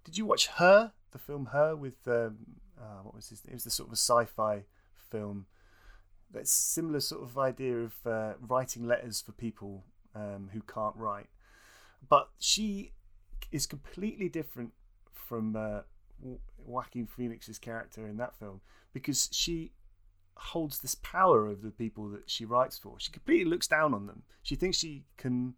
did 0.04 0.18
you 0.18 0.26
watch 0.26 0.48
Her, 0.48 0.94
the 1.12 1.20
film 1.20 1.48
Her 1.48 1.76
with 1.76 2.08
um, 2.08 2.38
uh, 2.80 3.04
what 3.04 3.16
was 3.16 3.30
his? 3.30 3.44
It 3.48 3.54
was 3.54 3.64
the 3.64 3.70
sort 3.70 3.90
of 3.90 3.94
a 3.94 3.98
sci-fi 3.98 4.64
film. 5.10 5.46
That's 6.34 6.52
similar 6.52 7.02
sort 7.02 7.24
of 7.24 7.38
idea 7.38 7.78
of 7.78 7.94
uh, 8.06 8.34
writing 8.40 8.88
letters 8.88 9.22
for 9.22 9.34
people 9.34 9.84
um, 10.16 10.50
who 10.54 10.62
can't 10.62 10.96
write, 10.96 11.28
but 12.08 12.30
she 12.40 12.94
is 13.52 13.66
completely 13.66 14.30
different 14.30 14.72
from 15.14 15.56
uh, 15.56 15.82
Joaquin 16.66 17.06
Phoenix's 17.06 17.60
character 17.60 18.08
in 18.08 18.18
that 18.18 18.36
film 18.36 18.62
because 18.94 19.30
she 19.32 19.74
holds 20.36 20.80
this 20.80 20.96
power 20.96 21.48
over 21.48 21.62
the 21.62 21.72
people 21.72 22.10
that 22.10 22.30
she 22.30 22.46
writes 22.46 22.78
for. 22.78 22.96
She 22.98 23.12
completely 23.12 23.50
looks 23.50 23.68
down 23.68 23.94
on 23.94 24.08
them. 24.08 24.24
She 24.42 24.56
thinks 24.56 24.78
she 24.78 25.04
can 25.18 25.56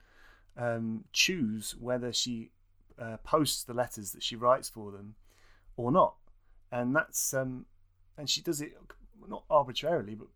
um, 0.57 1.05
choose 1.13 1.75
whether 1.79 2.11
she 2.11 2.51
uh, 2.99 3.17
posts 3.23 3.63
the 3.63 3.73
letters 3.73 4.11
that 4.11 4.23
she 4.23 4.35
writes 4.35 4.69
for 4.69 4.91
them 4.91 5.15
or 5.77 5.91
not, 5.91 6.15
and 6.71 6.95
that's 6.95 7.33
um, 7.33 7.65
and 8.17 8.29
she 8.29 8.41
does 8.41 8.61
it 8.61 8.73
not 9.27 9.43
arbitrarily, 9.49 10.15
but 10.15 10.27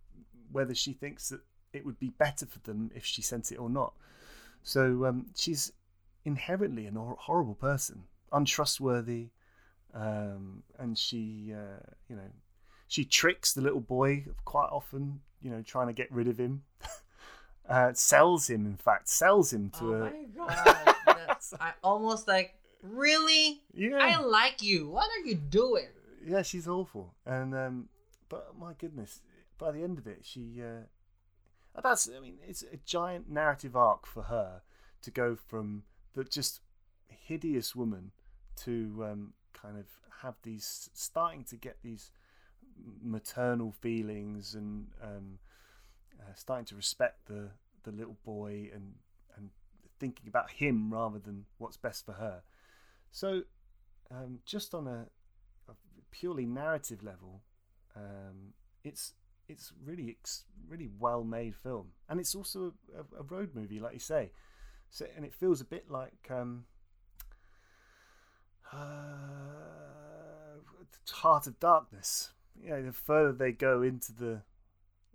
whether 0.51 0.73
she 0.73 0.93
thinks 0.93 1.29
that 1.29 1.41
it 1.73 1.85
would 1.85 1.99
be 1.99 2.09
better 2.09 2.45
for 2.45 2.59
them 2.59 2.91
if 2.95 3.05
she 3.05 3.21
sent 3.21 3.51
it 3.51 3.57
or 3.57 3.69
not. 3.69 3.93
So 4.63 5.05
um, 5.05 5.27
she's 5.35 5.71
inherently 6.25 6.87
a 6.87 6.91
hor- 6.91 7.17
horrible 7.19 7.55
person, 7.55 8.03
untrustworthy, 8.31 9.29
um, 9.93 10.63
and 10.77 10.97
she, 10.97 11.53
uh, 11.53 11.79
you 12.09 12.15
know, 12.15 12.29
she 12.87 13.03
tricks 13.03 13.53
the 13.53 13.61
little 13.61 13.81
boy 13.81 14.25
quite 14.45 14.69
often. 14.71 15.21
You 15.41 15.51
know, 15.51 15.61
trying 15.61 15.87
to 15.87 15.93
get 15.93 16.11
rid 16.11 16.27
of 16.27 16.39
him. 16.39 16.63
uh, 17.69 17.93
sells 17.93 18.49
him, 18.49 18.65
in 18.65 18.77
fact, 18.77 19.07
sells 19.07 19.53
him 19.53 19.69
to 19.77 19.85
oh 19.85 19.93
a 19.93 19.99
my 19.99 20.25
god. 20.35 20.96
That's 21.25 21.53
I 21.59 21.73
almost 21.83 22.27
like 22.27 22.55
really 22.83 23.61
yeah. 23.73 23.97
I 23.99 24.19
like 24.19 24.61
you. 24.61 24.89
What 24.89 25.09
are 25.09 25.25
you 25.27 25.35
doing? 25.35 25.87
yeah, 26.27 26.41
she's 26.41 26.67
awful. 26.67 27.13
And 27.25 27.55
um, 27.55 27.89
but 28.29 28.53
my 28.59 28.73
goodness, 28.77 29.21
by 29.57 29.71
the 29.71 29.83
end 29.83 29.97
of 29.97 30.07
it, 30.07 30.19
she 30.23 30.61
uh, 30.61 31.81
that's 31.81 32.09
I 32.15 32.19
mean, 32.19 32.35
it's 32.47 32.63
a 32.63 32.77
giant 32.85 33.29
narrative 33.29 33.75
arc 33.75 34.05
for 34.05 34.23
her 34.23 34.61
to 35.01 35.11
go 35.11 35.35
from 35.35 35.83
the 36.13 36.23
just 36.23 36.59
hideous 37.07 37.75
woman 37.75 38.11
to 38.63 39.05
um, 39.09 39.33
kind 39.53 39.77
of 39.77 39.85
have 40.21 40.35
these 40.43 40.89
starting 40.93 41.43
to 41.45 41.55
get 41.55 41.77
these 41.83 42.11
maternal 43.01 43.71
feelings 43.71 44.53
and 44.53 44.87
um, 45.01 45.39
uh, 46.19 46.33
starting 46.35 46.65
to 46.65 46.75
respect 46.75 47.27
the 47.27 47.49
the 47.83 47.91
little 47.91 48.17
boy 48.25 48.69
and 48.73 48.73
and 48.73 48.95
thinking 49.99 50.27
about 50.27 50.51
him 50.51 50.93
rather 50.93 51.19
than 51.19 51.45
what's 51.57 51.77
best 51.77 52.05
for 52.05 52.13
her. 52.13 52.41
So, 53.11 53.43
um, 54.11 54.39
just 54.45 54.73
on 54.73 54.87
a, 54.87 55.07
a 55.69 55.73
purely 56.11 56.45
narrative 56.45 57.03
level, 57.03 57.41
um, 57.95 58.53
it's 58.83 59.13
it's 59.49 59.71
really 59.83 60.09
ex- 60.09 60.43
really 60.67 60.89
well 60.99 61.23
made 61.23 61.55
film, 61.55 61.91
and 62.09 62.19
it's 62.19 62.35
also 62.35 62.73
a, 62.95 63.19
a 63.19 63.23
road 63.23 63.51
movie, 63.53 63.79
like 63.79 63.93
you 63.93 63.99
say. 63.99 64.31
So, 64.89 65.05
and 65.15 65.25
it 65.25 65.33
feels 65.33 65.61
a 65.61 65.65
bit 65.65 65.89
like 65.89 66.29
um, 66.29 66.65
uh, 68.71 68.77
Heart 71.11 71.47
of 71.47 71.59
Darkness. 71.59 72.31
You 72.61 72.69
know, 72.71 72.83
the 72.83 72.91
further 72.91 73.31
they 73.31 73.51
go 73.51 73.81
into 73.81 74.11
the 74.13 74.41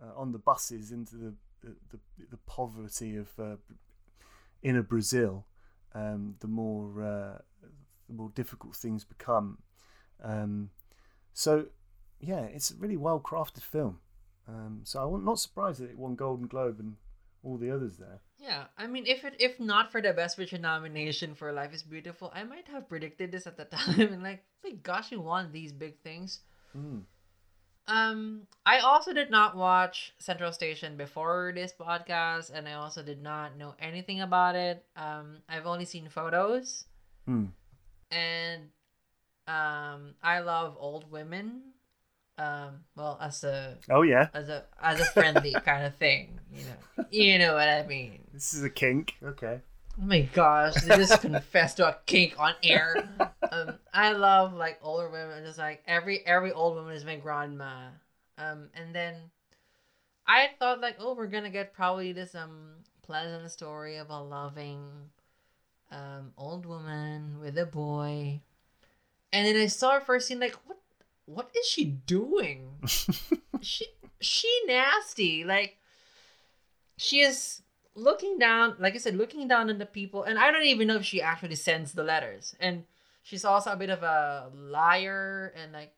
uh, 0.03 0.13
on 0.17 0.33
the 0.33 0.39
buses 0.39 0.93
into 0.93 1.17
the 1.17 1.35
the, 1.63 1.77
the, 1.91 1.99
the 2.31 2.37
poverty 2.39 3.17
of 3.17 3.29
uh, 3.39 3.57
inner 4.63 4.83
Brazil, 4.83 5.47
um, 5.95 6.37
the 6.41 6.49
more 6.49 7.03
uh, 7.03 7.39
the 8.09 8.15
more 8.15 8.31
difficult 8.35 8.77
things 8.77 9.05
become. 9.05 9.59
Um, 10.23 10.71
so, 11.33 11.67
yeah, 12.21 12.43
it's 12.43 12.71
a 12.71 12.77
really 12.77 12.97
well 12.97 13.21
crafted 13.21 13.63
film. 13.63 13.99
Um, 14.49 14.81
so 14.85 15.15
I'm 15.15 15.25
not 15.25 15.39
surprised 15.39 15.81
that 15.81 15.91
it 15.91 15.99
won 15.99 16.15
Golden 16.15 16.47
Globe 16.47 16.79
and 16.79 16.97
all 17.43 17.57
the 17.57 17.71
others 17.71 17.97
there. 17.97 18.21
Yeah, 18.39 18.65
I 18.77 18.87
mean, 18.87 19.07
if 19.07 19.25
it 19.25 19.35
if 19.39 19.59
not 19.61 19.93
for 19.93 20.03
the 20.03 20.13
Best 20.13 20.37
Picture 20.37 20.59
nomination 20.59 21.35
for 21.35 21.53
Life 21.53 21.73
Is 21.73 21.83
Beautiful, 21.83 22.33
I 22.35 22.45
might 22.45 22.67
have 22.69 22.89
predicted 22.89 23.33
this 23.33 23.47
at 23.47 23.57
the 23.57 23.65
time 23.77 24.01
and 24.01 24.23
like, 24.23 24.45
my 24.65 24.73
gosh, 24.83 25.13
you 25.13 25.21
won 25.21 25.53
these 25.53 25.73
big 25.73 25.99
things. 26.01 26.41
Mm. 26.77 27.03
Um, 27.89 28.43
I 28.65 28.79
also 28.79 29.13
did 29.13 29.31
not 29.31 29.57
watch 29.57 30.13
Central 30.19 30.53
Station 30.53 30.97
before 30.97 31.53
this 31.55 31.73
podcast, 31.79 32.51
and 32.55 32.69
I 32.69 32.75
also 32.75 33.03
did 33.03 33.21
not 33.23 33.57
know 33.57 33.75
anything 33.81 34.21
about 34.21 34.55
it. 34.55 34.85
Um, 34.97 35.39
I've 35.49 35.67
only 35.67 35.85
seen 35.85 36.09
photos, 36.09 36.85
Mm. 37.29 37.51
and 38.11 38.63
um, 39.49 40.15
I 40.23 40.41
love 40.41 40.77
old 40.79 41.11
women. 41.11 41.63
Um, 42.39 42.85
well, 42.97 43.19
as 43.21 43.45
a 43.45 43.77
Oh 43.91 44.03
yeah, 44.03 44.29
as 44.33 44.49
a 44.49 44.65
as 44.81 45.01
a 45.01 45.05
friendly 45.05 45.53
kind 45.65 45.85
of 45.85 45.95
thing, 45.97 46.39
you 46.53 46.65
know, 46.65 47.05
you 47.11 47.39
know 47.39 47.55
what 47.55 47.69
I 47.69 47.85
mean. 47.87 48.21
this 48.33 48.55
is 48.55 48.63
a 48.65 48.71
kink. 48.71 49.15
Okay. 49.23 49.61
Oh 49.99 50.05
my 50.05 50.23
gosh, 50.23 50.75
they 50.83 50.97
just 50.97 51.21
confessed 51.21 51.77
to 51.77 51.89
a 51.89 51.99
kink 52.07 52.35
on 52.39 52.55
air. 52.63 53.09
Um, 53.51 53.75
I 53.93 54.13
love 54.13 54.55
like 54.55 54.79
older 54.83 55.11
women. 55.11 55.45
Just 55.45 55.59
like 55.59 55.83
every 55.87 56.27
every 56.27 56.53
old 56.53 56.77
woman 56.77 56.95
is 56.95 57.05
my 57.05 57.17
grandma. 57.17 57.89
Um, 58.39 58.69
and 58.75 58.95
then 58.95 59.15
I 60.27 60.51
thought 60.59 60.81
like, 60.81 60.97
oh, 60.99 61.15
we're 61.15 61.27
gonna 61.27 61.51
get 61.51 61.75
probably 61.75 62.13
this 62.13 62.35
um 62.35 62.77
pleasant 63.03 63.51
story 63.51 63.97
of 63.97 64.11
a 64.11 64.21
loving 64.21 64.89
um 65.91 66.33
old 66.39 66.65
woman 66.65 67.39
with 67.41 67.59
a 67.59 67.67
boy. 67.67 68.41
And 69.33 69.47
then 69.47 69.57
I 69.57 69.67
saw 69.67 69.95
her 69.95 70.01
first 70.01 70.29
scene 70.29 70.41
like, 70.41 70.57
what 70.67 70.79
what 71.27 71.51
is 71.55 71.67
she 71.67 71.85
doing? 71.85 72.71
she 73.61 73.87
she 74.21 74.63
nasty 74.67 75.45
like 75.45 75.77
she 76.97 77.21
is 77.21 77.62
looking 77.95 78.39
down 78.39 78.75
like 78.79 78.95
i 78.95 78.99
said 78.99 79.15
looking 79.15 79.47
down 79.47 79.69
on 79.69 79.79
the 79.79 79.87
people 79.87 80.23
and 80.25 80.39
i 80.39 80.51
don't 80.51 80.65
even 80.65 80.87
know 80.89 80.97
if 80.97 81.05
she 81.05 81.21
actually 81.21 81.55
sends 81.55 81.93
the 81.93 82.03
letters 82.03 82.55
and 82.59 82.85
she's 83.23 83.45
also 83.45 83.71
a 83.73 83.77
bit 83.77 83.91
of 83.91 84.03
a 84.03 84.51
liar 84.55 85.53
and 85.57 85.73
like 85.73 85.93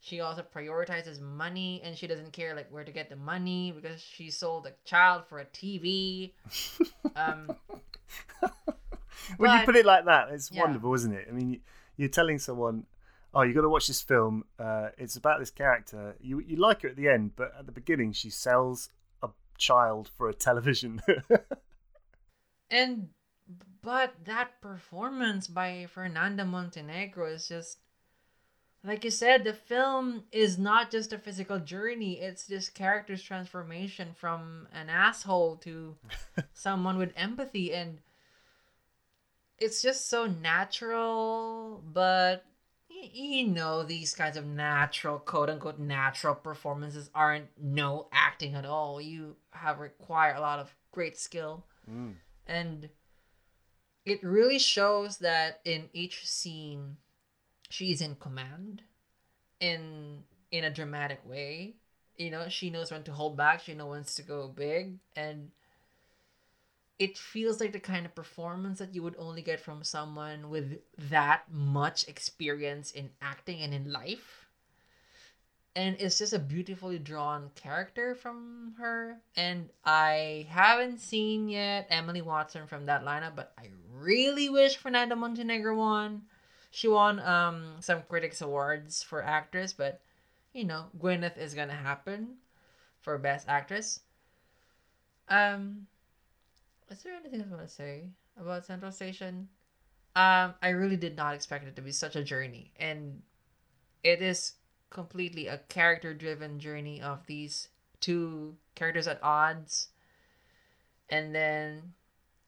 she 0.00 0.20
also 0.20 0.42
prioritizes 0.54 1.20
money 1.20 1.80
and 1.84 1.96
she 1.96 2.06
doesn't 2.06 2.32
care 2.32 2.54
like 2.54 2.70
where 2.70 2.84
to 2.84 2.92
get 2.92 3.08
the 3.08 3.16
money 3.16 3.72
because 3.72 4.00
she 4.02 4.30
sold 4.30 4.66
a 4.66 4.72
child 4.84 5.22
for 5.28 5.38
a 5.38 5.44
tv 5.46 6.32
um 7.16 7.54
when 9.36 9.50
you 9.52 9.64
put 9.64 9.76
it 9.76 9.86
like 9.86 10.04
that, 10.06 10.28
it's 10.30 10.50
Yeah. 10.50 10.62
wonderful, 10.62 10.92
isn't 10.94 11.12
it? 11.12 11.26
I 11.28 11.32
mean, 11.32 11.50
you- 11.50 11.60
you're 11.96 12.08
telling 12.08 12.38
someone, 12.38 12.86
"Oh, 13.34 13.42
you 13.42 13.54
got 13.54 13.60
to 13.62 13.68
watch 13.68 13.86
this 13.86 14.02
film. 14.02 14.44
Uh, 14.58 14.90
it's 14.98 15.16
about 15.16 15.38
this 15.38 15.50
character. 15.50 16.16
You 16.20 16.40
you 16.40 16.56
like 16.56 16.82
her 16.82 16.88
at 16.88 16.96
the 16.96 17.08
end, 17.08 17.36
but 17.36 17.54
at 17.56 17.66
the 17.66 17.72
beginning, 17.72 18.12
she 18.12 18.30
sells 18.30 18.90
child 19.60 20.10
for 20.16 20.28
a 20.28 20.34
television." 20.34 21.00
And 22.70 23.08
but 23.82 24.14
that 24.24 24.60
performance 24.60 25.48
by 25.48 25.86
Fernanda 25.92 26.44
Montenegro 26.44 27.26
is 27.32 27.48
just 27.48 27.78
like 28.82 29.04
you 29.04 29.10
said, 29.10 29.44
the 29.44 29.52
film 29.52 30.24
is 30.32 30.58
not 30.58 30.90
just 30.90 31.12
a 31.12 31.18
physical 31.18 31.58
journey, 31.58 32.20
it's 32.20 32.46
this 32.46 32.70
character's 32.70 33.22
transformation 33.22 34.14
from 34.14 34.68
an 34.72 34.88
asshole 34.88 35.56
to 35.56 35.96
someone 36.54 36.96
with 36.96 37.12
empathy 37.14 37.74
and 37.74 37.98
it's 39.58 39.82
just 39.82 40.08
so 40.08 40.24
natural, 40.26 41.82
but 41.92 42.44
you 43.12 43.46
know 43.46 43.82
these 43.82 44.14
kinds 44.14 44.36
of 44.36 44.44
natural 44.46 45.18
quote 45.18 45.48
unquote 45.50 45.78
natural 45.78 46.34
performances 46.34 47.10
aren't 47.14 47.48
no 47.60 48.08
acting 48.12 48.54
at 48.54 48.64
all. 48.66 49.00
You 49.00 49.36
have 49.52 49.78
require 49.80 50.34
a 50.34 50.40
lot 50.40 50.58
of 50.58 50.74
great 50.92 51.16
skill 51.18 51.64
Mm. 51.90 52.14
and 52.46 52.88
it 54.04 54.22
really 54.22 54.58
shows 54.58 55.18
that 55.18 55.60
in 55.64 55.88
each 55.92 56.26
scene 56.26 56.96
she's 57.68 58.00
in 58.00 58.16
command 58.16 58.82
in 59.60 60.24
in 60.50 60.64
a 60.64 60.70
dramatic 60.70 61.20
way 61.24 61.74
you 62.16 62.30
know 62.30 62.48
she 62.48 62.70
knows 62.70 62.90
when 62.90 63.02
to 63.04 63.12
hold 63.12 63.36
back 63.36 63.60
she 63.60 63.74
knows 63.74 63.90
when 63.90 64.04
to 64.04 64.22
go 64.22 64.48
big 64.48 64.98
and 65.16 65.50
it 67.00 67.16
feels 67.16 67.60
like 67.60 67.72
the 67.72 67.80
kind 67.80 68.04
of 68.06 68.14
performance 68.14 68.78
that 68.78 68.94
you 68.94 69.02
would 69.02 69.16
only 69.18 69.40
get 69.42 69.58
from 69.58 69.82
someone 69.82 70.50
with 70.50 70.78
that 71.10 71.50
much 71.50 72.06
experience 72.06 72.92
in 72.92 73.10
acting 73.22 73.62
and 73.62 73.72
in 73.72 73.90
life. 73.90 74.46
And 75.74 75.96
it's 75.98 76.18
just 76.18 76.34
a 76.34 76.38
beautifully 76.38 76.98
drawn 76.98 77.50
character 77.54 78.14
from 78.14 78.74
her. 78.78 79.16
And 79.34 79.70
i 79.84 80.46
haven't 80.50 81.00
seen 81.00 81.48
yet 81.48 81.86
emily 81.90 82.20
watson 82.20 82.66
from 82.66 82.84
that 82.86 83.02
lineup 83.02 83.34
but 83.34 83.52
i 83.58 83.70
really 83.90 84.50
wish 84.50 84.76
fernanda 84.76 85.16
montenegro 85.16 85.74
won. 85.74 86.22
She 86.70 86.86
won 86.86 87.18
um 87.20 87.76
some 87.80 88.02
critics 88.08 88.42
awards 88.42 89.02
for 89.02 89.22
actress 89.24 89.72
but 89.72 90.02
you 90.52 90.64
know 90.64 90.86
gwyneth 91.00 91.38
is 91.38 91.54
gonna 91.54 91.72
happen 91.72 92.36
for 93.00 93.16
best 93.16 93.48
actress. 93.48 94.00
Um 95.28 95.86
is 96.90 97.02
there 97.02 97.14
anything 97.14 97.42
i 97.42 97.54
want 97.54 97.66
to 97.66 97.72
say 97.72 98.10
about 98.38 98.66
central 98.66 98.92
station? 98.92 99.48
Um 100.16 100.54
i 100.62 100.70
really 100.70 100.96
did 100.96 101.16
not 101.16 101.34
expect 101.34 101.66
it 101.66 101.76
to 101.76 101.82
be 101.82 101.92
such 101.92 102.16
a 102.16 102.24
journey 102.24 102.72
and 102.78 103.22
it 104.02 104.22
is 104.22 104.54
completely 104.90 105.46
a 105.46 105.58
character 105.68 106.12
driven 106.12 106.58
journey 106.58 107.00
of 107.00 107.26
these 107.26 107.68
two 108.00 108.56
characters 108.74 109.06
at 109.06 109.22
odds 109.22 109.88
and 111.08 111.34
then 111.34 111.92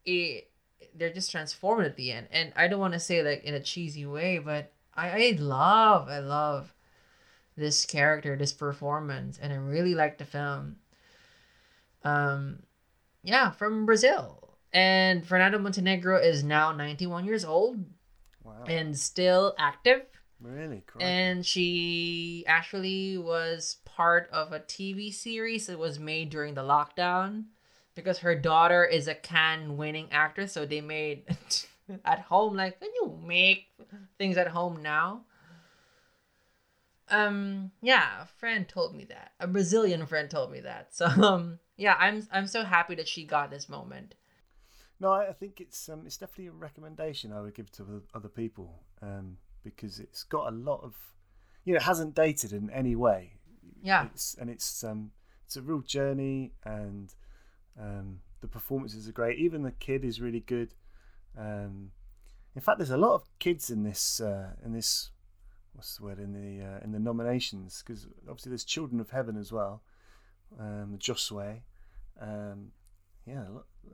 it 0.05 0.51
they're 0.95 1.13
just 1.13 1.31
transformed 1.31 1.85
at 1.85 1.97
the 1.97 2.11
end. 2.13 2.27
And 2.33 2.53
i 2.57 2.67
don't 2.67 2.81
want 2.81 2.95
to 2.95 3.01
say 3.01 3.23
like 3.23 3.45
in 3.45 3.55
a 3.55 3.61
cheesy 3.61 4.07
way 4.07 4.39
but 4.39 4.73
i 4.95 5.11
i 5.11 5.37
love 5.39 6.09
i 6.09 6.19
love 6.19 6.75
this 7.57 7.85
character 7.85 8.35
this 8.37 8.53
performance 8.53 9.39
and 9.41 9.53
i 9.53 9.57
really 9.57 9.95
like 9.95 10.19
the 10.19 10.25
film. 10.25 10.77
Um 12.03 12.65
yeah 13.23 13.51
from 13.51 13.87
brazil 13.87 14.57
and 14.73 15.27
fernanda 15.27 15.59
montenegro 15.59 16.19
is 16.19 16.43
now 16.43 16.73
91 16.73 17.25
years 17.25 17.45
old 17.45 17.79
Wow. 18.45 18.65
and 18.67 18.99
still 18.99 19.55
active 19.59 20.03
really? 20.41 20.83
Crikey. 20.87 21.05
and 21.07 21.47
she 21.47 22.45
actually 22.49 23.17
was 23.17 23.77
part 23.85 24.29
of 24.33 24.53
a 24.53 24.59
TV 24.59 25.15
series 25.15 25.69
that 25.69 25.79
was 25.79 26.01
made 26.01 26.31
during 26.31 26.55
the 26.55 26.63
lockdown 26.63 27.45
because 27.95 28.19
her 28.19 28.35
daughter 28.35 28.85
is 28.85 29.07
a 29.07 29.15
Cannes 29.15 29.77
winning 29.77 30.09
actress. 30.11 30.53
So 30.53 30.67
they 30.67 30.81
made 30.81 31.25
at 32.05 32.21
home, 32.21 32.57
like, 32.57 32.81
can 32.81 32.91
you 32.95 33.17
make 33.25 33.67
things 34.19 34.37
at 34.37 34.49
home 34.49 34.83
now? 34.83 35.23
Um, 37.09 37.71
yeah, 37.83 38.23
a 38.23 38.27
friend 38.27 38.69
told 38.69 38.95
me 38.97 39.05
that. 39.05 39.33
A 39.39 39.47
Brazilian 39.47 40.07
friend 40.07 40.31
told 40.31 40.51
me 40.51 40.61
that. 40.61 40.95
So, 40.95 41.07
um, 41.07 41.59
yeah, 41.83 41.97
I'm 41.99 42.27
I'm 42.31 42.47
so 42.47 42.63
happy 42.63 42.95
that 42.95 43.09
she 43.09 43.25
got 43.25 43.51
this 43.51 43.69
moment. 43.69 44.15
No, 45.01 45.13
I 45.13 45.33
think 45.33 45.61
it's 45.61 45.89
um, 45.89 46.03
it's 46.07 46.17
definitely 46.17 46.47
a 46.47 46.53
recommendation 46.53 47.33
I 47.33 47.41
would 47.41 47.57
give 47.57 47.73
to 47.73 48.03
other 48.15 48.29
people 48.29 48.85
um, 49.03 49.37
because 49.65 49.99
it's 49.99 50.23
got 50.23 50.53
a 50.53 50.55
lot 50.55 50.81
of, 50.85 50.95
you 51.65 51.73
know, 51.73 51.79
it 51.79 51.83
hasn't 51.83 52.15
dated 52.15 52.53
in 52.53 52.71
any 52.71 52.95
way. 52.95 53.33
Yeah. 53.83 54.07
It's 54.07 54.37
and 54.41 54.49
it's 54.49 54.85
um 54.85 55.11
it's 55.45 55.57
a 55.57 55.63
real 55.63 55.81
journey 55.81 56.53
and 56.65 57.13
um 57.81 58.21
the 58.43 58.47
performances 58.47 59.09
are 59.09 59.13
great. 59.13 59.41
Even 59.41 59.63
the 59.63 59.73
kid 59.73 60.05
is 60.05 60.21
really 60.21 60.41
good. 60.41 60.75
Um, 61.37 61.91
in 62.55 62.61
fact, 62.61 62.79
there's 62.79 62.91
a 62.91 62.97
lot 62.97 63.15
of 63.15 63.23
kids 63.41 63.71
in 63.71 63.83
this 63.83 64.21
uh, 64.21 64.51
in 64.65 64.73
this 64.73 65.11
what's 65.73 65.97
the 65.97 66.05
word 66.05 66.21
in 66.21 66.33
the 66.33 66.65
uh, 66.65 66.79
in 66.85 66.93
the 66.93 67.01
nominations 67.01 67.83
because 67.85 68.07
obviously 68.29 68.51
there's 68.51 68.65
Children 68.65 69.01
of 69.01 69.11
Heaven 69.11 69.37
as 69.37 69.51
well, 69.51 69.83
um, 70.61 70.97
Josue, 70.99 71.63
um, 72.23 72.73
yeah, 73.27 73.45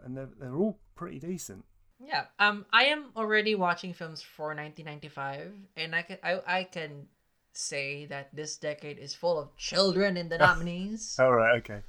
and 0.05 0.17
they're 0.17 0.31
they're 0.39 0.55
all 0.55 0.79
pretty 0.95 1.19
decent. 1.19 1.65
Yeah. 2.01 2.27
Um 2.39 2.67
I 2.73 2.85
am 2.85 3.07
already 3.17 3.55
watching 3.55 3.93
films 3.93 4.23
for 4.23 4.55
1995 4.55 5.53
and 5.77 5.95
I 5.95 6.03
can 6.03 6.19
I, 6.23 6.41
I 6.47 6.65
can 6.65 7.09
say 7.53 8.07
that 8.07 8.35
this 8.35 8.57
decade 8.57 8.99
is 8.99 9.15
full 9.15 9.39
of 9.39 9.57
children 9.57 10.17
in 10.17 10.29
the 10.29 10.39
nominees. 10.47 11.17
All 11.19 11.33
right, 11.33 11.57
okay. 11.59 11.83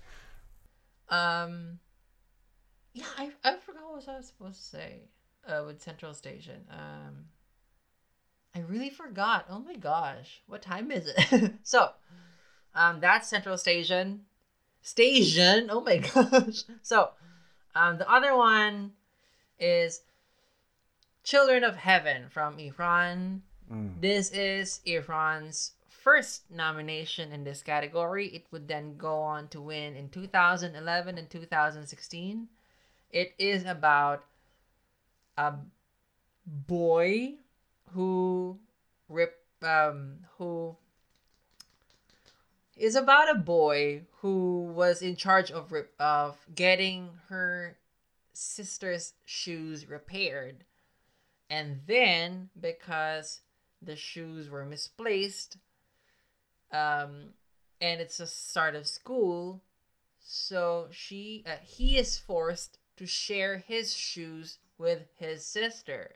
um 1.10 1.80
Yeah, 2.94 3.06
I 3.18 3.32
I 3.44 3.58
forgot 3.58 3.84
what 3.92 4.08
I 4.10 4.18
was 4.18 4.28
supposed 4.28 4.58
to 4.58 4.66
say 4.66 5.10
uh 5.48 5.64
with 5.66 5.82
Central 5.82 6.14
Station. 6.14 6.66
Um 6.72 7.26
I 8.56 8.62
really 8.62 8.90
forgot. 8.90 9.46
Oh 9.48 9.60
my 9.60 9.76
gosh. 9.76 10.42
What 10.48 10.64
time 10.64 10.92
is 10.92 11.08
it? 11.08 11.54
so, 11.64 11.92
um 12.74 13.00
that's 13.00 13.28
Central 13.30 13.58
Station. 13.60 14.26
Station. 14.82 15.70
Oh 15.72 15.82
my 15.82 15.98
gosh. 16.14 16.64
So, 16.82 17.12
um 17.76 17.98
the 17.98 18.10
other 18.10 18.36
one 18.36 18.94
is 19.60 20.02
Children 21.24 21.64
of 21.64 21.76
Heaven 21.76 22.30
from 22.30 22.58
Iran. 22.60 23.44
Mm. 23.72 24.02
This 24.02 24.32
is 24.32 24.82
Iran's 24.86 25.74
first 25.88 26.50
nomination 26.50 27.32
in 27.32 27.44
this 27.44 27.62
category. 27.62 28.28
It 28.28 28.46
would 28.52 28.68
then 28.68 28.98
go 28.98 29.20
on 29.20 29.48
to 29.50 29.62
win 29.62 29.96
in 29.96 30.10
2011 30.10 31.18
and 31.18 31.30
2016. 31.30 32.48
It 33.12 33.34
is 33.38 33.66
about 33.66 34.24
a 35.38 35.54
boy 36.46 37.36
who 37.94 38.58
rip 39.08 39.44
um 39.62 40.20
who 40.38 40.76
is 42.80 42.96
about 42.96 43.30
a 43.30 43.38
boy 43.38 44.04
who 44.22 44.72
was 44.74 45.02
in 45.02 45.16
charge 45.18 45.52
of 45.52 45.72
of 46.00 46.38
getting 46.56 47.10
her 47.28 47.78
sister's 48.34 49.14
shoes 49.26 49.88
repaired. 49.88 50.64
And 51.50 51.82
then 51.88 52.50
because 52.60 53.42
the 53.82 53.96
shoes 53.96 54.50
were 54.50 54.66
misplaced 54.66 55.58
um 56.72 57.30
and 57.82 58.02
it's 58.02 58.18
the 58.18 58.28
start 58.28 58.76
of 58.76 58.86
school 58.86 59.62
so 60.20 60.88
she 60.92 61.44
uh, 61.48 61.56
he 61.64 61.98
is 61.98 62.18
forced 62.18 62.78
to 62.98 63.06
share 63.06 63.58
his 63.58 63.94
shoes 63.94 64.60
with 64.78 65.08
his 65.18 65.46
sister. 65.46 66.16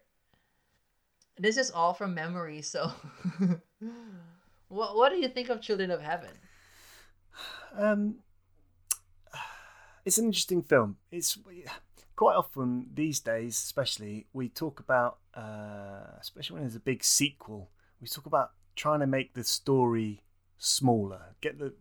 This 1.38 1.58
is 1.58 1.72
all 1.72 1.94
from 1.94 2.14
memory 2.14 2.62
so 2.62 2.92
what 4.70 4.96
what 4.96 5.10
do 5.10 5.18
you 5.18 5.28
think 5.28 5.50
of 5.50 5.62
children 5.62 5.92
of 5.92 6.02
heaven 6.02 6.32
Um, 7.76 8.16
it's 10.06 10.18
an 10.18 10.26
interesting 10.26 10.62
film. 10.62 10.98
It's 11.12 11.38
quite 12.16 12.36
often 12.36 12.88
these 12.94 13.20
days, 13.20 13.56
especially, 13.56 14.28
we 14.34 14.50
talk 14.50 14.80
about, 14.80 15.18
uh, 15.34 16.18
especially 16.20 16.56
when 16.56 16.64
there's 16.64 16.76
a 16.76 16.82
big 16.82 17.04
sequel, 17.04 17.70
we 18.02 18.08
talk 18.08 18.26
about 18.26 18.52
trying 18.76 19.00
to 19.00 19.08
make 19.08 19.34
the 19.34 19.44
story 19.44 20.22
smaller, 20.58 21.36
get 21.42 21.58
the, 21.58 21.74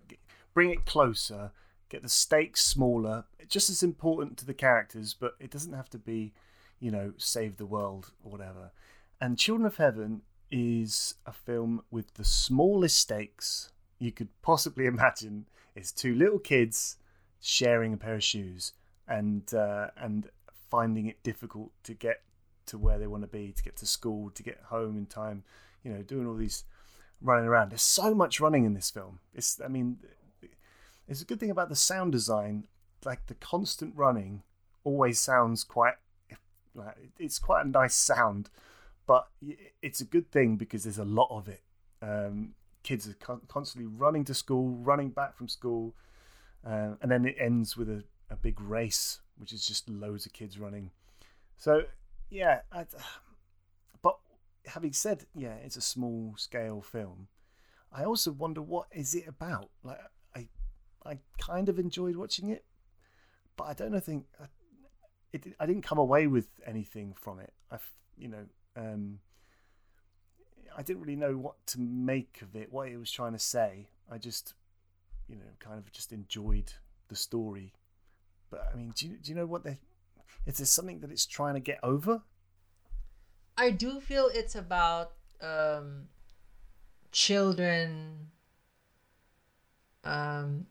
bring 0.54 0.70
it 0.70 0.84
closer, 0.84 1.50
get 1.88 2.02
the 2.02 2.08
stakes 2.08 2.64
smaller. 2.64 3.24
It's 3.38 3.52
just 3.52 3.70
as 3.70 3.82
important 3.82 4.38
to 4.38 4.46
the 4.46 4.54
characters, 4.54 5.14
but 5.18 5.34
it 5.40 5.50
doesn't 5.50 5.72
have 5.72 5.90
to 5.90 5.98
be, 5.98 6.32
you 6.80 6.90
know, 6.90 7.12
save 7.18 7.56
the 7.56 7.66
world 7.66 8.12
or 8.22 8.32
whatever. 8.32 8.72
And 9.20 9.38
Children 9.38 9.66
of 9.66 9.76
Heaven 9.76 10.22
is 10.50 11.14
a 11.26 11.32
film 11.32 11.82
with 11.90 12.14
the 12.14 12.24
smallest 12.24 12.98
stakes 12.98 13.71
you 14.02 14.12
could 14.12 14.28
possibly 14.42 14.86
imagine. 14.94 15.46
It's 15.74 15.92
two 15.92 16.14
little 16.14 16.38
kids 16.38 16.96
sharing 17.40 17.92
a 17.92 17.96
pair 17.96 18.14
of 18.14 18.24
shoes 18.24 18.72
and 19.08 19.52
uh, 19.54 19.88
and 19.96 20.28
finding 20.70 21.06
it 21.06 21.22
difficult 21.22 21.70
to 21.84 21.94
get 21.94 22.22
to 22.66 22.78
where 22.78 22.98
they 22.98 23.06
want 23.06 23.22
to 23.22 23.28
be, 23.28 23.52
to 23.52 23.62
get 23.62 23.76
to 23.76 23.86
school, 23.86 24.30
to 24.30 24.42
get 24.42 24.58
home 24.66 24.96
in 24.96 25.06
time. 25.06 25.44
You 25.82 25.92
know, 25.92 26.02
doing 26.02 26.26
all 26.26 26.34
these 26.34 26.64
running 27.20 27.46
around. 27.46 27.70
There's 27.70 27.82
so 27.82 28.14
much 28.14 28.40
running 28.40 28.64
in 28.64 28.74
this 28.74 28.90
film. 28.90 29.20
It's 29.34 29.60
I 29.64 29.68
mean, 29.68 29.98
it's 31.08 31.22
a 31.22 31.24
good 31.24 31.40
thing 31.40 31.50
about 31.50 31.68
the 31.68 31.76
sound 31.76 32.12
design. 32.12 32.64
Like 33.04 33.26
the 33.26 33.34
constant 33.34 33.94
running 33.96 34.42
always 34.84 35.18
sounds 35.18 35.64
quite 35.64 35.94
like 36.74 36.96
it's 37.18 37.38
quite 37.38 37.66
a 37.66 37.68
nice 37.68 37.94
sound, 37.94 38.50
but 39.06 39.28
it's 39.80 40.00
a 40.00 40.04
good 40.04 40.30
thing 40.30 40.56
because 40.56 40.84
there's 40.84 40.98
a 40.98 41.04
lot 41.04 41.28
of 41.30 41.48
it. 41.48 41.62
Um, 42.00 42.54
kids 42.82 43.08
are 43.08 43.14
con- 43.14 43.42
constantly 43.48 43.90
running 43.96 44.24
to 44.24 44.34
school, 44.34 44.70
running 44.70 45.10
back 45.10 45.36
from 45.36 45.48
school, 45.48 45.94
uh, 46.66 46.90
and 47.00 47.10
then 47.10 47.24
it 47.24 47.36
ends 47.38 47.76
with 47.76 47.88
a, 47.88 48.04
a 48.30 48.36
big 48.36 48.60
race, 48.60 49.20
which 49.36 49.52
is 49.52 49.66
just 49.66 49.88
loads 49.88 50.26
of 50.26 50.32
kids 50.32 50.58
running. 50.58 50.90
So 51.56 51.82
yeah, 52.30 52.60
I, 52.72 52.86
but 54.02 54.18
having 54.66 54.92
said 54.92 55.26
yeah, 55.34 55.54
it's 55.64 55.76
a 55.76 55.82
small 55.82 56.34
scale 56.36 56.80
film. 56.80 57.28
I 57.92 58.04
also 58.04 58.32
wonder 58.32 58.62
what 58.62 58.86
is 58.92 59.14
it 59.14 59.28
about. 59.28 59.70
Like 59.82 60.00
I, 60.34 60.48
I 61.04 61.18
kind 61.38 61.68
of 61.68 61.78
enjoyed 61.78 62.16
watching 62.16 62.48
it, 62.48 62.64
but 63.56 63.64
I 63.64 63.74
don't 63.74 63.92
know. 63.92 64.00
Think 64.00 64.26
I, 64.40 64.44
it. 65.32 65.54
I 65.60 65.66
didn't 65.66 65.82
come 65.82 65.98
away 65.98 66.26
with 66.26 66.48
anything 66.66 67.14
from 67.20 67.38
it. 67.38 67.52
I, 67.70 67.76
you 68.16 68.28
know, 68.28 68.46
um, 68.76 69.18
I 70.76 70.82
didn't 70.82 71.02
really 71.02 71.16
know 71.16 71.36
what 71.36 71.66
to 71.68 71.80
make 71.80 72.40
of 72.42 72.56
it, 72.56 72.72
what 72.72 72.88
it 72.88 72.96
was 72.96 73.10
trying 73.10 73.32
to 73.32 73.38
say. 73.38 73.88
I 74.10 74.18
just, 74.18 74.54
you 75.28 75.36
know, 75.36 75.42
kind 75.58 75.78
of 75.78 75.90
just 75.92 76.12
enjoyed 76.12 76.72
the 77.08 77.16
story. 77.16 77.72
But 78.50 78.70
I 78.72 78.76
mean, 78.76 78.92
do 78.94 79.08
you, 79.08 79.16
do 79.16 79.30
you 79.30 79.36
know 79.36 79.46
what 79.46 79.64
they? 79.64 79.78
Is 80.46 80.58
there 80.58 80.66
something 80.66 81.00
that 81.00 81.10
it's 81.10 81.26
trying 81.26 81.54
to 81.54 81.60
get 81.60 81.78
over? 81.82 82.22
I 83.56 83.70
do 83.70 84.00
feel 84.00 84.30
it's 84.32 84.54
about 84.54 85.12
um, 85.40 86.08
children 87.12 88.30
um, 90.04 90.66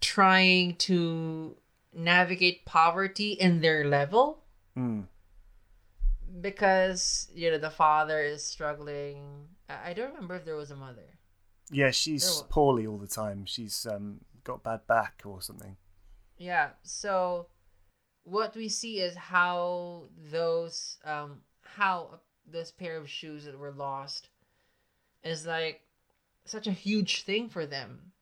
trying 0.00 0.76
to 0.76 1.56
navigate 1.92 2.64
poverty 2.64 3.32
in 3.32 3.60
their 3.60 3.84
level 3.84 4.40
Hmm. 4.74 5.02
Because 6.40 7.28
you 7.34 7.50
know 7.50 7.58
the 7.58 7.70
father 7.70 8.20
is 8.20 8.44
struggling. 8.44 9.48
I 9.68 9.92
don't 9.92 10.12
remember 10.12 10.36
if 10.36 10.44
there 10.44 10.56
was 10.56 10.70
a 10.70 10.76
mother. 10.76 11.18
Yeah, 11.70 11.90
she's 11.90 12.42
poorly 12.50 12.86
all 12.86 12.98
the 12.98 13.06
time. 13.06 13.46
She's 13.46 13.86
um, 13.90 14.20
got 14.44 14.62
bad 14.62 14.86
back 14.86 15.22
or 15.24 15.40
something. 15.40 15.76
Yeah. 16.36 16.70
So 16.82 17.46
what 18.24 18.54
we 18.56 18.68
see 18.68 19.00
is 19.00 19.16
how 19.16 20.04
those 20.30 20.98
um 21.04 21.40
how 21.62 22.20
this 22.50 22.70
pair 22.70 22.96
of 22.96 23.08
shoes 23.08 23.44
that 23.44 23.58
were 23.58 23.72
lost 23.72 24.28
is 25.22 25.46
like 25.46 25.82
such 26.44 26.66
a 26.66 26.72
huge 26.72 27.22
thing 27.22 27.48
for 27.48 27.66
them. 27.66 28.12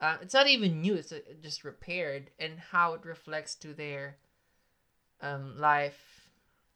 Uh, 0.00 0.16
it's 0.22 0.34
not 0.34 0.46
even 0.46 0.80
new; 0.80 0.94
it's 0.94 1.10
uh, 1.10 1.18
just 1.42 1.64
repaired, 1.64 2.30
and 2.38 2.60
how 2.70 2.94
it 2.94 3.04
reflects 3.04 3.56
to 3.56 3.74
their 3.74 4.16
um, 5.20 5.58
life 5.58 6.17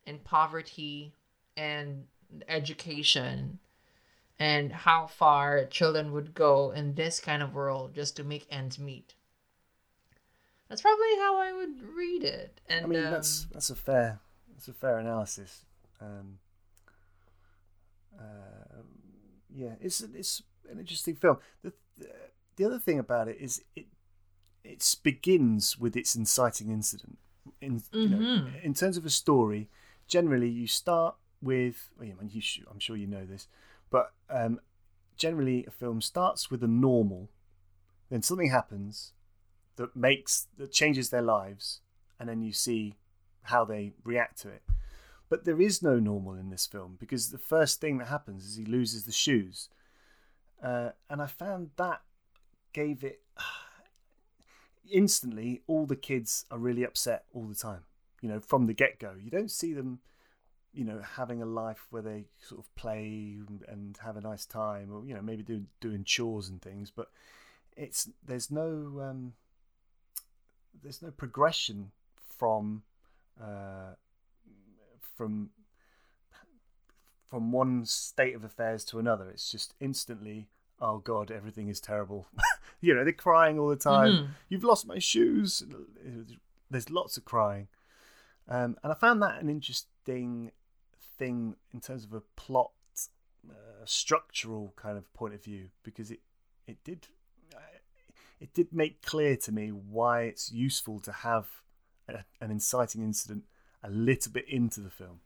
in 0.07 0.19
poverty 0.21 1.15
and 1.57 2.07
education, 2.49 3.59
and 4.39 4.73
how 4.73 5.07
far 5.07 5.65
children 5.67 6.13
would 6.13 6.35
go 6.35 6.71
in 6.71 6.95
this 6.95 7.21
kind 7.21 7.43
of 7.43 7.55
world 7.55 7.95
just 7.95 8.17
to 8.17 8.25
make 8.25 8.47
ends 8.51 8.79
meet. 8.79 9.15
That's 10.69 10.81
probably 10.83 11.17
how 11.19 11.39
I 11.39 11.53
would 11.53 11.83
read 11.95 12.25
it. 12.25 12.61
And 12.69 12.87
I 12.87 12.89
mean, 12.89 13.05
um, 13.05 13.11
that's 13.13 13.47
that's 13.53 13.71
a 13.71 13.75
fair 13.77 14.21
that's 14.55 14.69
a 14.69 14.73
fair 14.73 14.99
analysis. 14.99 15.65
Um, 16.01 16.39
uh, 18.19 18.83
yeah, 19.55 19.75
it's 19.81 20.01
it's 20.01 20.43
an 20.71 20.79
interesting 20.79 21.17
film. 21.17 21.39
The 21.63 21.73
the 22.57 22.65
other 22.65 22.79
thing 22.79 22.99
about 22.99 23.29
it 23.29 23.37
is 23.41 23.63
it 23.77 23.87
it 24.65 24.97
begins 25.03 25.79
with 25.79 25.97
its 25.97 26.15
inciting 26.15 26.71
incident. 26.71 27.19
In 27.61 27.83
you 27.93 28.09
know, 28.09 28.19
Mhm. 28.19 28.63
in 28.63 28.75
terms 28.75 28.97
of 28.97 29.05
a 29.05 29.11
story, 29.11 29.69
generally 30.13 30.49
you 30.49 30.67
start 30.67 31.15
with. 31.41 31.89
I'm 31.99 32.79
sure 32.79 32.97
you 32.97 33.07
know 33.07 33.25
this, 33.25 33.49
but 33.91 34.13
um, 34.29 34.61
generally 35.17 35.65
a 35.67 35.71
film 35.71 36.03
starts 36.03 36.51
with 36.51 36.63
a 36.63 36.69
normal, 36.69 37.31
then 38.11 38.21
something 38.21 38.51
happens 38.51 39.15
that 39.77 39.97
makes 39.97 40.49
that 40.59 40.71
changes 40.71 41.09
their 41.09 41.23
lives, 41.23 41.81
and 42.21 42.29
then 42.29 42.43
you 42.43 42.53
see 42.53 42.97
how 43.45 43.65
they 43.65 43.95
react 44.05 44.39
to 44.43 44.49
it. 44.49 44.63
But 45.31 45.47
there 45.47 45.63
is 45.63 45.83
no 45.83 45.99
normal 45.99 46.35
in 46.35 46.51
this 46.51 46.67
film 46.67 46.99
because 47.01 47.31
the 47.31 47.39
first 47.39 47.81
thing 47.81 47.97
that 47.97 48.09
happens 48.09 48.45
is 48.45 48.57
he 48.57 48.67
loses 48.67 49.05
the 49.05 49.13
shoes, 49.13 49.71
uh, 50.63 50.91
and 51.09 51.23
I 51.23 51.27
found 51.27 51.71
that 51.77 52.03
gave 52.75 53.03
it 53.03 53.23
instantly. 54.93 55.63
All 55.67 55.87
the 55.87 55.97
kids 55.97 56.45
are 56.51 56.59
really 56.59 56.85
upset 56.85 57.25
all 57.33 57.47
the 57.47 57.55
time. 57.55 57.85
You 58.23 58.29
know, 58.31 58.41
from 58.41 58.67
the 58.67 58.73
get 58.73 58.99
go, 58.99 59.13
you 59.23 59.31
don't 59.31 59.51
see 59.51 59.75
them. 59.75 59.99
You 60.73 60.85
know, 60.85 61.03
having 61.17 61.43
a 61.43 61.47
life 61.47 61.87
where 61.91 62.01
they 62.01 62.25
sort 62.39 62.59
of 62.61 62.75
play 62.77 63.37
and 63.69 63.99
have 64.03 64.17
a 64.17 64.23
nice 64.23 64.47
time, 64.47 64.91
or 64.91 65.05
you 65.05 65.13
know, 65.15 65.21
maybe 65.21 65.43
do, 65.43 65.65
doing 65.81 66.03
chores 66.05 66.49
and 66.49 66.63
things. 66.63 66.91
But 66.91 67.09
it's 67.77 68.09
there's 68.27 68.51
no 68.51 68.71
um, 69.03 69.35
there's 70.83 71.03
no 71.03 71.11
progression 71.11 71.91
from 72.39 72.85
uh, 73.39 73.97
from 75.17 75.51
from 77.29 77.53
one 77.53 77.85
state 77.85 78.35
of 78.35 78.45
affairs 78.45 78.85
to 78.87 78.99
another. 78.99 79.29
It's 79.31 79.51
just 79.51 79.75
instantly, 79.81 80.49
oh 80.81 80.99
god, 80.99 81.31
everything 81.31 81.69
is 81.69 81.81
terrible. 81.81 82.29
you 82.81 82.95
know, 82.95 83.05
they're 83.05 83.13
crying 83.13 83.59
all 83.59 83.69
the 83.69 83.77
time. 83.77 84.13
Mhm. 84.13 84.29
You've 84.49 84.65
lost 84.65 84.87
my 84.87 84.99
shoes. 84.99 85.63
There's 86.71 86.91
lots 86.91 87.17
of 87.17 87.25
crying, 87.25 87.69
um, 88.49 88.77
and 88.83 88.93
I 88.93 88.95
found 88.95 89.23
that 89.23 89.41
an 89.41 89.49
interesting 89.49 90.53
thing 91.19 91.57
in 91.73 91.81
terms 91.81 92.05
of 92.05 92.13
a 92.13 92.21
plot 92.37 92.71
uh, 93.49 93.85
structural 93.85 94.73
kind 94.77 94.97
of 94.97 95.13
point 95.15 95.35
of 95.35 95.43
view 95.43 95.69
because 95.83 96.11
it 96.11 96.21
it 96.67 96.83
did 96.85 97.09
it 98.43 98.53
did 98.55 98.73
make 98.73 99.03
clear 99.03 99.37
to 99.37 99.53
me 99.53 99.69
why 99.69 100.23
it's 100.23 100.51
useful 100.51 100.99
to 100.99 101.13
have 101.13 101.47
a, 102.09 102.25
an 102.41 102.51
inciting 102.51 103.01
incident 103.01 103.45
a 103.85 103.89
little 103.89 104.33
bit 104.33 104.49
into 104.49 104.81
the 104.81 104.91
film. 104.91 105.21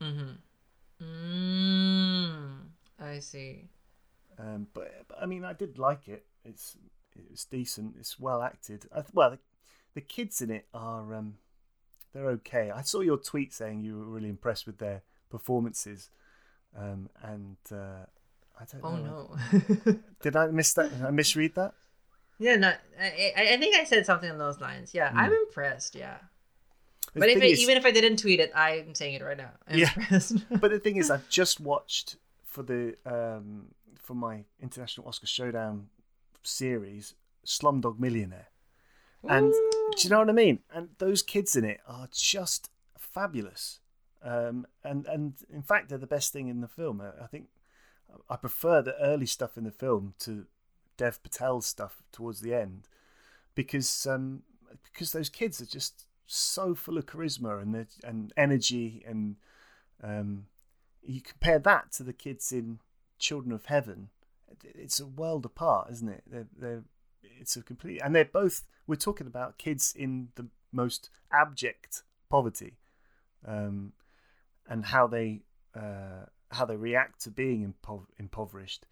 Mm-hmm. 0.00 1.04
Mm, 1.04 2.58
I 3.00 3.18
see. 3.18 3.64
Um, 4.38 4.68
but, 4.72 4.92
but 5.08 5.18
I 5.20 5.26
mean, 5.26 5.44
I 5.44 5.54
did 5.54 5.76
like 5.76 6.06
it. 6.06 6.24
It's 6.44 6.76
it 7.16 7.24
was 7.28 7.44
decent. 7.44 7.96
It's 7.98 8.20
well 8.20 8.42
acted. 8.42 8.86
I, 8.92 9.00
th- 9.00 9.12
well, 9.12 9.30
the, 9.30 9.38
the 9.94 10.00
kids 10.00 10.40
in 10.40 10.50
it 10.52 10.66
are 10.72 11.14
um, 11.16 11.34
they're 12.12 12.28
okay. 12.28 12.70
I 12.70 12.82
saw 12.82 13.00
your 13.00 13.16
tweet 13.18 13.52
saying 13.52 13.80
you 13.82 13.98
were 13.98 14.04
really 14.04 14.28
impressed 14.28 14.66
with 14.66 14.78
their 14.78 15.02
performances, 15.30 16.10
um, 16.76 17.08
and 17.22 17.56
uh, 17.70 18.04
I 18.60 18.64
don't 18.70 18.84
Oh 18.84 18.96
know. 18.96 19.36
no. 19.86 19.94
Did 20.22 20.36
I 20.36 20.46
miss 20.48 20.72
that? 20.74 20.90
Did 20.90 21.02
I 21.04 21.10
misread 21.10 21.54
that? 21.54 21.72
yeah, 22.38 22.56
no. 22.56 22.72
I, 23.00 23.32
I 23.54 23.56
think 23.56 23.76
I 23.76 23.84
said 23.84 24.04
something 24.06 24.30
on 24.30 24.38
those 24.38 24.60
lines. 24.60 24.92
Yeah, 24.94 25.12
I'm 25.14 25.32
impressed. 25.32 25.94
Yeah. 25.94 26.18
The 27.14 27.20
but 27.20 27.28
if 27.28 27.36
it, 27.38 27.44
is- 27.44 27.60
even 27.60 27.76
if 27.76 27.84
I 27.86 27.90
didn't 27.90 28.18
tweet 28.18 28.40
it, 28.40 28.50
I'm 28.54 28.94
saying 28.94 29.14
it 29.14 29.22
right 29.22 29.36
now. 29.36 29.50
I'm 29.68 29.78
Yeah. 29.78 29.90
impressed. 29.96 30.36
but 30.60 30.70
the 30.70 30.78
thing 30.80 30.96
is, 30.96 31.10
I've 31.10 31.28
just 31.40 31.60
watched 31.60 32.16
for 32.44 32.62
the 32.62 32.96
um, 33.06 33.66
for 33.98 34.14
my 34.14 34.44
international 34.60 35.06
Oscar 35.08 35.26
Showdown 35.26 35.88
series, 36.42 37.14
Slumdog 37.46 37.98
Millionaire, 37.98 38.48
and 39.28 39.52
do 39.52 40.02
you 40.02 40.10
know 40.10 40.18
what 40.18 40.30
I 40.30 40.32
mean? 40.32 40.60
And 40.72 40.90
those 40.98 41.22
kids 41.22 41.56
in 41.56 41.64
it 41.64 41.80
are 41.86 42.08
just 42.12 42.70
fabulous. 42.98 43.80
Um, 44.22 44.66
and 44.84 45.06
and 45.06 45.34
in 45.52 45.62
fact, 45.62 45.88
they're 45.88 45.98
the 45.98 46.06
best 46.06 46.32
thing 46.32 46.48
in 46.48 46.60
the 46.60 46.68
film. 46.68 47.00
I, 47.00 47.24
I 47.24 47.26
think 47.26 47.46
I 48.28 48.36
prefer 48.36 48.82
the 48.82 48.98
early 49.00 49.26
stuff 49.26 49.56
in 49.56 49.64
the 49.64 49.70
film 49.70 50.14
to 50.20 50.46
Dev 50.96 51.22
Patel's 51.22 51.66
stuff 51.66 52.02
towards 52.12 52.40
the 52.40 52.54
end 52.54 52.88
because 53.54 54.06
um, 54.06 54.42
because 54.84 55.12
those 55.12 55.28
kids 55.28 55.60
are 55.60 55.66
just 55.66 56.06
so 56.26 56.74
full 56.74 56.98
of 56.98 57.06
charisma 57.06 57.60
and 57.60 57.86
and 58.04 58.32
energy 58.36 59.02
and 59.06 59.36
um, 60.02 60.46
you 61.02 61.20
compare 61.20 61.58
that 61.58 61.92
to 61.92 62.02
the 62.02 62.12
kids 62.12 62.52
in 62.52 62.78
Children 63.18 63.52
of 63.52 63.66
Heaven, 63.66 64.08
it's 64.64 65.00
a 65.00 65.06
world 65.06 65.44
apart, 65.44 65.90
isn't 65.92 66.08
it? 66.08 66.22
They're, 66.26 66.48
they're 66.56 66.82
it's 67.22 67.56
a 67.56 67.62
complete 67.62 68.00
and 68.04 68.14
they're 68.14 68.24
both 68.24 68.62
we're 68.86 68.96
talking 68.96 69.26
about 69.26 69.58
kids 69.58 69.94
in 69.96 70.28
the 70.34 70.46
most 70.72 71.10
abject 71.32 72.02
poverty 72.28 72.78
um, 73.46 73.92
and 74.68 74.86
how 74.86 75.06
they 75.06 75.40
uh, 75.74 76.26
how 76.50 76.64
they 76.64 76.76
react 76.76 77.20
to 77.22 77.30
being 77.30 77.72
impo- 77.72 78.06
impoverished 78.18 78.86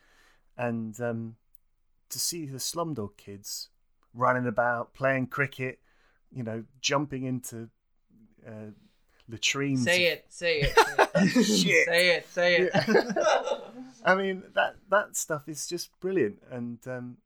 and 0.57 1.01
um, 1.01 1.37
to 2.09 2.19
see 2.19 2.47
the 2.47 2.59
slumdog 2.59 3.17
kids 3.17 3.69
running 4.15 4.47
about 4.47 4.95
playing 4.95 5.27
cricket 5.27 5.79
you 6.33 6.43
know 6.43 6.65
jumping 6.81 7.25
into 7.25 7.69
uh, 8.47 8.71
latrines 9.29 9.85
say 9.85 10.05
it. 10.05 10.25
Say 10.29 10.61
it. 10.61 10.77
Say 10.77 11.13
it. 11.15 11.87
Say 11.87 12.09
it. 12.11 12.29
Say 12.29 12.57
it. 12.57 13.19
I 14.05 14.15
mean 14.15 14.43
that 14.55 14.77
that 14.91 15.17
stuff 15.17 15.49
is 15.49 15.67
just 15.67 15.91
brilliant, 16.01 16.39
and 16.51 16.79
um, 16.87 17.17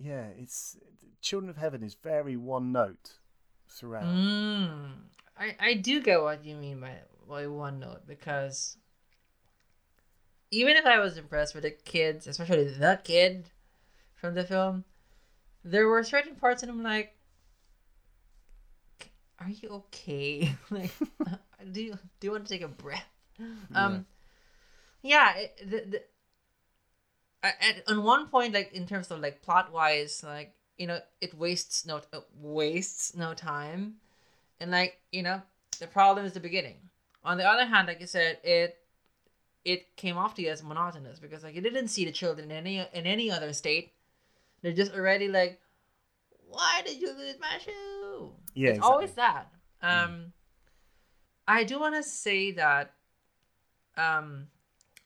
yeah, 0.00 0.26
it's 0.38 0.76
Children 1.20 1.50
of 1.50 1.56
Heaven 1.58 1.82
is 1.82 1.94
very 1.94 2.36
one 2.36 2.72
note 2.72 3.18
throughout. 3.68 4.04
Mm. 4.04 4.92
I 5.38 5.56
I 5.60 5.74
do 5.74 6.00
get 6.00 6.22
what 6.22 6.44
you 6.44 6.56
mean 6.56 6.80
by 6.80 6.96
by 7.28 7.46
one 7.46 7.80
note 7.80 8.06
because 8.06 8.78
even 10.50 10.76
if 10.76 10.86
I 10.86 10.98
was 10.98 11.18
impressed 11.18 11.54
with 11.54 11.64
the 11.64 11.70
kids, 11.70 12.26
especially 12.26 12.64
the 12.64 12.98
kid 13.04 13.50
from 14.14 14.34
the 14.34 14.44
film, 14.44 14.84
there 15.64 15.86
were 15.86 16.02
certain 16.02 16.34
parts 16.34 16.62
and 16.62 16.72
I'm 16.72 16.82
like, 16.82 17.14
"Are 19.38 19.50
you 19.50 19.68
okay? 19.68 20.54
like, 20.70 20.92
do 21.72 21.82
you 21.82 21.98
do 22.18 22.26
you 22.26 22.30
want 22.32 22.46
to 22.46 22.52
take 22.52 22.62
a 22.62 22.68
breath?" 22.68 23.06
Um, 23.74 24.04
yeah, 25.00 25.34
it, 25.34 25.70
the, 25.70 25.84
the, 25.90 26.02
at, 27.42 27.82
on 27.88 28.02
one 28.02 28.28
point, 28.28 28.54
like 28.54 28.72
in 28.72 28.86
terms 28.86 29.10
of 29.10 29.20
like 29.20 29.42
plot 29.42 29.72
wise, 29.72 30.22
like 30.24 30.54
you 30.76 30.86
know, 30.86 31.00
it 31.20 31.34
wastes 31.34 31.86
no 31.86 32.00
uh, 32.12 32.20
wastes 32.40 33.14
no 33.14 33.34
time, 33.34 33.94
and 34.60 34.70
like 34.70 34.98
you 35.12 35.22
know, 35.22 35.42
the 35.78 35.86
problem 35.86 36.26
is 36.26 36.32
the 36.32 36.40
beginning. 36.40 36.76
On 37.24 37.36
the 37.36 37.44
other 37.44 37.66
hand, 37.66 37.88
like 37.88 38.00
you 38.00 38.06
said, 38.06 38.38
it 38.42 38.78
it 39.64 39.96
came 39.96 40.16
off 40.16 40.34
to 40.34 40.42
you 40.42 40.50
as 40.50 40.62
monotonous 40.62 41.18
because 41.18 41.42
like 41.42 41.54
you 41.54 41.60
didn't 41.60 41.88
see 41.88 42.04
the 42.04 42.12
children 42.12 42.50
in 42.50 42.56
any 42.56 42.78
in 42.92 43.06
any 43.06 43.30
other 43.30 43.52
state. 43.52 43.92
They're 44.62 44.72
just 44.72 44.94
already 44.94 45.28
like, 45.28 45.60
why 46.48 46.82
did 46.84 47.00
you 47.00 47.08
lose 47.16 47.36
my 47.40 47.58
shoe? 47.64 48.32
Yeah, 48.54 48.70
it's 48.70 48.80
always 48.80 49.12
that. 49.12 49.50
Um, 49.82 50.32
I 51.48 51.64
do 51.64 51.80
want 51.80 51.94
to 51.94 52.02
say 52.02 52.52
that. 52.52 52.92
Um, 53.96 54.48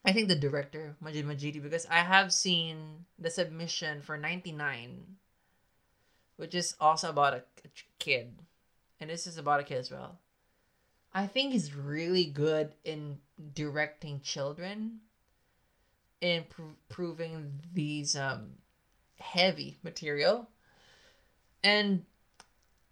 I 0.05 0.13
think 0.13 0.27
the 0.27 0.35
director 0.35 0.95
Majid 1.01 1.25
Majidi 1.25 1.61
because 1.61 1.87
I 1.87 1.99
have 1.99 2.31
seen 2.31 3.05
the 3.17 3.29
submission 3.29 4.01
for 4.01 4.17
ninety 4.17 4.51
nine, 4.51 5.17
which 6.37 6.53
is 6.53 6.75
also 6.79 7.09
about 7.09 7.33
a, 7.33 7.37
a 7.37 7.69
kid, 7.97 8.39
and 8.99 9.09
this 9.09 9.25
is 9.25 9.37
about 9.37 9.61
a 9.61 9.63
kid 9.63 9.77
as 9.79 9.91
well. 9.91 10.19
I 11.13 11.27
think 11.27 11.53
he's 11.53 11.73
really 11.73 12.25
good 12.25 12.73
in 12.83 13.17
directing 13.53 14.21
children 14.21 14.99
and 16.21 16.47
pr- 16.49 16.77
proving 16.89 17.61
these 17.73 18.15
um 18.15 18.51
heavy 19.19 19.77
material 19.83 20.49
and 21.63 22.05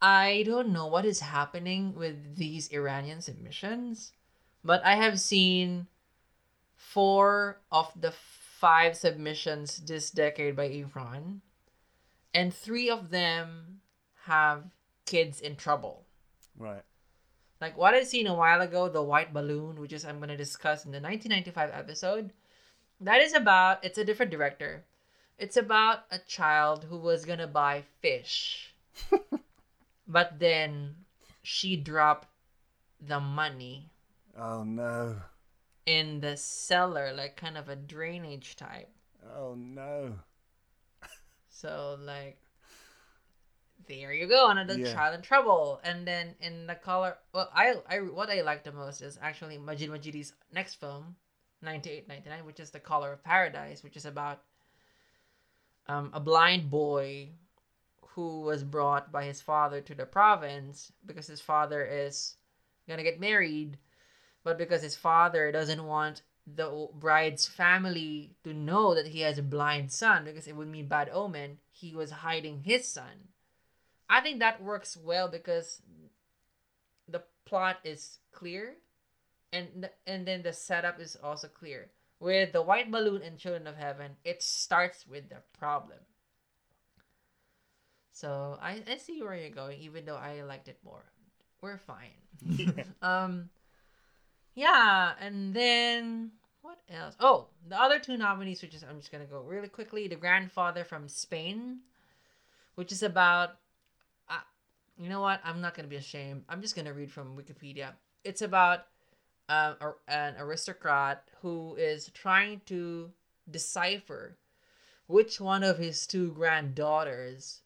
i 0.02 0.44
don't 0.46 0.70
know 0.70 0.88
what 0.88 1.06
is 1.06 1.20
happening 1.20 1.94
with 1.96 2.36
these 2.36 2.72
iranian 2.72 3.22
submissions 3.22 4.12
but 4.64 4.84
i 4.86 4.96
have 4.96 5.20
seen 5.20 5.88
four 6.90 7.60
of 7.72 7.92
the 8.00 8.12
five 8.12 8.96
submissions 8.96 9.78
this 9.86 10.10
decade 10.12 10.56
by 10.56 10.66
iran 10.66 11.42
and 12.34 12.54
three 12.54 12.90
of 12.90 13.10
them 13.10 13.82
have 14.26 14.64
kids 15.06 15.42
in 15.42 15.56
trouble 15.56 16.06
right. 16.58 16.84
like 17.62 17.78
what 17.78 17.94
I 17.94 18.04
seen 18.04 18.28
a 18.28 18.34
while 18.34 18.62
ago, 18.62 18.90
the 18.90 19.02
white 19.02 19.34
balloon, 19.34 19.80
which 19.80 19.94
is 19.94 20.06
I'm 20.06 20.20
gonna 20.20 20.38
discuss 20.38 20.86
in 20.86 20.92
the 20.92 21.02
1995 21.02 21.70
episode. 21.74 22.32
That 23.02 23.22
is 23.22 23.34
about 23.34 23.84
it's 23.84 23.98
a 23.98 24.06
different 24.06 24.32
director. 24.32 24.86
It's 25.38 25.58
about 25.58 26.06
a 26.10 26.20
child 26.20 26.86
who 26.86 26.98
was 26.98 27.26
gonna 27.26 27.48
buy 27.48 27.84
fish, 28.02 28.74
but 30.08 30.40
then 30.40 30.96
she 31.42 31.76
dropped 31.76 32.28
the 33.06 33.20
money 33.20 33.90
Oh 34.38 34.64
no. 34.64 35.18
In 35.86 36.20
the 36.22 36.38
cellar, 36.38 37.14
like 37.14 37.36
kind 37.36 37.58
of 37.58 37.70
a 37.70 37.76
drainage 37.76 38.56
type. 38.56 38.90
Oh 39.36 39.56
no. 39.56 40.20
So 41.50 41.98
like 42.02 42.40
there 43.88 44.14
you 44.14 44.28
go, 44.28 44.50
another 44.50 44.78
Yeah. 44.78 44.94
child 44.94 45.16
in 45.16 45.22
trouble. 45.22 45.80
And 45.84 46.08
then 46.08 46.36
in 46.40 46.68
the 46.68 46.76
color 46.76 47.18
well 47.34 47.50
I 47.54 47.76
I 47.88 47.98
what 48.00 48.30
I 48.30 48.42
like 48.42 48.64
the 48.64 48.72
most 48.72 49.02
is 49.02 49.18
actually 49.22 49.58
Majid 49.58 49.90
Majidi's 49.90 50.34
next 50.54 50.76
film, 50.76 51.16
98, 51.62 52.08
99, 52.08 52.46
which 52.46 52.60
is 52.60 52.72
The 52.72 52.80
Color 52.80 53.14
of 53.14 53.24
Paradise, 53.24 53.84
which 53.84 53.98
is 53.98 54.06
about 54.06 54.42
um, 55.88 56.12
a 56.14 56.20
blind 56.20 56.70
boy 56.70 57.30
who 58.16 58.42
was 58.42 58.64
brought 58.64 59.12
by 59.12 59.26
his 59.26 59.42
father 59.42 59.82
to 59.82 59.96
the 59.96 60.06
province 60.06 60.92
because 61.06 61.28
his 61.28 61.42
father 61.42 61.84
is 61.84 62.38
gonna 62.88 63.04
get 63.04 63.20
married, 63.20 63.78
but 64.44 64.58
because 64.58 64.82
his 64.82 64.96
father 64.96 65.52
doesn't 65.52 65.86
want 65.86 66.22
the 66.46 66.88
bride's 66.94 67.48
family 67.48 68.36
to 68.44 68.54
know 68.54 68.94
that 68.94 69.08
he 69.08 69.22
has 69.22 69.38
a 69.38 69.44
blind 69.44 69.92
son 69.92 70.26
because 70.26 70.48
it 70.48 70.56
would 70.56 70.68
mean 70.68 70.88
bad 70.88 71.10
omen, 71.14 71.58
he 71.72 71.96
was 71.96 72.12
hiding 72.12 72.64
his 72.64 72.88
son. 72.88 73.30
I 74.10 74.22
think 74.22 74.40
that 74.40 74.62
works 74.62 74.98
well 74.98 75.30
because 75.30 75.82
the 77.08 77.24
plot 77.46 77.78
is 77.84 78.20
clear 78.32 78.76
and 79.54 79.90
and 80.06 80.28
then 80.28 80.42
the 80.42 80.52
setup 80.52 81.00
is 81.00 81.16
also 81.24 81.48
clear. 81.48 81.92
With 82.20 82.54
the 82.54 82.62
white 82.62 82.90
balloon 82.90 83.22
and 83.22 83.38
Children 83.38 83.68
of 83.68 83.76
Heaven, 83.76 84.12
it 84.24 84.42
starts 84.42 85.06
with 85.06 85.30
the 85.30 85.44
problem. 85.58 86.00
So 88.14 88.58
I, 88.62 88.82
I 88.90 88.98
see 88.98 89.22
where 89.22 89.36
you're 89.36 89.50
going, 89.50 89.80
even 89.82 90.06
though 90.06 90.16
I 90.16 90.42
liked 90.44 90.68
it 90.68 90.80
more. 90.86 91.04
We're 91.62 91.78
fine. 91.78 92.86
um 93.02 93.50
yeah, 94.56 95.14
and 95.20 95.54
then 95.54 96.32
what 96.62 96.80
else? 96.90 97.16
Oh, 97.20 97.48
the 97.68 97.80
other 97.80 98.00
two 98.00 98.18
nominees, 98.18 98.62
which 98.62 98.74
is 98.74 98.84
I'm 98.84 99.00
just 99.00 99.12
gonna 99.12 99.26
go 99.26 99.42
really 99.42 99.68
quickly. 99.68 100.08
The 100.08 100.16
Grandfather 100.16 100.84
from 100.84 101.08
Spain, 101.08 101.80
which 102.76 102.92
is 102.92 103.04
about 103.04 103.58
uh, 104.30 104.40
you 104.98 105.10
know 105.10 105.22
what? 105.22 105.42
I'm 105.44 105.62
not 105.62 105.76
gonna 105.76 105.88
be 105.88 105.96
ashamed. 105.98 106.44
I'm 106.50 106.62
just 106.62 106.76
gonna 106.76 106.94
read 106.94 107.12
from 107.12 107.38
Wikipedia. 107.38 107.94
It's 108.24 108.42
about 108.42 108.86
a, 109.50 109.76
an 110.08 110.36
aristocrat 110.38 111.24
who 111.42 111.76
is 111.76 112.10
trying 112.14 112.62
to 112.68 113.12
decipher 113.50 114.38
which 115.08 115.42
one 115.42 115.64
of 115.64 115.78
his 115.78 116.08
two 116.08 116.32
granddaughters 116.32 117.62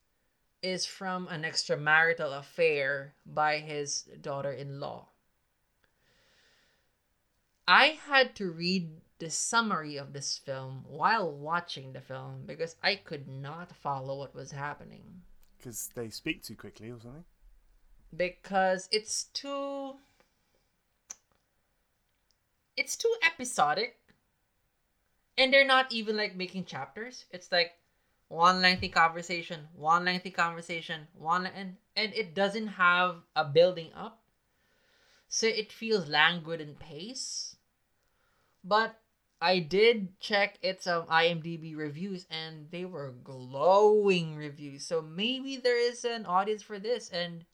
is 0.64 0.86
from 0.86 1.28
an 1.28 1.44
extramarital 1.44 2.38
affair 2.38 3.14
by 3.26 3.60
his 3.60 4.04
daughter-in-law. 4.22 5.08
I 7.68 8.00
had 8.08 8.36
to 8.38 8.50
read 8.50 9.02
the 9.20 9.30
summary 9.30 9.98
of 9.98 10.14
this 10.14 10.38
film 10.38 10.86
while 10.88 11.30
watching 11.32 11.92
the 11.92 12.02
film 12.02 12.44
because 12.46 12.78
I 12.82 12.96
could 12.96 13.28
not 13.28 13.76
follow 13.76 14.20
what 14.20 14.34
was 14.34 14.52
happening. 14.52 15.24
Because 15.58 15.90
they 15.96 16.10
speak 16.10 16.44
too 16.44 16.56
quickly 16.56 16.90
or 16.92 17.00
something. 17.02 17.26
because 18.16 18.88
it's 18.92 19.26
too 19.26 19.96
it's 22.78 22.96
too 22.96 23.14
episodic. 23.26 23.98
And 25.38 25.54
they're 25.54 25.66
not 25.66 25.92
even 25.92 26.16
like 26.16 26.36
making 26.36 26.66
chapters. 26.66 27.26
It's 27.32 27.52
like 27.52 27.74
one 28.30 28.62
lengthy 28.62 28.90
conversation 28.90 29.68
one 29.76 30.06
lengthy 30.06 30.32
conversation 30.32 31.08
one 31.14 31.46
and 31.48 31.78
and 31.96 32.14
it 32.14 32.34
doesn't 32.34 32.68
have 32.68 33.18
a 33.36 33.44
building 33.44 33.92
up. 33.94 34.22
So 35.28 35.48
it 35.48 35.72
feels 35.74 36.08
languid 36.08 36.62
in 36.62 36.76
pace 36.76 37.57
but 38.68 39.00
i 39.40 39.60
did 39.60 40.20
check 40.20 40.58
its 40.62 40.88
um, 40.88 41.06
imdb 41.08 41.76
reviews 41.76 42.26
and 42.30 42.68
they 42.72 42.86
were 42.86 43.14
glowing 43.24 44.36
reviews 44.36 44.86
so 44.86 45.02
maybe 45.02 45.58
there 45.58 45.80
is 45.80 46.04
an 46.06 46.26
audience 46.26 46.62
for 46.62 46.80
this 46.80 47.10
and 47.10 47.46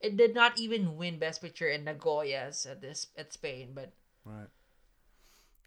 it 0.00 0.16
did 0.16 0.34
not 0.34 0.58
even 0.58 0.96
win 0.96 1.18
Best 1.18 1.42
Picture 1.42 1.68
in 1.68 1.84
the 1.84 1.94
Goyas 1.94 2.68
at 2.68 2.80
this 2.80 3.08
at 3.16 3.32
Spain, 3.32 3.72
but 3.74 3.92
Right. 4.24 4.48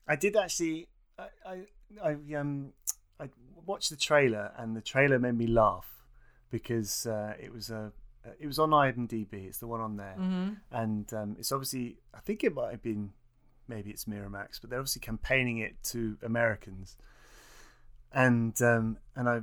I 0.08 0.16
did 0.16 0.36
actually. 0.36 0.88
I, 1.18 1.28
I, 1.46 1.60
I 2.04 2.36
um, 2.36 2.74
I 3.20 3.30
watched 3.66 3.90
the 3.90 3.96
trailer, 3.96 4.52
and 4.58 4.76
the 4.76 4.82
trailer 4.82 5.20
made 5.20 5.38
me 5.38 5.48
laugh 5.48 6.04
because 6.52 7.06
uh, 7.08 7.34
it 7.40 7.54
was 7.54 7.70
a. 7.70 7.92
It 8.40 8.48
was 8.48 8.58
on 8.58 8.70
IMDb. 8.70 9.34
It's 9.34 9.58
the 9.58 9.68
one 9.68 9.82
on 9.82 9.98
there, 9.98 10.16
and 10.72 11.14
um, 11.14 11.36
it's 11.40 11.52
obviously. 11.52 11.98
I 12.14 12.20
think 12.20 12.44
it 12.44 12.54
might 12.54 12.72
have 12.72 12.84
been, 12.84 13.12
maybe 13.68 13.90
it's 13.90 14.06
Miramax, 14.06 14.60
but 14.60 14.70
they're 14.70 14.80
obviously 14.80 15.02
campaigning 15.02 15.60
it 15.60 15.76
to 15.84 16.18
Americans, 16.24 16.98
and 18.12 18.60
um, 18.62 18.98
and 19.16 19.30
I, 19.30 19.42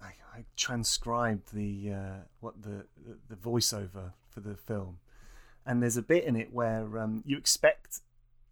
I, 0.00 0.12
I 0.34 0.44
transcribed 0.56 1.54
the 1.54 1.92
uh, 1.92 2.20
what 2.40 2.62
the, 2.62 2.86
the 3.04 3.16
the 3.28 3.36
voiceover 3.36 4.12
for 4.28 4.40
the 4.40 4.56
film, 4.56 4.98
and 5.64 5.82
there's 5.82 5.96
a 5.96 6.02
bit 6.02 6.24
in 6.24 6.36
it 6.36 6.52
where 6.52 6.98
um, 6.98 7.22
you 7.26 7.36
expect 7.36 8.00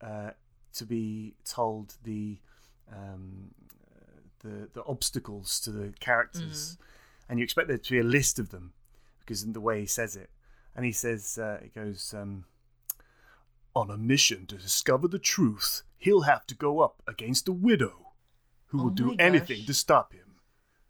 uh, 0.00 0.30
to 0.74 0.84
be 0.84 1.34
told 1.44 1.94
the 2.04 2.38
um, 2.92 3.54
the 4.40 4.68
the 4.72 4.84
obstacles 4.86 5.60
to 5.60 5.70
the 5.70 5.92
characters, 6.00 6.76
and 7.28 7.38
you 7.38 7.44
expect 7.44 7.68
there 7.68 7.78
to 7.78 7.90
be 7.90 8.00
a 8.00 8.04
list 8.04 8.38
of 8.38 8.50
them 8.50 8.72
because 9.20 9.42
of 9.42 9.54
the 9.54 9.60
way 9.60 9.80
he 9.80 9.86
says 9.86 10.16
it, 10.16 10.30
and 10.74 10.84
he 10.84 10.92
says 10.92 11.38
uh, 11.38 11.60
it 11.62 11.74
goes. 11.74 12.14
Um, 12.16 12.44
on 13.74 13.90
a 13.90 13.96
mission 13.96 14.46
to 14.46 14.56
discover 14.56 15.08
the 15.08 15.18
truth, 15.18 15.82
he'll 15.98 16.22
have 16.22 16.46
to 16.46 16.54
go 16.54 16.80
up 16.80 17.02
against 17.06 17.48
a 17.48 17.52
widow. 17.52 18.12
who 18.66 18.80
Oh 18.80 18.84
will 18.84 18.90
do 18.90 19.06
my 19.08 19.14
anything 19.18 19.58
gosh. 19.58 19.66
to 19.66 19.74
stop 19.74 20.12
him. 20.12 20.36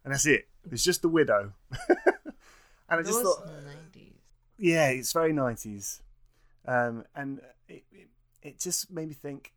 And 0.05 0.13
that's 0.13 0.27
it. 0.27 0.49
It's 0.71 0.83
just 0.85 1.03
the 1.03 1.09
widow. 1.09 1.53
and 1.89 3.01
I 3.01 3.03
just 3.03 3.21
thought, 3.23 3.47
90s. 3.47 4.13
yeah, 4.59 4.89
it's 4.89 5.13
very 5.13 5.33
nineties, 5.33 6.03
um, 6.67 7.05
and 7.15 7.41
it, 7.69 7.85
it 7.93 8.09
it 8.43 8.59
just 8.61 8.91
made 8.91 9.09
me 9.09 9.15
think 9.15 9.53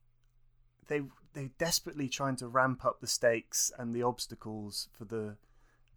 they 0.87 1.01
they're 1.33 1.51
desperately 1.57 2.09
trying 2.09 2.35
to 2.37 2.47
ramp 2.47 2.83
up 2.85 2.99
the 2.99 3.07
stakes 3.07 3.71
and 3.77 3.93
the 3.93 4.03
obstacles 4.03 4.89
for 4.97 5.05
the 5.05 5.37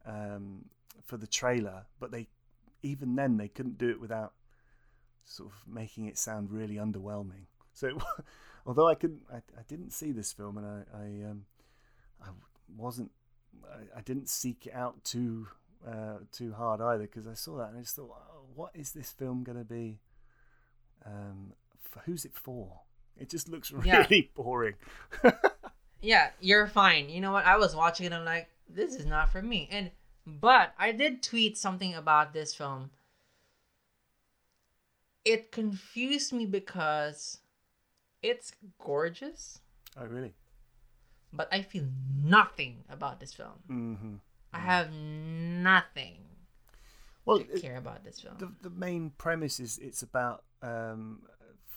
um, 0.07 0.66
for 1.05 1.16
the 1.16 1.27
trailer, 1.27 1.86
but 1.98 2.11
they 2.12 2.28
even 2.82 3.15
then 3.16 3.36
they 3.36 3.48
couldn't 3.48 3.78
do 3.78 3.89
it 3.89 4.01
without 4.01 4.32
sort 5.25 5.51
of 5.51 5.73
making 5.73 6.07
it 6.07 6.19
sound 6.19 6.51
really 6.51 6.77
underwhelming. 6.77 7.47
So, 7.73 7.89
it, 7.89 7.95
although 8.67 8.89
I 8.89 8.95
couldn't, 8.95 9.23
I, 9.33 9.37
I 9.37 9.63
didn't 9.69 9.93
see 9.93 10.13
this 10.13 10.33
film, 10.33 10.59
and 10.59 10.67
I 10.67 10.83
I, 10.97 11.31
um, 11.31 11.45
I 12.23 12.29
wasn't, 12.77 13.11
I, 13.65 13.99
I 13.99 14.01
didn't 14.03 14.29
seek 14.29 14.67
it 14.67 14.75
out 14.75 15.03
too 15.05 15.49
uh, 15.87 16.19
too 16.33 16.53
hard 16.53 16.81
either 16.81 17.05
because 17.05 17.27
I 17.27 17.35
saw 17.35 17.57
that 17.59 17.69
and 17.71 17.79
I 17.79 17.81
just 17.83 17.97
thought, 17.97 18.11
oh, 18.33 18.45
what 18.55 18.71
is 18.75 18.93
this 18.93 19.11
film 19.13 19.45
going 19.45 19.59
to 19.59 19.65
be? 19.65 20.01
Um, 21.07 21.53
for, 21.81 22.01
who's 22.01 22.25
it 22.27 22.35
for? 22.35 22.81
It 23.17 23.31
just 23.31 23.49
looks 23.49 23.71
really 23.73 23.87
Yeah. 23.87 24.23
boring. 24.35 24.75
Yeah, 26.03 26.31
you're 26.41 26.67
fine. 26.67 27.11
You 27.11 27.21
know 27.21 27.31
what? 27.33 27.45
I 27.45 27.59
was 27.59 27.77
watching 27.77 28.07
it. 28.07 28.13
I'm 28.15 28.25
like, 28.25 28.49
this 28.71 28.95
is 28.95 29.05
not 29.05 29.31
for 29.31 29.43
me. 29.43 29.69
And 29.71 29.91
but 30.27 30.73
I 30.79 30.93
did 30.93 31.23
tweet 31.23 31.59
something 31.59 31.95
about 31.95 32.33
this 32.33 32.55
film. 32.55 32.91
It 35.32 35.52
confused 35.52 36.32
me 36.32 36.44
because 36.47 37.39
it's 38.23 38.52
gorgeous, 38.78 39.61
oh, 39.97 40.07
really? 40.07 40.35
but 41.32 41.48
I 41.52 41.62
feel 41.62 41.86
nothing 42.36 42.85
about 42.89 43.20
this 43.20 43.32
film. 43.32 43.59
Mm-hmm. 43.70 44.15
I 44.52 44.59
have 44.59 44.90
nothing 44.93 46.16
Well, 47.24 47.39
to 47.39 47.44
it- 47.55 47.62
care 47.62 47.77
about 47.78 48.02
this 48.05 48.20
film. 48.20 48.36
the 48.39 48.48
the 48.69 48.74
main 48.86 49.11
premise 49.24 49.61
is 49.61 49.78
it's 49.78 50.02
about 50.02 50.43
um, 50.62 51.23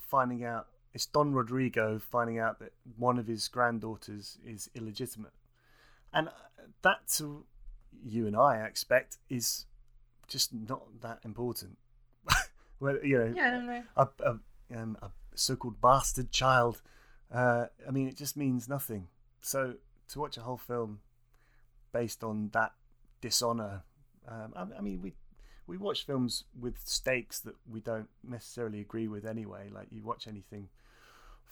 finding 0.09 0.43
out. 0.43 0.67
It's 0.95 1.05
Don 1.07 1.34
Rodrigo 1.34 1.99
finding 1.99 2.39
out 2.39 2.59
that 2.59 2.73
one 2.97 3.17
of 3.21 3.27
his 3.27 3.47
granddaughters 3.47 4.38
is 4.45 4.69
illegitimate, 4.75 5.34
and 6.11 6.27
uh, 6.27 6.31
that 6.81 7.07
to 7.17 7.45
you 8.03 8.27
and 8.27 8.35
I, 8.35 8.61
I 8.61 8.65
expect, 8.65 9.17
is 9.30 9.65
just 10.27 10.53
not 10.53 11.01
that 11.01 11.19
important. 11.23 11.77
Well, 12.84 12.97
you 13.01 13.18
know, 13.18 13.34
yeah, 13.34 13.47
I 13.47 13.51
don't 13.51 13.65
know. 13.65 13.84
a, 13.95 14.07
a, 14.26 14.39
um, 14.77 14.97
a 15.01 15.10
so-called 15.35 15.80
bastard 15.80 16.31
child. 16.31 16.81
Uh, 17.34 17.68
I 17.88 17.91
mean, 17.91 18.10
it 18.10 18.18
just 18.18 18.35
means 18.35 18.68
nothing. 18.68 19.07
So 19.39 19.76
to 20.10 20.19
watch 20.19 20.35
a 20.35 20.41
whole 20.41 20.57
film 20.57 20.99
based 21.93 22.26
on 22.26 22.49
that 22.51 22.73
dishonor, 23.22 23.84
um, 24.27 24.53
I, 24.55 24.65
I 24.77 24.81
mean, 24.81 25.01
we 25.01 25.14
we 25.65 25.77
watch 25.77 26.05
films 26.05 26.43
with 26.60 26.77
stakes 26.84 27.39
that 27.39 27.55
we 27.72 27.80
don't 27.80 28.10
necessarily 28.22 28.81
agree 28.81 29.07
with 29.07 29.26
anyway. 29.26 29.69
Like 29.72 29.88
you 29.89 30.03
watch 30.03 30.27
anything 30.27 30.68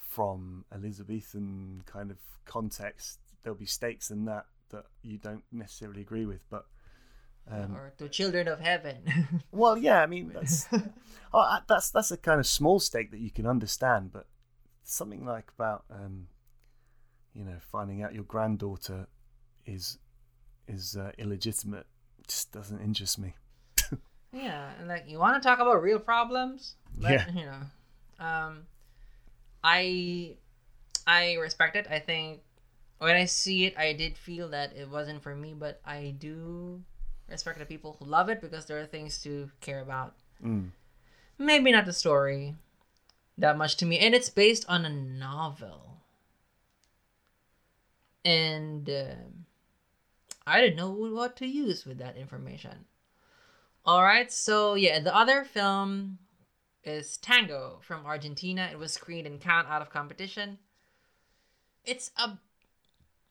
from 0.10 0.66
Elizabethan 0.76 1.84
kind 1.86 2.12
of 2.12 2.18
context, 2.44 3.20
there'll 3.42 3.58
be 3.58 3.66
stakes 3.66 4.12
in 4.12 4.26
that 4.26 4.48
that 4.72 4.88
you 5.02 5.18
don't 5.18 5.44
necessarily 5.52 6.02
agree 6.02 6.26
with, 6.26 6.42
but. 6.50 6.66
Um, 7.50 7.76
or 7.76 7.92
to 7.98 8.08
Children 8.08 8.48
of 8.48 8.60
Heaven. 8.60 9.44
well, 9.52 9.78
yeah, 9.78 10.02
I 10.02 10.06
mean 10.06 10.32
that's 10.34 10.68
oh, 11.34 11.40
uh, 11.40 11.60
that's 11.68 11.90
that's 11.90 12.12
a 12.12 12.18
kind 12.18 12.40
of 12.40 12.48
small 12.48 12.80
stake 12.80 13.12
that 13.12 13.20
you 13.20 13.32
can 13.32 13.46
understand, 13.46 14.12
but 14.14 14.28
something 14.84 15.26
like 15.26 15.52
about 15.58 15.84
um, 15.90 16.28
you 17.34 17.44
know 17.44 17.58
finding 17.72 18.04
out 18.04 18.14
your 18.14 18.24
granddaughter 18.24 19.08
is 19.66 19.98
is 20.68 20.96
uh, 20.96 21.12
illegitimate 21.18 21.86
just 22.28 22.52
doesn't 22.52 22.80
interest 22.82 23.20
me. 23.20 23.34
Yeah, 24.34 24.72
and 24.80 24.88
like 24.88 25.10
you 25.10 25.20
want 25.20 25.42
to 25.42 25.46
talk 25.46 25.60
about 25.60 25.84
real 25.84 26.00
problems? 26.00 26.76
Let- 26.98 27.12
Yeah. 27.12 27.32
you 27.34 27.46
know, 27.46 28.26
um, 28.26 28.64
I 29.64 30.38
I 31.06 31.34
respect 31.34 31.76
it. 31.76 31.88
I 31.90 32.00
think 32.00 32.40
when 33.00 33.16
I 33.18 33.26
see 33.26 33.66
it, 33.66 33.78
I 33.78 33.92
did 33.92 34.18
feel 34.18 34.48
that 34.50 34.74
it 34.76 34.90
wasn't 34.90 35.22
for 35.22 35.36
me, 35.36 35.54
but 35.54 35.82
I 35.86 36.16
do 36.18 36.82
respect 37.32 37.60
the 37.60 37.66
people 37.66 37.98
who 38.00 38.06
love 38.06 38.30
it 38.30 38.42
because 38.42 38.66
there 38.66 38.80
are 38.80 38.86
things 38.86 39.22
to 39.24 39.50
care 39.62 39.82
about. 39.82 40.16
Mm. 40.44 40.72
Maybe 41.38 41.72
not 41.72 41.86
the 41.86 41.94
story 41.94 42.56
that 43.38 43.58
much 43.58 43.78
to 43.78 43.86
me, 43.86 43.98
and 44.00 44.14
it's 44.14 44.30
based 44.30 44.66
on 44.68 44.86
a 44.86 44.90
novel, 44.90 45.98
and 48.24 48.90
um 48.90 49.46
I 50.46 50.60
didn't 50.60 50.78
know 50.78 50.92
what 50.92 51.36
to 51.38 51.46
use 51.46 51.86
with 51.86 51.98
that 52.00 52.18
information. 52.18 52.86
All 53.86 54.04
right, 54.04 54.32
so 54.32 54.76
yeah, 54.76 55.00
the 55.00 55.16
other 55.16 55.44
film 55.44 56.20
is 56.84 57.18
Tango 57.18 57.80
from 57.82 58.06
Argentina. 58.06 58.70
It 58.72 58.80
was 58.80 58.92
screened 58.92 59.28
in 59.28 59.38
Cannes 59.40 59.68
out 59.68 59.82
of 59.82 59.90
competition. 59.90 60.58
It's 61.84 62.12
a, 62.18 62.38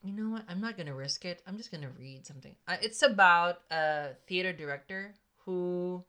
you 0.03 0.13
know 0.13 0.29
what? 0.29 0.43
I'm 0.47 0.61
not 0.61 0.77
gonna 0.77 0.95
risk 0.95 1.25
it. 1.25 1.41
I'm 1.47 1.57
just 1.57 1.71
gonna 1.71 1.91
read 1.97 2.25
something. 2.25 2.55
Uh, 2.67 2.77
it's 2.81 3.01
about 3.03 3.61
a 3.69 4.09
theater 4.27 4.53
director 4.53 5.13
who 5.45 6.03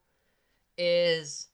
is 0.78 1.48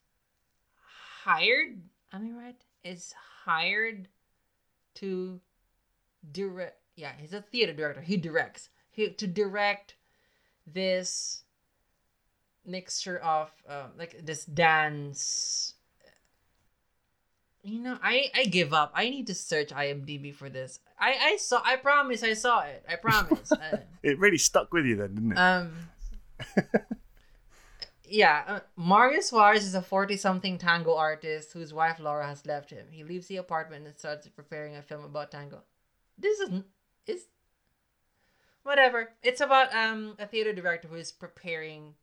hired. 1.24 1.80
Am 2.12 2.26
I 2.26 2.44
right? 2.44 2.64
Is 2.84 3.12
hired 3.44 4.08
to 4.96 5.40
direct. 6.30 6.78
Yeah, 6.96 7.12
he's 7.18 7.32
a 7.32 7.40
theater 7.40 7.72
director. 7.72 8.00
He 8.00 8.16
directs. 8.16 8.68
He 8.90 9.08
to 9.10 9.26
direct 9.26 9.94
this 10.66 11.42
mixture 12.64 13.18
of 13.18 13.50
um, 13.68 13.92
like 13.98 14.24
this 14.24 14.44
dance 14.44 15.74
you 17.62 17.80
know 17.80 17.98
i 18.02 18.30
i 18.34 18.44
give 18.44 18.72
up 18.72 18.92
i 18.94 19.08
need 19.08 19.26
to 19.26 19.34
search 19.34 19.70
imdb 19.70 20.34
for 20.34 20.50
this 20.50 20.78
i 21.00 21.14
i 21.32 21.36
saw 21.36 21.62
i 21.64 21.76
promise 21.76 22.22
i 22.22 22.34
saw 22.34 22.60
it. 22.62 22.84
I 22.88 22.96
promise. 22.96 23.52
Uh, 23.62 23.78
It 24.02 24.18
really 24.18 24.38
stuck 24.38 24.72
with 24.72 24.84
you 24.86 24.96
then, 24.96 25.14
didn't 25.14 25.32
it? 25.32 25.38
um 25.38 25.72
yeah 28.04 28.42
uh, 28.46 28.60
mario 28.76 29.20
suarez 29.20 29.64
is 29.66 29.74
a 29.74 29.82
40 29.82 30.16
something 30.16 30.56
tango 30.58 30.94
artist 30.94 31.52
whose 31.52 31.74
wife 31.74 31.98
laura 32.00 32.26
has 32.26 32.46
left 32.46 32.70
him. 32.70 32.86
He 32.90 33.04
leaves 33.04 33.26
the 33.26 33.36
apartment 33.36 33.86
and 33.86 33.96
starts 33.98 34.26
preparing 34.28 34.76
a 34.76 34.82
film 34.82 35.04
about 35.04 35.30
tango. 35.30 35.62
This 36.16 36.40
is 36.40 36.62
is 37.06 37.26
whatever. 38.62 39.10
It's 39.22 39.40
about 39.40 39.74
um 39.74 40.14
a 40.18 40.26
theater 40.26 40.52
director 40.52 40.88
who 40.88 40.96
is 40.96 41.12
preparing 41.12 41.94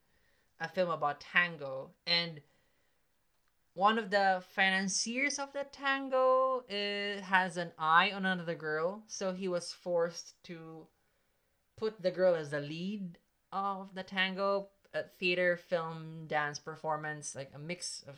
a 0.59 0.67
film 0.69 0.89
about 0.89 1.19
tango 1.21 1.91
and 2.05 2.39
one 3.75 3.99
of 3.99 4.09
the 4.09 4.41
financiers 4.55 5.37
of 5.37 5.51
the 5.51 5.65
tango 5.71 6.63
uh, 6.69 7.21
has 7.21 7.57
an 7.57 7.71
eye 7.77 8.09
on 8.11 8.25
another 8.25 8.55
girl 8.55 9.03
so 9.05 9.33
he 9.33 9.47
was 9.47 9.71
forced 9.71 10.41
to 10.43 10.87
put 11.77 12.01
the 12.01 12.09
girl 12.09 12.33
as 12.33 12.49
the 12.49 12.59
lead 12.59 13.17
of 13.51 13.93
the 13.93 14.03
tango 14.03 14.69
theater 15.19 15.57
film 15.57 16.25
dance 16.27 16.57
performance 16.57 17.35
like 17.35 17.51
a 17.53 17.59
mix 17.59 18.03
of 18.07 18.15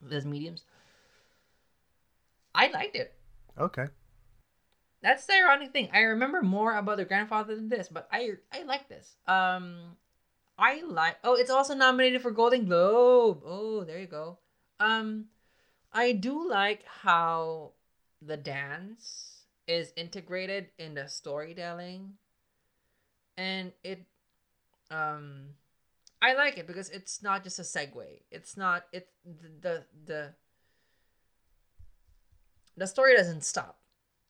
those 0.00 0.24
mediums 0.24 0.62
i 2.54 2.68
liked 2.68 2.94
it 2.94 3.14
okay. 3.58 3.86
that's 5.02 5.26
the 5.26 5.34
ironic 5.34 5.72
thing. 5.72 5.88
I 5.92 6.00
remember 6.00 6.42
more 6.42 6.76
about 6.76 6.96
the 6.96 7.04
grandfather 7.04 7.56
than 7.56 7.68
this, 7.68 7.88
but 7.88 8.08
I 8.12 8.34
I 8.52 8.62
like 8.62 8.88
this. 8.88 9.16
Um, 9.26 9.96
I 10.58 10.82
like. 10.84 11.16
Oh, 11.22 11.34
it's 11.34 11.50
also 11.50 11.74
nominated 11.74 12.20
for 12.20 12.32
Golden 12.32 12.64
Globe. 12.64 13.42
Oh, 13.46 13.84
there 13.84 14.00
you 14.00 14.06
go. 14.06 14.38
Um, 14.80 15.26
I 15.92 16.12
do 16.12 16.48
like 16.48 16.84
how 16.84 17.72
the 18.20 18.36
dance 18.36 19.44
is 19.68 19.92
integrated 19.96 20.70
in 20.78 20.94
the 20.94 21.06
storytelling, 21.06 22.14
and 23.36 23.72
it. 23.84 24.04
Um, 24.90 25.50
I 26.20 26.34
like 26.34 26.58
it 26.58 26.66
because 26.66 26.90
it's 26.90 27.22
not 27.22 27.44
just 27.44 27.58
a 27.58 27.62
segue. 27.62 28.04
It's 28.30 28.56
not 28.56 28.86
it 28.92 29.08
the 29.24 29.84
the 30.06 30.34
the, 32.76 32.86
story 32.86 33.16
doesn't 33.16 33.44
stop 33.44 33.78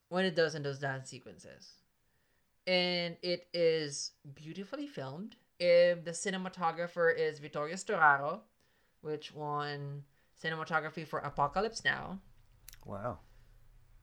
when 0.08 0.24
it 0.24 0.34
does 0.34 0.54
in 0.54 0.62
those 0.62 0.78
dance 0.78 1.08
sequences. 1.08 1.72
And 2.66 3.16
it 3.22 3.48
is 3.54 4.12
beautifully 4.34 4.86
filmed. 4.86 5.36
If 5.60 6.04
the 6.04 6.12
cinematographer 6.12 7.16
is 7.16 7.38
Vittorio 7.38 7.74
Storaro, 7.74 8.40
which 9.00 9.34
won 9.34 10.04
cinematography 10.42 11.06
for 11.06 11.18
Apocalypse 11.20 11.84
Now. 11.84 12.20
Wow. 12.84 13.18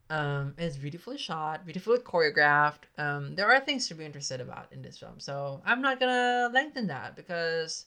Um, 0.10 0.54
it's 0.58 0.78
beautifully 0.78 1.18
shot, 1.18 1.66
beautifully 1.66 1.98
choreographed. 1.98 2.84
Um, 2.98 3.36
there 3.36 3.52
are 3.52 3.60
things 3.60 3.88
to 3.88 3.96
be 3.96 4.06
interested 4.06 4.40
about 4.40 4.72
in 4.72 4.82
this 4.82 5.00
film, 5.00 5.20
so 5.20 5.62
I'm 5.66 5.82
not 5.82 6.00
gonna 6.00 6.50
lengthen 6.54 6.88
that 6.88 7.16
because, 7.16 7.86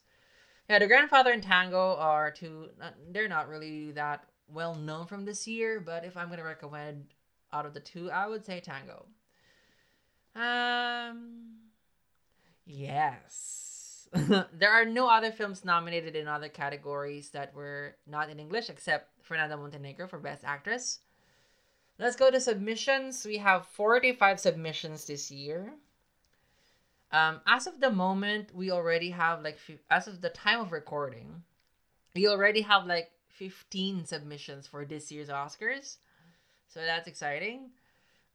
yeah, 0.68 0.80
the 0.80 0.88
grandfather 0.88 1.30
and 1.30 1.42
Tango 1.42 1.94
are 1.96 2.32
two. 2.32 2.70
Not, 2.78 2.94
they're 3.12 3.28
not 3.28 3.48
really 3.48 3.92
that 3.92 4.24
well 4.52 4.74
known 4.74 5.06
from 5.06 5.24
this 5.24 5.46
year, 5.46 5.78
but 5.78 6.04
if 6.04 6.16
I'm 6.16 6.28
gonna 6.28 6.42
recommend 6.42 7.14
out 7.52 7.66
of 7.66 7.74
the 7.74 7.80
two, 7.80 8.10
I 8.10 8.26
would 8.26 8.44
say 8.44 8.60
Tango. 8.60 9.06
Um. 10.34 11.67
Yes. 12.68 14.08
there 14.52 14.70
are 14.70 14.84
no 14.84 15.08
other 15.08 15.32
films 15.32 15.64
nominated 15.64 16.14
in 16.14 16.28
other 16.28 16.48
categories 16.48 17.30
that 17.30 17.54
were 17.54 17.96
not 18.06 18.28
in 18.28 18.38
English 18.38 18.68
except 18.68 19.10
Fernanda 19.22 19.56
Montenegro 19.56 20.06
for 20.06 20.18
Best 20.18 20.44
Actress. 20.44 21.00
Let's 21.98 22.14
go 22.16 22.30
to 22.30 22.40
submissions. 22.40 23.24
We 23.24 23.38
have 23.38 23.66
45 23.66 24.38
submissions 24.38 25.06
this 25.06 25.30
year. 25.30 25.72
Um, 27.10 27.40
as 27.46 27.66
of 27.66 27.80
the 27.80 27.90
moment, 27.90 28.54
we 28.54 28.70
already 28.70 29.10
have 29.10 29.42
like, 29.42 29.58
as 29.90 30.06
of 30.06 30.20
the 30.20 30.28
time 30.28 30.60
of 30.60 30.70
recording, 30.70 31.42
we 32.14 32.28
already 32.28 32.60
have 32.60 32.86
like 32.86 33.10
15 33.30 34.04
submissions 34.04 34.66
for 34.66 34.84
this 34.84 35.10
year's 35.10 35.30
Oscars. 35.30 35.96
So 36.68 36.80
that's 36.80 37.08
exciting. 37.08 37.70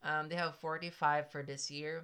Um, 0.04 0.28
they 0.28 0.36
have 0.36 0.56
45 0.56 1.30
for 1.30 1.44
this 1.44 1.70
year. 1.70 2.04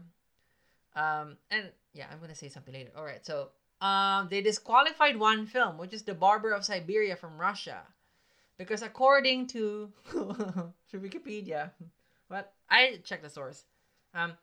Um, 0.95 1.38
and 1.52 1.70
yeah, 1.94 2.07
I'm 2.11 2.20
gonna 2.20 2.36
say 2.36 2.49
something 2.49 2.74
later. 2.74 2.91
All 2.95 3.06
right, 3.06 3.26
so 3.26 3.49
um, 3.82 4.28
they 4.30 4.41
disqualified 4.41 5.18
one 5.18 5.45
film, 5.45 5.78
which 5.78 5.94
is 5.94 6.03
The 6.03 6.14
Barber 6.14 6.52
of 6.52 6.66
Siberia 6.66 7.16
from 7.16 7.38
Russia, 7.38 7.82
because 8.57 8.82
according 8.82 9.48
to 9.48 9.91
to 10.11 10.74
Wikipedia, 10.99 11.72
but 12.30 12.53
I 12.70 12.99
checked 13.03 13.24
the 13.24 13.30
source. 13.30 13.66
Um, 14.14 14.34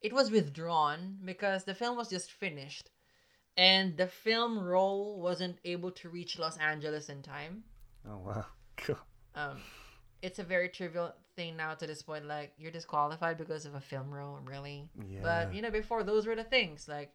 it 0.00 0.12
was 0.12 0.30
withdrawn 0.30 1.18
because 1.24 1.64
the 1.64 1.74
film 1.74 1.96
was 1.96 2.08
just 2.08 2.30
finished, 2.32 2.90
and 3.56 3.96
the 3.96 4.06
film 4.06 4.58
roll 4.58 5.20
wasn't 5.20 5.58
able 5.64 5.90
to 5.92 6.08
reach 6.08 6.38
Los 6.38 6.56
Angeles 6.58 7.08
in 7.08 7.22
time. 7.22 7.64
Oh 8.08 8.18
wow. 8.18 8.46
Cool. 8.76 8.98
Um, 9.32 9.58
it's 10.22 10.40
a 10.40 10.42
very 10.42 10.68
trivial 10.68 11.14
thing 11.36 11.56
now 11.56 11.74
to 11.74 11.86
this 11.86 12.02
point. 12.02 12.26
Like 12.26 12.52
you're 12.58 12.70
disqualified 12.70 13.38
because 13.38 13.66
of 13.66 13.74
a 13.74 13.80
film 13.80 14.12
role, 14.12 14.38
really. 14.44 14.88
Yeah. 15.08 15.20
But 15.22 15.54
you 15.54 15.62
know, 15.62 15.70
before 15.70 16.02
those 16.02 16.26
were 16.26 16.36
the 16.36 16.44
things. 16.44 16.88
Like, 16.88 17.12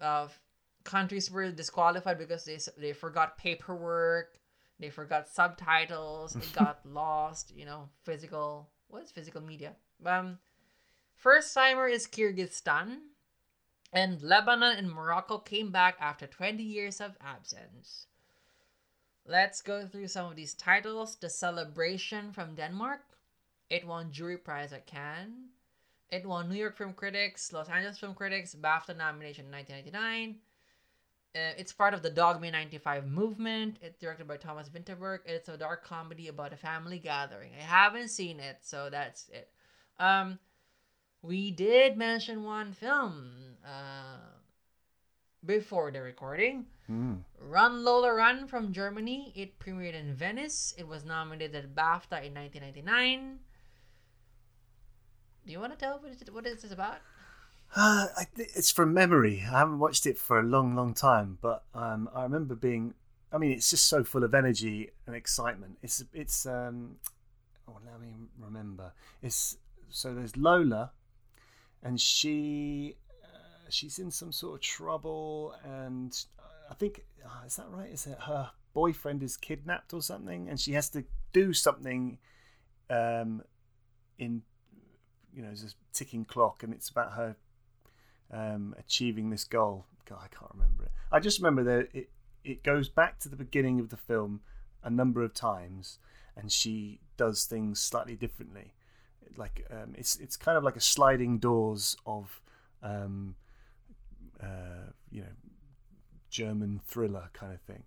uh, 0.00 0.28
countries 0.84 1.30
were 1.30 1.50
disqualified 1.50 2.18
because 2.18 2.44
they 2.44 2.58
they 2.78 2.92
forgot 2.92 3.38
paperwork, 3.38 4.38
they 4.78 4.90
forgot 4.90 5.28
subtitles, 5.28 6.36
it 6.36 6.52
got 6.54 6.80
lost. 6.84 7.52
You 7.54 7.66
know, 7.66 7.88
physical. 8.04 8.68
What 8.88 9.02
is 9.02 9.10
physical 9.10 9.40
media? 9.40 9.72
Um, 10.04 10.38
first 11.16 11.52
timer 11.52 11.88
is 11.88 12.06
Kyrgyzstan, 12.06 12.98
and 13.92 14.22
Lebanon 14.22 14.76
and 14.76 14.90
Morocco 14.90 15.38
came 15.38 15.72
back 15.72 15.96
after 16.00 16.26
20 16.26 16.62
years 16.62 17.00
of 17.00 17.16
absence. 17.20 18.06
Let's 19.28 19.60
go 19.60 19.86
through 19.86 20.08
some 20.08 20.30
of 20.30 20.36
these 20.36 20.54
titles. 20.54 21.16
The 21.16 21.28
Celebration 21.28 22.32
from 22.32 22.54
Denmark. 22.54 23.00
It 23.68 23.86
won 23.86 24.12
jury 24.12 24.36
prize 24.36 24.72
at 24.72 24.86
Cannes. 24.86 25.50
It 26.10 26.24
won 26.24 26.48
New 26.48 26.54
York 26.54 26.76
Film 26.76 26.92
Critics, 26.92 27.52
Los 27.52 27.68
Angeles 27.68 27.98
Film 27.98 28.14
Critics, 28.14 28.54
BAFTA 28.54 28.96
nomination 28.96 29.46
in 29.46 29.52
1999. 29.52 30.36
Uh, 31.34 31.52
it's 31.58 31.72
part 31.72 31.92
of 31.92 32.02
the 32.02 32.10
Dogma 32.10 32.50
95 32.50 33.08
movement. 33.08 33.78
It's 33.82 33.98
directed 33.98 34.28
by 34.28 34.36
Thomas 34.36 34.68
Vinterberg. 34.68 35.18
It's 35.26 35.48
a 35.48 35.56
dark 35.56 35.84
comedy 35.84 36.28
about 36.28 36.52
a 36.52 36.56
family 36.56 37.00
gathering. 37.00 37.50
I 37.58 37.62
haven't 37.62 38.08
seen 38.08 38.38
it, 38.38 38.58
so 38.62 38.88
that's 38.90 39.28
it. 39.30 39.50
Um, 39.98 40.38
we 41.20 41.50
did 41.50 41.96
mention 41.96 42.44
one 42.44 42.72
film 42.72 43.56
uh, 43.66 44.35
before 45.46 45.90
the 45.90 46.02
recording. 46.02 46.66
Mm. 46.90 47.20
Run 47.40 47.84
Lola 47.84 48.12
Run 48.14 48.46
from 48.46 48.72
Germany. 48.72 49.32
It 49.34 49.58
premiered 49.58 49.94
in 49.94 50.14
Venice. 50.14 50.74
It 50.76 50.86
was 50.86 51.04
nominated 51.04 51.56
at 51.56 51.74
BAFTA 51.74 52.24
in 52.26 52.34
1999. 52.34 53.38
Do 55.46 55.52
you 55.52 55.60
want 55.60 55.72
to 55.72 55.78
tell 55.78 55.98
what 55.98 56.10
it- 56.12 56.34
what 56.34 56.46
is 56.46 56.62
this 56.62 56.72
about? 56.72 56.98
Uh, 57.74 58.06
I, 58.16 58.26
it's 58.36 58.70
from 58.70 58.94
memory. 58.94 59.42
I 59.46 59.58
haven't 59.58 59.78
watched 59.80 60.06
it 60.06 60.18
for 60.18 60.38
a 60.38 60.42
long, 60.42 60.74
long 60.76 60.94
time, 60.94 61.38
but 61.40 61.64
um, 61.74 62.08
I 62.14 62.22
remember 62.22 62.54
being. 62.54 62.94
I 63.32 63.38
mean, 63.38 63.50
it's 63.52 63.68
just 63.70 63.86
so 63.86 64.04
full 64.04 64.22
of 64.22 64.34
energy 64.34 64.90
and 65.06 65.16
excitement. 65.16 65.78
It's 65.82 66.02
it's. 66.12 66.46
Um, 66.46 66.96
oh, 67.68 67.78
let 67.84 68.00
me 68.00 68.14
remember. 68.40 68.92
It's 69.20 69.58
so 69.90 70.14
there's 70.14 70.36
Lola, 70.36 70.92
and 71.82 72.00
she 72.00 72.96
she's 73.70 73.98
in 73.98 74.10
some 74.10 74.32
sort 74.32 74.54
of 74.54 74.60
trouble, 74.60 75.54
and 75.64 76.16
I 76.70 76.74
think 76.74 77.04
uh, 77.24 77.46
is 77.46 77.56
that 77.56 77.66
right? 77.70 77.90
Is 77.90 78.06
it 78.06 78.18
her 78.20 78.50
boyfriend 78.74 79.22
is 79.22 79.36
kidnapped 79.36 79.94
or 79.94 80.02
something, 80.02 80.48
and 80.48 80.60
she 80.60 80.72
has 80.72 80.88
to 80.90 81.04
do 81.32 81.52
something, 81.52 82.18
um, 82.90 83.42
in 84.18 84.42
you 85.34 85.42
know, 85.42 85.48
a 85.48 85.68
ticking 85.92 86.24
clock, 86.24 86.62
and 86.62 86.72
it's 86.72 86.88
about 86.88 87.12
her 87.12 87.36
um, 88.32 88.74
achieving 88.78 89.30
this 89.30 89.44
goal. 89.44 89.86
God, 90.06 90.18
I 90.22 90.28
can't 90.28 90.50
remember 90.52 90.84
it. 90.84 90.92
I 91.12 91.20
just 91.20 91.38
remember 91.38 91.64
that 91.64 91.88
it 91.92 92.10
it 92.44 92.62
goes 92.62 92.88
back 92.88 93.18
to 93.20 93.28
the 93.28 93.36
beginning 93.36 93.80
of 93.80 93.88
the 93.88 93.96
film 93.96 94.40
a 94.82 94.90
number 94.90 95.22
of 95.22 95.34
times, 95.34 95.98
and 96.36 96.50
she 96.50 97.00
does 97.16 97.44
things 97.44 97.80
slightly 97.80 98.14
differently. 98.14 98.72
Like 99.36 99.66
um, 99.70 99.94
it's 99.96 100.16
it's 100.16 100.36
kind 100.36 100.56
of 100.56 100.64
like 100.64 100.76
a 100.76 100.80
sliding 100.80 101.38
doors 101.38 101.96
of 102.06 102.40
um, 102.82 103.34
uh, 104.42 104.90
you 105.10 105.22
know 105.22 105.34
German 106.30 106.80
thriller 106.86 107.30
kind 107.32 107.52
of 107.52 107.60
thing, 107.62 107.84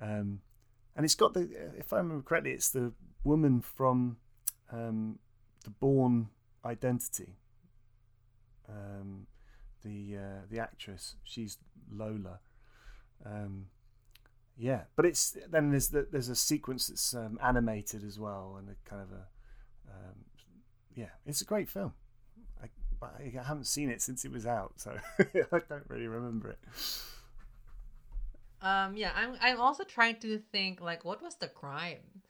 um, 0.00 0.40
and 0.96 1.04
it's 1.04 1.14
got 1.14 1.34
the 1.34 1.48
if 1.76 1.92
I 1.92 1.98
remember 1.98 2.22
correctly, 2.22 2.52
it's 2.52 2.70
the 2.70 2.92
woman 3.24 3.60
from 3.60 4.16
um, 4.70 5.18
the 5.64 5.70
Bourne 5.70 6.28
Identity. 6.64 7.36
Um, 8.68 9.26
the 9.82 10.16
uh, 10.16 10.40
the 10.50 10.60
actress, 10.60 11.16
she's 11.24 11.58
Lola. 11.90 12.40
Um, 13.24 13.66
yeah, 14.56 14.82
but 14.96 15.06
it's 15.06 15.36
then 15.50 15.70
there's 15.70 15.88
the, 15.88 16.06
there's 16.10 16.28
a 16.28 16.36
sequence 16.36 16.88
that's 16.88 17.14
um, 17.14 17.38
animated 17.42 18.04
as 18.04 18.18
well, 18.18 18.56
and 18.58 18.68
a 18.68 18.88
kind 18.88 19.02
of 19.02 19.10
a 19.10 19.26
um, 19.90 20.24
yeah, 20.94 21.10
it's 21.26 21.40
a 21.40 21.44
great 21.44 21.68
film. 21.68 21.94
I, 23.02 23.30
but 23.32 23.40
I 23.40 23.42
haven't 23.44 23.66
seen 23.66 23.90
it 23.90 24.02
since 24.02 24.24
it 24.24 24.32
was 24.32 24.46
out, 24.46 24.74
so 24.76 24.96
I 25.18 25.60
don't 25.68 25.84
really 25.88 26.06
remember 26.08 26.50
it. 26.50 26.58
Um, 28.60 28.96
yeah, 28.96 29.12
I'm 29.14 29.36
I'm 29.40 29.60
also 29.60 29.84
trying 29.84 30.16
to 30.20 30.38
think 30.38 30.80
like 30.80 31.04
what 31.04 31.20
was 31.22 31.34
the 31.36 31.48
crime? 31.48 32.22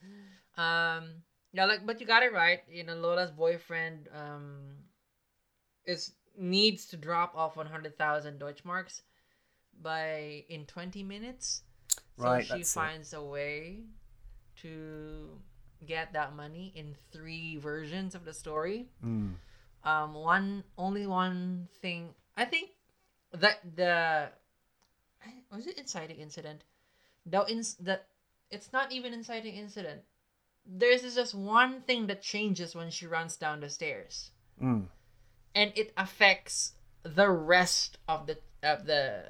Um, 0.56 1.22
yeah, 1.52 1.66
like 1.66 1.84
but 1.86 2.00
you 2.00 2.06
got 2.06 2.22
it 2.22 2.32
right. 2.32 2.60
You 2.70 2.84
know, 2.84 2.94
Lola's 2.94 3.30
boyfriend 3.30 4.08
um 4.14 4.76
is 5.84 6.12
needs 6.38 6.86
to 6.86 6.96
drop 6.96 7.34
off 7.36 7.56
one 7.56 7.66
hundred 7.66 7.98
thousand 7.98 8.40
Deutschmarks 8.40 9.02
by 9.82 10.44
in 10.48 10.64
twenty 10.66 11.02
minutes. 11.02 11.62
So 12.16 12.24
Right, 12.24 12.44
she 12.44 12.62
that's 12.62 12.76
it. 12.76 12.80
finds 12.80 13.12
a 13.12 13.22
way 13.22 13.80
to 14.62 15.38
get 15.86 16.12
that 16.12 16.36
money 16.36 16.72
in 16.76 16.94
three 17.12 17.56
versions 17.56 18.14
of 18.14 18.24
the 18.24 18.32
story. 18.32 18.88
Mm. 19.04 19.34
Um, 19.84 20.14
one 20.14 20.64
only 20.78 21.06
one 21.06 21.68
thing. 21.80 22.14
I 22.36 22.44
think 22.44 22.70
that 23.32 23.58
the 23.76 24.30
was 25.50 25.66
it 25.66 25.78
inciting 25.78 26.18
incident. 26.18 26.64
The 27.26 27.44
ins 27.48 27.74
the 27.74 28.00
it's 28.50 28.72
not 28.72 28.92
even 28.92 29.12
inciting 29.12 29.54
incident. 29.54 30.02
There's 30.64 31.02
just 31.14 31.34
one 31.34 31.80
thing 31.82 32.06
that 32.06 32.22
changes 32.22 32.74
when 32.74 32.90
she 32.90 33.06
runs 33.06 33.36
down 33.36 33.60
the 33.60 33.68
stairs, 33.68 34.30
Mm. 34.60 34.86
and 35.54 35.72
it 35.74 35.92
affects 35.96 36.74
the 37.02 37.28
rest 37.28 37.98
of 38.06 38.26
the 38.26 38.38
of 38.62 38.86
the 38.86 39.24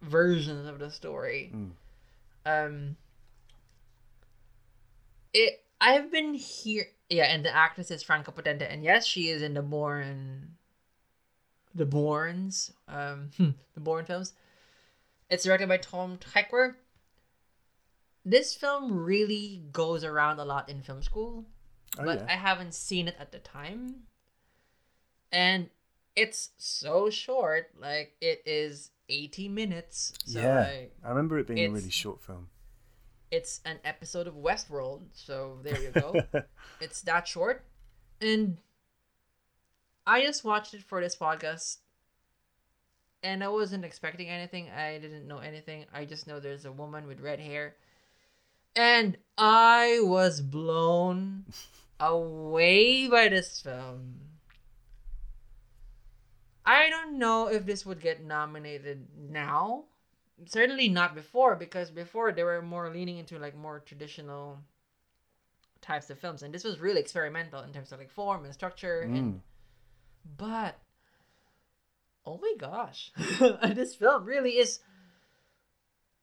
versions 0.00 0.66
of 0.66 0.78
the 0.78 0.90
story. 0.90 1.52
Mm. 1.54 1.72
Um, 2.46 2.96
it 5.34 5.64
I've 5.80 6.10
been 6.10 6.34
here, 6.34 6.86
yeah, 7.12 7.24
and 7.24 7.44
the 7.44 7.54
actress 7.54 7.90
is 7.90 8.02
Franka 8.02 8.32
Potente, 8.32 8.62
and 8.62 8.82
yes, 8.82 9.06
she 9.06 9.28
is 9.28 9.42
in 9.42 9.54
the 9.54 9.62
Bourne, 9.62 10.56
the 11.74 11.84
Bournes, 11.84 12.72
um, 12.88 13.30
the 13.38 13.80
Bourne 13.80 14.04
films. 14.04 14.32
It's 15.28 15.44
directed 15.44 15.68
by 15.68 15.76
Tom 15.76 16.18
Tykwer. 16.18 16.74
This 18.24 18.54
film 18.54 18.92
really 19.04 19.62
goes 19.72 20.04
around 20.04 20.38
a 20.38 20.44
lot 20.44 20.68
in 20.68 20.82
film 20.82 21.02
school, 21.02 21.44
Oh 21.98 22.04
but 22.04 22.20
yeah. 22.20 22.26
I 22.28 22.36
haven't 22.36 22.74
seen 22.74 23.08
it 23.08 23.16
at 23.18 23.32
the 23.32 23.38
time. 23.40 24.04
And 25.30 25.70
it's 26.16 26.50
so 26.58 27.10
short, 27.10 27.70
like 27.78 28.14
it 28.20 28.42
is 28.46 28.90
80 29.08 29.48
minutes. 29.48 30.12
So 30.24 30.40
yeah, 30.40 30.60
like, 30.60 30.96
I 31.04 31.08
remember 31.10 31.38
it 31.38 31.46
being 31.46 31.70
a 31.70 31.72
really 31.72 31.90
short 31.90 32.22
film. 32.22 32.48
It's 33.32 33.62
an 33.64 33.78
episode 33.82 34.26
of 34.26 34.34
Westworld, 34.34 35.00
so 35.14 35.58
there 35.62 35.80
you 35.80 35.90
go. 35.90 36.14
it's 36.80 37.00
that 37.02 37.26
short. 37.26 37.64
And 38.20 38.58
I 40.06 40.22
just 40.22 40.44
watched 40.44 40.74
it 40.74 40.82
for 40.82 41.00
this 41.00 41.16
podcast. 41.16 41.78
And 43.22 43.42
I 43.42 43.48
wasn't 43.48 43.86
expecting 43.86 44.28
anything. 44.28 44.68
I 44.70 44.98
didn't 44.98 45.26
know 45.26 45.38
anything. 45.38 45.86
I 45.94 46.04
just 46.04 46.26
know 46.26 46.40
there's 46.40 46.66
a 46.66 46.72
woman 46.72 47.06
with 47.06 47.20
red 47.20 47.40
hair. 47.40 47.74
And 48.76 49.16
I 49.38 50.00
was 50.02 50.42
blown 50.42 51.46
away 52.00 53.08
by 53.08 53.28
this 53.28 53.62
film. 53.62 54.16
I 56.66 56.90
don't 56.90 57.18
know 57.18 57.46
if 57.46 57.64
this 57.64 57.86
would 57.86 58.00
get 58.00 58.22
nominated 58.22 59.06
now. 59.30 59.84
Certainly 60.46 60.88
not 60.88 61.14
before, 61.14 61.56
because 61.56 61.90
before 61.90 62.32
they 62.32 62.42
were 62.42 62.62
more 62.62 62.90
leaning 62.90 63.18
into 63.18 63.38
like 63.38 63.56
more 63.56 63.80
traditional 63.80 64.58
types 65.80 66.10
of 66.10 66.18
films, 66.18 66.42
and 66.42 66.52
this 66.54 66.64
was 66.64 66.78
really 66.80 67.00
experimental 67.00 67.60
in 67.62 67.72
terms 67.72 67.92
of 67.92 67.98
like 67.98 68.10
form 68.10 68.44
and 68.44 68.52
structure. 68.54 69.00
And 69.02 69.34
Mm. 69.34 69.40
but 70.38 70.78
oh 72.24 72.38
my 72.38 72.54
gosh, 72.58 73.12
this 73.74 73.94
film 73.94 74.24
really 74.24 74.58
is. 74.58 74.80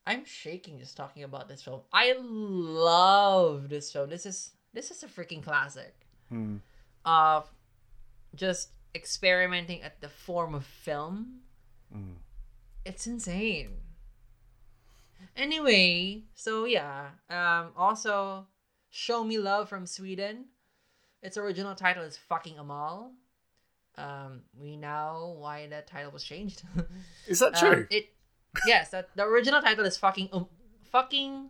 I'm 0.07 0.25
shaking 0.25 0.79
just 0.79 0.97
talking 0.97 1.23
about 1.23 1.47
this 1.47 1.61
film. 1.61 1.81
I 1.93 2.15
love 2.19 3.69
this 3.69 3.91
film. 3.91 4.09
This 4.09 4.25
is 4.25 4.51
this 4.73 4.91
is 4.91 5.03
a 5.03 5.07
freaking 5.07 5.43
classic 5.43 5.93
Mm. 6.31 6.59
of 7.05 7.49
just 8.35 8.69
experimenting 8.95 9.81
at 9.81 9.99
the 10.01 10.09
form 10.09 10.53
of 10.55 10.65
film. 10.65 11.41
Mm. 11.95 12.15
It's 12.85 13.05
insane. 13.07 13.77
Anyway, 15.35 16.23
so 16.35 16.65
yeah. 16.65 17.09
Um 17.29 17.71
also 17.77 18.47
Show 18.89 19.23
Me 19.23 19.37
Love 19.37 19.69
from 19.69 19.85
Sweden. 19.85 20.45
Its 21.21 21.37
original 21.37 21.75
title 21.75 22.03
is 22.03 22.17
fucking 22.17 22.57
Amal. 22.57 23.11
Um 23.97 24.41
we 24.59 24.77
know 24.77 25.35
why 25.39 25.67
that 25.67 25.87
title 25.87 26.11
was 26.11 26.23
changed. 26.23 26.63
Is 27.27 27.39
that 27.39 27.61
Um, 27.61 27.73
true? 27.73 27.87
it 27.89 28.13
yes, 28.65 28.89
that, 28.91 29.09
the 29.15 29.23
original 29.23 29.61
title 29.61 29.85
is 29.85 29.97
fucking 29.97 30.29
um, 30.33 30.47
fucking. 30.91 31.49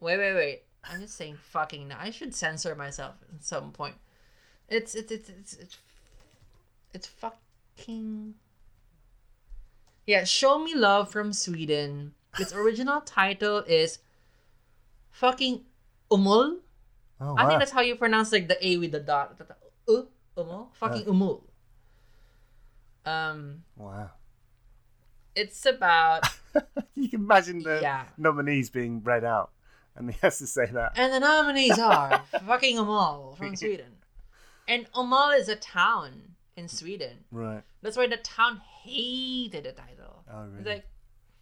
Wait, 0.00 0.16
wait, 0.18 0.34
wait. 0.34 0.62
I'm 0.84 1.00
just 1.00 1.16
saying 1.16 1.36
fucking 1.42 1.88
now. 1.88 1.98
I 2.00 2.10
should 2.10 2.34
censor 2.34 2.74
myself 2.76 3.16
at 3.34 3.42
some 3.42 3.72
point. 3.72 3.96
It's 4.68 4.94
it's 4.94 5.10
it's 5.10 5.28
it's 5.28 5.52
it's, 5.54 5.76
it's 6.94 7.06
fucking. 7.06 8.34
Yeah, 10.06 10.24
show 10.24 10.58
me 10.58 10.74
love 10.74 11.10
from 11.10 11.32
Sweden. 11.32 12.14
Its 12.40 12.52
original 12.52 13.00
title 13.02 13.58
is 13.66 13.98
fucking 15.10 15.62
umul. 16.10 16.58
oh, 17.20 17.34
I 17.36 17.46
think 17.46 17.58
that's 17.58 17.72
how 17.72 17.80
you 17.80 17.96
pronounce 17.96 18.32
like 18.32 18.48
the 18.48 18.58
A 18.66 18.76
with 18.78 18.92
the 18.92 19.00
dot. 19.00 19.36
Uh, 19.88 20.02
umul, 20.36 20.68
fucking 20.74 21.04
umul. 21.06 21.42
Um, 23.04 23.62
wow. 23.76 24.10
it's 25.34 25.64
about 25.64 26.24
you 26.94 27.08
can 27.08 27.20
imagine 27.20 27.62
the 27.62 27.78
Yeah. 27.80 28.04
nominees 28.18 28.68
being 28.70 29.02
read 29.02 29.24
out, 29.24 29.50
and 29.96 30.10
he 30.10 30.18
has 30.20 30.38
to 30.38 30.46
say 30.46 30.66
that. 30.66 30.92
And 30.96 31.12
the 31.12 31.20
nominees 31.20 31.78
are 31.78 32.22
fucking 32.46 32.78
Amal 32.78 33.34
from 33.36 33.56
Sweden. 33.56 33.92
And 34.66 34.86
Amal 34.94 35.30
is 35.30 35.48
a 35.48 35.56
town 35.56 36.34
in 36.56 36.68
Sweden. 36.68 37.24
Right. 37.30 37.62
That's 37.80 37.96
why 37.96 38.06
the 38.08 38.18
town 38.18 38.60
hated 38.82 39.64
the 39.64 39.72
title. 39.72 40.24
Oh, 40.30 40.44
It's 40.44 40.52
really? 40.64 40.74
like, 40.76 40.86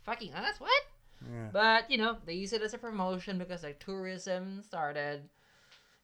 fucking 0.07 0.33
us? 0.33 0.59
What? 0.59 0.83
Yeah. 1.21 1.49
But, 1.53 1.91
you 1.91 1.99
know, 1.99 2.17
they 2.25 2.35
use 2.35 2.53
it 2.53 2.63
as 2.63 2.73
a 2.73 2.79
promotion 2.79 3.39
because, 3.39 3.63
like, 3.63 3.81
tourism 3.81 4.63
started. 4.63 5.29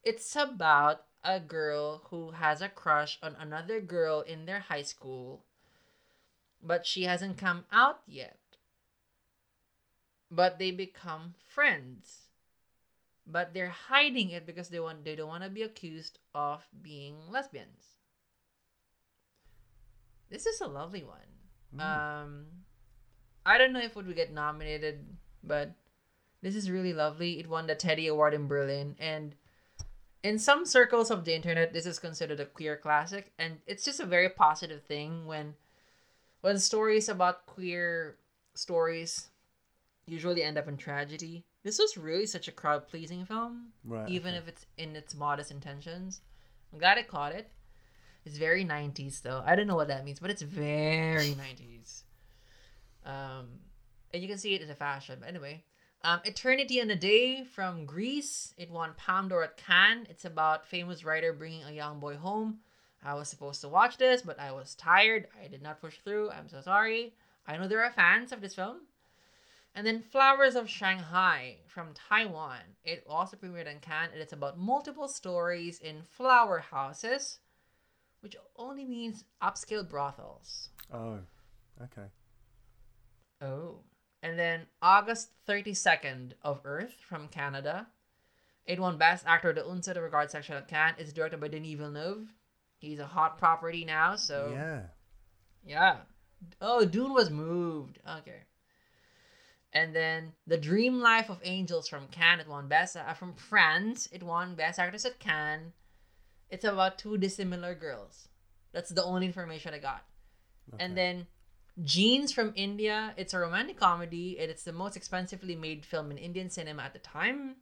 It's 0.03 0.35
about 0.37 1.05
a 1.25 1.39
girl 1.39 2.03
who 2.11 2.33
has 2.33 2.61
a 2.61 2.69
crush 2.69 3.19
on 3.23 3.37
another 3.39 3.81
girl 3.81 4.21
in 4.21 4.45
their 4.45 4.61
high 4.61 4.83
school, 4.83 5.45
but 6.61 6.85
she 6.85 7.05
hasn't 7.05 7.39
come 7.39 7.65
out 7.71 8.01
yet. 8.07 8.39
But 10.31 10.59
they 10.59 10.73
become 10.73 11.35
friends. 11.47 12.27
But 13.25 13.55
they're 13.55 13.69
hiding 13.69 14.31
it 14.31 14.47
because 14.47 14.69
they 14.69 14.81
want 14.81 15.05
they 15.05 15.15
don't 15.15 15.29
want 15.29 15.45
to 15.45 15.51
be 15.51 15.63
accused 15.63 16.19
of 16.35 16.67
being 16.83 17.15
lesbians. 17.31 17.95
This 20.29 20.45
is 20.45 20.61
a 20.61 20.67
lovely 20.67 21.05
one. 21.05 21.31
Um 21.79 22.47
I 23.45 23.59
don't 23.59 23.73
know 23.73 23.81
if 23.81 23.97
it 23.97 24.07
would 24.07 24.17
get 24.17 24.33
nominated, 24.33 25.05
but 25.43 25.73
this 26.43 26.55
is 26.55 26.71
really 26.71 26.93
lovely. 26.93 27.39
It 27.41 27.49
won 27.49 27.67
the 27.67 27.75
Teddy 27.75 28.07
Award 28.07 28.35
in 28.35 28.47
Berlin, 28.47 28.97
and 28.99 29.35
in 30.23 30.39
some 30.39 30.65
circles 30.65 31.11
of 31.11 31.25
the 31.25 31.35
internet, 31.35 31.73
this 31.73 31.87
is 31.87 31.99
considered 31.99 32.41
a 32.41 32.47
queer 32.47 32.77
classic, 32.77 33.33
and 33.39 33.59
it's 33.67 33.85
just 33.85 34.01
a 34.01 34.07
very 34.07 34.29
positive 34.29 34.83
thing 34.83 35.27
when 35.27 35.55
when 36.41 36.59
stories 36.59 37.09
about 37.09 37.47
queer 37.47 38.17
stories 38.55 39.29
usually 40.07 40.43
end 40.43 40.59
up 40.59 40.69
in 40.69 40.77
tragedy. 40.77 41.45
This 41.63 41.79
was 41.79 41.97
really 41.97 42.27
such 42.27 42.49
a 42.49 42.53
crowd 42.53 42.89
pleasing 42.89 43.25
film, 43.25 43.69
Right, 43.85 44.09
even 44.09 44.35
okay. 44.35 44.39
if 44.39 44.49
it's 44.49 44.67
in 44.77 44.97
its 44.97 45.15
modest 45.15 45.53
intentions. 45.53 46.21
I'm 46.73 46.81
glad 46.81 46.99
I 46.99 47.03
caught 47.03 47.33
it. 47.33 47.51
It's 48.25 48.37
very 48.39 48.65
90s 48.65 49.23
though. 49.23 49.43
I 49.47 49.55
don't 49.55 49.67
know 49.69 49.77
what 49.77 49.89
that 49.89 50.05
means, 50.05 50.19
but 50.21 50.31
it's 50.31 50.43
very 50.43 51.35
90s. 51.35 52.03
Um, 53.05 53.49
and 54.13 54.23
you 54.23 54.29
can 54.29 54.39
see 54.39 54.55
it 54.55 54.63
as 54.63 54.71
a 54.71 54.75
fashion. 54.75 55.19
But 55.21 55.29
anyway, 55.29 55.65
um, 56.05 56.21
Eternity 56.25 56.81
in 56.81 56.91
a 56.91 56.97
Day 56.97 57.45
from 57.45 57.87
Greece. 57.87 58.55
It 58.57 58.71
won 58.71 58.95
Palme 58.97 59.29
d'Or 59.29 59.45
at 59.45 59.57
Cannes. 59.57 60.07
It's 60.11 60.25
about 60.25 60.67
famous 60.67 61.05
writer 61.05 61.33
bringing 61.33 61.65
a 61.65 61.73
young 61.73 62.01
boy 62.01 62.17
home. 62.17 62.59
I 63.05 63.15
was 63.15 63.29
supposed 63.29 63.61
to 63.63 63.69
watch 63.69 63.97
this, 63.97 64.23
but 64.23 64.39
I 64.39 64.53
was 64.53 64.75
tired. 64.75 65.27
I 65.43 65.49
did 65.49 65.63
not 65.63 65.81
push 65.81 65.99
through. 65.99 66.31
I'm 66.31 66.49
so 66.49 66.61
sorry. 66.61 67.15
I 67.47 67.57
know 67.57 67.67
there 67.67 67.83
are 67.85 67.91
fans 67.91 68.33
of 68.33 68.41
this 68.41 68.55
film. 68.55 68.79
And 69.75 69.87
then 69.87 70.03
Flowers 70.03 70.55
of 70.55 70.69
Shanghai 70.69 71.57
from 71.67 71.95
Taiwan. 71.95 72.61
It 72.85 73.05
also 73.09 73.37
premiered 73.37 73.67
in 73.67 73.81
Cannes, 73.81 74.11
and 74.13 74.21
it's 74.21 74.35
about 74.35 74.59
multiple 74.59 75.09
stories 75.09 75.81
in 75.81 76.03
flower 76.03 76.59
houses, 76.59 77.39
which 78.21 78.37
only 78.57 78.85
means 78.85 79.25
upscale 79.43 79.89
brothels. 79.89 80.69
Oh, 80.93 81.21
okay. 81.83 82.09
Oh. 83.43 83.81
And 84.23 84.39
then 84.39 84.67
August 84.81 85.31
32nd 85.49 86.33
of 86.43 86.61
Earth 86.65 86.95
from 87.09 87.29
Canada. 87.29 87.89
It 88.65 88.79
won 88.79 88.97
Best 88.97 89.25
Actor 89.27 89.55
the 89.55 89.67
Un 89.67 89.83
Certain 89.83 90.03
Regard 90.03 90.31
section 90.31 90.55
at 90.55 90.69
Cannes. 90.69 90.95
It's 90.99 91.13
directed 91.13 91.41
by 91.41 91.49
Denis 91.49 91.75
Villeneuve. 91.75 92.29
He's 92.79 93.01
a 93.01 93.07
hot 93.07 93.39
property 93.39 93.85
now, 93.85 94.15
so 94.17 94.53
Yeah. 94.55 94.83
yeah. 95.67 95.97
Oh, 96.61 96.85
Dune 96.85 97.13
was 97.13 97.31
moved. 97.31 97.99
Okay. 98.19 98.43
And 99.73 99.95
then 99.95 100.33
The 100.47 100.59
Dream 100.59 101.01
Life 101.01 101.31
of 101.31 101.41
Angels 101.43 101.89
from 101.89 102.07
Cannes. 102.09 102.41
It 102.41 102.49
won 102.49 102.69
Best 102.69 102.97
uh, 102.97 103.15
from 103.15 103.35
France. 103.35 104.09
It 104.13 104.23
won 104.23 104.55
Best 104.55 104.79
Actress 104.79 105.05
at 105.05 105.19
Cannes. 105.19 105.73
It's 106.51 106.65
about 106.65 106.99
two 106.99 107.17
dissimilar 107.19 107.75
girls. 107.75 108.29
That's 108.73 108.91
the 108.91 109.03
only 109.03 109.27
information 109.27 109.75
I 109.75 109.79
got. 109.79 110.05
And 110.79 110.97
then 110.97 111.27
Jeans 111.83 112.33
from 112.33 112.53
India. 112.55 113.15
It's 113.17 113.35
a 113.35 113.39
romantic 113.39 113.79
comedy. 113.79 114.39
and 114.39 114.51
It's 114.51 114.65
the 114.65 114.73
most 114.73 114.97
expensively 114.97 115.57
made 115.57 115.85
film 115.85 116.11
in 116.11 116.19
Indian 116.19 116.51
cinema 116.51 116.83
at 116.83 116.93
the 116.93 116.99
time. 116.99 117.57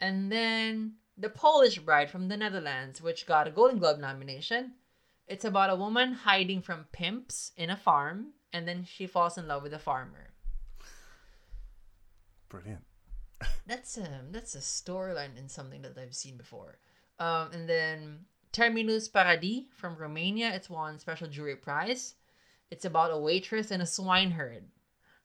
And 0.00 0.30
then 0.30 0.94
The 1.16 1.28
Polish 1.28 1.78
Bride 1.80 2.10
from 2.10 2.28
the 2.28 2.36
Netherlands, 2.36 3.02
which 3.02 3.26
got 3.26 3.48
a 3.48 3.50
Golden 3.50 3.78
Globe 3.78 3.98
nomination. 3.98 4.74
It's 5.26 5.44
about 5.44 5.70
a 5.70 5.76
woman 5.76 6.14
hiding 6.14 6.62
from 6.62 6.86
pimps 6.90 7.52
in 7.56 7.68
a 7.68 7.76
farm, 7.76 8.32
and 8.52 8.66
then 8.66 8.84
she 8.84 9.06
falls 9.06 9.36
in 9.36 9.46
love 9.46 9.62
with 9.62 9.74
a 9.74 9.78
farmer. 9.78 10.30
Brilliant. 12.48 12.84
That's 13.66 13.98
a 13.98 14.22
that's 14.30 14.54
a 14.54 14.60
storyline 14.60 15.36
in 15.38 15.48
something 15.48 15.82
that 15.82 15.96
I've 15.98 16.14
seen 16.14 16.38
before. 16.38 16.78
Um, 17.18 17.50
and 17.52 17.68
then 17.68 18.20
Terminus 18.52 19.08
Paradis 19.08 19.64
from 19.76 19.96
Romania. 19.96 20.50
It's 20.54 20.70
won 20.70 20.98
special 20.98 21.28
jury 21.28 21.56
prize. 21.56 22.14
It's 22.70 22.84
about 22.84 23.12
a 23.12 23.18
waitress 23.18 23.70
and 23.70 23.82
a 23.82 23.86
swineherd. 23.86 24.64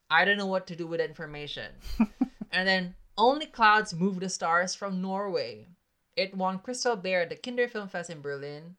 I 0.09 0.25
don't 0.25 0.37
know 0.37 0.47
what 0.47 0.67
to 0.67 0.75
do 0.75 0.87
with 0.87 0.99
that 0.99 1.09
information. 1.09 1.71
and 2.51 2.67
then 2.67 2.95
Only 3.17 3.45
Clouds 3.45 3.93
Move 3.93 4.19
the 4.19 4.29
Stars 4.29 4.75
from 4.75 5.01
Norway. 5.01 5.67
It 6.15 6.35
won 6.35 6.59
Crystal 6.59 6.95
Bear 6.95 7.21
at 7.21 7.29
the 7.29 7.35
Kinder 7.35 7.67
Film 7.67 7.87
Fest 7.87 8.09
in 8.09 8.21
Berlin. 8.21 8.75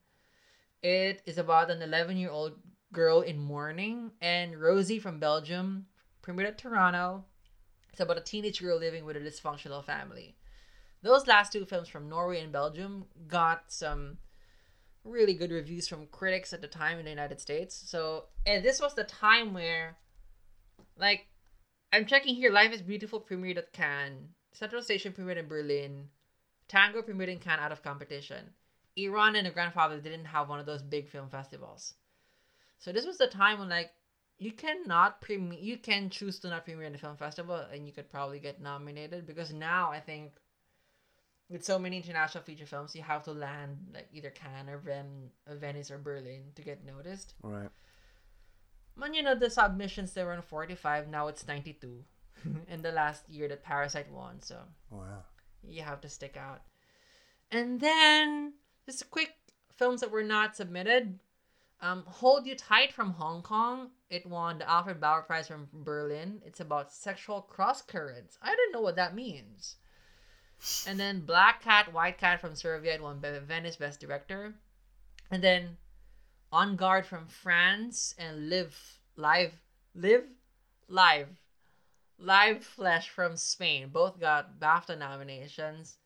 It 0.83 1.23
is 1.27 1.39
about 1.39 1.71
an 1.71 1.83
11 1.83 2.17
year 2.17 2.31
old 2.31 2.53
girl 2.93 3.21
in 3.21 3.39
mourning, 3.39 4.13
and 4.21 4.61
Rosie 4.61 4.99
from 4.99 5.19
Belgium 5.19 5.87
premiered 6.23 6.47
at 6.47 6.59
Toronto. 6.59 7.25
It's 7.91 8.01
about 8.01 8.19
a 8.19 8.23
teenage 8.23 8.61
girl 8.61 8.79
living 8.79 9.05
with 9.05 9.17
a 9.17 9.21
dysfunctional 9.21 9.85
family. 9.85 10.37
Those 11.03 11.27
last 11.27 11.53
two 11.53 11.67
films 11.67 11.89
from 11.89 12.09
Norway 12.09 12.41
and 12.41 12.53
Belgium 12.53 13.05
got 13.29 13.65
some 13.69 14.19
really 15.05 15.35
good 15.35 15.51
reviews 15.51 15.87
from 15.87 16.07
critics 16.07 16.53
at 16.53 16.61
the 16.61 16.67
time 16.67 16.99
in 16.99 17.05
the 17.05 17.11
United 17.11 17.41
States. 17.41 17.83
So, 17.87 18.25
and 18.47 18.65
this 18.65 18.81
was 18.81 18.95
the 18.95 19.05
time 19.05 19.55
where, 19.55 19.97
like, 20.97 21.27
I'm 21.93 22.07
checking 22.07 22.35
here. 22.35 22.51
Life 22.51 22.73
is 22.73 22.83
Beautiful 22.83 23.21
premiered 23.21 23.59
at 23.59 23.73
Cannes. 23.73 24.31
Central 24.53 24.83
Station 24.83 25.13
premiered 25.13 25.37
in 25.37 25.49
Berlin. 25.49 26.09
Tango 26.69 27.03
premiered 27.03 27.29
in 27.29 27.39
Cannes 27.39 27.61
out 27.61 27.73
of 27.73 27.83
competition. 27.83 28.51
Iran 28.97 29.37
and 29.37 29.47
the 29.47 29.51
Grandfather 29.51 30.01
didn't 30.01 30.25
have 30.27 30.49
one 30.49 30.61
of 30.61 30.67
those 30.67 30.83
big 30.83 31.09
film 31.09 31.29
festivals. 31.29 31.95
So 32.79 32.93
this 32.93 33.07
was 33.07 33.19
the 33.19 33.27
time 33.27 33.59
when 33.59 33.69
like 33.69 33.91
you 34.39 34.53
cannot 34.53 35.21
premiere 35.21 35.59
you 35.59 35.79
can 35.79 36.11
choose 36.11 36.39
to 36.41 36.49
not 36.49 36.65
premiere 36.65 36.87
in 36.87 36.93
the 36.93 36.99
film 36.99 37.17
festival 37.17 37.57
and 37.73 37.87
you 37.87 37.93
could 37.93 38.11
probably 38.11 38.39
get 38.39 38.61
nominated 38.61 39.27
because 39.27 39.53
now 39.53 39.91
I 39.91 40.01
think 40.01 40.33
with 41.51 41.65
so 41.65 41.79
many 41.79 41.97
international 41.99 42.43
feature 42.45 42.67
films, 42.67 42.95
you 42.97 43.03
have 43.03 43.23
to 43.25 43.33
land 43.33 43.77
like 43.93 44.09
either 44.13 44.31
Cannes 44.31 44.69
or 44.69 44.79
Ven- 44.79 45.31
Venice 45.49 45.91
or 45.91 45.99
Berlin 45.99 46.45
to 46.55 46.63
get 46.63 46.85
noticed. 46.85 47.35
Right. 47.43 47.69
Man, 48.97 49.13
you 49.15 49.23
know 49.23 49.35
the 49.35 49.51
submissions 49.51 50.13
they 50.13 50.23
were 50.25 50.33
on 50.33 50.43
forty 50.43 50.75
five. 50.75 51.09
Now 51.09 51.27
it's 51.29 51.47
ninety 51.47 51.73
two, 51.75 52.05
in 52.69 52.83
the 52.83 52.93
last 52.93 53.29
year 53.29 53.49
that 53.49 53.63
Parasite 53.65 54.11
won. 54.11 54.41
So 54.41 54.59
Wow. 54.91 55.25
you 55.67 55.83
have 55.83 56.01
to 56.03 56.09
stick 56.09 56.37
out. 56.37 56.63
And 57.51 57.81
then 57.81 58.55
just 58.87 59.11
quick 59.11 59.31
films 59.77 60.01
that 60.01 60.11
were 60.11 60.23
not 60.25 60.57
submitted. 60.57 61.19
Um, 61.81 62.05
Hold 62.07 62.47
You 62.47 62.55
Tight 62.55 62.93
from 62.93 63.11
Hong 63.11 63.43
Kong. 63.43 63.91
It 64.09 64.25
won 64.27 64.59
the 64.59 64.71
Alfred 64.71 65.01
Bauer 65.01 65.23
Prize 65.23 65.49
from 65.49 65.69
Berlin. 65.73 66.41
It's 66.47 66.61
about 66.61 66.93
sexual 66.93 67.43
cross 67.43 67.83
currents. 67.83 68.39
I 68.41 68.55
don't 68.55 68.73
know 68.73 68.81
what 68.81 68.97
that 68.97 69.15
means. 69.15 69.77
And 70.87 70.99
then 70.99 71.21
Black 71.21 71.63
Cat, 71.63 71.93
White 71.93 72.19
Cat 72.19 72.41
from 72.41 72.55
Serbia. 72.55 72.99
Won 73.01 73.21
Venice 73.21 73.77
Best 73.77 74.01
Director. 74.01 74.55
And 75.31 75.43
then 75.43 75.77
On 76.53 76.77
Guard 76.77 77.07
from 77.07 77.27
France 77.27 78.15
and 78.19 78.49
Live 78.49 78.77
Live 79.17 79.53
Live 79.95 80.25
Live 80.89 81.29
Live 82.19 82.65
Flesh 82.65 83.09
from 83.09 83.37
Spain. 83.37 83.89
Both 83.93 84.21
got 84.21 84.59
BAFTA 84.61 84.99
nominations. 84.99 85.99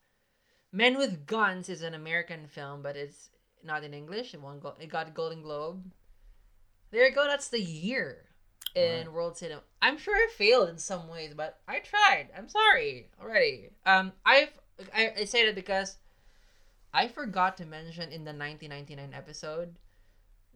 Men 0.71 0.97
with 0.97 1.25
Guns 1.25 1.69
is 1.69 1.81
an 1.81 1.93
American 1.93 2.47
film, 2.47 2.81
but 2.81 2.95
it's 2.95 3.29
not 3.63 3.83
in 3.83 3.93
English. 3.93 4.33
It 4.33 4.41
won. 4.41 4.61
It 4.79 4.89
got 4.89 5.13
Golden 5.13 5.41
Globe. 5.41 5.83
There 6.91 7.07
you 7.07 7.13
go. 7.13 7.25
That's 7.25 7.49
the 7.49 7.61
year 7.61 8.28
in 8.75 9.11
world 9.13 9.37
cinema. 9.37 9.61
I'm 9.81 9.97
sure 9.97 10.15
I 10.15 10.27
failed 10.35 10.69
in 10.69 10.77
some 10.77 11.07
ways, 11.07 11.33
but 11.35 11.59
I 11.67 11.79
tried. 11.79 12.27
I'm 12.37 12.47
sorry 12.49 13.07
already. 13.21 13.69
Um, 13.85 14.11
I've 14.25 14.49
I, 14.95 15.13
I 15.19 15.25
say 15.25 15.45
that 15.45 15.55
because 15.55 15.97
I 16.93 17.07
forgot 17.07 17.57
to 17.57 17.65
mention 17.65 18.03
in 18.11 18.23
the 18.23 18.31
1999 18.33 19.13
episode 19.13 19.75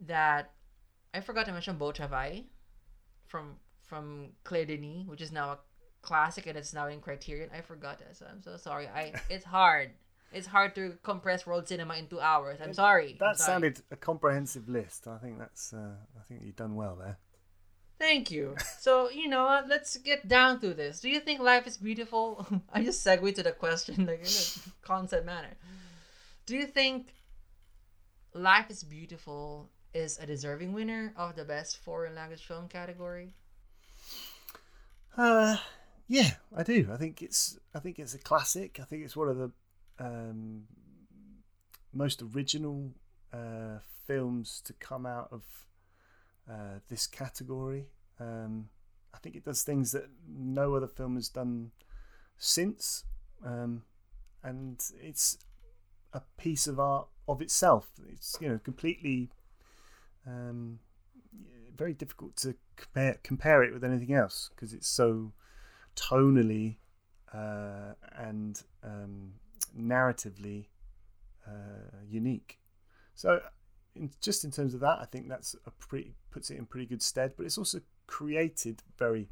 that 0.06 0.52
I 1.12 1.20
forgot 1.20 1.46
to 1.46 1.52
mention 1.52 1.76
Beau 1.76 1.92
Travail 1.92 2.42
from 3.26 3.56
from 3.82 4.28
Claire 4.44 4.64
Denis, 4.66 5.06
which 5.06 5.20
is 5.20 5.30
now 5.32 5.50
a 5.52 5.58
classic 6.02 6.46
and 6.46 6.56
it's 6.58 6.72
now 6.72 6.86
in 6.88 7.00
Criterion. 7.00 7.50
I 7.56 7.60
forgot 7.60 7.98
that, 7.98 8.16
so 8.16 8.26
I'm 8.30 8.42
so 8.42 8.56
sorry. 8.56 8.88
I 8.88 9.12
it's 9.30 9.44
hard. 9.44 9.90
It's 10.32 10.48
hard 10.48 10.74
to 10.74 10.98
compress 11.04 11.46
world 11.46 11.68
cinema 11.68 11.94
in 11.94 12.08
two 12.08 12.18
hours. 12.18 12.58
I'm 12.60 12.74
sorry. 12.74 13.12
I'm 13.12 13.18
That 13.18 13.38
sorry. 13.38 13.46
sounded 13.46 13.80
a 13.92 13.96
comprehensive 13.96 14.68
list. 14.68 15.06
I 15.06 15.18
think 15.18 15.38
that's. 15.38 15.72
Uh, 15.72 15.92
I 16.18 16.22
think 16.26 16.40
you've 16.44 16.56
done 16.56 16.74
well 16.74 16.96
there. 16.96 17.18
Thank 17.98 18.30
you. 18.30 18.56
So, 18.80 19.08
you 19.08 19.28
know 19.28 19.44
what? 19.44 19.68
Let's 19.68 19.96
get 19.98 20.28
down 20.28 20.60
to 20.60 20.74
this. 20.74 21.00
Do 21.00 21.08
you 21.08 21.20
think 21.20 21.40
life 21.40 21.66
is 21.66 21.76
beautiful? 21.76 22.46
I 22.72 22.82
just 22.82 23.06
segue 23.06 23.34
to 23.36 23.42
the 23.42 23.52
question 23.52 24.06
like 24.06 24.20
in 24.20 24.26
a 24.26 24.86
concept 24.86 25.24
manner. 25.24 25.56
Do 26.46 26.56
you 26.56 26.66
think 26.66 27.14
Life 28.34 28.68
is 28.68 28.82
Beautiful 28.82 29.70
is 29.94 30.18
a 30.18 30.26
deserving 30.26 30.72
winner 30.72 31.14
of 31.16 31.36
the 31.36 31.44
best 31.44 31.78
foreign 31.78 32.14
language 32.14 32.44
film 32.44 32.68
category? 32.68 33.34
Uh, 35.16 35.56
yeah, 36.08 36.32
I 36.54 36.64
do. 36.64 36.88
I 36.92 36.96
think 36.96 37.22
it's. 37.22 37.58
I 37.74 37.78
think 37.78 37.98
it's 37.98 38.12
a 38.12 38.18
classic. 38.18 38.78
I 38.80 38.84
think 38.84 39.04
it's 39.04 39.16
one 39.16 39.28
of 39.28 39.38
the 39.38 39.52
um, 39.98 40.64
most 41.92 42.22
original 42.34 42.90
uh, 43.32 43.78
films 44.06 44.60
to 44.64 44.72
come 44.74 45.06
out 45.06 45.28
of 45.30 45.42
uh, 46.50 46.80
this 46.88 47.06
category. 47.06 47.86
Um, 48.20 48.68
I 49.12 49.18
think 49.18 49.36
it 49.36 49.44
does 49.44 49.62
things 49.62 49.92
that 49.92 50.08
no 50.28 50.74
other 50.74 50.88
film 50.88 51.14
has 51.16 51.28
done 51.28 51.70
since, 52.38 53.04
um, 53.44 53.82
and 54.42 54.82
it's 55.00 55.38
a 56.12 56.22
piece 56.36 56.66
of 56.66 56.78
art 56.78 57.08
of 57.28 57.40
itself. 57.40 57.90
It's 58.10 58.36
you 58.40 58.48
know 58.48 58.58
completely 58.58 59.30
um, 60.26 60.80
very 61.76 61.92
difficult 61.92 62.36
to 62.36 62.54
compare 62.76 63.18
compare 63.22 63.62
it 63.62 63.72
with 63.72 63.84
anything 63.84 64.12
else 64.14 64.50
because 64.54 64.72
it's 64.72 64.88
so 64.88 65.32
tonally 65.96 66.76
uh, 67.32 67.94
and 68.16 68.62
um, 68.82 69.34
narratively 69.76 70.66
uh, 71.46 71.98
unique. 72.08 72.58
So, 73.14 73.40
in, 73.96 74.10
just 74.20 74.44
in 74.44 74.50
terms 74.50 74.74
of 74.74 74.80
that, 74.80 74.98
I 75.00 75.04
think 75.04 75.28
that's 75.28 75.54
a 75.66 75.70
pretty 75.70 76.14
puts 76.30 76.50
it 76.50 76.58
in 76.58 76.66
pretty 76.66 76.86
good 76.86 77.02
stead. 77.02 77.34
But 77.36 77.46
it's 77.46 77.58
also 77.58 77.80
created 78.06 78.82
very 78.98 79.28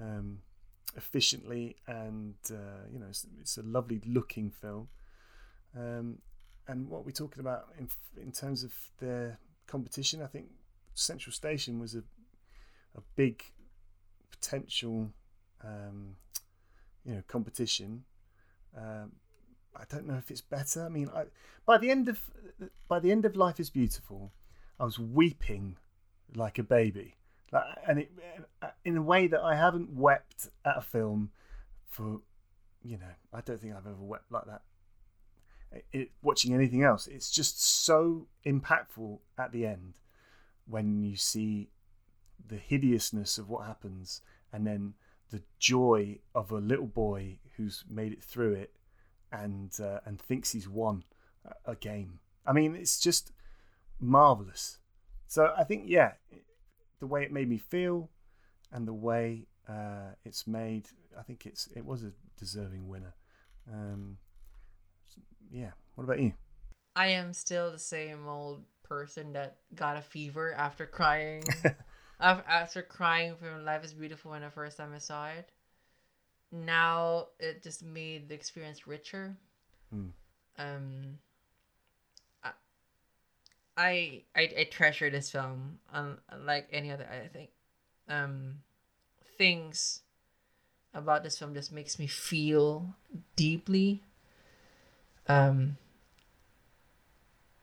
um, 0.00 0.38
efficiently, 0.96 1.76
and 1.86 2.34
uh, 2.50 2.86
you 2.92 2.98
know, 2.98 3.06
it's, 3.08 3.26
it's 3.40 3.56
a 3.58 3.62
lovely 3.62 4.00
looking 4.06 4.50
film. 4.50 4.88
Um, 5.76 6.18
and 6.68 6.88
what 6.88 7.04
we're 7.04 7.12
talking 7.12 7.40
about 7.40 7.68
in 7.78 7.88
in 8.20 8.32
terms 8.32 8.64
of 8.64 8.72
the 8.98 9.36
competition, 9.66 10.22
I 10.22 10.26
think 10.26 10.46
Central 10.94 11.32
Station 11.32 11.78
was 11.80 11.94
a 11.94 12.02
a 12.96 13.00
big 13.16 13.44
potential, 14.30 15.10
um, 15.64 16.16
you 17.04 17.14
know, 17.14 17.22
competition. 17.28 18.04
Um, 18.76 19.12
I 19.76 19.84
don't 19.88 20.06
know 20.06 20.16
if 20.16 20.30
it's 20.30 20.40
better. 20.40 20.84
I 20.84 20.88
mean, 20.88 21.10
I, 21.14 21.24
by 21.66 21.78
the 21.78 21.90
end 21.90 22.08
of 22.08 22.20
by 22.88 22.98
the 23.00 23.12
end 23.12 23.24
of 23.24 23.36
Life 23.36 23.60
is 23.60 23.70
Beautiful, 23.70 24.32
I 24.78 24.84
was 24.84 24.98
weeping 24.98 25.76
like 26.34 26.58
a 26.58 26.62
baby, 26.62 27.16
like, 27.52 27.64
and 27.86 27.98
it 27.98 28.10
in 28.84 28.96
a 28.96 29.02
way 29.02 29.26
that 29.26 29.40
I 29.40 29.54
haven't 29.54 29.90
wept 29.90 30.48
at 30.64 30.76
a 30.76 30.82
film 30.82 31.30
for, 31.86 32.20
you 32.82 32.98
know, 32.98 33.14
I 33.32 33.40
don't 33.40 33.60
think 33.60 33.74
I've 33.74 33.86
ever 33.86 34.02
wept 34.02 34.30
like 34.30 34.46
that. 34.46 34.62
It, 35.92 36.10
watching 36.22 36.52
anything 36.52 36.82
else, 36.82 37.06
it's 37.06 37.30
just 37.30 37.62
so 37.62 38.26
impactful 38.44 39.20
at 39.38 39.52
the 39.52 39.66
end 39.66 39.94
when 40.66 41.02
you 41.02 41.16
see 41.16 41.70
the 42.44 42.56
hideousness 42.56 43.38
of 43.38 43.48
what 43.48 43.66
happens 43.66 44.22
and 44.52 44.66
then 44.66 44.94
the 45.30 45.42
joy 45.58 46.18
of 46.34 46.50
a 46.50 46.58
little 46.58 46.86
boy 46.86 47.38
who's 47.56 47.84
made 47.88 48.12
it 48.12 48.22
through 48.22 48.54
it 48.54 48.72
and 49.32 49.76
uh, 49.80 50.00
and 50.04 50.20
thinks 50.20 50.52
he's 50.52 50.68
won 50.68 51.04
a- 51.64 51.76
game. 51.76 52.20
I 52.46 52.52
mean, 52.52 52.74
it's 52.74 53.00
just 53.00 53.32
marvelous. 54.00 54.78
So 55.26 55.52
I 55.56 55.64
think, 55.64 55.84
yeah, 55.86 56.12
the 56.98 57.06
way 57.06 57.22
it 57.22 57.32
made 57.32 57.48
me 57.48 57.58
feel 57.58 58.10
and 58.72 58.86
the 58.86 58.92
way 58.92 59.46
uh, 59.68 60.14
it's 60.24 60.46
made, 60.46 60.88
I 61.18 61.22
think 61.22 61.46
it's 61.46 61.68
it 61.76 61.84
was 61.84 62.02
a 62.02 62.12
deserving 62.38 62.88
winner. 62.88 63.14
Um, 63.72 64.18
yeah. 65.50 65.70
What 65.94 66.04
about 66.04 66.20
you? 66.20 66.32
I 66.96 67.08
am 67.08 67.32
still 67.32 67.70
the 67.70 67.78
same 67.78 68.26
old 68.26 68.64
person 68.82 69.32
that 69.34 69.58
got 69.74 69.96
a 69.96 70.02
fever 70.02 70.52
after 70.54 70.86
crying. 70.86 71.44
after 72.20 72.82
crying 72.82 73.34
from 73.36 73.64
Life 73.64 73.84
is 73.84 73.94
Beautiful 73.94 74.32
when 74.32 74.42
the 74.42 74.50
first 74.50 74.76
time 74.76 74.92
I 74.94 74.98
saw 74.98 75.28
it. 75.28 75.50
Now 76.52 77.28
it 77.38 77.62
just 77.62 77.82
made 77.82 78.28
the 78.28 78.34
experience 78.34 78.86
richer. 78.86 79.36
Hmm. 79.90 80.08
Um, 80.58 81.18
I, 83.76 84.24
I 84.36 84.42
I 84.58 84.68
treasure 84.70 85.08
this 85.08 85.30
film 85.30 85.78
um, 85.92 86.18
unlike 86.28 86.68
any 86.70 86.90
other. 86.90 87.06
I 87.10 87.28
think 87.28 87.50
um, 88.08 88.56
things 89.38 90.02
about 90.92 91.22
this 91.22 91.38
film 91.38 91.54
just 91.54 91.72
makes 91.72 91.98
me 91.98 92.06
feel 92.06 92.94
deeply. 93.36 94.02
Um, 95.28 95.78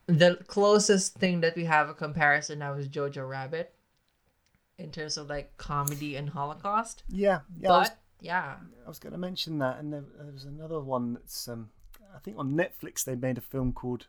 the 0.08 0.40
closest 0.48 1.16
thing 1.16 1.42
that 1.42 1.56
we 1.56 1.66
have 1.66 1.90
a 1.90 1.94
comparison 1.94 2.60
now 2.60 2.74
is 2.74 2.88
Jojo 2.88 3.30
Rabbit 3.30 3.76
in 4.80 4.92
terms 4.92 5.18
of 5.18 5.30
like 5.30 5.56
comedy 5.58 6.16
and 6.16 6.30
Holocaust. 6.30 7.04
Yeah. 7.10 7.42
Yeah. 7.60 7.68
But 7.68 7.98
yeah, 8.20 8.56
I 8.86 8.90
was 8.90 9.00
going 9.00 9.14
to 9.14 9.20
mention 9.20 9.60
that, 9.60 9.80
and 9.80 9.94
there, 9.94 10.04
there 10.18 10.32
was 10.32 10.46
another 10.46 10.80
one 10.80 11.14
that's 11.14 11.48
um, 11.48 11.70
I 12.16 12.20
think 12.20 12.38
on 12.38 12.56
Netflix 12.56 13.04
they 13.04 13.16
made 13.16 13.38
a 13.38 13.42
film 13.42 13.74
called 13.74 14.08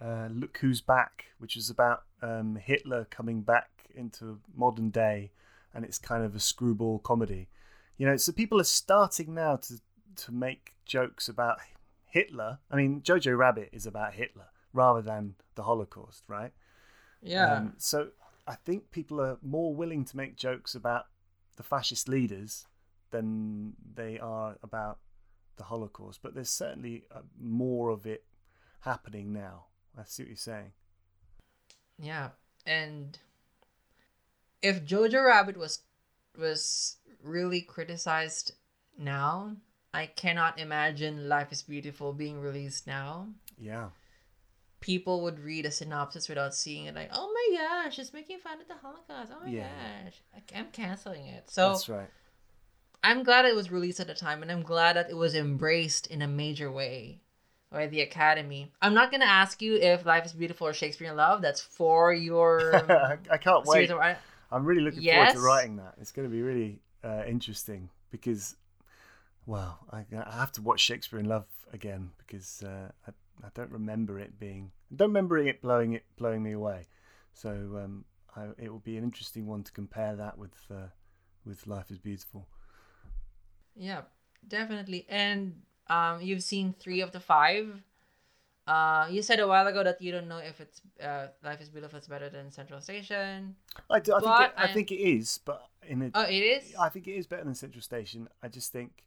uh, 0.00 0.28
"Look 0.30 0.58
Who's 0.58 0.80
Back," 0.80 1.26
which 1.38 1.56
is 1.56 1.70
about 1.70 2.04
um, 2.22 2.56
Hitler 2.56 3.06
coming 3.10 3.42
back 3.42 3.70
into 3.94 4.40
modern 4.54 4.90
day, 4.90 5.30
and 5.74 5.84
it's 5.84 5.98
kind 5.98 6.24
of 6.24 6.34
a 6.34 6.40
screwball 6.40 6.98
comedy. 6.98 7.48
You 7.96 8.06
know, 8.06 8.16
so 8.16 8.32
people 8.32 8.60
are 8.60 8.64
starting 8.64 9.34
now 9.34 9.56
to 9.56 9.80
to 10.16 10.32
make 10.32 10.74
jokes 10.86 11.28
about 11.28 11.58
Hitler. 12.06 12.58
I 12.70 12.76
mean, 12.76 13.02
Jojo 13.02 13.36
Rabbit 13.36 13.70
is 13.72 13.86
about 13.86 14.14
Hitler 14.14 14.46
rather 14.72 15.02
than 15.02 15.34
the 15.54 15.62
Holocaust, 15.62 16.24
right? 16.28 16.52
yeah, 17.22 17.54
Um, 17.54 17.74
so 17.78 18.08
I 18.46 18.54
think 18.56 18.90
people 18.90 19.20
are 19.20 19.38
more 19.42 19.74
willing 19.74 20.04
to 20.04 20.16
make 20.16 20.36
jokes 20.36 20.74
about 20.74 21.06
the 21.56 21.62
fascist 21.62 22.08
leaders 22.08 22.66
than 23.14 23.74
they 23.94 24.18
are 24.18 24.56
about 24.62 24.98
the 25.56 25.64
Holocaust. 25.64 26.20
But 26.22 26.34
there's 26.34 26.50
certainly 26.50 27.04
uh, 27.14 27.20
more 27.40 27.88
of 27.90 28.06
it 28.06 28.24
happening 28.80 29.32
now. 29.32 29.66
I 29.96 30.02
see 30.04 30.22
what 30.24 30.28
you're 30.28 30.36
saying. 30.36 30.72
yeah. 31.98 32.30
And 32.66 33.18
if 34.62 34.84
Jojo 34.84 35.24
Rabbit 35.24 35.56
was 35.56 35.80
was 36.38 36.96
really 37.22 37.60
criticized 37.60 38.52
now, 38.98 39.56
I 39.92 40.06
cannot 40.06 40.58
imagine 40.58 41.28
Life 41.28 41.52
is 41.52 41.62
Beautiful 41.62 42.12
being 42.12 42.40
released 42.40 42.86
now. 42.86 43.28
Yeah. 43.58 43.90
People 44.80 45.22
would 45.22 45.38
read 45.38 45.66
a 45.66 45.70
synopsis 45.70 46.28
without 46.28 46.54
seeing 46.54 46.86
it, 46.86 46.94
like, 46.94 47.10
oh 47.12 47.32
my 47.32 47.46
gosh, 47.58 47.98
it's 47.98 48.12
making 48.12 48.38
fun 48.40 48.60
of 48.60 48.66
the 48.68 48.74
Holocaust. 48.74 49.32
Oh 49.34 49.44
my 49.44 49.50
Yeah. 49.50 49.68
gosh, 50.04 50.20
I'm 50.54 50.66
canceling 50.72 51.26
it. 51.26 51.50
So 51.50 51.68
That's 51.70 51.88
right. 51.88 52.10
I'm 53.04 53.22
glad 53.22 53.44
it 53.44 53.54
was 53.54 53.70
released 53.70 54.00
at 54.00 54.06
the 54.06 54.14
time, 54.14 54.40
and 54.40 54.50
I'm 54.50 54.62
glad 54.62 54.96
that 54.96 55.10
it 55.10 55.16
was 55.16 55.34
embraced 55.34 56.06
in 56.06 56.22
a 56.22 56.26
major 56.26 56.72
way 56.72 57.20
by 57.70 57.86
the 57.86 58.00
Academy. 58.00 58.72
I'm 58.80 58.94
not 58.94 59.10
gonna 59.12 59.26
ask 59.26 59.60
you 59.60 59.76
if 59.76 60.06
Life 60.06 60.24
is 60.24 60.32
Beautiful 60.32 60.68
or 60.68 60.72
Shakespeare 60.72 61.10
in 61.10 61.16
Love. 61.16 61.42
That's 61.42 61.60
for 61.60 62.14
your 62.14 62.74
I, 62.74 63.18
I 63.34 63.36
can't 63.36 63.66
wait. 63.66 63.90
of. 63.90 64.00
I'm 64.50 64.64
really 64.64 64.80
looking 64.80 65.02
Yes. 65.02 65.14
forward 65.14 65.30
to 65.32 65.40
writing 65.40 65.76
that. 65.76 65.96
It's 66.00 66.12
going 66.12 66.26
to 66.26 66.32
be 66.32 66.40
really 66.40 66.80
uh, 67.02 67.24
interesting 67.26 67.90
because, 68.10 68.56
well, 69.44 69.80
I, 69.92 70.06
I 70.16 70.36
have 70.36 70.52
to 70.52 70.62
watch 70.62 70.80
Shakespeare 70.80 71.18
in 71.18 71.26
Love 71.26 71.46
again 71.74 72.10
because 72.18 72.62
uh, 72.62 72.90
I, 73.06 73.10
I 73.44 73.48
don't 73.52 73.70
remember 73.70 74.18
it 74.18 74.38
being, 74.38 74.70
I 74.90 74.96
don't 74.96 75.08
remember 75.08 75.36
it 75.38 75.60
blowing 75.60 75.92
it 75.92 76.04
blowing 76.16 76.42
me 76.42 76.52
away. 76.52 76.86
So 77.34 77.50
um, 77.50 78.06
I, 78.34 78.46
it 78.56 78.70
will 78.70 78.78
be 78.78 78.96
an 78.96 79.04
interesting 79.04 79.46
one 79.46 79.62
to 79.64 79.72
compare 79.72 80.16
that 80.16 80.38
with 80.38 80.54
uh, 80.70 80.88
with 81.44 81.66
Life 81.66 81.90
is 81.90 81.98
Beautiful. 81.98 82.46
Yeah, 83.76 84.02
definitely. 84.46 85.06
And 85.08 85.62
um, 85.88 86.20
you've 86.22 86.42
seen 86.42 86.74
three 86.78 87.00
of 87.00 87.12
the 87.12 87.20
five. 87.20 87.82
Uh, 88.66 89.06
you 89.10 89.20
said 89.22 89.40
a 89.40 89.46
while 89.46 89.66
ago 89.66 89.84
that 89.84 90.00
you 90.00 90.10
don't 90.10 90.28
know 90.28 90.38
if 90.38 90.60
it's 90.60 90.80
uh, 91.02 91.28
Life 91.42 91.60
is 91.60 91.68
Beautiful 91.68 91.98
is 91.98 92.06
better 92.08 92.30
than 92.30 92.50
Central 92.50 92.80
Station. 92.80 93.56
I, 93.90 94.00
do, 94.00 94.14
I 94.14 94.20
think 94.20 94.40
it, 94.40 94.52
I 94.56 94.66
think 94.72 94.92
it 94.92 95.00
is, 95.00 95.38
but 95.44 95.68
in 95.86 96.00
a, 96.02 96.10
Oh, 96.14 96.22
it 96.22 96.32
is. 96.40 96.74
I 96.80 96.88
think 96.88 97.06
it 97.08 97.12
is 97.12 97.26
better 97.26 97.44
than 97.44 97.54
Central 97.54 97.82
Station. 97.82 98.28
I 98.42 98.48
just 98.48 98.72
think, 98.72 99.04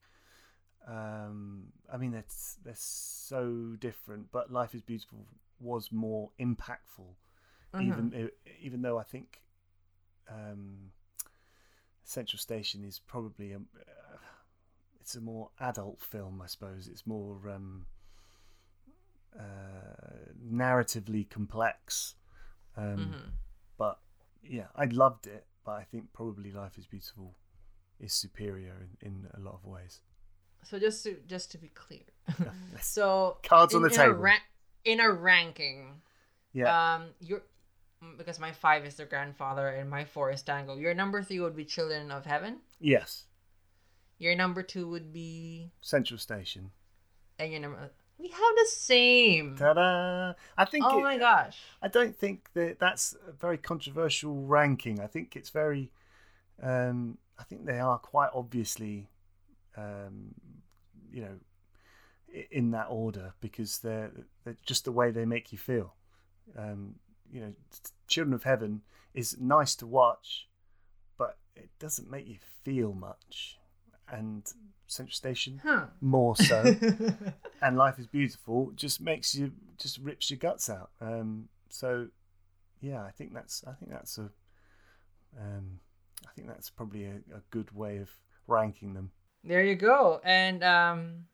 um, 0.88 1.64
I 1.92 1.98
mean, 1.98 2.14
it's 2.14 2.58
they're 2.64 2.74
so 2.78 3.76
different. 3.80 4.32
But 4.32 4.52
Life 4.52 4.76
is 4.76 4.82
Beautiful 4.82 5.26
was 5.60 5.92
more 5.92 6.30
impactful, 6.40 7.16
even 7.80 8.14
i- 8.16 8.52
even 8.62 8.84
though 8.84 9.00
I 9.00 9.04
think 9.04 9.42
um, 10.30 10.92
Central 12.04 12.38
Station 12.40 12.84
is 12.84 13.00
probably 13.00 13.54
a, 13.54 13.58
it's 15.08 15.16
a 15.16 15.22
more 15.22 15.50
adult 15.62 16.02
film. 16.02 16.42
I 16.44 16.48
suppose 16.48 16.90
it's 16.90 17.08
more 17.08 17.40
um, 17.50 17.86
uh, 19.40 20.34
narratively 20.46 21.30
complex. 21.30 22.16
Um, 22.76 23.14
Mhm. 23.16 23.32
but 23.78 24.00
yeah, 24.44 24.68
I 24.76 24.84
loved 24.86 25.26
it, 25.28 25.46
but 25.64 25.72
I 25.80 25.86
think 25.86 26.12
probably 26.12 26.52
Life 26.52 26.78
is 26.78 26.88
Beautiful 26.88 27.36
is 28.00 28.12
superior 28.12 28.76
in, 29.02 29.08
in 29.08 29.28
a 29.34 29.40
lot 29.40 29.54
of 29.56 29.64
ways. 29.64 30.02
So 30.64 30.78
just 30.78 31.04
to 31.06 31.16
just 31.26 31.52
to 31.52 31.58
be 31.58 31.70
clear, 31.70 32.04
so 32.82 33.38
Cards 33.44 33.74
on 33.74 33.84
the 33.84 33.88
in 33.88 33.94
a 33.94 33.98
table. 33.98 34.16
ra- 34.16 34.46
in 34.84 35.00
a 35.00 35.10
ranking, 35.10 36.02
yeah, 36.52 36.96
um, 36.96 37.14
you're 37.22 37.44
mm, 38.04 38.18
because 38.18 38.40
my 38.40 38.52
five 38.52 38.86
is 38.86 38.96
the 38.96 39.06
grandfather 39.06 39.70
and 39.70 39.90
my 39.90 40.04
four 40.04 40.32
is 40.32 40.42
Tango. 40.42 40.76
Your 40.76 40.94
number 40.94 41.24
three 41.24 41.40
would 41.40 41.56
be 41.56 41.64
Children 41.64 42.12
of 42.12 42.26
Heaven. 42.26 42.60
yes, 42.82 43.26
Your 44.18 44.36
number 44.36 44.64
two 44.64 44.88
would 44.90 45.14
be, 45.14 45.72
Central 45.82 46.18
Station. 46.18 46.72
and 47.40 47.52
your 47.52 47.62
number 47.62 47.92
we 48.18 48.30
have 48.30 48.56
the 48.56 48.66
same. 48.68 49.56
Ta-da! 49.58 50.34
I 50.58 50.66
think. 50.66 50.86
Oh 50.88 51.00
it- 51.00 51.04
my 51.04 51.18
gosh. 51.18 51.58
I 51.82 51.88
don't 51.88 52.18
think 52.18 52.50
that 52.54 52.80
that's 52.80 53.16
a 53.28 53.32
very 53.32 53.58
controversial 53.58 54.36
ranking. 54.36 55.00
I 55.00 55.08
think 55.08 55.36
it's 55.36 55.50
very. 55.52 55.92
Um, 56.62 57.20
I 57.38 57.44
think 57.44 57.66
they 57.66 57.80
are 57.80 58.00
quite 58.00 58.32
obviously, 58.34 59.10
um, 59.76 60.34
you 61.12 61.22
know, 61.22 61.40
in 62.50 62.72
that 62.72 62.88
order 62.90 63.34
because 63.42 63.78
they're, 63.78 64.12
they're 64.44 64.58
just 64.66 64.86
the 64.86 64.92
way 64.92 65.12
they 65.12 65.26
make 65.26 65.52
you 65.52 65.60
feel. 65.60 65.94
Um, 66.58 66.96
you 67.32 67.42
know, 67.42 67.54
Children 68.08 68.34
of 68.34 68.42
Heaven 68.44 68.82
is 69.14 69.38
nice 69.40 69.76
to 69.76 69.86
watch, 69.86 70.48
but 71.16 71.38
it 71.56 71.70
doesn't 71.78 72.10
make 72.10 72.28
you 72.28 72.38
feel 72.64 72.94
much. 72.94 73.60
And 74.12 74.44
Central 74.88 75.14
Station 75.14 75.62
Huh. 75.64 75.88
more 76.00 76.36
so 76.36 76.76
and 77.62 77.78
life 77.78 78.00
is 78.00 78.08
beautiful 78.08 78.72
just 78.76 79.02
makes 79.02 79.36
you 79.36 79.52
just 79.78 79.98
rips 79.98 80.30
your 80.30 80.38
guts 80.38 80.70
out 80.70 80.92
um 81.02 81.50
so 81.70 82.08
yeah 82.80 83.04
i 83.04 83.12
think 83.12 83.34
that's 83.34 83.64
i 83.68 83.74
think 83.74 83.92
that's 83.92 84.18
a 84.18 84.30
um 85.40 85.80
i 86.26 86.30
think 86.36 86.48
that's 86.48 86.70
probably 86.70 87.04
a, 87.06 87.16
a 87.36 87.42
good 87.52 87.76
way 87.76 87.98
of 87.98 88.10
ranking 88.48 88.94
them 88.94 89.12
There 89.44 89.64
you 89.64 89.76
go. 89.76 90.22
And 90.24 90.64
um 90.64 91.26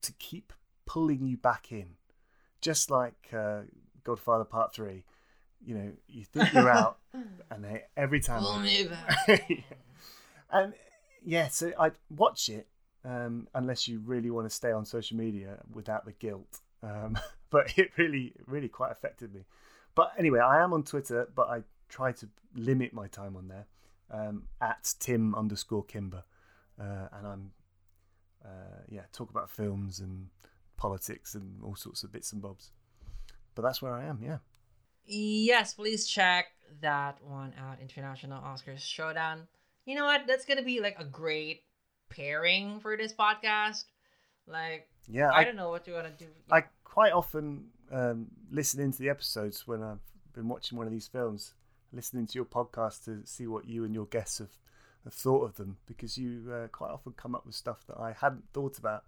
to 0.02 0.11
keep 0.14 0.53
pulling 0.85 1.26
you 1.26 1.38
back 1.38 1.72
in, 1.72 1.95
just 2.61 2.91
like 2.91 3.30
uh, 3.34 3.61
Godfather 4.03 4.45
Part 4.45 4.73
Three. 4.73 5.06
You 5.65 5.76
know, 5.76 5.91
you 6.07 6.26
think 6.26 6.53
you're 6.53 6.69
out, 6.81 6.98
and 7.49 7.64
they, 7.64 7.84
every 7.95 8.19
time. 8.19 8.41
Pull 8.41 8.60
me 8.60 8.88
back. 8.88 9.65
and 10.52 10.73
yeah, 11.23 11.48
so 11.48 11.72
I'd 11.80 11.94
watch 12.10 12.49
it 12.49 12.68
um, 13.06 13.48
unless 13.53 13.88
you 13.88 13.99
really 14.06 14.30
want 14.30 14.49
to 14.49 14.53
stay 14.53 14.72
on 14.72 14.85
social 14.85 15.18
media 15.18 15.60
without 15.72 16.06
the 16.06 16.11
guilt. 16.14 16.60
Um, 16.81 17.18
but 17.53 17.77
it 17.77 17.91
really, 17.97 18.34
really 18.47 18.67
quite 18.67 18.91
affected 18.91 19.34
me. 19.34 19.45
But 19.95 20.11
anyway, 20.17 20.39
I 20.39 20.61
am 20.61 20.73
on 20.73 20.84
Twitter, 20.84 21.30
but 21.34 21.47
I 21.47 21.61
try 21.88 22.11
to 22.11 22.27
limit 22.55 22.93
my 22.93 23.07
time 23.07 23.38
on 23.38 23.47
there 23.47 23.67
um, 24.11 24.43
at 24.59 24.95
Tim 24.99 25.35
underscore 25.35 25.85
Kimber, 25.85 26.23
uh, 26.81 27.07
and 27.13 27.27
I'm 27.27 27.51
uh, 28.43 28.81
yeah 28.89 29.03
talk 29.13 29.30
about 29.30 29.49
films 29.49 29.99
and 29.99 30.27
politics 30.75 31.35
and 31.35 31.63
all 31.63 31.75
sorts 31.75 32.03
of 32.03 32.11
bits 32.11 32.34
and 32.34 32.41
bobs. 32.41 32.71
But 33.55 33.61
that's 33.61 33.81
where 33.81 33.93
I 33.93 34.05
am. 34.05 34.19
Yeah. 34.21 34.39
Yes, 35.05 35.75
please 35.75 36.07
check 36.07 36.47
that 36.81 37.17
one 37.23 37.53
out. 37.59 37.77
International 37.80 38.41
Oscars 38.41 38.80
Showdown. 38.80 39.47
You 39.85 39.95
know 39.95 40.05
what? 40.05 40.25
That's 40.25 40.45
gonna 40.45 40.63
be 40.63 40.81
like 40.81 40.95
a 40.97 41.05
great 41.05 41.63
pairing 42.09 42.80
for 42.80 42.97
this 42.97 43.13
podcast. 43.13 43.85
Like, 44.47 44.88
Yeah, 45.07 45.30
I, 45.30 45.41
I, 45.41 45.43
don't 45.43 45.55
know 45.55 45.69
what 45.69 45.88
you 45.88 45.93
wanna 45.93 46.11
do. 46.17 46.27
I 46.51 46.63
quite 46.94 47.11
often 47.11 47.64
um, 47.91 48.28
listen 48.52 48.80
into 48.80 48.99
the 48.99 49.10
episodes 49.10 49.68
when 49.68 49.82
I've 49.82 49.98
been 50.36 50.48
watching 50.48 50.78
one 50.78 50.86
of 50.86 50.94
these 50.94 51.07
films, 51.07 51.56
listening 51.91 52.28
to 52.28 52.36
your 52.36 52.45
podcast 52.45 53.06
to 53.06 53.26
see 53.26 53.48
what 53.48 53.68
you 53.68 53.84
and 53.84 53.95
your 53.95 54.06
guests 54.06 54.38
have, 54.38 54.52
have 55.03 55.14
thought 55.15 55.44
of 55.44 55.56
them, 55.56 55.78
because 55.88 56.20
you 56.20 56.53
uh, 56.53 56.68
quite 56.68 56.91
often 56.91 57.14
come 57.14 57.34
up 57.34 57.48
with 57.48 57.56
stuff 57.56 57.84
that 57.88 57.98
I 57.98 58.11
hadn't 58.11 58.44
thought 58.53 58.78
about. 58.78 59.06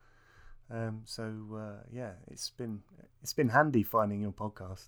Um, 0.71 1.01
so 1.05 1.31
uh, 1.55 1.83
yeah, 1.93 2.13
it's 2.31 2.49
been 2.49 2.81
it's 3.21 3.33
been 3.33 3.49
handy 3.49 3.83
finding 3.83 4.19
your 4.19 4.31
podcast. 4.31 4.87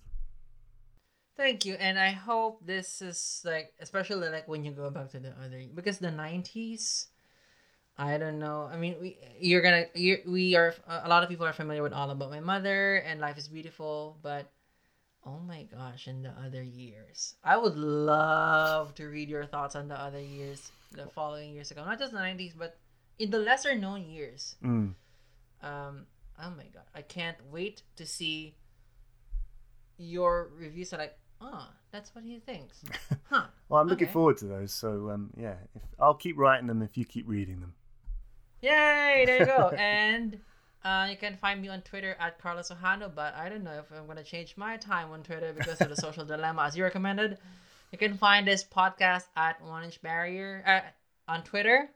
Thank 1.36 1.64
you, 1.64 1.74
and 1.74 2.00
I 2.00 2.10
hope 2.10 2.66
this 2.66 3.00
is 3.00 3.42
like, 3.44 3.74
especially 3.78 4.28
like 4.28 4.48
when 4.48 4.64
you 4.64 4.72
go 4.72 4.90
back 4.90 5.10
to 5.10 5.20
the 5.20 5.34
other, 5.40 5.62
because 5.72 5.98
the 5.98 6.08
'90s, 6.08 7.06
I 7.98 8.16
don't 8.16 8.38
know. 8.38 8.68
I 8.72 8.76
mean, 8.76 8.94
we 9.00 9.18
you're 9.40 9.60
gonna 9.62 9.86
you 9.94 10.18
we 10.26 10.54
are 10.54 10.72
a 10.86 11.08
lot 11.08 11.22
of 11.24 11.28
people 11.28 11.46
are 11.46 11.52
familiar 11.52 11.82
with 11.82 11.92
All 11.92 12.10
About 12.10 12.30
My 12.30 12.40
Mother 12.40 12.96
and 12.96 13.20
Life 13.20 13.38
is 13.38 13.48
Beautiful, 13.48 14.16
but 14.22 14.50
oh 15.26 15.40
my 15.40 15.64
gosh, 15.64 16.06
in 16.06 16.22
the 16.22 16.30
other 16.46 16.62
years, 16.62 17.34
I 17.42 17.56
would 17.56 17.76
love 17.76 18.94
to 18.96 19.06
read 19.06 19.28
your 19.28 19.46
thoughts 19.46 19.74
on 19.74 19.88
the 19.88 19.98
other 20.00 20.20
years, 20.20 20.70
the 20.92 21.06
following 21.08 21.52
years 21.52 21.70
ago, 21.72 21.84
not 21.84 21.98
just 21.98 22.12
the 22.12 22.18
'90s, 22.18 22.52
but 22.56 22.78
in 23.18 23.30
the 23.30 23.38
lesser 23.40 23.74
known 23.74 24.04
years. 24.04 24.54
Mm. 24.62 24.94
Um, 25.60 26.06
oh 26.40 26.50
my 26.56 26.66
god, 26.72 26.86
I 26.94 27.02
can't 27.02 27.36
wait 27.50 27.82
to 27.96 28.06
see 28.06 28.54
your 29.96 30.50
reviews. 30.56 30.92
Are 30.92 30.98
like, 30.98 31.18
oh, 31.40 31.68
that's 31.90 32.14
what 32.14 32.22
he 32.24 32.38
thinks, 32.38 32.80
huh? 33.30 33.46
Well, 33.68 33.80
I'm 33.80 33.88
looking 33.88 34.06
Okay. 34.06 34.12
forward 34.12 34.36
to 34.38 34.44
those. 34.46 34.72
So 34.72 35.10
um, 35.10 35.30
yeah, 35.36 35.54
if, 35.74 35.82
I'll 35.98 36.14
keep 36.14 36.38
writing 36.38 36.68
them 36.68 36.80
if 36.82 36.96
you 36.96 37.04
keep 37.04 37.28
reading 37.28 37.60
them. 37.60 37.74
Yay! 38.60 39.24
There 39.26 39.38
you 39.40 39.46
go. 39.46 39.68
and 39.78 40.38
uh, 40.84 41.06
you 41.10 41.16
can 41.16 41.36
find 41.36 41.60
me 41.60 41.68
on 41.68 41.82
Twitter 41.82 42.16
at 42.18 42.40
Carlos 42.40 42.70
Ojano, 42.70 43.14
but 43.14 43.34
I 43.34 43.48
don't 43.48 43.64
know 43.64 43.78
if 43.78 43.86
I'm 43.96 44.06
gonna 44.06 44.24
change 44.24 44.56
my 44.56 44.76
time 44.76 45.10
on 45.10 45.22
Twitter 45.22 45.52
because 45.52 45.80
of 45.80 45.88
the 45.88 45.96
social 45.96 46.24
dilemma 46.26 46.62
as 46.62 46.76
you 46.76 46.82
recommended. 46.84 47.38
You 47.92 47.98
can 47.98 48.16
find 48.18 48.46
this 48.46 48.64
podcast 48.64 49.24
at 49.36 49.62
One 49.62 49.84
Inch 49.84 50.00
Barrier 50.02 50.62
uh, 50.66 51.32
on 51.32 51.42
Twitter. 51.42 51.88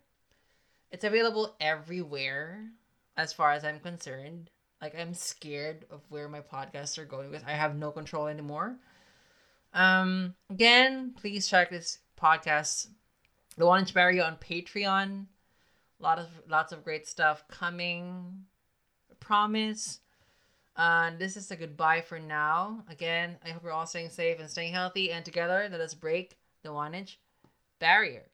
It's 0.90 1.05
available 1.05 1.55
everywhere, 1.60 2.68
as 3.16 3.32
far 3.32 3.52
as 3.52 3.64
I'm 3.64 3.80
concerned. 3.80 4.51
Like 4.80 4.98
I'm 4.98 5.14
scared 5.14 5.86
of 5.90 6.01
where 6.09 6.28
my 6.28 6.40
podcasts 6.40 6.98
are 6.98 7.05
going 7.05 7.30
because 7.30 7.47
I 7.47 7.52
have 7.52 7.76
no 7.76 7.90
control 7.90 8.26
anymore. 8.26 8.76
Um, 9.74 10.34
again, 10.51 11.14
please 11.16 11.48
check 11.48 11.70
this 11.70 11.98
podcast, 12.20 12.89
The 13.56 13.66
One 13.66 13.80
Inch 13.80 13.94
Barrier, 13.94 14.24
on 14.24 14.36
Patreon. 14.36 15.26
Lot 16.03 16.19
of 16.19 16.27
lots 16.49 16.73
of 16.73 16.83
great 16.83 17.07
stuff 17.07 17.47
coming. 17.47 18.45
Promise. 19.20 20.01
Uh, 20.74 21.12
this 21.16 21.37
is 21.37 21.51
a 21.53 21.57
goodbye 21.57 22.01
for 22.01 22.19
now. 22.19 22.83
Again, 22.91 23.37
I 23.45 23.51
hope 23.51 23.62
you're 23.62 23.73
all 23.73 23.87
staying 23.87 24.11
safe 24.11 24.41
and 24.41 24.51
staying 24.51 24.73
healthy. 24.73 25.12
And 25.12 25.24
together, 25.24 25.69
let 25.70 25.81
us 25.81 25.95
break 25.95 26.37
the 26.65 26.73
one 26.73 26.95
inch 26.95 27.20
barrier. 27.79 28.32